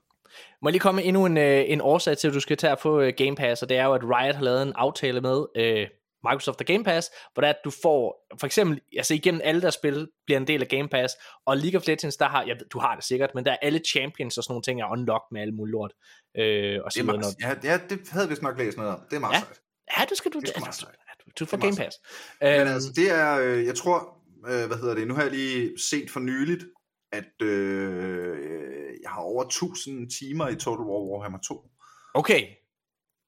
[0.63, 2.77] Må jeg lige komme med endnu en, øh, en årsag til, at du skal tage
[2.77, 5.45] få øh, Game Pass, og det er jo, at Riot har lavet en aftale med
[5.57, 5.87] øh,
[6.29, 9.63] Microsoft og Game Pass, hvor det er, at du får, for eksempel, altså igennem alle
[9.63, 11.15] der spil, bliver en del af Game Pass,
[11.47, 13.57] og League of Legends, der har, jeg ved, du har det sikkert, men der er
[13.63, 15.93] alle champions og sådan nogle ting er unlocked med alle mulige lort.
[16.37, 18.93] Øh, og Det så er videre, meget, ja, ja, det havde vi nok læst noget
[18.93, 19.01] om.
[19.11, 19.39] Det er meget Ja.
[19.41, 19.61] sejt.
[19.99, 20.95] ja, du skal du, Det er meget sejt.
[21.27, 21.97] du, du får Det er Game Pass.
[22.41, 25.31] Men Øhm, altså, det er, øh, jeg tror, øh, hvad hedder det, nu har jeg
[25.31, 26.65] lige set for nyligt,
[27.13, 31.71] at øh, jeg har over 1000 timer i Total War Warhammer 2.
[32.15, 32.47] okay,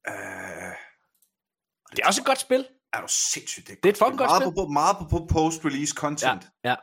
[0.08, 0.74] Øh,
[1.90, 2.66] det er også et godt spil.
[2.92, 4.54] er du sindssygt, det er, Det er et fucking godt meget spil.
[4.54, 6.42] På, meget på, på post-release content.
[6.64, 6.76] Ja, ja.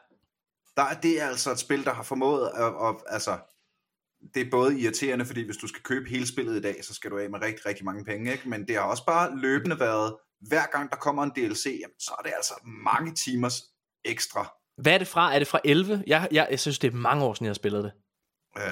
[0.78, 3.38] Der er, det er altså et spil, der har formået at, at, altså,
[4.34, 7.12] det er både irriterende, fordi hvis du skal købe hele spillet i dag, så skal
[7.12, 8.50] du af med rigtig, rigtig mange penge, ikke?
[8.50, 10.16] men det har også bare løbende været,
[10.48, 12.54] hver gang der kommer en DLC, jamen, så er det altså
[12.84, 13.64] mange timers
[14.06, 14.54] ekstra.
[14.78, 15.36] Hvad er det fra?
[15.36, 16.04] Er det fra 11?
[16.08, 17.92] Jeg, jeg, jeg synes, det er mange år siden, jeg har spillet det.
[18.58, 18.64] Øh,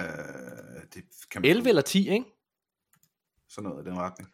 [0.94, 2.26] det kan man 11 eller 10, ikke?
[3.50, 4.30] sådan noget i den retning.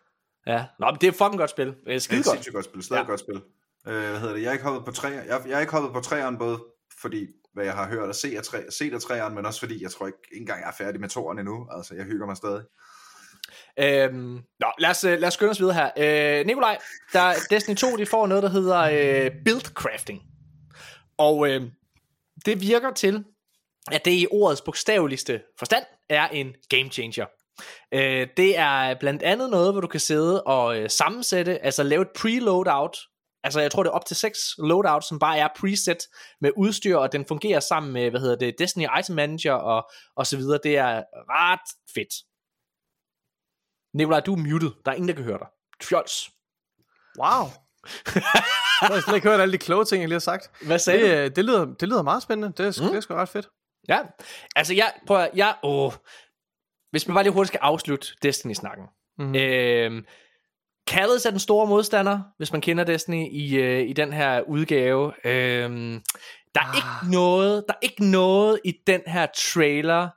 [0.48, 0.66] Ja.
[0.80, 1.68] Nå, men det er fucking godt spil.
[1.86, 2.54] Det er skide godt.
[2.54, 3.04] godt spil, stadig Ja.
[3.04, 3.10] ja.
[3.10, 3.42] godt spil.
[3.88, 4.42] Øh, hvad hedder det?
[4.42, 5.24] Jeg er ikke hoppet på træer.
[5.24, 6.64] Jeg, jeg er ikke hoppet på træerne, både
[7.02, 9.84] fordi, hvad jeg har hørt og set af, træ, set af træerne, men også fordi,
[9.84, 11.68] jeg tror ikke, ikke engang jeg er færdig med toren endnu.
[11.72, 12.64] Altså, jeg hygger mig stadig.
[13.80, 16.40] Øhm, nå, lad os, øh, lad os skynde os videre her.
[16.40, 16.78] Øh, Nikolaj,
[17.14, 20.22] der, Destiny 2, de får noget, der hedder øh, build crafting.
[21.18, 21.62] Og øh,
[22.46, 23.24] det virker til,
[23.92, 27.26] at det i ordets bogstaveligste forstand er en game changer.
[27.92, 32.02] Øh, det er blandt andet noget, hvor du kan sidde og øh, sammensætte, altså lave
[32.02, 32.98] et preloadout.
[33.44, 35.98] Altså jeg tror det er op til 6 loadout, som bare er preset
[36.42, 40.28] med udstyr, og den fungerer sammen med, hvad hedder det, Destiny Item Manager og, og
[40.28, 40.60] så videre.
[40.64, 42.14] Det er ret fedt.
[43.94, 44.72] Nikolaj, du er muted.
[44.86, 45.48] Der er ingen, der kan høre dig.
[45.82, 46.30] Fjols.
[47.20, 47.46] Wow.
[48.90, 50.52] jeg har slet ikke hørt alle de kloge ting, jeg lige har sagt.
[50.66, 51.18] Hvad sagde Det, du?
[51.18, 52.54] øh, det, lyder, det lyder meget spændende.
[52.58, 52.88] Det er, mm.
[52.90, 53.50] det er sgu ret fedt.
[53.90, 54.00] Ja,
[54.56, 55.92] altså jeg, prøv at, jeg, åh,
[56.92, 58.86] hvis man bare lige hurtigt skal afslutte Destiny-snakken.
[59.18, 59.36] Mhm.
[59.36, 60.06] Øhm,
[60.88, 65.14] Kallus er den store modstander, hvis man kender Destiny i, øh, i den her udgave.
[65.28, 66.02] Øhm,
[66.56, 66.76] der er Ah.
[66.76, 70.10] ikke noget, der er ikke noget i den her trailer,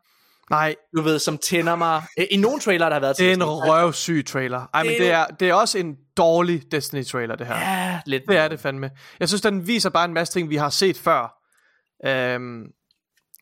[0.51, 2.03] Nej, du ved, som tænder mig.
[2.31, 4.67] I nogle trailer, der har været til det er en røvsyg trailer.
[4.75, 7.57] Ej, men Det er det er, også en dårlig Destiny-trailer, det her.
[7.57, 8.23] Ja, lidt.
[8.29, 8.91] Det er det fandme.
[9.21, 11.43] Jeg synes, den viser bare en masse ting, vi har set før.
[12.07, 12.65] Øhm,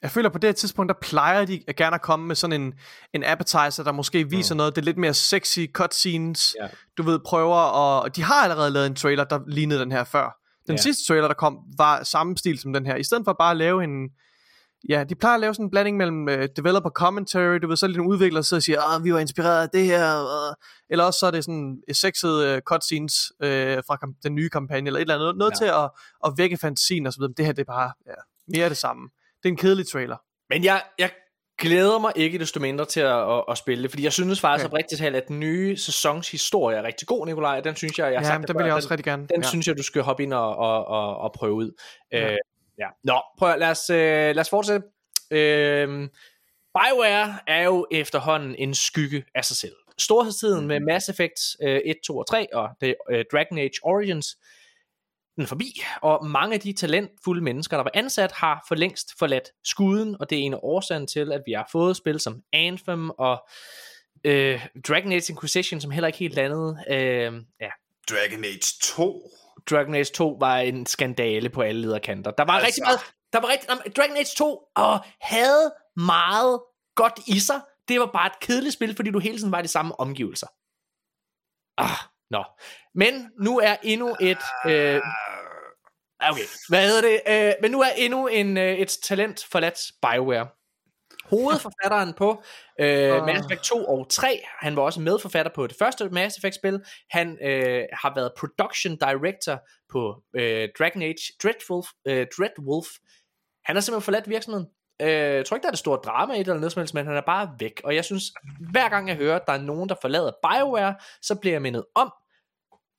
[0.03, 2.63] jeg føler på det her tidspunkt, der plejer de at gerne at komme med sådan
[2.63, 2.75] en,
[3.15, 4.57] en appetizer, der måske viser mm.
[4.57, 6.57] noget, det er lidt mere sexy cutscenes.
[6.61, 6.69] Ja.
[6.97, 10.37] Du ved, prøver, og, de har allerede lavet en trailer, der lignede den her før.
[10.67, 10.83] Den ja.
[10.83, 12.97] sidste trailer, der kom, var samme stil som den her.
[12.97, 14.09] I stedet for bare at lave en,
[14.89, 17.87] Ja, de plejer at lave sådan en blanding mellem uh, developer commentary, du ved, så
[17.87, 20.23] er det nogle udviklere, der sidder og siger, ah, vi var inspireret af det her,
[20.23, 20.55] uh,
[20.91, 23.49] eller også så er det sådan sexede uh, cutscenes uh,
[23.87, 25.57] fra den nye kampagne, eller et eller andet, noget ja.
[25.57, 25.91] til at,
[26.27, 27.35] at vække fantasien og så videre.
[27.37, 28.13] Det her, det er bare ja,
[28.49, 29.09] mere af det samme.
[29.43, 30.17] Det er en kedelig trailer.
[30.51, 31.11] Men jeg, jeg
[31.61, 34.65] glæder mig ikke desto mindre til at, at, at spille det, fordi jeg synes faktisk
[34.65, 34.73] okay.
[34.73, 37.61] oprigtigt talt, at den nye sæsons historie er rigtig god, Nikolaj.
[37.61, 39.27] Den synes jeg, jeg har ja, sagt den det vil jeg også den, rigtig gerne.
[39.27, 39.49] Den ja.
[39.49, 41.71] synes jeg, du skal hoppe ind og, og, og, og prøve ud.
[42.13, 42.33] Ja.
[42.33, 42.39] Øh,
[42.79, 42.89] ja.
[43.05, 43.97] Nå, prøv at, lad os, øh,
[44.35, 44.87] lad os fortsætte.
[45.31, 46.09] Øh,
[46.75, 49.75] BioWare er jo efterhånden en skygge af sig selv.
[49.99, 54.37] Storhedstiden med Mass Effect øh, 1, 2 og 3 og det, øh, Dragon Age Origins,
[55.37, 59.19] den er forbi, og mange af de talentfulde mennesker, der var ansat, har for længst
[59.19, 62.43] forladt skuden, og det er en af årsagen til, at vi har fået spil som
[62.53, 63.49] Anthem og
[64.25, 66.79] øh, Dragon Age Inquisition, som heller ikke helt landede.
[66.89, 67.71] Øh, ja,
[68.11, 69.31] Dragon Age 2.
[69.71, 72.31] Dragon Age 2 var en skandale på alle lederkanter.
[72.31, 72.67] Der var Altså.
[72.67, 73.01] rigtig meget,
[73.33, 76.61] der var rigtig, Dragon Age 2 og havde meget
[76.97, 77.61] godt i sig.
[77.89, 80.47] Det var bare et kedeligt spil, fordi du hele tiden var i de samme omgivelser.
[81.79, 81.99] Ah,
[82.31, 82.45] nå.
[82.95, 84.43] Men nu er endnu et...
[84.67, 85.01] Øh,
[86.21, 87.21] okay, hvad hedder det?
[87.29, 90.49] Øh, men nu er endnu en, øh, et talent forladt BioWare.
[91.31, 92.43] Hovedforfatteren på
[92.81, 93.25] øh.
[93.27, 96.81] Mass Effect 2 og 3, han var også medforfatter på det første Mass Effect spil.
[97.11, 99.61] Han øh, har været production director
[99.93, 102.89] på øh, Dragon Age Dreadwolf, øh, Dreadwolf.
[103.65, 104.67] Han har simpelthen forladt virksomheden.
[105.03, 106.95] Øh, jeg tror ikke, der er det store drama i det eller noget som helst,
[106.95, 107.81] men han er bare væk.
[107.85, 108.25] Og jeg synes,
[108.71, 111.85] hver gang jeg hører, at der er nogen, der forlader BioWare, så bliver jeg mindet
[111.95, 112.13] om,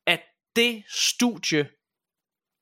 [0.07, 0.19] at
[0.55, 1.69] det studie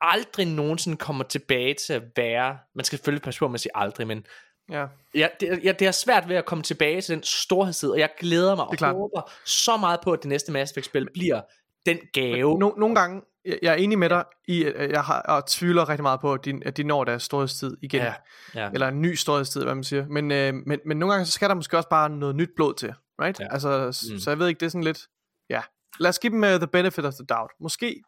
[0.00, 3.72] aldrig nogensinde kommer tilbage til at være, man skal selvfølgelig passe på med at sige
[3.76, 4.26] aldrig, men
[4.70, 4.86] Ja.
[5.14, 8.10] Ja, det, ja, det er svært ved at komme tilbage til den storhedstid, og jeg
[8.20, 8.94] glæder mig og klart.
[8.94, 11.40] håber så meget på, at det næste Mass Effect-spil bliver
[11.86, 12.58] den gave.
[12.58, 15.88] No, nogle gange, jeg, jeg er enig med dig i, at jeg har, og tvivler
[15.88, 18.02] rigtig meget på, at de, at de når deres storhedstid igen.
[18.02, 18.14] Ja,
[18.54, 18.70] ja.
[18.74, 20.06] Eller en ny storhedstid, hvad man siger.
[20.06, 22.74] Men, øh, men, men nogle gange, så skal der måske også bare noget nyt blod
[22.74, 22.94] til.
[23.22, 23.40] Right?
[23.40, 23.46] Ja.
[23.50, 24.18] Altså, Mm.
[24.18, 25.06] Så jeg ved ikke, det er sådan lidt...
[25.50, 25.62] Ja.
[26.00, 27.50] Lad os give dem uh, the benefit of the doubt.
[27.60, 28.02] Måske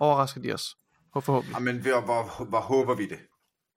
[0.00, 0.76] overrasker de os.
[1.14, 1.54] Forhåbentlig.
[1.54, 3.18] Jamen, hvor, hvor, hvor håber vi det?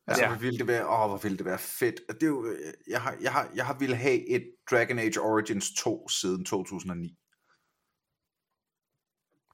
[0.07, 0.29] Altså, Ja.
[0.29, 1.99] hvor ville det være, åh, hvor ville det være fedt.
[2.09, 4.99] Og det er jo, øh, jeg har, jeg har, jeg har ville have et Dragon
[4.99, 7.17] Age Origins 2 siden 2009.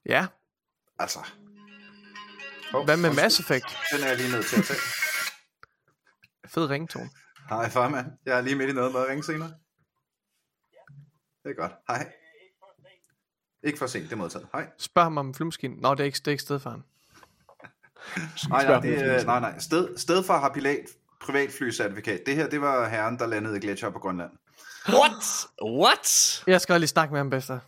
[0.05, 0.27] Ja.
[0.99, 1.19] Altså.
[2.73, 3.65] Oh, Hvad med Mass Effect?
[3.91, 4.79] Den er jeg lige nødt til at tage.
[6.53, 7.09] Fed ringtone.
[7.49, 9.53] Hej farmand, jeg er lige midt i noget med at ringe senere.
[11.43, 11.71] Det er godt.
[11.87, 12.13] Hej.
[13.63, 14.47] Ikke for sent, det er modtaget.
[14.53, 14.69] Hej.
[14.77, 15.77] Spørg ham om flymaskinen.
[15.77, 16.83] Nå, det er ikke, det er ikke stedfaren.
[18.49, 19.59] Nej, nej, det, nej, nej.
[19.59, 20.85] Sted, stedfar har pilat,
[21.21, 22.19] privatflycertifikat.
[22.25, 24.31] Det her, det var herren, der landede i Gletscher på Grønland.
[24.89, 25.47] What?
[25.63, 26.43] What?
[26.47, 27.53] Jeg skal lige snakke med ham bedste.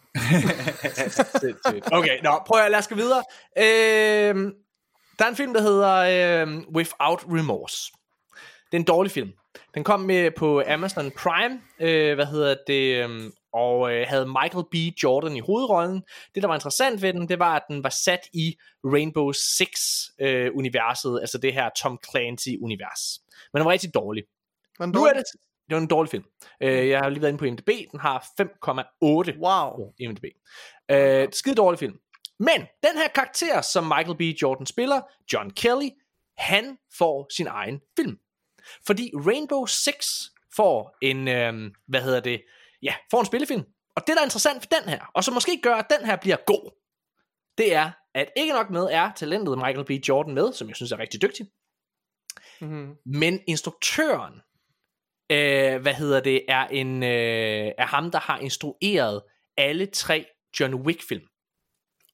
[1.97, 3.23] okay, nå, prøv at lad os gå videre.
[3.57, 4.51] Øh,
[5.19, 5.95] der er en film, der hedder
[6.45, 7.91] øh, Without Remorse.
[8.71, 9.31] Det er en dårlig film.
[9.73, 14.65] Den kom med på Amazon Prime, øh, hvad hedder det, øh, og øh, havde Michael
[14.71, 14.75] B.
[15.03, 16.03] Jordan i hovedrollen.
[16.35, 21.19] Det, der var interessant ved den, det var, at den var sat i Rainbow Six-universet,
[21.21, 23.21] altså det her Tom Clancy-univers.
[23.53, 24.23] Men den var rigtig dårlig.
[24.79, 25.23] Men Nu er det,
[25.69, 26.23] det var en dårlig film.
[26.61, 29.93] Øh, jeg har lige været inde på IMDb, den har 5,8 Wow.
[29.99, 30.25] IMDb.
[30.91, 31.99] Øh, skide dårlig film.
[32.39, 34.21] Men den her karakter, som Michael B.
[34.21, 35.01] Jordan spiller,
[35.33, 35.89] John Kelly,
[36.37, 38.19] han får sin egen film.
[38.85, 40.21] Fordi Rainbow Six
[40.55, 42.41] får en, øh, hvad hedder det,
[42.81, 43.63] ja, får en spillefilm.
[43.95, 46.15] Og det, der er interessant for den her, og som måske gør, at den her
[46.15, 46.71] bliver god,
[47.57, 49.91] det er, at ikke nok med er talentet Michael B.
[49.91, 51.47] Jordan med, som jeg synes er rigtig dygtig,
[52.61, 52.95] Mm-hmm.
[53.05, 54.33] men instruktøren,
[55.31, 59.21] øh, hvad hedder det, er, en, øh, er ham, der har instrueret
[59.57, 60.25] alle tre
[60.59, 61.23] John Wick-film.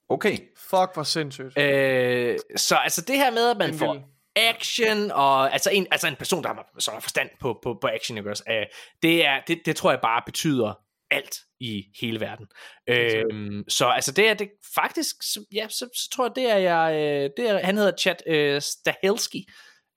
[0.10, 0.38] Okay.
[0.58, 1.58] Fuck, hvor sindssygt.
[1.58, 3.94] Øh, så altså det her med, at man får
[4.36, 7.88] action, og altså en, altså en person, der har, som har forstand på, på, på
[7.88, 8.44] action, ikke også?
[8.50, 8.66] Øh,
[9.02, 10.80] det, er, det, det tror jeg bare betyder
[11.12, 12.48] alt i hele verden.
[12.90, 15.16] Øh, så altså det er det faktisk,
[15.54, 18.62] ja, så, så tror jeg, det er jeg, øh, det er, han hedder Chad øh,
[18.62, 19.48] Stahelski,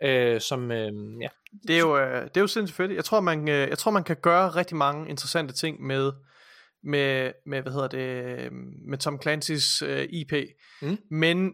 [0.03, 1.29] øh, som, øh, ja,
[1.67, 2.93] Det er jo, øh, det er jo sindssygt fedt.
[2.93, 6.13] Jeg tror, man, øh, jeg tror, man kan gøre rigtig mange interessante ting med,
[6.85, 8.49] med, med hvad hedder det,
[8.89, 10.33] med Tom Clancy's øh, IP.
[10.83, 10.99] Mm.
[11.11, 11.53] Men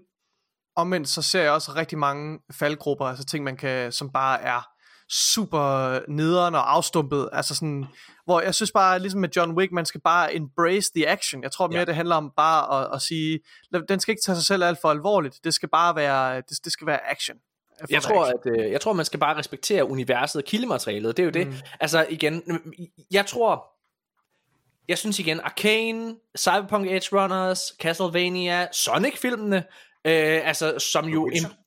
[0.76, 4.68] omvendt så ser jeg også rigtig mange faldgrupper, altså ting, man kan, som bare er
[5.10, 7.86] super nederen og afstumpet, altså sådan,
[8.24, 11.42] hvor jeg synes bare, ligesom med John Wick, man skal bare embrace the action.
[11.42, 11.84] Jeg tror mere, Ja.
[11.84, 13.40] det handler om bare at, at sige,
[13.88, 15.40] den skal ikke tage sig selv alt for alvorligt.
[15.44, 17.36] Det skal bare være, det, det skal være action.
[17.90, 18.54] Jeg tror, action.
[18.54, 21.16] at, øh, jeg tror, man skal bare respektere universet og kildematerialet.
[21.16, 21.46] Det er jo det.
[21.46, 21.54] Mm.
[21.80, 22.62] Altså igen,
[23.10, 23.66] jeg tror,
[24.88, 29.64] jeg synes igen, Arcane, Cyberpunk Edge Runners, Castlevania, Sonic-filmene,
[30.04, 31.30] øh, altså som jo...
[31.34, 31.60] Im-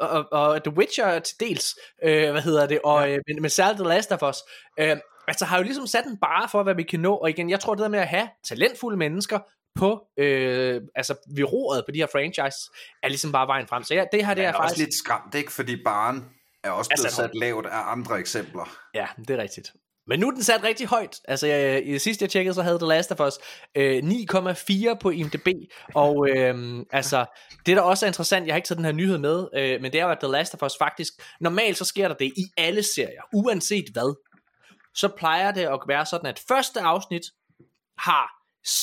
[0.00, 1.74] og, og The Witcher til dels,
[2.04, 3.14] øh, hvad hedder det, og ja.
[3.16, 4.36] øh, men, men særligt The Last of Us,
[4.80, 4.96] øh,
[5.28, 7.60] altså har jo ligesom sat en bare for, hvad vi kan nå, og igen, jeg
[7.60, 9.38] tror det der med at have talentfulde mennesker,
[9.74, 12.70] på øh, altså ved roret på de her franchise
[13.02, 13.82] er ligesom bare vejen frem.
[13.82, 15.52] Så ja, det her det er, er faktisk også lidt skræmt, ikke?
[15.52, 16.24] Fordi baren
[16.64, 18.76] er også blevet Altså, sat lavt af andre eksempler.
[18.94, 19.72] Ja, det er rigtigt.
[20.06, 21.20] Men nu er den sat rigtig højt.
[21.28, 23.38] Altså, jeg, i sidst sidste jeg tjekkede, så havde The Last of Us
[23.74, 25.48] øh, 9,4 på IMDb.
[25.94, 27.26] Og øh, altså,
[27.66, 29.92] det der også er interessant, jeg har ikke taget den her nyhed med, øh, men
[29.92, 32.44] det er jo, at The Last of Us faktisk, normalt så sker der det i
[32.56, 34.16] alle serier, uanset hvad.
[34.94, 37.22] Så plejer det at være sådan, at første afsnit
[37.98, 38.30] har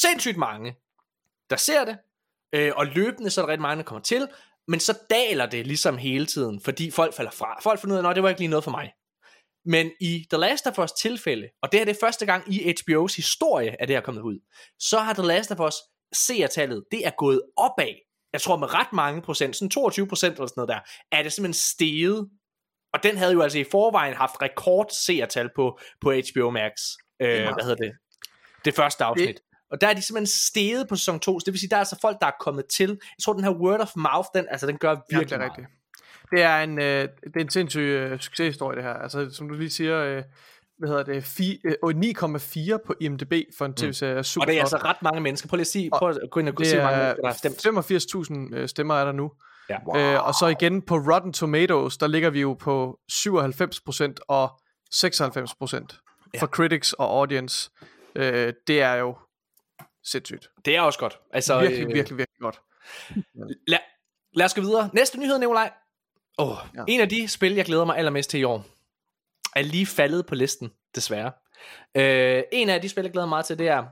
[0.02, 0.76] sindssygt mange,
[1.50, 1.98] der ser det,
[2.54, 4.28] øh, og løbende så er der rigtig mange, der kommer til,
[4.68, 7.60] men så daler det ligesom hele tiden, fordi folk falder fra.
[7.64, 8.92] Folk finder ud af, at det var ikke lige noget for mig.
[9.66, 12.74] Men i The Last of Us tilfælde, og det her det er første gang i
[12.74, 14.40] HBO's historie, at det her er kommet ud,
[14.80, 15.76] så har The Last of Us
[16.14, 17.96] seertallet, det er gået opad.
[18.34, 20.80] Jeg tror med ret mange procent, sådan 22 procent eller sådan noget der,
[21.18, 22.30] er det simpelthen steget.
[22.94, 26.72] Og den havde jo altså i forvejen haft rekord seertal på, på HBO Max.
[27.22, 27.92] Øh, hvad hedder det?
[28.66, 29.42] Det første afsnit.
[29.72, 31.80] Og der er de simpelthen steget på sæson 2, så det vil sige, der er
[31.80, 32.90] altså folk, der er kommet til.
[32.90, 35.38] Jeg tror, den her word of mouth, den, altså, den gør Ja, virkelig det er
[35.38, 35.52] meget.
[35.52, 35.81] rigtigt.
[36.32, 36.86] Det er en, øh,
[37.24, 38.94] det er en sindssyg øh, succeshistorie, det her.
[38.94, 40.24] Altså, som du lige siger, øh,
[40.78, 44.48] hvad hedder det, fi, øh, og 9,4 på IMDb for en tv-serie er super Og
[44.48, 44.74] det er flot.
[44.74, 45.50] altså ret mange mennesker.
[45.50, 47.28] Prøv lige at sige, prøv at gå ind og se, hvor mange er mennesker, der
[47.28, 48.52] har stemt.
[48.52, 49.32] 85.000 øh, stemmer er der nu.
[49.70, 49.78] Ja.
[49.88, 49.98] Wow.
[49.98, 54.50] Øh, og så igen på Rotten Tomatoes, der ligger vi jo på 97% og
[54.96, 55.98] 96%
[56.34, 56.42] Ja.
[56.42, 57.72] for critics og audience.
[58.16, 59.18] Øh, det er jo
[60.04, 60.48] sindssygt.
[60.66, 61.20] Det er også godt.
[61.34, 62.62] Altså, Virkelig, øh, virkelig, virkelig godt.
[63.68, 63.80] Lad,
[64.34, 64.90] lad os gå videre.
[64.94, 65.72] Næste nyhed, Nikolaj.
[66.38, 66.84] Oh, ja.
[66.88, 68.66] En af de spil, jeg glæder mig allermest til i år,
[69.56, 71.32] er lige faldet på listen, desværre.
[71.96, 73.84] Øh, en af de spil, jeg glæder mig meget til, det er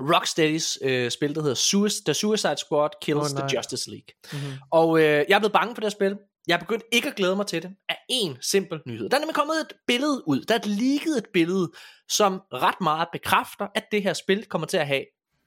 [0.00, 3.48] Rocksteadys øh, spil, der hedder Suicide, The Suicide Squad Kills oh, nej.
[3.48, 4.06] the Justice League.
[4.32, 4.58] Mm-hmm.
[4.70, 6.18] Og øh, jeg er blevet bange for det her spil.
[6.46, 9.08] Jeg er begyndt ikke at glæde mig til det af en simpel nyhed.
[9.08, 10.40] Der er nemlig kommet et billede ud.
[10.40, 11.72] Der er et leaget et billede,
[12.08, 15.04] som ret meget bekræfter, at det her spil kommer til at have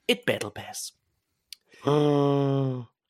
[0.07, 0.93] et Battle Pass.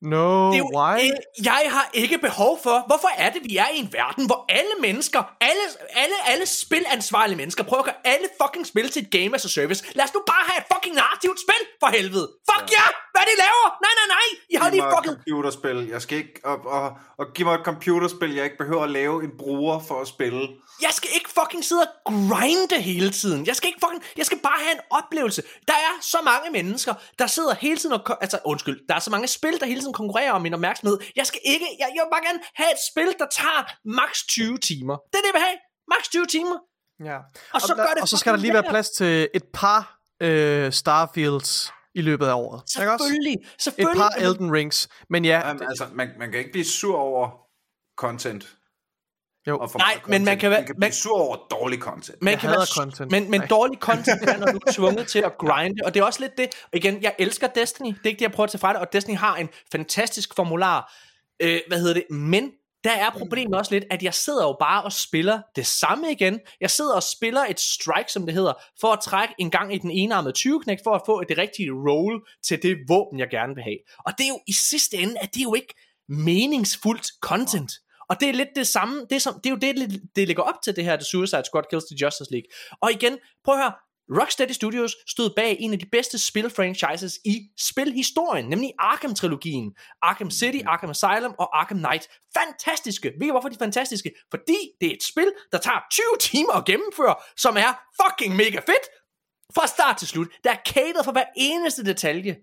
[0.01, 0.99] No, Det er jo, why?
[1.03, 2.83] ikke- jeg har ikke behov for.
[2.88, 7.38] Hvorfor er det, vi er i en verden, hvor alle mennesker, alle, alle, alle spilansvarlige
[7.38, 9.83] mennesker, prøver at gøre alle fucking spil til et game as a service.
[9.95, 12.27] Lad os nu bare have et fucking narrativt spil, for helvede.
[12.51, 12.75] Fuck ja!
[12.77, 12.93] Yeah!
[13.15, 13.65] Hvad de laver?
[13.85, 14.27] Nej, nej, nej!
[14.49, 15.15] I har lige fucking...
[15.15, 15.88] computerspil.
[15.91, 16.40] Jeg skal ikke...
[16.43, 20.01] Og, og, og giv mig et computerspil, jeg ikke behøver at lave en bruger for
[20.01, 20.48] at spille.
[20.82, 23.45] Jeg skal ikke fucking sidde og grinde hele tiden.
[23.48, 24.03] Jeg skal ikke fucking...
[24.17, 25.41] Jeg skal bare have en oplevelse.
[25.67, 28.17] Der er så mange mennesker, der sidder hele tiden og...
[28.22, 28.88] Altså, undskyld.
[28.90, 30.98] Der er så mange spil, der hele tiden konkurrerer om min opmærksomhed.
[31.15, 31.67] Jeg skal ikke...
[31.80, 34.95] Jeg, jeg vil bare gerne have et spil, der tager maks 20 timer.
[35.11, 35.57] Det er det, jeg vil have.
[35.93, 36.57] Maks 20 timer.
[37.09, 37.17] Ja.
[37.53, 39.99] Og så der, gør det og så skal der lige være plads til et par
[40.22, 42.61] øh, Starfields i løbet af året.
[42.80, 43.06] Ikke også?
[43.06, 43.33] Selvfølgelig.
[43.33, 44.01] Et Selvfølgelig.
[44.01, 44.90] par Elden Rings.
[45.09, 47.30] Men ja, Jamen, altså, man, man kan ikke blive sur over
[47.98, 48.57] content.
[49.48, 49.57] Jo.
[49.57, 52.22] Og for Nej, men man kan være- man kan blive sur over dårlig content.
[52.22, 53.11] Man Jeg kan hader være, content.
[53.11, 53.48] Men, men Nej.
[53.48, 55.75] dårlig content er, når du er tvunget til at grinde.
[55.85, 56.48] Og det er også lidt det.
[56.64, 57.88] Og igen, jeg elsker Destiny.
[57.88, 58.82] Det er ikke det, jeg prøver at tage fra det.
[58.82, 60.93] Og Destiny har en fantastisk formular.
[61.40, 62.06] Øh, hvad hedder det?
[62.11, 62.51] Men
[62.83, 66.40] der er problemet også lidt, at jeg sidder jo bare og spiller det samme igen.
[66.61, 69.77] Jeg sidder og spiller et strike, som det hedder, for at trække en gang i
[69.77, 73.56] den enarmede 20 knæk for at få det rigtige roll til det våben, jeg gerne
[73.56, 73.77] vil have.
[74.06, 75.74] Og det er jo i sidste ende, at det er jo ikke
[76.09, 77.72] meningsfuldt content.
[78.09, 80.43] Og det er lidt det samme, det er, som, det er jo det, det- ligger
[80.43, 82.48] op til det her, The Suicide Squad Kills the Justice League.
[82.82, 83.74] Og igen, prøv at høre,
[84.19, 89.67] Rocksteady Studios stod bag en af de bedste spilfranchises i spilhistorien, nemlig Arkham-trilogien.
[90.01, 92.08] Arkham City, Arkham Asylum og Arkham Knight.
[92.38, 93.11] Fantastiske.
[93.19, 94.11] Ved I hvorfor de er fantastiske?
[94.32, 98.59] Fordi det er et spil, der tager 20 timer at gennemføre, som er fucking mega
[98.59, 98.85] fedt.
[99.56, 100.27] Fra start til slut.
[100.43, 102.35] Der er catered for hver eneste detalje.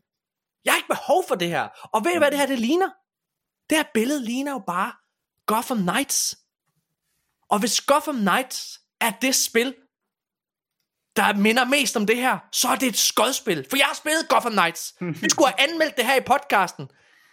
[0.65, 1.69] Jeg har ikke behov for det her.
[1.95, 2.91] Og ved I hvad det her det ligner?
[3.71, 4.93] Det her billede ligner jo bare
[5.53, 6.39] Gotham Knights.
[7.51, 9.75] Og hvis Gotham Knights er det spil,
[11.17, 13.67] der minder mest om det her, så er det et skodspil.
[13.71, 14.95] For jeg har spillet Gotham Knights.
[15.01, 16.89] Vi skulle have anmeldt det her i podcasten.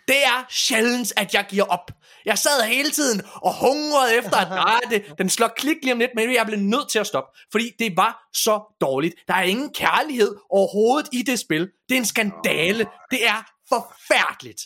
[0.07, 1.91] Det er sjældent, at jeg giver op.
[2.25, 5.99] Jeg sad hele tiden og hungrede efter, at nej, det, den slår klik lige om
[5.99, 7.39] lidt, men jeg blev nødt til at stoppe.
[7.51, 9.15] Fordi det var så dårligt.
[9.27, 11.69] Der er ingen kærlighed overhovedet i det spil.
[11.89, 12.87] Det er en skandale.
[13.11, 14.61] Det er forfærdeligt.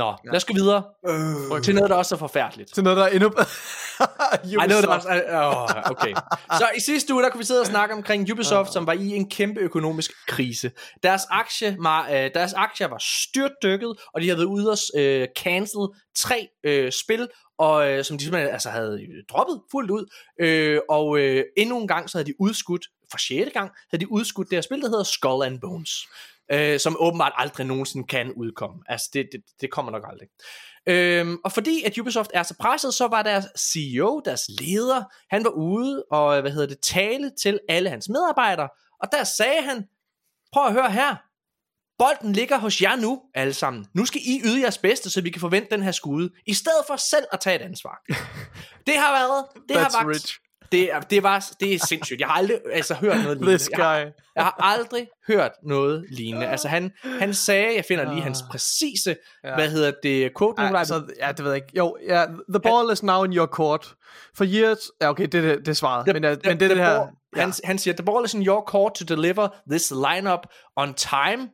[0.00, 1.62] Nå, lad os gå videre Øh.
[1.62, 2.74] til noget, der også er forfærdeligt.
[2.74, 3.30] til noget, der er endnu...
[4.60, 6.14] Ej, noget, der også er, oh, okay.
[6.58, 9.08] Så i sidste uge, der kunne vi sidde og snakke omkring Ubisoft, som var i
[9.08, 10.70] en kæmpe økonomisk krise.
[11.02, 15.28] Deres, aktie, var, øh, deres aktier var styrtdykket, og de havde været ude og øh,
[15.38, 20.06] cancel tre øh, spil, og øh, som de simpelthen altså, havde droppet fuldt ud.
[20.40, 24.12] Øh, og øh, endnu en gang, så havde de udskudt, for sjette gang, havde de
[24.12, 26.06] udskudt det her spil, der hedder Skull and Bones.
[26.52, 28.82] Øh, som åbenbart aldrig nogensinde kan udkomme.
[28.86, 30.28] Altså, det, det, det kommer nok aldrig.
[30.86, 35.44] Øhm, og fordi at Ubisoft er så presset, så var deres CEO, deres leder, han
[35.44, 38.68] var ude og hvad hedder det, tale til alle hans medarbejdere,
[39.02, 39.84] og der sagde han,
[40.52, 41.16] prøv at høre her,
[41.98, 43.86] bolden ligger hos jer nu, alle sammen.
[43.94, 46.84] Nu skal I yde jeres bedste, så vi kan forvente den her skude, i stedet
[46.86, 48.02] for selv at tage et ansvar.
[48.86, 50.38] det har været, det That's har vagt, rich.
[50.72, 52.20] Det er, det, var, det er sindssygt.
[52.20, 53.58] Jeg har aldrig altså, hørt noget lignende.
[53.58, 54.10] This Jeg har, guy.
[54.36, 56.46] jeg har aldrig hørt noget lignende.
[56.46, 59.54] Altså han, han sagde, jeg finder lige hans præcise, Ja.
[59.54, 61.76] hvad hedder det, quote nu, Ej, så, ja, det ved jeg ikke.
[61.76, 63.94] Jo, ja, the ball is now in your court.
[64.36, 64.78] For years...
[65.00, 66.06] Ja, okay, det, det, det er svaret.
[66.06, 66.96] men, uh, men det er det her...
[66.98, 70.94] ball, han, han siger, the ball is in your court to deliver this lineup on
[70.94, 71.48] time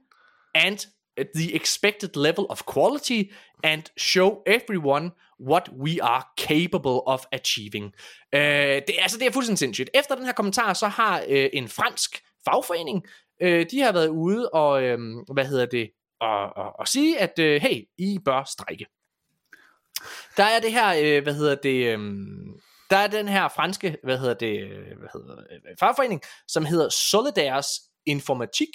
[0.54, 0.78] and
[1.18, 3.22] at the expected level of quality
[3.64, 7.84] and show everyone what we are capable of achieving.
[8.34, 9.90] Øh, det, er- altså, det er fuldstændig sindssygt.
[9.94, 13.02] Efter den her kommentar, så har øh, en fransk fagforening,
[13.42, 14.98] øh, de har været ude og, øh,
[15.34, 15.90] hvad hedder det,
[16.20, 18.86] og, og, og sige, at øh, hey, I bør strække.
[20.36, 21.98] Der er det her, øh, hvad hedder det, øh,
[22.90, 26.88] der er den her franske, hvad hedder det, øh, hvad hedder, øh, fagforening, som hedder
[26.88, 27.68] Solidaires
[28.06, 28.68] Informatik.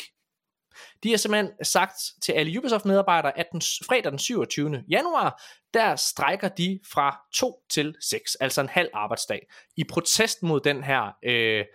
[1.04, 4.84] De har simpelthen sagt til alle Ubisoft medarbejdere, at den fredag den 27.
[4.90, 5.42] januar,
[5.74, 10.84] der strækker de fra 2 til 6, altså en halv arbejdsdag, i protest mod den
[10.84, 11.66] her øh,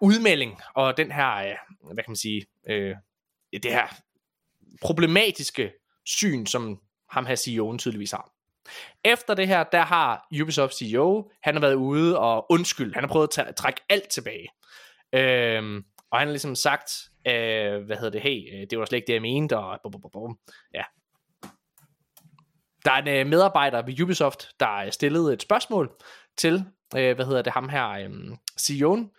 [0.00, 1.56] udmelding, og den her, øh,
[1.94, 2.96] hvad kan man sige, øh,
[3.52, 3.86] det her
[4.80, 5.72] problematiske
[6.06, 8.30] syn, som ham her CEO'en tydeligvis har.
[9.04, 13.08] Efter det her, der har Ubisoft CEO, han har været ude og undskyld, han har
[13.08, 14.48] prøvet at tage- trække alt tilbage.
[15.12, 16.92] Øhm, og han har ligesom sagt,
[17.26, 19.92] øh, hvad hedder det, hey, øh, det var slet ikke det, jeg mente, og bum,
[19.92, 20.38] bum, bum,
[20.74, 20.82] ja.
[22.84, 25.90] Der er en øh, medarbejder ved Ubisoft, der øh, stillede et spørgsmål
[26.36, 26.64] til,
[26.96, 28.10] øh, hvad hedder det, ham her, øh,
[28.56, 29.10] Sion,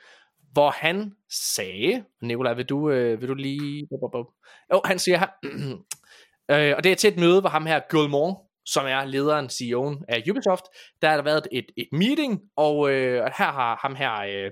[0.51, 3.87] hvor han sagde, Nikolaj, vil du, øh, vil du lige...
[3.89, 4.27] bum, bum, bum.
[4.73, 5.27] Jo, han siger her,
[6.51, 10.05] øh, og det er til et møde, hvor ham her, Gilmore, som er lederen, CEO'en
[10.07, 10.65] af Ubisoft,
[11.01, 14.51] der har der været et, et meeting, og, øh, her har ham her, øh,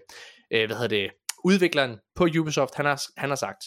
[0.51, 1.11] øh, hvad hedder det,
[1.43, 3.64] udvikleren på Ubisoft, han har, han har sagt,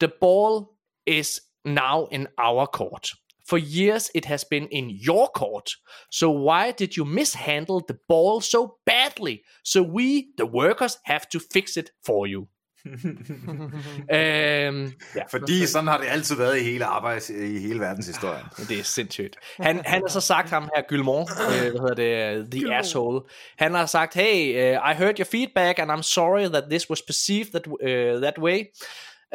[0.00, 0.64] The ball
[1.06, 3.08] is now in our court.
[3.46, 5.70] For years it has been in your court.
[6.10, 9.42] So why did you mishandle the ball so badly?
[9.64, 12.48] So we, the workers, have to fix it for you
[14.12, 15.22] øhm, ja.
[15.30, 18.44] Fordi sådan har det altid været i hele arbejds, i hele verdenshistorien.
[18.68, 19.36] Det er sindssygt.
[19.60, 23.20] Han, han har så sagt ham her, Gilmore, øh, hvad hedder det, uh, The Asshole.
[23.58, 27.02] Han har sagt, hey, uh, I heard your feedback, and I'm sorry that this was
[27.02, 28.64] perceived that, uh, that way.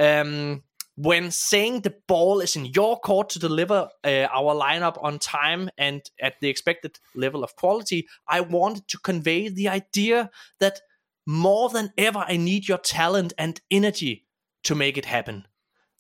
[0.02, 0.61] Um,
[1.08, 5.69] when saying the ball is in your court to deliver uh, our lineup on time
[5.78, 10.30] and at the expected level of quality, I wanted to convey the idea
[10.60, 10.82] that
[11.26, 14.26] more than ever I need your talent and energy
[14.64, 15.46] to make it happen.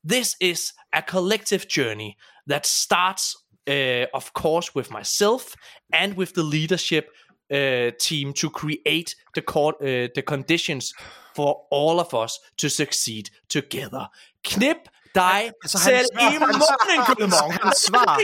[0.03, 2.17] This is a collective journey
[2.47, 3.35] that starts,
[3.67, 5.55] uh, of course, with myself
[5.91, 7.09] and with the leadership
[7.51, 10.93] uh, team to create the, co- uh, the conditions
[11.35, 14.07] for all of us to succeed together.
[14.43, 16.29] Knip dig Altså, selv i
[17.07, 17.51] Gillemont.
[17.61, 18.19] Hans svar,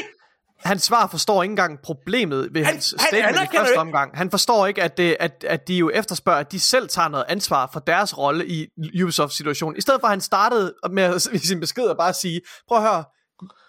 [0.66, 4.18] hans svar forstår ikke engang problemet ved Han- hans han statement i anerkender første omgang.
[4.18, 7.26] Han forstår ikke, at, det, at, at de jo efterspørger, at de selv tager noget
[7.30, 8.68] ansvar for deres rolle i
[9.04, 9.78] Ubisofts situation.
[9.78, 12.78] I stedet for, at han startede med at, i sin besked at bare sige, prøv
[12.78, 13.04] at høre,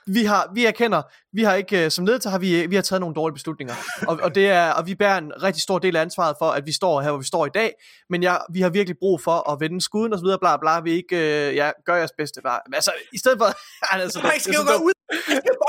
[0.07, 1.03] vi har, vi erkender,
[1.33, 3.75] vi har ikke, øh, som ledelse har vi, vi har taget nogle dårlige beslutninger,
[4.09, 6.67] og, og, det er, og vi bærer en rigtig stor del af ansvaret for, at
[6.67, 7.73] vi står her, hvor vi står i dag,
[8.11, 10.81] men ja, vi har virkelig brug for at vende skuden og så videre, bla bla,
[10.81, 11.17] vi ikke,
[11.49, 12.53] øh, ja, gør jeres bedste, bla.
[12.67, 13.47] Men altså, i stedet for,
[13.95, 14.93] altså, Han skal jo gå ud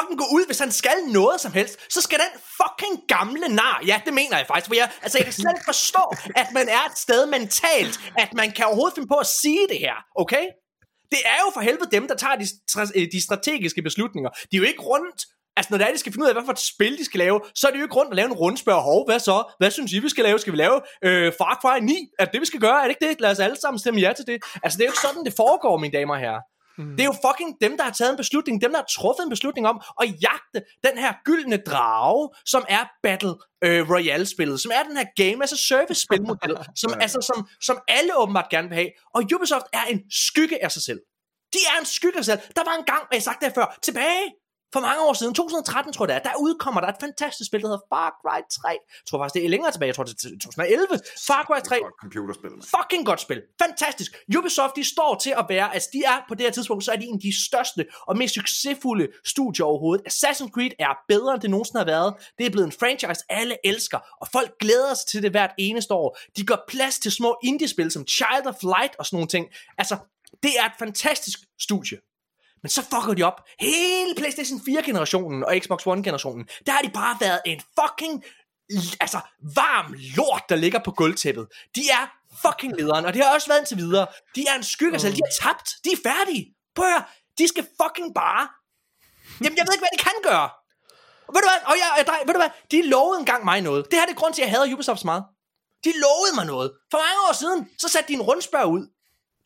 [0.08, 1.94] kampen gå ud, hvis han skal noget som helst.
[1.94, 3.84] Så skal den fucking gamle nar.
[3.86, 4.68] Ja, det mener jeg faktisk.
[4.68, 6.04] For jeg, altså, jeg kan slet ikke forstå,
[6.36, 9.80] at man er et sted mentalt, at man kan overhovedet finde på at sige det
[9.80, 9.96] her.
[10.16, 10.46] Okay?
[11.12, 12.46] Det er jo for helvede dem, der tager de,
[12.96, 14.30] øh, de strategiske beslutninger.
[14.30, 15.22] De er jo ikke rundt
[15.58, 17.18] Altså, når det er, de skal finde ud af, hvad for et spil de skal
[17.18, 18.82] lave, så er det jo ikke rundt at lave en rundspørg.
[18.82, 19.54] Hov, hvad så?
[19.60, 20.40] Hvad synes I, vi skal lave?
[20.40, 22.08] Skal vi lave øh, Far Cry 9?
[22.20, 22.78] Er det det, vi skal gøre?
[22.80, 23.22] Er det ikke det?
[23.22, 24.38] Lad os alle sammen stemme ja til det.
[24.64, 26.42] Altså, det er jo ikke sådan, det foregår, mine damer og herrer.
[26.78, 26.92] Mm.
[26.92, 29.30] Det er jo fucking dem, der har taget en beslutning, dem, der har truffet en
[29.30, 34.84] beslutning om at jagte den her gyldne drage, som er Battle øh, Royale-spillet, som er
[34.84, 38.76] den her game as a service spilmodel, som, altså, som, som alle åbenbart gerne vil
[38.76, 38.92] have.
[39.16, 41.00] Og Ubisoft er en skygge af sig selv.
[41.54, 42.54] De er en skygge af sig selv.
[42.56, 44.26] Der var en gang, og jeg sagt det før, tilbage
[44.74, 47.62] for mange år siden, 2013 tror jeg det er, der udkommer der et fantastisk spil,
[47.62, 48.70] der hedder Far Cry 3.
[48.70, 50.88] Jeg tror faktisk, det er længere tilbage, jeg tror det er 2011.
[51.28, 52.64] Far Cry 3, Godt computerspil, mand.
[52.76, 53.42] fucking godt spil.
[53.64, 54.12] Fantastisk.
[54.38, 56.96] Ubisoft, de står til at være, altså de er på det her tidspunkt, så er
[56.96, 60.04] de en af de største og mest succesfulde studier overhovedet.
[60.12, 62.14] Assassin's Creed er bedre, end det nogensinde har været.
[62.38, 65.94] Det er blevet en franchise, alle elsker, og folk glæder sig til det hvert eneste
[65.94, 66.18] år.
[66.38, 69.46] De gør plads til små indie-spil som Child of Light og sådan nogle ting.
[69.78, 69.96] Altså,
[70.44, 71.98] det er et fantastisk studie.
[72.64, 73.42] Men så fucker de op.
[73.60, 78.24] Hele PlayStation 4-generationen og Xbox One-generationen, der har de bare været en fucking
[79.00, 79.20] altså
[79.56, 81.48] varm lort, der ligger på gulvtæppet.
[81.76, 82.04] De er
[82.42, 84.08] fucking lederen, og det har også været indtil videre.
[84.36, 85.70] De er en skygge, altså, de er tabt.
[85.84, 86.56] De er færdige.
[86.76, 87.04] Prøv at høre,
[87.38, 88.44] de skal fucking bare...
[89.44, 90.50] Jamen, jeg ved ikke, hvad de kan gøre.
[91.28, 93.86] Og ved du hvad, og jeg, jeg, ved du hvad, de lovede engang mig noget.
[93.86, 95.24] Det her er det grund til, at jeg hader Ubisoft så meget.
[95.84, 96.70] De lovede mig noget.
[96.92, 98.84] For mange år siden, så satte de en rundspørg ud.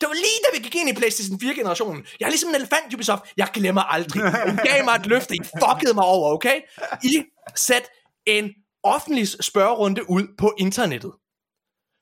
[0.02, 2.06] Det var lige da vi gik ind i PlayStation 4-generationen.
[2.20, 3.22] Jeg er ligesom en elefant, Ubisoft.
[3.36, 4.22] Jeg glemmer aldrig.
[4.52, 5.34] I gav mig et løfte.
[5.34, 6.60] I fuckede mig over, okay?
[7.02, 7.24] I
[7.56, 7.88] satte
[8.26, 8.50] en
[8.82, 11.12] offentlig spørgerunde ud på internettet.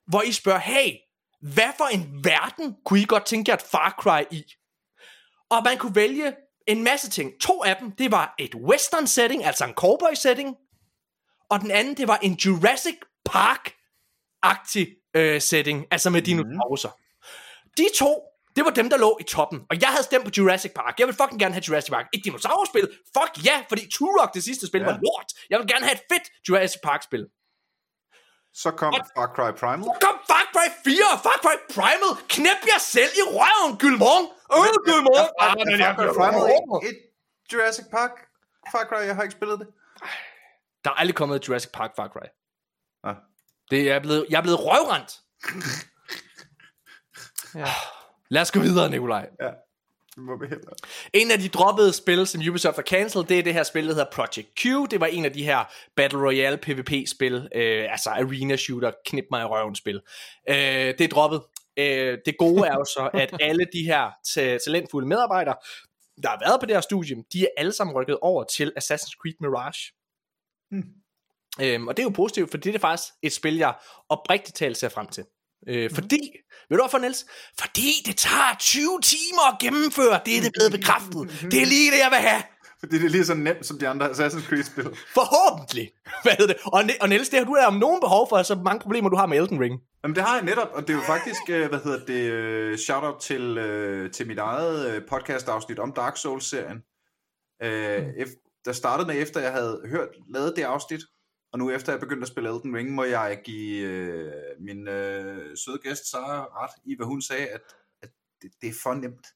[0.06, 0.92] Hvor I spørger, hey,
[1.40, 4.44] hvad for en verden kunne I godt tænke jer et Far Cry i?
[5.50, 6.32] Og man kunne vælge
[6.66, 7.32] en masse ting.
[7.40, 10.56] To af dem, det var et western setting, altså en cowboy setting.
[11.50, 12.96] Og den anden, det var en Jurassic
[13.28, 16.96] Park-agtig øh, setting, altså med dinosaurer.
[17.80, 18.10] De to,
[18.56, 19.58] det var dem, der lå i toppen.
[19.70, 20.94] Og jeg havde stemt på Jurassic Park.
[20.98, 22.06] Jeg vil fucking gerne have Jurassic Park.
[22.14, 22.86] Et dinosaurspil?
[23.16, 24.86] Fuck ja, fordi Turok, det sidste spil, ja.
[24.90, 25.28] var lort.
[25.50, 27.24] Jeg vil gerne have et fedt Jurassic Park-spil.
[28.62, 29.84] Så kom Og- Far Cry Primal.
[29.90, 32.12] Så kom Far Cry 4 og Far Cry Primal.
[32.34, 34.24] Knæp jer selv i røven, Gylmong.
[34.56, 35.26] Øh, Gylmong.
[35.40, 35.50] Far
[35.98, 36.44] Cry Primal
[36.88, 36.96] et
[37.52, 38.14] Jurassic Park.
[38.72, 39.68] Far Cry, jeg har ikke spillet det.
[40.84, 42.26] Der er aldrig kommet et Jurassic Park Far Cry.
[43.08, 43.16] Ah.
[43.70, 45.10] Det er blevet, jeg er blevet røvrendt.
[47.54, 47.66] Ja.
[48.34, 49.28] Lad os gå videre, Nikolaj.
[49.40, 49.50] Ja,
[50.14, 50.74] det må vi hellere.
[51.12, 53.94] En af de droppede spil, som Ubisoft har cancelled, det er det her spil, der
[53.94, 54.64] hedder Project Q.
[54.90, 55.64] Det var en af de her
[55.96, 60.00] Battle Royale PvP-spil, øh, altså arena shooter, knip mig i røven spil.
[60.48, 61.42] Øh, det er droppet.
[61.76, 65.56] Øh, det gode er jo så, at alle de her ta- talentfulde medarbejdere,
[66.22, 69.16] der har været på det her studium, de er alle sammen rykket over til Assassin's
[69.22, 69.92] Creed Mirage.
[70.70, 70.84] Hmm.
[71.62, 73.74] Øhm, og det er jo positivt, for det er faktisk et spil, jeg
[74.08, 75.24] oprigtigt talt ser frem til.
[75.68, 76.20] Øh, fordi,
[76.68, 77.26] ved du hvorfor, Niels?
[77.60, 81.22] Fordi det tager 20 timer at gennemføre, det er det blevet bekræftet.
[81.52, 82.42] Det er lige det, jeg vil have.
[82.80, 84.84] Fordi det er lige så nemt som de andre Assassin's Creed-spil.
[85.14, 85.90] Forhåbentlig.
[86.22, 86.62] Hvad hedder det?
[86.64, 89.16] Og, og Niels, det har du er om nogen behov for, så mange problemer, du
[89.16, 89.80] har med Elden Ring.
[90.04, 92.78] Jamen det har jeg netop, og det er jo faktisk, øh, hvad hedder det, øh,
[92.78, 96.78] shout-out til, øh, til mit eget podcast-afsnit om Dark Souls-serien.
[98.22, 101.00] Ef- der startede med, efter jeg havde hørt, lavet det afsnit,
[101.52, 105.56] og nu efter jeg begyndte at spille Elden Ring, må jeg give øh, min øh,
[105.56, 107.60] søde gæst Sara ret i, hvad hun sagde, at,
[108.02, 108.10] at
[108.42, 109.26] det, det er for nemt.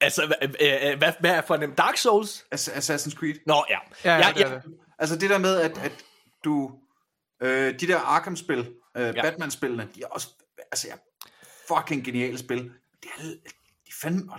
[0.00, 2.46] Altså, hvad, hvad, hvad, hvad er for en Dark Souls?
[2.54, 3.34] Ass- Assassin's Creed.
[3.46, 3.78] Nå, ja.
[4.04, 4.54] Ja, ja, ja, det ja.
[4.54, 4.62] det.
[4.98, 6.04] Altså det der med, at, at
[6.44, 6.72] du...
[7.42, 9.22] Øh, de der Arkham-spil, øh, Ja.
[9.22, 10.28] Batman-spillene, de er også...
[10.58, 10.94] Altså, ja,
[11.68, 12.58] fucking geniale spil.
[13.02, 13.38] Det er, de
[13.88, 14.32] er fandme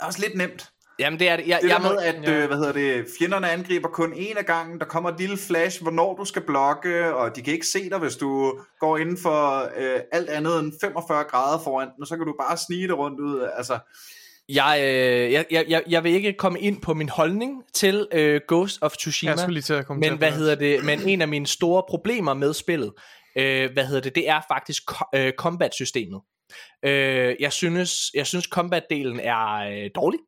[0.00, 0.72] er også lidt nemt.
[1.00, 1.46] Jamen, det er det.
[1.48, 2.32] Jeg, Det jeg, der med, må, at ja.
[2.32, 5.82] øh, hvad hedder det, fjenderne angriber kun én af gangen, der kommer et lille flash,
[5.82, 9.70] hvornår du skal blokke, og de kan ikke se dig, hvis du går inden for
[9.76, 12.98] øh, alt andet end 45 grader foran den, og så kan du bare snige det
[12.98, 13.48] rundt ud.
[13.56, 13.78] Altså,
[14.48, 18.78] jeg, øh, jeg, jeg, jeg, vil ikke komme ind på min holdning til øh, Ghost
[18.80, 19.30] of Tsushima.
[19.30, 20.84] Jeg til at komme Men hvad hedder det?
[20.84, 22.92] Men en af mine store problemer med spillet,
[23.36, 24.14] øh, hvad hedder det?
[24.14, 26.20] Det er faktisk ko- øh, combat-systemet.
[26.84, 30.20] Øh, jeg synes, jeg synes combat-delen er øh, dårlig.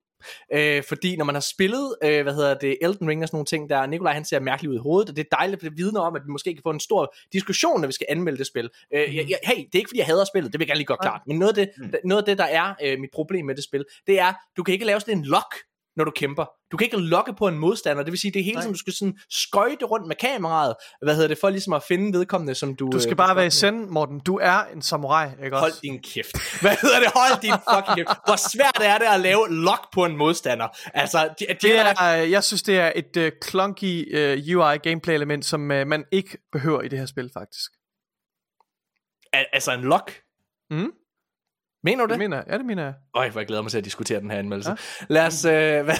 [0.52, 3.46] Øh, fordi når man har spillet, øh, hvad hedder det, Elden Ring og sådan nogle
[3.46, 5.78] ting, der Nikolaj han ser mærkeligt ud i hovedet, og det er dejligt, at det
[5.78, 8.46] vidner om, at vi måske kan få en stor diskussion, når vi skal anmelde det
[8.46, 8.70] spil.
[8.94, 10.78] Øh, jeg, jeg, hey, det er ikke fordi, jeg hader spillet, det vil jeg gerne
[10.78, 13.46] lige gøre klart, men noget af det, noget af det der er øh, mit problem
[13.46, 15.54] med det spil, det er, du kan ikke lave sådan en lock,
[15.96, 16.44] når du kæmper.
[16.72, 18.78] Du kan ikke lokke på en modstander, det vil sige, det er hele tiden, du
[18.78, 22.76] skal sådan skøjte rundt med kameraet, hvad hedder det, for ligesom at finde vedkommende, som
[22.76, 22.90] du...
[22.92, 24.20] Du skal øh, bare være i send, Morten.
[24.20, 25.80] Du er en samurai, ikke Hold også?
[25.82, 26.60] din kæft.
[26.60, 27.08] Hvad hedder det?
[27.14, 28.18] Hold din fucking kæft.
[28.26, 30.68] Hvor svært er det at lave lock på en modstander?
[30.94, 34.56] Altså, de, de Det er, er, øh, jeg synes, det er et uh, clunky uh,
[34.56, 37.70] UI gameplay element, som uh, man ikke behøver i det her spil, faktisk.
[39.32, 40.12] al- altså en lock.
[40.70, 40.92] Mm?
[41.84, 42.18] Mener du Det det?
[42.18, 42.44] mener jeg.
[42.48, 42.94] Ja, det mener jeg.
[43.14, 44.70] Øj, hvor jeg glæder mig til at diskutere den her anmeldelse.
[44.70, 44.76] Ja.
[45.08, 45.44] Lad os...
[45.44, 45.94] Øh, hvad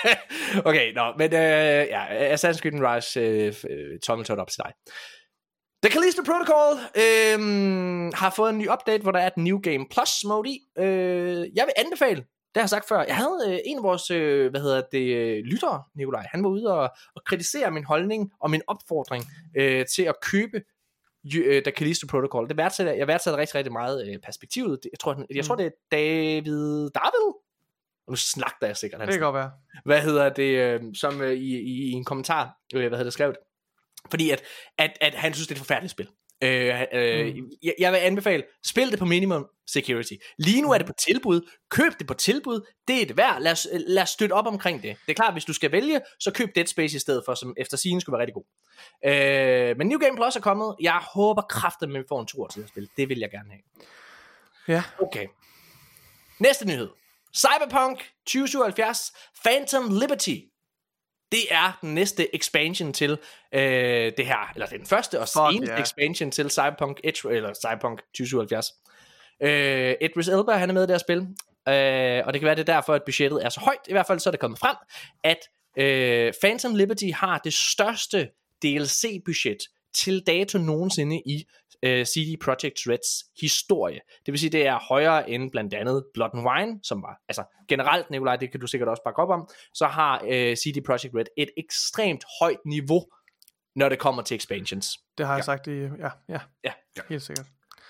[0.70, 4.72] okay, nå, men øh, ja, Assassin's Creed Mirage, øh, øh, tommeltot op til dig.
[5.84, 7.38] The Callisto Protocol øh,
[8.14, 10.58] har fået en ny update, hvor der er et New Game Plus mode i.
[10.78, 14.10] Øh, jeg vil anbefale, det har jeg sagt før, jeg havde øh, en af vores,
[14.10, 18.30] øh, hvad hedder det, øh, lyttere, Nikolaj, han var ude og, og kritisere min holdning
[18.40, 19.24] og min opfordring
[19.56, 20.60] øh, til at købe
[21.34, 22.48] øh, The Callisto Protocol.
[22.48, 24.78] Det værdsætter, jeg værdsætter rigtig, rigtig meget øh, perspektivet.
[24.82, 27.34] Det- Jeg tror, jeg, jeg tror, det er David Darvel.
[28.06, 29.00] Og nu slagter jeg sikkert.
[29.00, 29.50] Det hans kan godt være.
[29.84, 33.12] hvad hedder det, øh, som øh, i, i, i en kommentar, øh, hvad hedder det,
[33.12, 33.36] skrevet,
[34.10, 34.42] fordi at,
[34.78, 36.08] at, at han synes, det er et forfærdeligt spil.
[36.42, 37.50] Øh, øh, Mm.
[37.62, 40.12] jeg, jeg vil anbefale, spil det på minimum security.
[40.38, 41.50] Lige nu er det på tilbud.
[41.70, 42.60] Køb det på tilbud.
[42.88, 43.40] Det er det værd.
[43.42, 44.96] Lad os, lad os støtte op omkring det.
[45.06, 47.54] Det er klart, hvis du skal vælge, så køb Dead Space i stedet for, som
[47.56, 48.44] efter sigende skulle være rigtig god.
[49.70, 50.76] Øh, men New Game Plus er kommet.
[50.80, 52.88] Jeg håber kraftigt, at vi får en tur til at spille.
[52.96, 53.62] Det vil jeg gerne have.
[54.68, 54.82] Ja.
[54.98, 55.26] Okay.
[56.40, 56.88] Næste nyhed.
[57.36, 59.12] Cyberpunk 2077
[59.44, 60.36] Phantom Liberty.
[61.32, 63.18] Det er den næste expansion til
[63.52, 65.80] øh, det her, eller er den første og Fuck, eneste ja.
[65.80, 68.66] expansion til Cyberpunk, Edge, eller Cyberpunk 2077.
[69.42, 71.18] Øh, Idris Elba, han er med i det her spil,
[71.68, 73.80] øh, og det kan være, det er derfor, at budgettet er så højt.
[73.88, 74.76] I hvert fald så er det kommet frem,
[75.24, 75.38] at
[75.78, 78.28] øh, Phantom Liberty har det største
[78.62, 79.58] DLC-budget
[79.94, 81.44] til dato nogensinde i
[81.86, 84.00] øh, CD Projekt Reds historie.
[84.26, 87.44] Det vil sige, det er højere end blandt andet Blood and Wine, som var, altså
[87.68, 91.14] generelt, Nikolaj, det kan du sikkert også bakke op om, så har øh, CD Projekt
[91.14, 93.02] Red et ekstremt højt niveau,
[93.76, 94.86] når det kommer til expansions.
[95.18, 95.80] Det har jeg sagt i...
[95.80, 96.40] Ja, ja.
[96.64, 96.72] Ja.
[97.08, 97.46] Helt sikkert.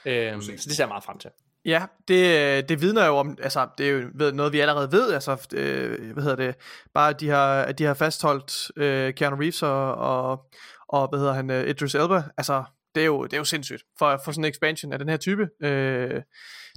[0.06, 1.30] Øhm, så det ser jeg meget frem til.
[1.64, 5.46] Ja, det, det vidner jo om, altså det er jo noget, vi allerede ved, altså,
[5.54, 6.54] øh, hvad hedder det,
[6.94, 10.50] bare at de har, at de har fastholdt øh, Keanu Reeves og, og,
[10.88, 12.64] og, hvad hedder han, øh, Idris Elba, altså,
[12.96, 15.16] det er jo, det er jo sindssygt for, for sådan en expansion af den her
[15.16, 15.48] type.
[15.62, 16.22] Øh,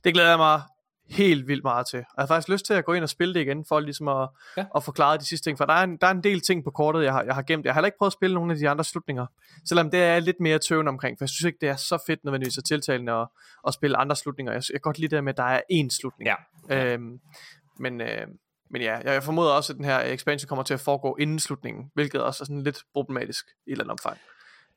[0.03, 0.61] det glæder jeg mig
[1.09, 1.99] helt vildt meget til.
[1.99, 4.07] Og jeg har faktisk lyst til at gå ind og spille det igen, for ligesom
[4.07, 4.65] at, Ja.
[4.75, 6.71] at forklare de sidste ting, for der er, en, der er en del ting på
[6.71, 7.65] kortet, jeg har, jeg har gemt.
[7.65, 9.25] Jeg har heller ikke prøvet at spille nogle af de andre slutninger,
[9.65, 12.23] selvom det er lidt mere tøven omkring, for jeg synes ikke, det er så fedt
[12.23, 13.27] nødvendigvis at tiltalende at,
[13.67, 14.53] at spille andre slutninger.
[14.53, 16.29] Jeg, jeg kan godt lide det der med, at der er én slutning.
[16.69, 16.93] Ja.
[16.93, 17.19] Øhm,
[17.79, 18.27] men, øh,
[18.71, 21.91] men ja, jeg formoder også, at den her expansion kommer til at foregå inden slutningen,
[21.93, 24.17] hvilket også er sådan lidt problematisk i et eller andet omfang.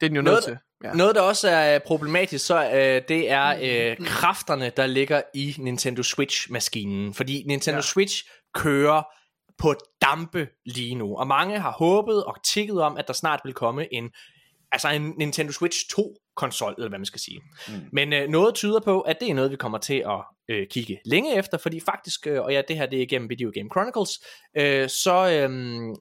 [0.02, 0.58] Det er den jo Noget- nødt til.
[0.84, 0.92] Ja.
[0.92, 6.02] Noget, der også er problematisk, så øh, det er øh, kræfterne, der ligger i Nintendo
[6.02, 7.14] Switch-maskinen.
[7.14, 7.82] Fordi Nintendo ja.
[7.82, 8.24] Switch
[8.54, 9.02] kører
[9.58, 11.16] på dampe lige nu.
[11.16, 14.10] Og mange har håbet og tikket om, at der snart vil komme en,
[14.72, 15.78] altså en Nintendo Switch
[16.40, 17.40] 2-konsol, eller hvad man skal sige.
[17.68, 17.74] Mm.
[17.92, 21.00] Men øh, noget tyder på, at det er noget, vi kommer til at øh, kigge
[21.04, 24.20] længe efter, fordi faktisk, øh, og ja, det her det er igennem Video Game Chronicles,
[24.56, 25.50] øh, så, øh,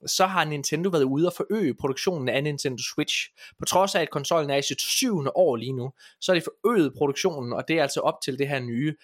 [0.08, 3.16] så har Nintendo været ude og forøge produktionen af Nintendo Switch.
[3.60, 6.42] På trods af, at konsollen er i sit syvende år lige nu, så er de
[6.42, 8.96] forøget produktionen, og det er altså op til det her nye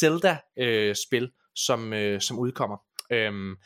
[0.00, 2.76] Zelda-spil, som, øh, som udkommer.
[3.10, 3.56] Øhm,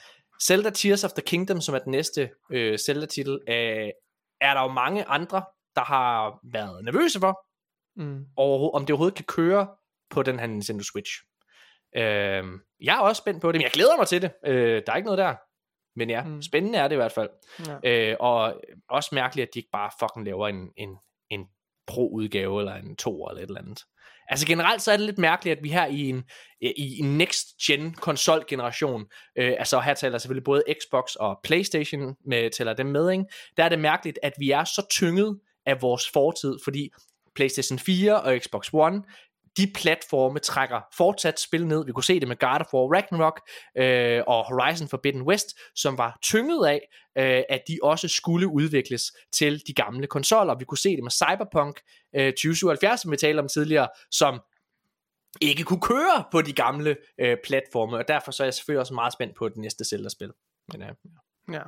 [0.42, 3.90] Zelda Tears of the Kingdom, som er den næste øh, Zelda-titel, øh,
[4.40, 5.42] er der jo mange andre,
[5.74, 7.47] der har været nervøse for,
[7.97, 8.24] Mm.
[8.36, 9.68] over, om det overhovedet kan køre
[10.10, 11.12] på den her Nintendo Switch.
[11.97, 14.32] Øhm, jeg er også spændt på det, men jeg glæder mig til det.
[14.47, 15.34] Øh, der er ikke noget der.
[15.97, 16.42] Men ja, mm.
[16.42, 17.28] Spændende er det i hvert fald.
[17.84, 18.10] Ja.
[18.10, 20.97] Øh, og også mærkeligt, at de ikke bare fucking laver en, en,
[21.31, 21.47] en
[21.86, 23.82] pro-udgave, eller en to eller et eller andet.
[24.28, 26.24] Altså generelt så er det lidt mærkeligt, at vi her i en,
[26.60, 29.07] i en next-gen konsol-generation,
[29.39, 33.24] øh, altså her taler selvfølgelig både Xbox og Playstation, med, tæller dem med, ikke?
[33.57, 36.90] der er det mærkeligt, at vi er så tynget af vores fortid, fordi
[37.34, 39.02] PlayStation 4 og Xbox One,
[39.56, 41.86] de platforme trækker fortsat spil ned.
[41.86, 43.40] Vi kunne se det med God of War Ragnarok
[43.76, 46.80] øh, og Horizon Forbidden West, som var tynget af,
[47.18, 50.58] øh, at de også skulle udvikles til de gamle konsoller.
[50.58, 51.80] Vi kunne se det med Cyberpunk
[52.16, 54.40] øh, 2077, som vi talte om tidligere, som
[55.40, 58.94] ikke kunne køre på de gamle øh, platforme, og derfor så er jeg selvfølgelig også
[58.94, 60.32] meget spændt på det næste Zelda-spil.
[60.72, 60.94] Men, øh,
[61.52, 61.62] ja.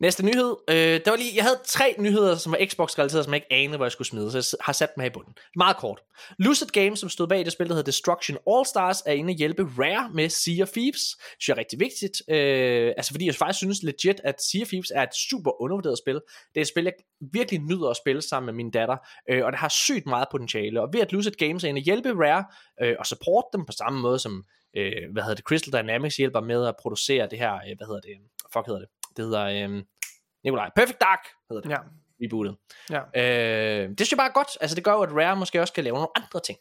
[0.00, 0.56] Næste nyhed.
[0.70, 3.76] Øh, der var lige, jeg havde tre nyheder, som var Xbox-relateret, som jeg ikke anede,
[3.76, 5.34] hvor jeg skulle smide, så jeg har sat dem her i bunden.
[5.56, 6.00] Meget kort.
[6.38, 9.62] Lucid Games, som stod bag det spil, der hedder Destruction All-Stars, er inde at hjælpe
[9.62, 11.02] Rare med Sea of Thieves.
[11.16, 12.22] Det synes jeg er rigtig vigtigt.
[12.28, 15.98] Øh, altså fordi jeg faktisk synes legit, at Sea of Thieves er et super undervurderet
[15.98, 16.14] spil.
[16.14, 16.92] Det er et spil, jeg
[17.32, 18.96] virkelig nyder at spille sammen med min datter,
[19.30, 20.80] øh, og det har sygt meget potentiale.
[20.82, 22.44] Og ved at Lucid Games er inde at hjælpe Rare
[22.82, 24.44] øh, og support dem på samme måde som
[24.76, 28.00] øh, hvad hedder det, Crystal Dynamics hjælper med at producere det her, øh, hvad hedder
[28.00, 28.16] det,
[28.52, 29.82] fuck hedder det, det hedder, øh,
[30.44, 31.78] Nikolaj, Perfect Dark hedder det, Ja.
[32.22, 32.56] rebootet.
[32.90, 33.00] Ja.
[33.82, 35.72] Øh, det synes jeg bare er godt, altså det gør jo, at Rare måske også
[35.72, 36.58] kan lave nogle andre ting.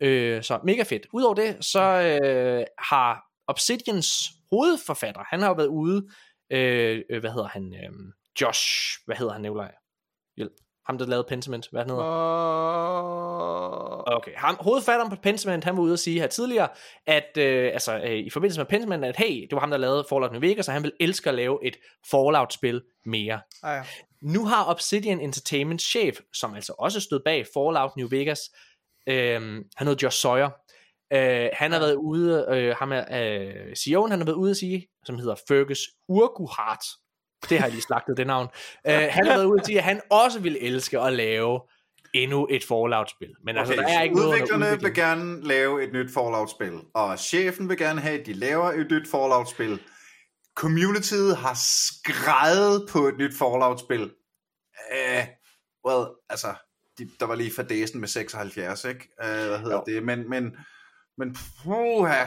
[0.00, 1.06] Øh, så mega fedt.
[1.12, 6.08] Udover det, så øh, har Obsidians hovedforfatter, han har jo været ude,
[6.50, 8.64] øh, øh, hvad hedder han, øh, Josh,
[9.06, 9.72] hvad hedder han, Nikolaj?
[10.86, 12.04] Ham, der lavede Pentiment, hvad han hedder?
[12.04, 14.16] Og...
[14.16, 16.68] Okay, ham, hovedfatteren på Pentiment, han var ude at sige her tidligere,
[17.06, 20.04] at øh, altså, øh, i forbindelse med Pentiment, at hey, det var ham, der lavede
[20.08, 21.76] Fallout New Vegas, og han vil elske at lave et
[22.10, 23.40] Fallout-spil mere.
[23.62, 23.82] Ah, ja.
[24.22, 28.40] Nu har Obsidian Entertainment chef, som altså også stod bag Fallout New Vegas,
[29.06, 29.40] øh,
[29.76, 30.50] han hedder Josh Sawyer,
[31.12, 34.56] øh, han har været ude, øh, ham er øh, CEO'en, han har været ude at
[34.56, 36.84] sige, som hedder Fergus Urquhart,
[37.50, 38.48] det har jeg lige slagtet det navn,
[38.86, 41.60] øh, han har været ude at sige, at han også vil elske at lave
[42.14, 43.34] endnu et Fallout-spil.
[43.44, 44.94] Men altså, Okay, der er ikke noget udviklerne vil udvikling.
[44.96, 49.10] gerne lave et nyt Fallout-spil, og chefen vil gerne have, at de laver et nyt
[49.10, 49.80] Fallout-spil.
[50.54, 54.02] Communityet har skrevet på et nyt Fallout-spil.
[54.92, 55.24] Uh,
[55.88, 56.54] well, altså,
[56.98, 59.08] de, der var lige fadesen med 76, ikke?
[59.22, 59.82] Uh, hvad hedder Jo.
[59.86, 60.02] det?
[60.02, 60.56] Men, men,
[61.18, 62.24] men puha,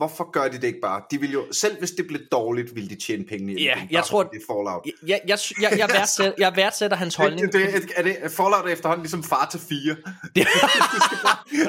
[0.00, 1.02] Hvorfor gør de det ikke bare?
[1.10, 3.80] De vil jo, selv hvis det blev dårligt, ville de tjene penge i Ja, det,
[3.90, 4.84] jeg bare tror- det er Fallout.
[5.06, 7.52] Jeg, jeg, jeg, jeg, værdsætter, jeg værdsætter hans holdning.
[7.52, 9.96] Det, det, er det, Fallout er efterhånden ligesom far til fire.
[10.36, 10.46] Det-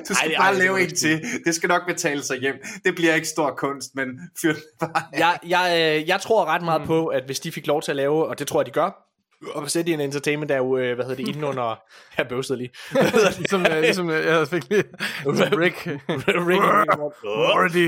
[0.10, 1.22] Du skal Ej, bare ej, det lave en du til.
[1.46, 2.56] Det skal nok betale sig hjem.
[2.86, 4.08] Det bliver ikke stor kunst, men
[4.42, 7.82] fyr bare jeg, jeg, øh, jeg tror ret meget på, at hvis de fik lov
[7.82, 9.11] til at lave, og det tror jeg, de gør,
[9.48, 11.76] og sætte i en entertainment, der er jo, øh, hvad hedder det, inden under,
[12.18, 12.70] jeg bøvsede lige?
[13.38, 14.84] Ligesom, øh, ligesom øh, jeg fik lige
[15.26, 15.88] ligesom Rick.
[16.50, 17.88] Rick Morty.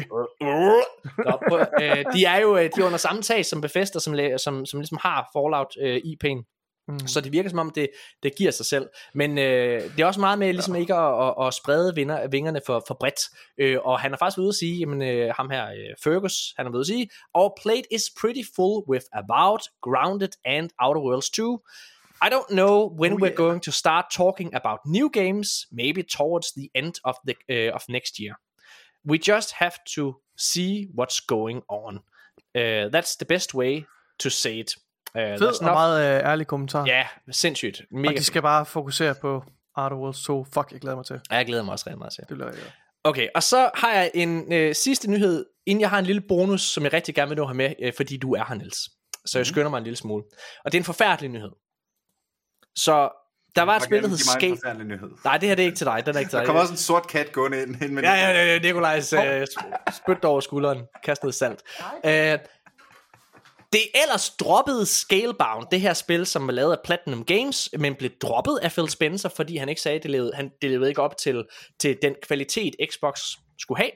[1.17, 4.15] Nå, prøv, øh, de er jo øh, de er under samme tag som Bethesda, som,
[4.37, 6.52] som, som ligesom har Fallout øh, IP'en.
[6.87, 7.07] Mm.
[7.07, 7.89] Så det virker som om, det,
[8.23, 8.89] det giver sig selv.
[9.13, 12.61] Men øh, det er også meget med ligesom ikke at, at, at sprede vinger, vingerne
[12.65, 13.19] for, for bredt.
[13.57, 16.65] Øh, og han er faktisk ude at sige, jamen øh, ham her, øh, Fergus, han
[16.65, 21.29] er ude at sige, Our plate is pretty full with Avowed, Grounded and Outer Worlds
[21.29, 21.59] 2.
[22.25, 23.35] I don't know when Oh, we're yeah.
[23.35, 27.83] going to start talking about new games, maybe towards the end of, the, uh, of
[27.89, 28.35] next year.
[29.05, 32.01] We just have to see what's going on.
[32.55, 33.85] Uh, that's the best way
[34.19, 34.75] to say it.
[35.17, 36.85] Uh, Fed og not- meget øh, ærlig kommentar.
[36.85, 37.81] Ja, sindssygt.
[37.91, 39.43] Mega og de skal bare fokusere på
[39.75, 40.45] Art of Worlds 2.
[40.53, 41.19] Fuck, jeg glæder mig til.
[41.31, 42.23] Ja, jeg glæder mig også rigtig meget til.
[42.29, 42.73] Det bliver rigtig godt.
[43.03, 46.61] Okay, og så har jeg en øh, sidste nyhed, inden jeg har en lille bonus,
[46.61, 48.77] som jeg rigtig gerne vil nå have med, øh, fordi du er her, Niels.
[49.25, 50.23] Så jeg skynder mig en lille smule.
[50.65, 51.51] Og det er en forfærdelig nyhed.
[52.75, 53.09] Så
[53.55, 54.57] der var et spil, der hed give mig en Skate.
[54.63, 55.09] forfærdelig nyhed.
[55.25, 56.05] Nej, det her det er ikke til dig.
[56.05, 56.45] Den er ikke til Der dig.
[56.47, 57.81] kommer også en sort kat gående ind.
[57.83, 59.47] ind med Ja, ja, ja, ja, Nikolajs øh,
[60.03, 61.61] spyt over skulderen, kast noget salt.
[62.05, 62.39] Øh,
[63.73, 68.11] det ellers droppede Scalebound, det her spil, som var lavet af Platinum Games, men blev
[68.21, 71.01] droppet af Phil Spencer, fordi han ikke sagde, at det levede, han, det levede ikke
[71.01, 71.45] op til,
[71.79, 73.19] til den kvalitet, Xbox
[73.59, 73.91] skulle have.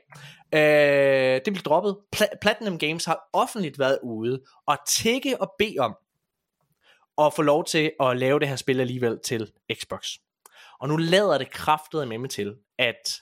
[0.53, 1.97] Øh, det blev droppet.
[2.15, 5.95] Pla- Platinum Games har offentligt været ude og tække og bede om
[7.17, 10.07] at få lov til at lave det her spil alligevel til Xbox.
[10.79, 13.21] Og nu lader det kraftet med til, at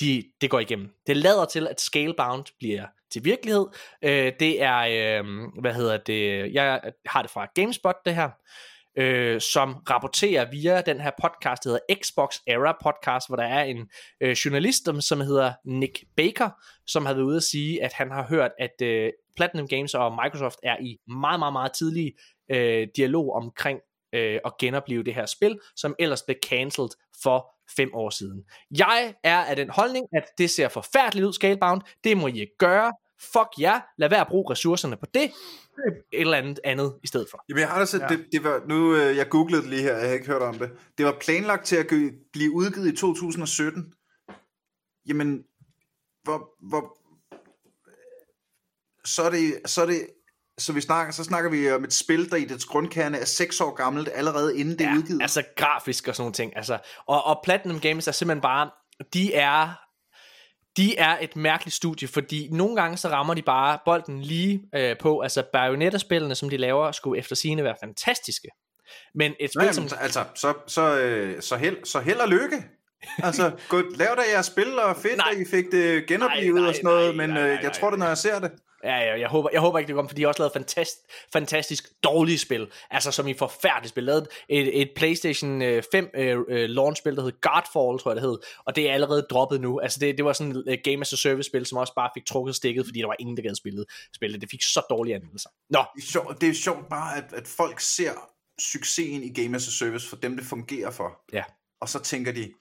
[0.00, 0.88] de, det går igennem.
[1.06, 3.66] Det lader til, at Scalebound bliver til virkelighed.
[4.04, 4.78] Øh, det er,
[5.20, 5.24] øh,
[5.60, 8.30] hvad hedder det, jeg har det fra GameSpot det her,
[8.98, 13.62] øh, som rapporterer via den her podcast, der hedder Xbox Era Podcast, hvor der er
[13.64, 13.88] en
[14.20, 16.50] øh, journalist, som- hedder Nick Baker,
[16.86, 20.18] som har været ude at sige, at han har hørt, at øh, Platinum Games og
[20.24, 22.12] Microsoft er i meget, meget, meget tidlig
[22.50, 23.80] øh, dialog omkring
[24.14, 26.90] øh, at genopleve det her spil, som ellers blev cancelled
[27.22, 28.44] for fem år siden.
[28.78, 31.80] Jeg er af den holdning, at det ser forfærdeligt ud, Scalebound.
[32.04, 32.92] Det må I ikke gøre.
[33.20, 33.80] Fuck jer.
[33.98, 35.22] Lad være at bruge ressourcerne på det.
[35.22, 37.44] Et eller andet andet i stedet for.
[37.48, 38.06] Jamen, jeg har da set, Ja.
[38.08, 40.58] det, det var, nu, øh, jeg googlede det lige her, jeg har ikke hørt om
[40.58, 40.70] det.
[40.98, 41.86] Det var planlagt til at
[42.32, 43.92] blive udgivet i 2017.
[45.08, 45.44] Jamen,
[46.22, 46.98] hvor, hvor,
[49.04, 50.06] så er det, så er det,
[50.60, 53.60] så vi snakker, så snakker vi om et spil, der i dets grundkerne er 6
[53.60, 55.22] år gammelt, allerede inden det er udgivet.
[55.22, 56.56] altså grafisk og sådan nogle ting.
[56.56, 58.70] Altså, og, og Platinum Games er simpelthen bare,
[59.14, 59.68] de er,
[60.76, 64.96] de er et mærkeligt studie, fordi nogle gange så rammer de bare bolden lige øh,
[65.00, 68.48] på, altså Bayonetta-spillene, som de laver, skulle efter sigende være fantastiske.
[69.14, 69.84] Men et spil, Nå, som...
[69.84, 72.64] jamen, altså, så, så, øh, så, held, så held og lykke.
[73.18, 75.28] Altså, gå, lav da jeres spil, og fedt, Nej.
[75.32, 77.62] at I fik det genoplevet Nej, nej, og sådan noget, nej, men nej, øh, nej,
[77.62, 78.50] jeg tror det, når jeg ser det.
[78.84, 80.98] Ja, ja, jeg håber, jeg håber ikke, det kommer, for de har også lavet fantast,
[81.32, 82.70] fantastisk dårlige spil.
[82.90, 84.04] Altså, som i forfærdeligt spil.
[84.04, 88.22] Lavet et, et PlayStation øh, 5 øh, øh, launch-spil, der hed Godfall, tror jeg det
[88.22, 88.38] hed.
[88.66, 89.80] Og det er allerede droppet nu.
[89.80, 92.26] Altså, det, det var sådan et uh, Game as a Service-spil, som også bare fik
[92.26, 93.84] trukket stikket, fordi der var ingen, der gad spillet
[94.14, 94.40] spillet.
[94.40, 95.50] Det fik så dårlige anmeldelser.
[95.70, 98.12] Nå, Det er sjovt, det er sjovt bare, at, at folk ser
[98.60, 101.20] succesen i Game as a Service for dem, det fungerer for.
[101.32, 101.42] ja.
[101.82, 102.52] Og så tænker de,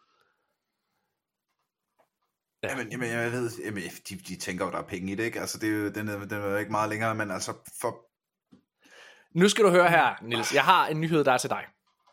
[2.64, 2.70] Ja.
[2.70, 5.40] Jamen, jamen, jeg ved, jamen, de, de tænker jo, der er penge i det, ikke?
[5.40, 8.06] Altså, det er jo, den, er, den er jo ikke meget længere, men altså, for...
[9.40, 10.54] Nu skal du høre her, Nils.
[10.54, 11.64] Jeg har en nyhed, der er til dig.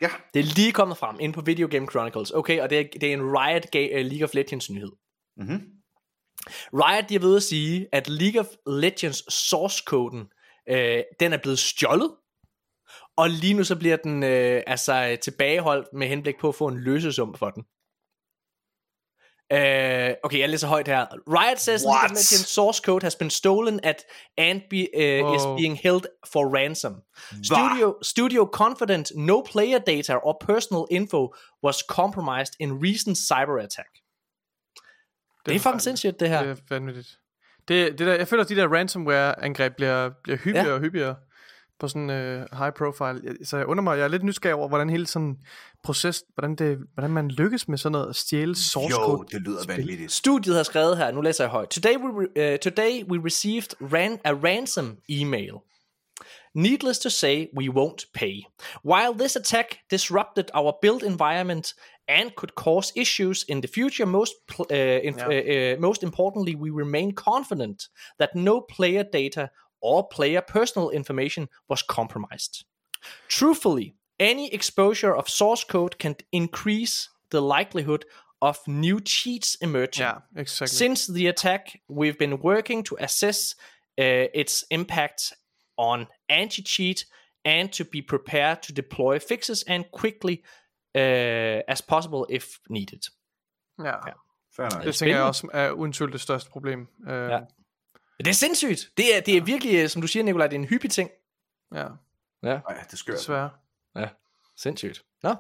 [0.01, 2.31] Ja, Det er lige kommet frem inde på Video Game Chronicles.
[2.31, 4.93] Okay, og det er, det er en Riot Ga- uh, League of Legends nyhed.
[5.37, 5.61] mm-hmm.
[6.73, 10.29] Riot, de er ved at sige, at League of Legends source-koden,
[10.69, 12.11] øh, den er blevet stjålet,
[13.17, 16.79] og lige nu så bliver den øh, altså tilbageholdt med henblik på at få en
[16.79, 17.65] løsesum for den.
[19.53, 21.07] Øh, okay, jeg læser højt her.
[21.27, 22.11] Riot says League of What?
[22.11, 24.05] Legends source code has been stolen at
[24.39, 26.95] and be, uh, is being held for ransom.
[27.43, 31.35] Studio, studio confident no player data or personal info
[31.65, 33.93] was compromised in recent cyber attack.
[35.47, 36.43] Det er fucking sindssygt, det her.
[36.43, 37.19] Det er vanvittigt.
[37.69, 40.75] Det, det der, jeg føler, at de der ransomware-angreb bliver, bliver hyppigere ja.
[40.75, 41.15] og hyppigere
[41.81, 43.45] på sådan uh, high profile.
[43.45, 45.37] Så jeg undrer mig, jeg er lidt nysgerrig over, hvordan hele sådan
[45.83, 49.29] proces, hvordan, det, hvordan man lykkes med sådan noget at stjæle source jo, code.
[49.33, 50.13] det lyder vanvittigt.
[50.13, 51.69] Studiet har skrevet her, nu læser jeg højt.
[51.69, 55.53] Today we, re- uh, today we received ran- a ransom email.
[56.55, 58.37] Needless to say, we won't pay.
[58.83, 61.75] While this attack disrupted our build environment
[62.09, 66.55] and could cause issues in the future, most pl- uh, in, uh, uh, most importantly,
[66.55, 72.65] we remain confident that no player data or player personal information was compromised.
[73.29, 78.05] Truthfully, any exposure of source code can increase the likelihood
[78.39, 80.07] of new cheats emerging.
[80.07, 80.77] Ja, exactly.
[80.77, 83.55] Since the attack, we've been working to assess
[83.99, 85.33] uh, its impact
[85.77, 87.07] on anti cheat
[87.45, 90.43] and to be prepared to deploy fixes and quickly
[90.95, 93.03] uh, as possible if needed.
[93.79, 94.13] ja.
[94.57, 94.85] Fair nok.
[94.85, 96.89] Det tænker jeg også er uden tvivl det største problem.
[97.07, 97.41] Uh, Ja.
[98.19, 98.91] Det er sindssygt.
[98.97, 101.11] Det er, det er virkelig, øh, som du siger, Nikolaj, det er en hyppig ting.
[101.75, 101.87] ja,
[102.43, 103.19] Ja, Ej, det er skørt.
[103.19, 103.51] desværre.
[103.97, 104.09] ja.
[104.57, 105.03] Sindssygt.
[105.23, 105.35] Nå.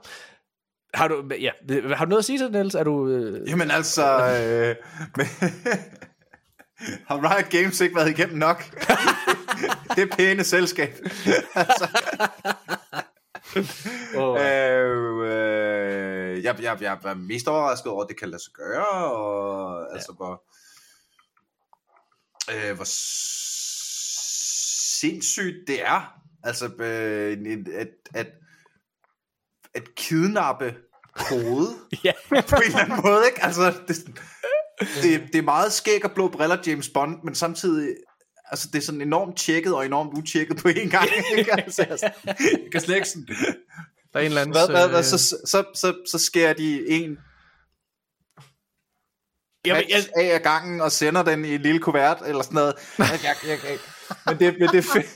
[0.95, 1.51] Har du, ja,
[1.95, 2.75] har du noget at sige til det, Niels?
[2.75, 3.09] Er du...
[3.09, 3.49] Øh...
[3.51, 4.77] Jamen altså, øh,
[5.17, 5.27] men,
[7.09, 8.63] har Riot Games ikke været igennem nok?
[9.97, 10.95] det er pæne selskab.
[14.17, 18.53] Oh, øh, øh, jeg, jeg, jeg var mest overrasket over, at det kan lade sig
[18.53, 19.95] gøre, og ja.
[19.95, 20.43] altså hvor,
[22.55, 22.87] øh, hvor
[25.01, 28.27] sindssygt det er, altså øh, en- at, at,
[29.75, 30.75] at kidnappe
[31.15, 31.69] kode
[32.05, 32.13] ja.
[32.29, 33.45] på en eller anden måde, ikke?
[33.45, 33.97] Altså, det,
[35.03, 37.89] det, det er meget skæg og blå briller James Bond, men samtidig,
[38.51, 41.09] altså det er sådan enormt tjekket og enormt utjekket på en gang,
[41.39, 41.53] ikke?
[41.53, 43.27] Altså, jeg, jeg kan slet ikke sådan,
[44.13, 44.55] Der er en eller anden...
[44.57, 47.19] hvad, hvad, hvad, øh, så, så, så, så skærer de en
[49.67, 52.75] Jeg, jeg, af af gangen og sender den i en lille kuvert eller sådan noget.
[52.99, 53.79] Jeg, jeg, jeg, jeg,
[54.27, 55.07] men, det, men, det er fedt,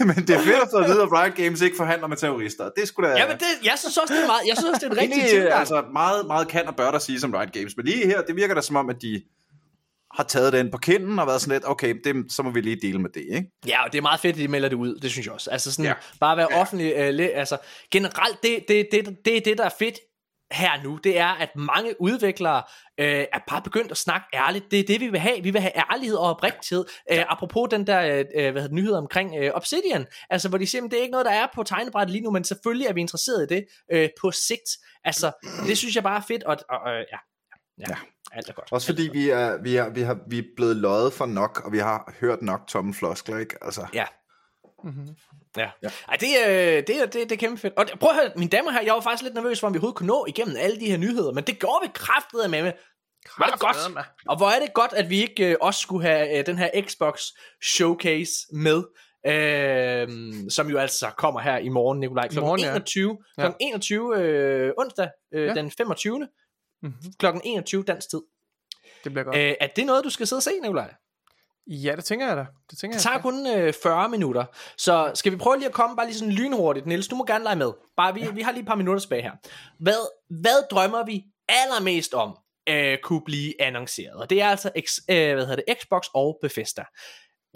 [0.08, 2.70] men det er fedt at få at vide, at Riot Games ikke forhandler med terrorister.
[2.76, 3.16] Det skulle da...
[3.16, 5.02] ja, men det, jeg synes også, det er meget, jeg synes også, det er en
[5.02, 5.60] rigtig tilgang.
[5.60, 8.36] altså meget, meget kan og bør der sige som Riot Games, men lige her, det
[8.36, 9.22] virker da som om, at de
[10.14, 12.78] har taget den på kinden og været sådan lidt, okay, det, så må vi lige
[12.82, 13.50] dele med det, ikke?
[13.66, 15.50] Ja, og det er meget fedt, at de melder det ud, det synes jeg også.
[15.50, 15.94] Altså sådan, ja.
[16.20, 16.60] Bare være ja.
[16.60, 17.58] offentlig, øh, altså
[17.90, 19.98] generelt, det, det, det, det er det, der er fedt
[20.52, 22.62] her nu, det er, at mange udviklere
[23.00, 24.70] øh, er bare begyndt at snakke ærligt.
[24.70, 25.42] Det er det, vi vil have.
[25.42, 26.84] Vi vil have ærlighed og oprigtighed.
[27.12, 30.84] Øh, apropos den der øh, hvad hedder nyhed omkring øh, Obsidian, altså hvor de siger,
[30.84, 33.00] at det er ikke noget, der er på tegnebrættet lige nu, men selvfølgelig er vi
[33.00, 34.70] interesseret i det øh, på sigt.
[35.04, 35.32] Altså,
[35.66, 37.18] det synes jeg bare er fedt, og, og øh, ja,
[37.78, 37.96] ja, ja,
[38.32, 38.72] alt er godt.
[38.72, 41.72] Også fordi vi er, vi er, vi har, vi er blevet løjet for nok, og
[41.72, 43.56] vi har hørt nok tomme floskler, ikke?
[43.62, 44.04] Altså, Ja.
[44.84, 45.08] Mhm.
[45.56, 45.70] Ja.
[45.82, 45.88] ja.
[46.08, 47.74] Ej, det, er, det, det, det er kæmpe fedt.
[47.76, 49.78] Og prøv at høre, mine damer her, jeg var faktisk lidt nervøs for, om vi
[49.78, 52.62] overhovedet kunne nå igennem alle de her nyheder, men det gjorde vi kraftet med.
[52.62, 52.72] med.
[53.36, 53.76] Hvor er det godt.
[54.28, 56.70] Og hvor er det godt, at vi ikke øh, også skulle have øh, den her
[56.88, 57.20] Xbox
[57.62, 58.82] Showcase med.
[59.26, 60.08] Øh,
[60.50, 62.28] som jo altså kommer her i morgen, Nikolaj.
[62.34, 62.70] Morgen, ja.
[62.70, 63.42] 21, Ja.
[63.42, 65.54] klokken 21 øh, onsdag, øh, Ja.
[65.54, 66.28] den 25.
[66.82, 66.92] Mhm.
[67.18, 68.20] Klokken 21 dansk tid.
[69.04, 69.36] Det bliver godt.
[69.36, 70.94] Øh, er det noget, du skal sidde og se, Nikolaj?
[71.68, 72.46] Ja, det tænker jeg da.
[72.70, 73.10] Det tænker Det jeg.
[73.12, 74.44] tager kun øh, 40 minutter.
[74.76, 76.86] Så skal vi prøve lige at komme bare lige sådan lynhurtigt.
[76.86, 77.72] Niels, du må gerne lege med.
[77.96, 79.32] Bare vi, vi har lige et par minutter tilbage her.
[79.78, 80.08] Hvad,
[80.40, 82.36] hvad drømmer vi allermest om
[82.68, 84.14] øh, kunne blive annonceret?
[84.14, 86.84] Og det er altså X, øh, hvad hedder det, Xbox og Bethesda.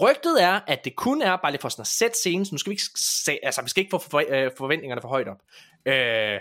[0.02, 2.58] Rygtet er, at det kun er, bare lige for sådan at sætte scenen, så nu
[2.58, 5.38] skal vi ikke, se, altså vi skal ikke få for, øh, forventningerne for højt op.
[5.86, 6.38] Øh,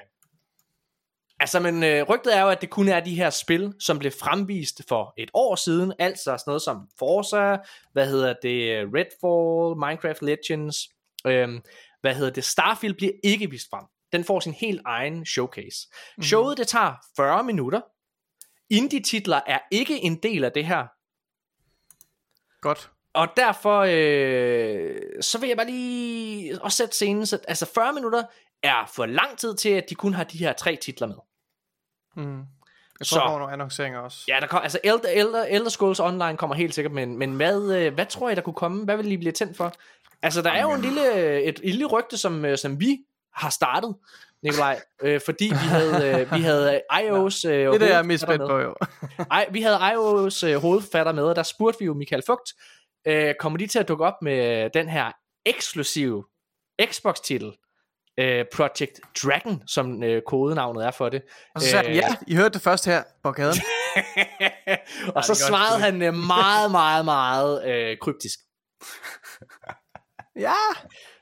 [1.41, 4.11] Altså, men øh, rygtet er jo, at det kun er de her spil, som blev
[4.11, 7.57] fremvist for et år siden, altså sådan noget som Forza,
[7.93, 10.89] hvad hedder det, Redfall, Minecraft Legends,
[11.27, 11.61] øh,
[12.01, 13.85] hvad hedder det, Starfield bliver ikke vist frem.
[14.11, 15.87] Den får sin helt egen showcase.
[15.89, 16.23] Mm-hmm.
[16.23, 17.81] Showet, det tager 40 minutter.
[18.69, 20.87] Indie-titler er ikke en del af det her,
[22.61, 22.91] Godt.
[23.13, 28.23] og derfor, øh, så vil jeg bare lige også sætte scenen, så, altså 40 minutter
[28.63, 31.15] er for lang tid til, at de kun har de her tre titler med.
[32.15, 32.37] Mm.
[32.99, 34.23] Jeg tror, Så- der kommer nogle annonceringer også.
[34.27, 37.75] Ja, der kom, altså Elder, Elder, Elder Scrolls Online kommer helt sikkert, men, men hvad,
[37.75, 38.83] øh, hvad tror I, der kunne komme?
[38.85, 39.73] Hvad vil I blive tændt for?
[40.21, 42.97] Altså, der er jo en lille, et, et lille rygte, som, øh, som vi
[43.33, 43.95] har startet,
[44.43, 48.03] Nikolaj, øh, fordi vi havde, øh, vi havde iOS øh, det er det, jeg er
[48.03, 48.75] mest spændt på, jo.
[49.31, 52.53] Ej, vi havde iOS øh, hovedforfatter med, og der spurgte vi jo Michael Fugt,
[53.07, 55.11] øh, kommer de til at dukke op med den her
[55.45, 56.25] eksklusive
[56.85, 57.51] Xbox-titel,
[58.19, 61.21] øh, Project Dragon, som øh, kodenavnet er for det.
[61.55, 63.57] Og så sagde han, Øh, ja, I hørte det først her på gaden.
[65.15, 68.39] og så det svarede han øh, meget, meget, meget øh, kryptisk.
[70.35, 70.53] ja.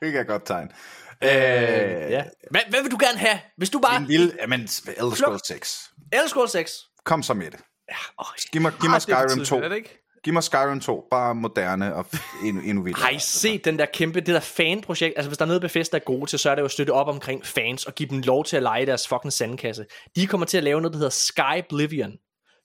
[0.00, 0.64] det er et godt tegn.
[0.66, 0.70] Øh,
[1.22, 2.24] Øh, ja.
[2.50, 3.40] hvad, hvad vil du gerne have?
[3.56, 3.96] Hvis du bare...
[3.96, 5.90] En lille, jamen, Elder Scrolls 6.
[6.12, 6.72] Elder Scrolls 6.
[7.04, 7.60] Kom så med det.
[8.18, 9.56] Oh, Giv mig, giv mig det Skyrim tidligt, 2.
[9.56, 10.09] Er det ikke?
[10.24, 11.06] Giv mig Skyrim 2.
[11.10, 12.06] Bare moderne og
[12.44, 13.02] endnu, endnu vildere.
[13.02, 15.12] har I set den der kæmpe, det der fanprojekt?
[15.16, 16.90] Altså hvis der er noget Bethesda er gode til, så er det jo at støtte
[16.90, 19.84] op omkring fans og give dem lov til at lege deres fucking sandkasse.
[20.16, 22.12] De kommer til at lave noget, der hedder Sky Oblivion,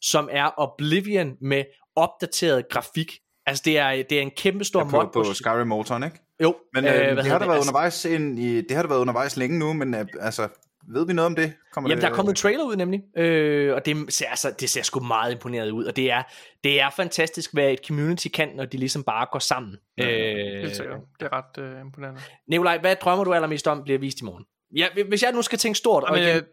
[0.02, 1.64] som er Oblivion med
[1.96, 3.12] opdateret grafik.
[3.48, 6.20] Altså det er, det er en kæmpe stor mod på, på Skyrim motoren, ikke?
[6.42, 8.90] Jo, Men øh, øh, det, har der været Altså, undervejs ind i, det har der
[8.90, 10.48] været undervejs længe nu, men øh, altså,
[10.88, 11.54] ved vi noget om det?
[11.74, 14.56] Kommer Jamen, det, der er kommet en trailer ud nemlig, øh, og det ser, altså,
[14.60, 16.24] det ser sgu meget imponeret ud, og det er,
[16.64, 19.78] det er fantastisk, hvad et community kan, når de ligesom bare går sammen.
[20.00, 21.00] Øh, Helt sikkert.
[21.20, 22.22] Det er ret øh, imponerende.
[22.48, 24.46] Nikolaj, hvad drømmer du allermest om bliver vist i morgen?
[24.76, 26.44] Ja, hvis jeg nu skal tænke stort, og, Men igen,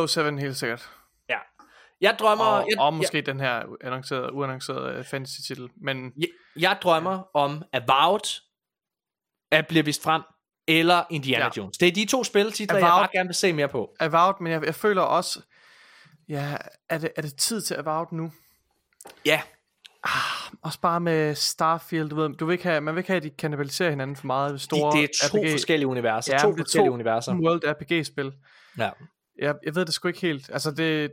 [0.00, 0.88] øh, 007 helt sikkert.
[1.28, 1.38] ja.
[2.00, 5.68] jeg drømmer, Og, jeg, og måske den her annoncerede, uannoncerede øh, fantasy-titel.
[5.76, 8.40] Men jeg, jeg drømmer om Avowed,
[9.52, 10.22] at bliver vist frem,
[10.68, 11.50] eller Indiana Ja.
[11.56, 11.78] Jones.
[11.78, 13.94] Det er de to spiltitler, jeg Avowed- bare gerne vil se mere på.
[14.00, 15.40] Avowed, men jeg, jeg føler også...
[16.28, 16.56] Ja,
[16.88, 18.32] er det, er det tid til Avowed nu?
[19.24, 19.42] Ja,
[20.62, 23.22] Også bare med Starfield, du ved, du vil ikke have, man vil ikke have, at
[23.22, 24.52] de kannibaliserer hinanden for meget.
[24.54, 25.50] de, Store det er to RPG.
[25.50, 26.32] forskellige universer.
[26.32, 27.32] Ja, to forskellige to universer.
[27.34, 28.32] World RPG-spil.
[28.78, 28.90] Ja.
[29.38, 30.50] Jeg, jeg ved det sgu ikke helt.
[30.52, 31.12] Altså, det...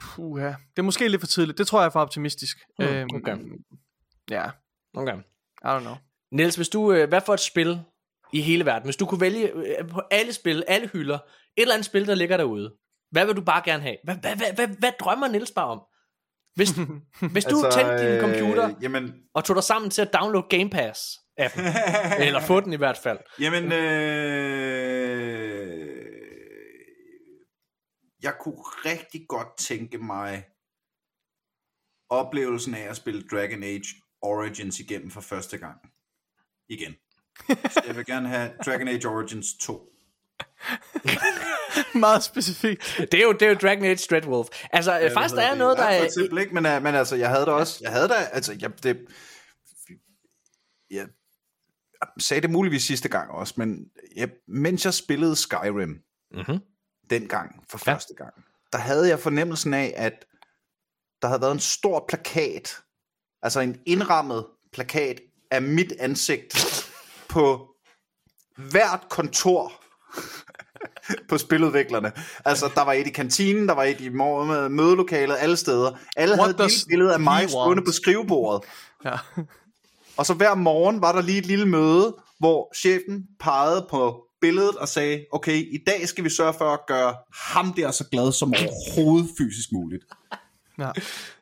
[0.00, 0.46] Puha.
[0.46, 1.58] Det er måske lidt for tidligt.
[1.58, 2.58] Det tror jeg er for optimistisk.
[2.78, 3.36] Mm, Øhm, okay.
[4.30, 4.50] Ja,
[4.96, 5.14] Okay.
[5.64, 5.94] I don't know.
[6.32, 7.80] Niels, hvis du, øh, hvad for et spil
[8.32, 11.74] i hele verden, hvis du kunne vælge øh, på alle spil, alle hylder, et eller
[11.74, 12.74] andet spil, der ligger derude,
[13.10, 13.96] hvad vil du bare gerne have?
[14.04, 15.80] Hvad, hvad, hvad, hvad, hvad drømmer Niels bare om?
[16.54, 16.70] Hvis,
[17.32, 20.46] hvis du altså, tændte din computer Øh, jamen, og tog dig sammen til at downloade
[20.50, 21.00] Game Pass
[21.38, 21.64] appen,
[22.26, 23.18] eller få den i hvert fald.
[23.40, 24.98] jamen øh,
[28.22, 30.44] jeg kunne rigtig godt tænke mig
[32.10, 33.88] oplevelsen af at spille Dragon Age
[34.22, 35.78] Origins igennem for første gang.
[36.68, 36.94] Igen.
[37.46, 39.92] Så jeg vil gerne have Dragon Age Origins 2.
[41.94, 42.96] Meget specifikt.
[43.12, 44.48] Det er jo, det er jo Dragon Age Dreadwolf.
[44.72, 46.04] Altså, ja, faktisk der er noget, der er...
[46.04, 46.54] eksempel, ikke?
[46.54, 47.78] Men, uh, men altså, jeg havde det også.
[47.82, 49.06] Jeg havde det, altså, jeg, det,
[50.90, 51.06] jeg
[52.18, 53.86] sagde det muligvis sidste gang også, men
[54.16, 56.00] jeg, mens jeg spillede Skyrim
[56.32, 56.58] Mm-hmm.
[57.10, 57.92] dengang for Ja.
[57.92, 58.34] første gang,
[58.72, 60.24] der havde jeg fornemmelsen af, at
[61.22, 62.76] der havde været en stor plakat,
[63.42, 66.54] altså en indrammet plakat af mit ansigt
[67.28, 67.68] på
[68.56, 69.72] hvert kontor
[71.28, 72.12] på spiludviklerne.
[72.44, 75.90] Altså, der var et i kantinen, der var et i mødelokalet, alle steder.
[76.16, 78.68] Alle What havde et lille billede af mig stående på skrivebordet.
[79.04, 79.16] Ja.
[80.16, 84.76] Og så hver morgen var der lige et lille møde, hvor chefen pegede på billedet
[84.76, 88.32] og sagde, okay, i dag skal vi sørge for at gøre ham der så glad
[88.32, 90.04] som overhovedet fysisk muligt.
[90.78, 90.90] Ja.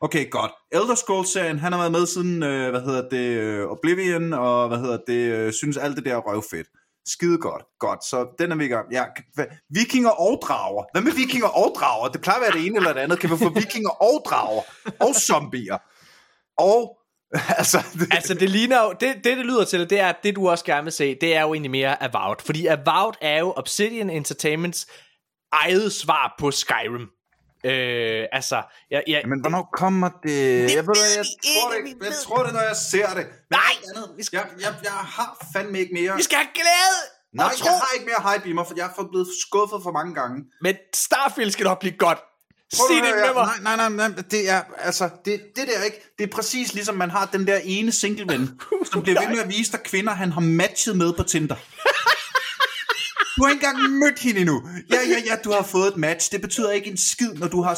[0.01, 0.51] Okay, godt.
[0.71, 4.77] Elder Scrolls-serien, han har været med siden, øh, hvad hedder det, øh, Oblivion, og hvad
[4.77, 6.67] hedder det, øh, synes alt det der er røvfedt.
[7.07, 8.05] Skide godt, godt.
[8.05, 8.91] Så den er vi i gang.
[8.91, 9.03] Ja,
[9.69, 10.83] vikinger og drager.
[10.91, 12.07] Hvad med vikinger og drager?
[12.07, 13.19] Det plejer at være det ene eller det andet.
[13.19, 14.61] Kan vi få vikinger og drager?
[14.99, 15.77] Og zombier?
[16.57, 16.97] Og,
[17.59, 20.35] altså, det, Altså, det ligner jo, det, det, det lyder til, det er, at det
[20.35, 22.37] du også gerne vil se, det er jo egentlig mere Avowed.
[22.45, 24.87] Fordi Avowed er jo Obsidian Entertainments
[25.51, 27.07] eget svar på Skyrim.
[27.67, 28.57] Øh, altså,
[28.91, 30.61] jeg, jeg, Men hvornår kommer det?
[30.75, 33.25] Jeg, ved, jeg, tror ikke, det, jeg tror det, når jeg ser det.
[33.25, 33.73] Men Nej!
[33.89, 36.15] andet, jeg, jeg, jeg har fandme ikke mere.
[36.15, 37.01] vi skal have glæde!
[37.33, 39.79] Nej, og tro, jeg har ikke mere hype i mig, for jeg er blevet skuffet
[39.83, 40.43] for mange gange.
[40.61, 42.19] Men Starfield skal nok blive godt.
[42.75, 43.47] Prøv Sig det med mig.
[43.61, 46.95] Nej, nej, nej, nej, det er, altså, det, det der ikke, det er præcis ligesom
[46.95, 48.59] man har den der ene single ven,
[48.91, 51.55] som bliver ved med at vise dig kvinder, han har matchet med på Tinder.
[53.37, 54.63] Du har ikke engang mødt hende endnu.
[54.91, 56.31] Ja, ja, ja, du har fået et match.
[56.31, 57.77] Det betyder ikke en skid, når du har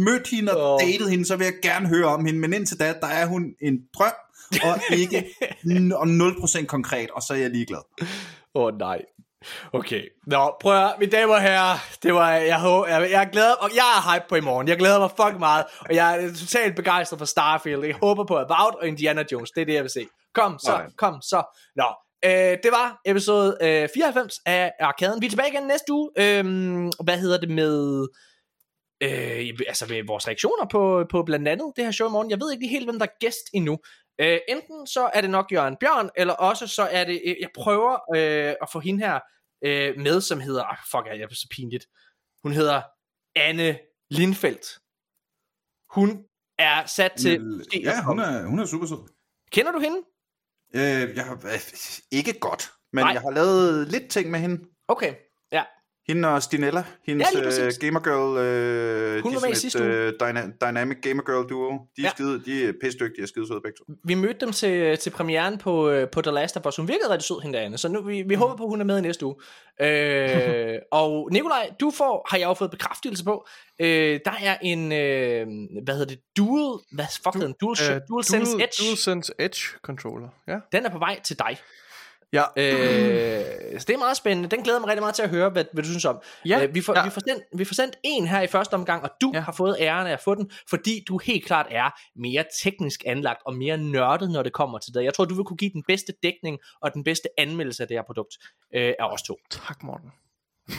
[0.00, 0.80] mødt hende og Åh.
[0.80, 2.40] datet hende, så vil jeg gerne høre om hende.
[2.40, 4.12] Men indtil da, der er hun en drøm,
[4.62, 5.26] og ikke
[5.94, 7.82] og 0% konkret, og så er jeg ligeglad.
[8.54, 9.02] Åh oh, nej.
[9.72, 10.02] Okay.
[10.26, 13.70] Nå, prøv at høre, mine damer og herrer, det var, jeg, jeg, jeg glæder og
[13.74, 14.68] jeg er hype på i morgen.
[14.68, 17.84] Jeg glæder mig fucking meget, og jeg er totalt begejstret for Starfield.
[17.84, 20.06] Jeg håber på Avowed og Indiana Jones, det er det, jeg vil se.
[20.34, 20.90] Kom så, Nej.
[20.98, 21.42] kom så.
[21.76, 21.84] Nå,
[22.24, 25.20] øh, det var episode øh, 94 af Arkaden.
[25.20, 26.10] Vi er tilbage igen næste uge.
[26.18, 26.44] Øh,
[27.04, 28.08] hvad hedder det med...
[29.02, 32.30] Øh, altså med vores reaktioner på, på blandt andet det her show i morgen.
[32.30, 33.78] Jeg ved ikke helt, hvem der er gæst endnu.
[34.20, 37.48] Øh, enten så er det nok Jørgen Bjørn, eller også så er det, øh, jeg
[37.54, 39.20] prøver øh, at få hende her
[39.64, 41.86] øh, med, som hedder, ah, fuck, jeg er så pinligt.
[42.42, 42.82] Hun hedder
[43.36, 43.78] Anne
[44.10, 44.66] Lindfeldt.
[45.96, 46.24] Hun
[46.58, 47.32] er sat til...
[47.84, 49.02] Ja, hun er, hun er super sød.
[49.52, 49.98] Kender du hende?
[50.74, 51.60] Øh, jeg har, øh,
[52.10, 53.12] ikke godt, men Nej.
[53.12, 54.64] jeg har lavet lidt ting med hende.
[54.88, 55.14] Okay,
[55.52, 55.64] ja.
[56.14, 58.16] Hende og Stinella, hendes Ja, uh, gamergirl,
[59.16, 61.70] uh, Hun de var med i er sidste sådan et, uh, dyna- dynamic gamergirl duo.
[61.70, 62.10] De er, Ja.
[62.10, 63.84] skide, de er pisdygtige og skide søde begge to.
[64.04, 66.76] Vi mødte dem til, til premieren på, på The Last of Us.
[66.76, 67.78] Hun virkede rigtig sød, hende derinde.
[67.78, 69.34] Så nu, vi, vi håber på, at hun er med i næste uge.
[69.80, 73.46] Øh, og Nikolaj, du får, har jeg jo fået bekræftelse på,
[73.80, 75.46] øh, der er en, øh,
[75.84, 77.56] hvad hedder det, dual, hvad fuck hedder den?
[77.60, 78.84] Dual, Øh, dual, dual Sense Edge.
[78.86, 80.28] DualSense Edge controller.
[80.48, 80.56] Ja.
[80.72, 81.58] Den er på vej til dig.
[82.32, 82.42] Ja.
[82.56, 84.48] Øh, så det er meget spændende.
[84.48, 86.18] Den glæder mig rigtig meget til at høre, hvad, hvad du synes om.
[86.46, 87.04] Ja, Øh, vi, får, ja.
[87.04, 89.40] vi, får sendt, vi får sendt en her i første omgang, og du ja.
[89.40, 93.42] har fået æren af at få den, fordi du helt klart er mere teknisk anlagt
[93.46, 95.04] og mere nørdet, når det kommer til det.
[95.04, 97.96] Jeg tror, du vil kunne give den bedste dækning og den bedste anmeldelse af det
[97.96, 98.34] her produkt
[98.74, 99.36] øh, af os to.
[99.50, 100.12] Tak, Morten.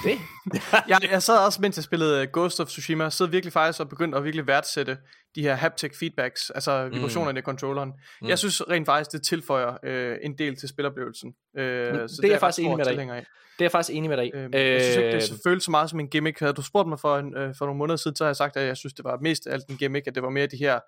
[0.04, 0.18] Det?
[0.90, 3.90] jeg, jeg sad også, mens jeg spillede øh, Ghost of Tsushima, sad virkelig faktisk og
[3.90, 4.98] begyndte at virkelig værdsætte
[5.36, 7.92] de her haptic feedbacks, altså vibrationerne i controlleren.
[8.22, 8.28] Mm.
[8.28, 11.34] Jeg synes rent faktisk, det tilføjer øh, en del til spiloplevelsen.
[11.58, 13.26] Øh, det er jeg faktisk enig med dig af.
[13.62, 14.32] Det er jeg faktisk enig med dig i.
[14.34, 16.40] Øh, jeg synes ikke, det føles så meget som en gimmick.
[16.40, 18.58] Havde du spurgt mig for, en, øh, for nogle måneder siden, så har jeg sagt,
[18.58, 20.80] at jeg synes, det var mest alt en gimmick, at det var mere de her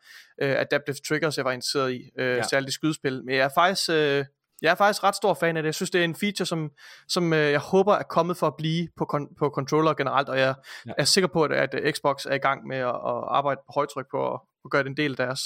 [0.41, 2.43] øh, adaptive triggers, jeg var interesseret i, øh, ja.
[2.43, 3.23] særligt i skydespil.
[3.25, 3.89] Men jeg er faktisk...
[3.89, 4.25] Øh,
[4.63, 5.67] jeg er faktisk ret stor fan af det.
[5.67, 6.69] Jeg synes, det er en feature, som,
[7.07, 10.39] som øh, jeg håber er kommet for at blive på, kon- på controller generelt, og
[10.39, 10.55] jeg
[10.87, 10.91] Ja.
[10.97, 13.71] er sikker på, at, at øh, Xbox er i gang med at, at arbejde på
[13.75, 15.41] højtryk på at, at gøre det en del af deres.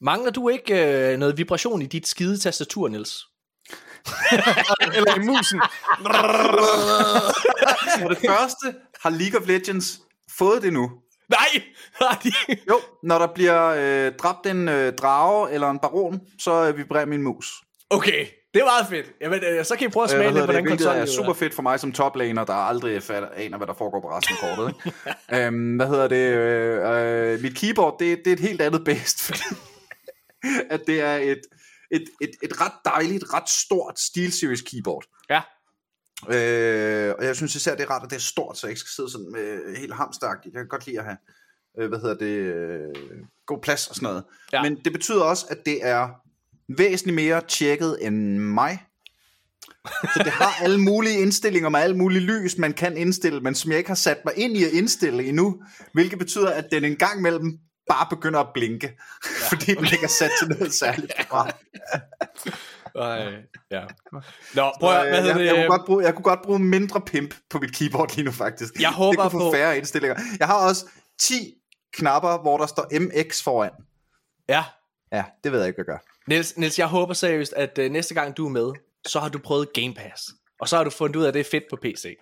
[0.00, 3.12] Mangler du ikke øh, noget vibration i dit skide tastatur, Niels?
[4.96, 5.60] Eller i musen.
[8.02, 10.00] For det første har League of Legends
[10.38, 10.90] fået det nu.
[11.28, 11.62] Nej!
[11.94, 12.32] Har de?
[12.68, 17.06] Jo, når der bliver øh, dræbt en øh, drage eller en baron, så øh, vibrerer
[17.06, 17.46] min mus.
[17.90, 19.12] Okay, det er meget fedt.
[19.20, 21.02] Jamen, øh, så kan I prøve at Øh, smage hvad lidt på hedder den det,
[21.02, 24.10] er super fedt for mig som toplaner, der aldrig fat, aner, hvad der foregår på
[24.10, 24.74] resten af kortet.
[24.74, 25.46] Ikke?
[25.46, 26.34] øhm, hvad hedder det?
[26.34, 29.42] Øh, øh, mit keyboard, det, det er et helt andet bedst, fordi
[30.70, 31.40] at det er et,
[31.90, 35.04] et, et, et ret dejligt, ret stort SteelSeries keyboard.
[35.30, 35.40] Ja.
[36.28, 38.80] Øh, og jeg synes især, det er rart, at det er stort, så jeg ikke
[38.80, 40.54] skal sidde sådan med helt hamsteragtigt.
[40.54, 41.16] Jeg kan godt lide at have,
[41.78, 42.94] øh, hvad hedder det, øh,
[43.46, 44.24] god plads og sådan noget.
[44.52, 44.62] Ja.
[44.62, 46.08] Men det betyder også, at det er
[46.78, 48.84] væsentligt mere tjekket end mig.
[50.02, 53.70] Så det har alle mulige indstillinger med alle mulige lys, man kan indstille, men som
[53.70, 56.96] jeg ikke har sat mig ind i at indstille endnu, hvilket betyder, at den en
[56.96, 57.58] gang mellem
[57.88, 59.46] bare begynder at blinke, ja.
[59.50, 61.50] fordi den ikke er sat til noget særligt program.
[62.96, 63.32] Øh,
[63.70, 63.82] ja.
[64.54, 65.66] Nå, prøv at, hvad jeg, hedder jeg, jeg, det?
[65.68, 68.74] kunne godt bruge, jeg kunne godt bruge mindre pimp på mit keyboard lige nu, faktisk.
[68.80, 70.16] Jeg håber det kunne få på- færre indstillinger.
[70.38, 70.86] Jeg har også
[71.20, 71.54] 10
[71.94, 73.70] knapper, hvor der står MX foran.
[74.48, 74.64] Ja,
[75.12, 76.04] Ja, det ved jeg ikke, hvad jeg gør.
[76.30, 78.72] Niels, Niels, jeg håber seriøst, at øh, næste gang du er med,
[79.06, 80.30] så har du prøvet Game Pass.
[80.60, 82.16] Og så har du fundet ud af, at det er fedt på PC.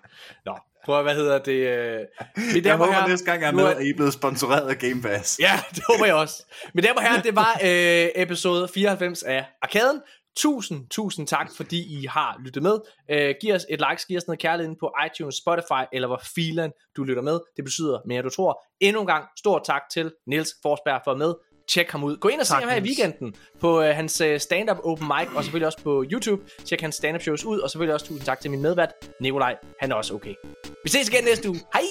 [0.45, 1.53] Nå, prøv at, hvad hedder det?
[1.53, 2.01] Øh,
[2.55, 4.78] mine Jeg håber herrer, næste gang, jeg er med, at I er blevet sponsoreret af
[4.78, 5.39] Game Pass.
[5.41, 6.45] Ja, det håber jeg også.
[6.75, 10.01] Men og herrer, det var øh, episode 94 af Arkaden.
[10.37, 12.78] Tusind, tusind tak, fordi I har lyttet med.
[13.11, 16.73] Øh, giv os et like, giv os noget kærlighed på iTunes, Spotify, eller hvor filen
[16.97, 17.41] du lytter med.
[17.57, 18.65] Det betyder mere, du tror.
[18.81, 21.35] Endnu en gang, stor tak til Niels Forsberg for at med.
[21.69, 22.17] Tjek ham ud.
[22.17, 25.29] Gå ind og se ham her i weekenden på øh, hans øh, stand-up open mic,
[25.35, 26.43] og selvfølgelig også på YouTube.
[26.65, 28.91] Tjek hans stand-up shows ud, og selvfølgelig også tusind tak til min medvært,
[29.21, 29.57] Nikolaj.
[29.81, 30.35] Han er også okay.
[30.85, 31.61] Vi ses igen næste uge.
[31.75, 31.83] Hej!